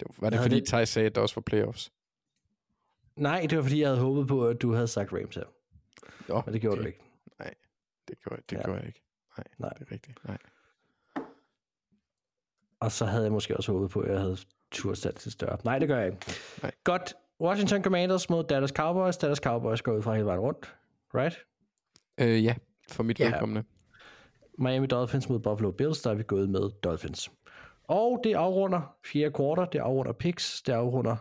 Det 0.00 0.06
var, 0.08 0.14
var 0.18 0.30
det, 0.30 0.40
fordi 0.40 0.54
det- 0.60 0.66
Thijs 0.68 0.88
sagde, 0.88 1.06
at 1.06 1.14
der 1.14 1.20
også 1.20 1.34
var 1.34 1.42
playoffs? 1.42 1.92
nej, 3.16 3.46
det 3.50 3.56
var 3.58 3.62
fordi, 3.62 3.80
jeg 3.80 3.88
havde 3.88 4.00
håbet 4.00 4.28
på, 4.28 4.46
at 4.48 4.62
du 4.62 4.72
havde 4.72 4.88
sagt 4.88 5.12
Rams 5.12 5.34
her. 5.36 5.42
Jo, 6.28 6.42
Men 6.46 6.52
det 6.54 6.60
gjorde 6.60 6.74
okay. 6.74 6.82
du 6.82 6.86
ikke. 6.86 7.00
Det 8.08 8.18
gjorde, 8.24 8.42
det 8.50 8.56
Ja. 8.56 8.62
gjorde 8.62 8.78
jeg 8.78 8.86
ikke. 8.86 9.02
Nej, 9.38 9.44
Nej. 9.58 9.70
det 9.70 9.86
er 9.88 9.92
rigtigt. 9.92 10.24
Nej. 10.24 10.38
Og 12.80 12.92
så 12.92 13.04
havde 13.04 13.24
jeg 13.24 13.32
måske 13.32 13.56
også 13.56 13.72
håbet 13.72 13.90
på, 13.90 14.00
at 14.00 14.10
jeg 14.12 14.20
havde 14.20 14.36
tur 14.70 14.94
sat 14.94 15.14
til 15.14 15.32
større. 15.32 15.58
Nej, 15.64 15.78
det 15.78 15.88
gør 15.88 15.98
jeg 15.98 16.06
ikke. 16.06 16.26
Nej. 16.62 16.72
Godt. 16.84 17.14
Washington 17.40 17.82
Commanders 17.84 18.30
mod 18.30 18.44
Dallas 18.44 18.70
Cowboys. 18.70 19.16
Dallas 19.16 19.38
Cowboys 19.38 19.82
går 19.82 19.92
ud 19.92 20.02
fra 20.02 20.12
hele 20.14 20.26
vejen 20.26 20.40
rundt. 20.40 20.74
Right? 21.14 21.38
Øh, 22.18 22.44
ja, 22.44 22.54
for 22.90 23.02
mit 23.02 23.20
Ja. 23.20 23.30
vedkommende. 23.30 23.64
Miami 24.58 24.86
Dolphins 24.86 25.28
mod 25.28 25.38
Buffalo 25.38 25.70
Bills, 25.70 26.02
der 26.02 26.10
er 26.10 26.14
vi 26.14 26.22
gået 26.22 26.50
med 26.50 26.70
Dolphins. 26.84 27.30
Og 27.88 28.20
det 28.24 28.34
afrunder 28.34 28.96
fjerde 29.12 29.32
kvartal, 29.32 29.68
det 29.72 29.78
afrunder 29.78 30.12
picks, 30.12 30.62
det 30.62 30.72
afrunder 30.72 31.16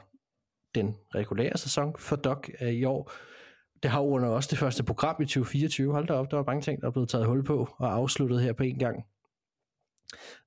den 0.75 0.95
regulære 1.15 1.57
sæson 1.57 1.95
for 1.99 2.15
Doc 2.15 2.49
øh, 2.61 2.69
i 2.69 2.83
år. 2.83 3.11
Det 3.83 3.89
afrunder 3.89 4.29
også 4.29 4.47
det 4.51 4.57
første 4.57 4.83
program 4.83 5.15
i 5.21 5.25
2024. 5.25 5.91
Hold 5.91 6.07
da 6.07 6.13
op, 6.13 6.31
der 6.31 6.37
var 6.37 6.43
mange 6.43 6.61
ting, 6.61 6.81
der 6.81 6.87
er 6.87 6.91
blevet 6.91 7.09
taget 7.09 7.25
hul 7.25 7.43
på 7.43 7.69
og 7.77 7.93
afsluttet 7.93 8.41
her 8.41 8.53
på 8.53 8.63
en 8.63 8.79
gang. 8.79 9.05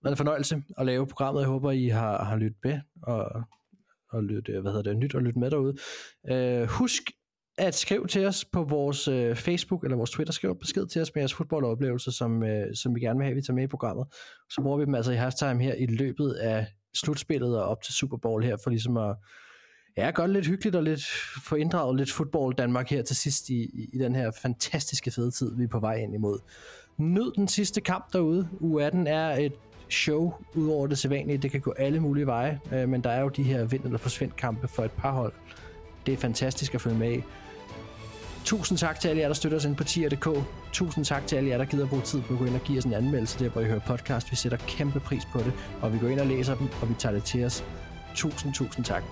Det 0.02 0.10
en 0.10 0.16
fornøjelse 0.16 0.62
at 0.78 0.86
lave 0.86 1.06
programmet. 1.06 1.40
Jeg 1.40 1.48
håber, 1.48 1.70
I 1.70 1.86
har, 1.86 2.24
har 2.24 2.36
lyttet 2.36 2.58
med 2.64 2.80
og, 3.02 3.42
og 4.10 4.24
lyttet, 4.24 4.60
hvad 4.60 4.72
hedder 4.72 4.90
det, 4.90 4.96
nyt 4.96 5.14
og 5.14 5.22
lyttet 5.22 5.40
med 5.40 5.50
derude. 5.50 5.76
Uh, 6.30 6.68
husk 6.68 7.02
at 7.58 7.74
skrive 7.74 8.06
til 8.06 8.26
os 8.26 8.44
på 8.44 8.62
vores 8.62 9.08
øh, 9.08 9.36
Facebook 9.36 9.84
eller 9.84 9.96
vores 9.96 10.10
Twitter. 10.10 10.32
Skriv 10.32 10.58
besked 10.58 10.86
til 10.86 11.02
os 11.02 11.14
med 11.14 11.22
jeres 11.22 11.34
fodboldoplevelser, 11.34 12.10
som, 12.10 12.42
øh, 12.42 12.74
som 12.74 12.94
vi 12.94 13.00
gerne 13.00 13.18
vil 13.18 13.24
have, 13.24 13.34
vi 13.34 13.42
tager 13.42 13.54
med 13.54 13.64
i 13.64 13.66
programmet. 13.66 14.06
Så 14.50 14.60
bruger 14.62 14.78
vi 14.78 14.84
dem 14.84 14.94
altså 14.94 15.12
i 15.12 15.16
halftime 15.16 15.62
her 15.62 15.74
i 15.74 15.86
løbet 15.86 16.32
af 16.32 16.66
slutspillet 16.94 17.58
og 17.58 17.64
op 17.64 17.82
til 17.82 17.94
Super 17.94 18.16
Bowl 18.16 18.44
her, 18.44 18.56
for 18.62 18.70
ligesom 18.70 18.96
at 18.96 19.16
ja, 19.96 20.10
gøre 20.10 20.26
det 20.26 20.34
lidt 20.34 20.46
hyggeligt 20.46 20.76
og 20.76 20.82
lidt 20.82 21.04
få 21.44 21.54
inddraget 21.54 21.96
lidt 21.96 22.12
fodbold 22.12 22.54
Danmark 22.54 22.90
her 22.90 23.02
til 23.02 23.16
sidst 23.16 23.48
i, 23.48 23.54
i, 23.54 23.90
i 23.92 23.98
den 23.98 24.14
her 24.14 24.30
fantastiske 24.42 25.10
fede 25.10 25.30
tid, 25.30 25.56
vi 25.56 25.64
er 25.64 25.68
på 25.68 25.80
vej 25.80 25.94
ind 25.94 26.14
imod. 26.14 26.38
Nyd 26.98 27.32
den 27.36 27.48
sidste 27.48 27.80
kamp 27.80 28.12
derude. 28.12 28.48
U18 28.60 29.08
er 29.08 29.36
et 29.36 29.52
show 29.90 30.34
ud 30.54 30.68
over 30.68 30.86
det 30.86 30.98
sædvanlige. 30.98 31.38
Det 31.38 31.50
kan 31.50 31.60
gå 31.60 31.74
alle 31.78 32.00
mulige 32.00 32.26
veje, 32.26 32.60
øh, 32.72 32.88
men 32.88 33.04
der 33.04 33.10
er 33.10 33.20
jo 33.20 33.28
de 33.28 33.42
her 33.42 33.64
vind- 33.64 33.84
eller 33.84 33.98
forsvind 33.98 34.32
kampe 34.32 34.68
for 34.68 34.84
et 34.84 34.90
par 34.90 35.12
hold. 35.12 35.32
Det 36.06 36.14
er 36.14 36.18
fantastisk 36.18 36.74
at 36.74 36.80
følge 36.80 36.98
med 36.98 37.12
i. 37.12 37.22
Tusind 38.46 38.78
tak 38.78 39.00
til 39.00 39.08
alle 39.08 39.20
jer, 39.22 39.28
der 39.28 39.34
støtter 39.34 39.58
os 39.58 39.64
ind 39.64 39.76
på 39.76 39.84
tier.dk. 39.84 40.28
Tusind 40.72 41.04
tak 41.04 41.26
til 41.26 41.36
alle 41.36 41.50
jer, 41.50 41.58
der 41.58 41.64
gider 41.64 41.86
bruge 41.86 42.02
tid 42.02 42.22
på 42.22 42.32
at 42.32 42.38
gå 42.38 42.44
ind 42.44 42.54
og 42.54 42.60
give 42.60 42.78
os 42.78 42.84
en 42.84 42.92
anmeldelse 42.92 43.38
der, 43.38 43.50
hvor 43.50 43.60
I 43.60 43.64
hører 43.64 43.78
podcast. 43.78 44.30
Vi 44.30 44.36
sætter 44.36 44.58
kæmpe 44.58 45.00
pris 45.00 45.24
på 45.32 45.38
det, 45.38 45.52
og 45.82 45.92
vi 45.92 45.98
går 45.98 46.08
ind 46.08 46.20
og 46.20 46.26
læser 46.26 46.54
dem, 46.54 46.68
og 46.82 46.88
vi 46.88 46.94
tager 46.98 47.12
det 47.12 47.24
til 47.24 47.44
os. 47.44 47.64
Tusind, 48.14 48.54
tusind 48.54 48.84
tak. 48.84 49.02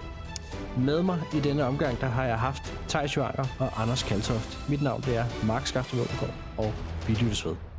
Med 0.79 1.03
mig 1.03 1.21
i 1.35 1.41
denne 1.41 1.65
omgang, 1.65 2.01
der 2.01 2.07
har 2.07 2.25
jeg 2.25 2.39
haft 2.39 2.63
Thijs 2.89 3.17
Joanger 3.17 3.45
og 3.59 3.83
Anders 3.83 4.03
Kaltoft. 4.03 4.69
Mit 4.69 4.83
navn 4.83 5.03
det 5.03 5.17
er 5.17 5.25
Mark 5.47 5.67
Skafte 5.67 5.97
og 6.57 6.73
vi 7.07 7.15
lyttes 7.15 7.47
ved. 7.47 7.74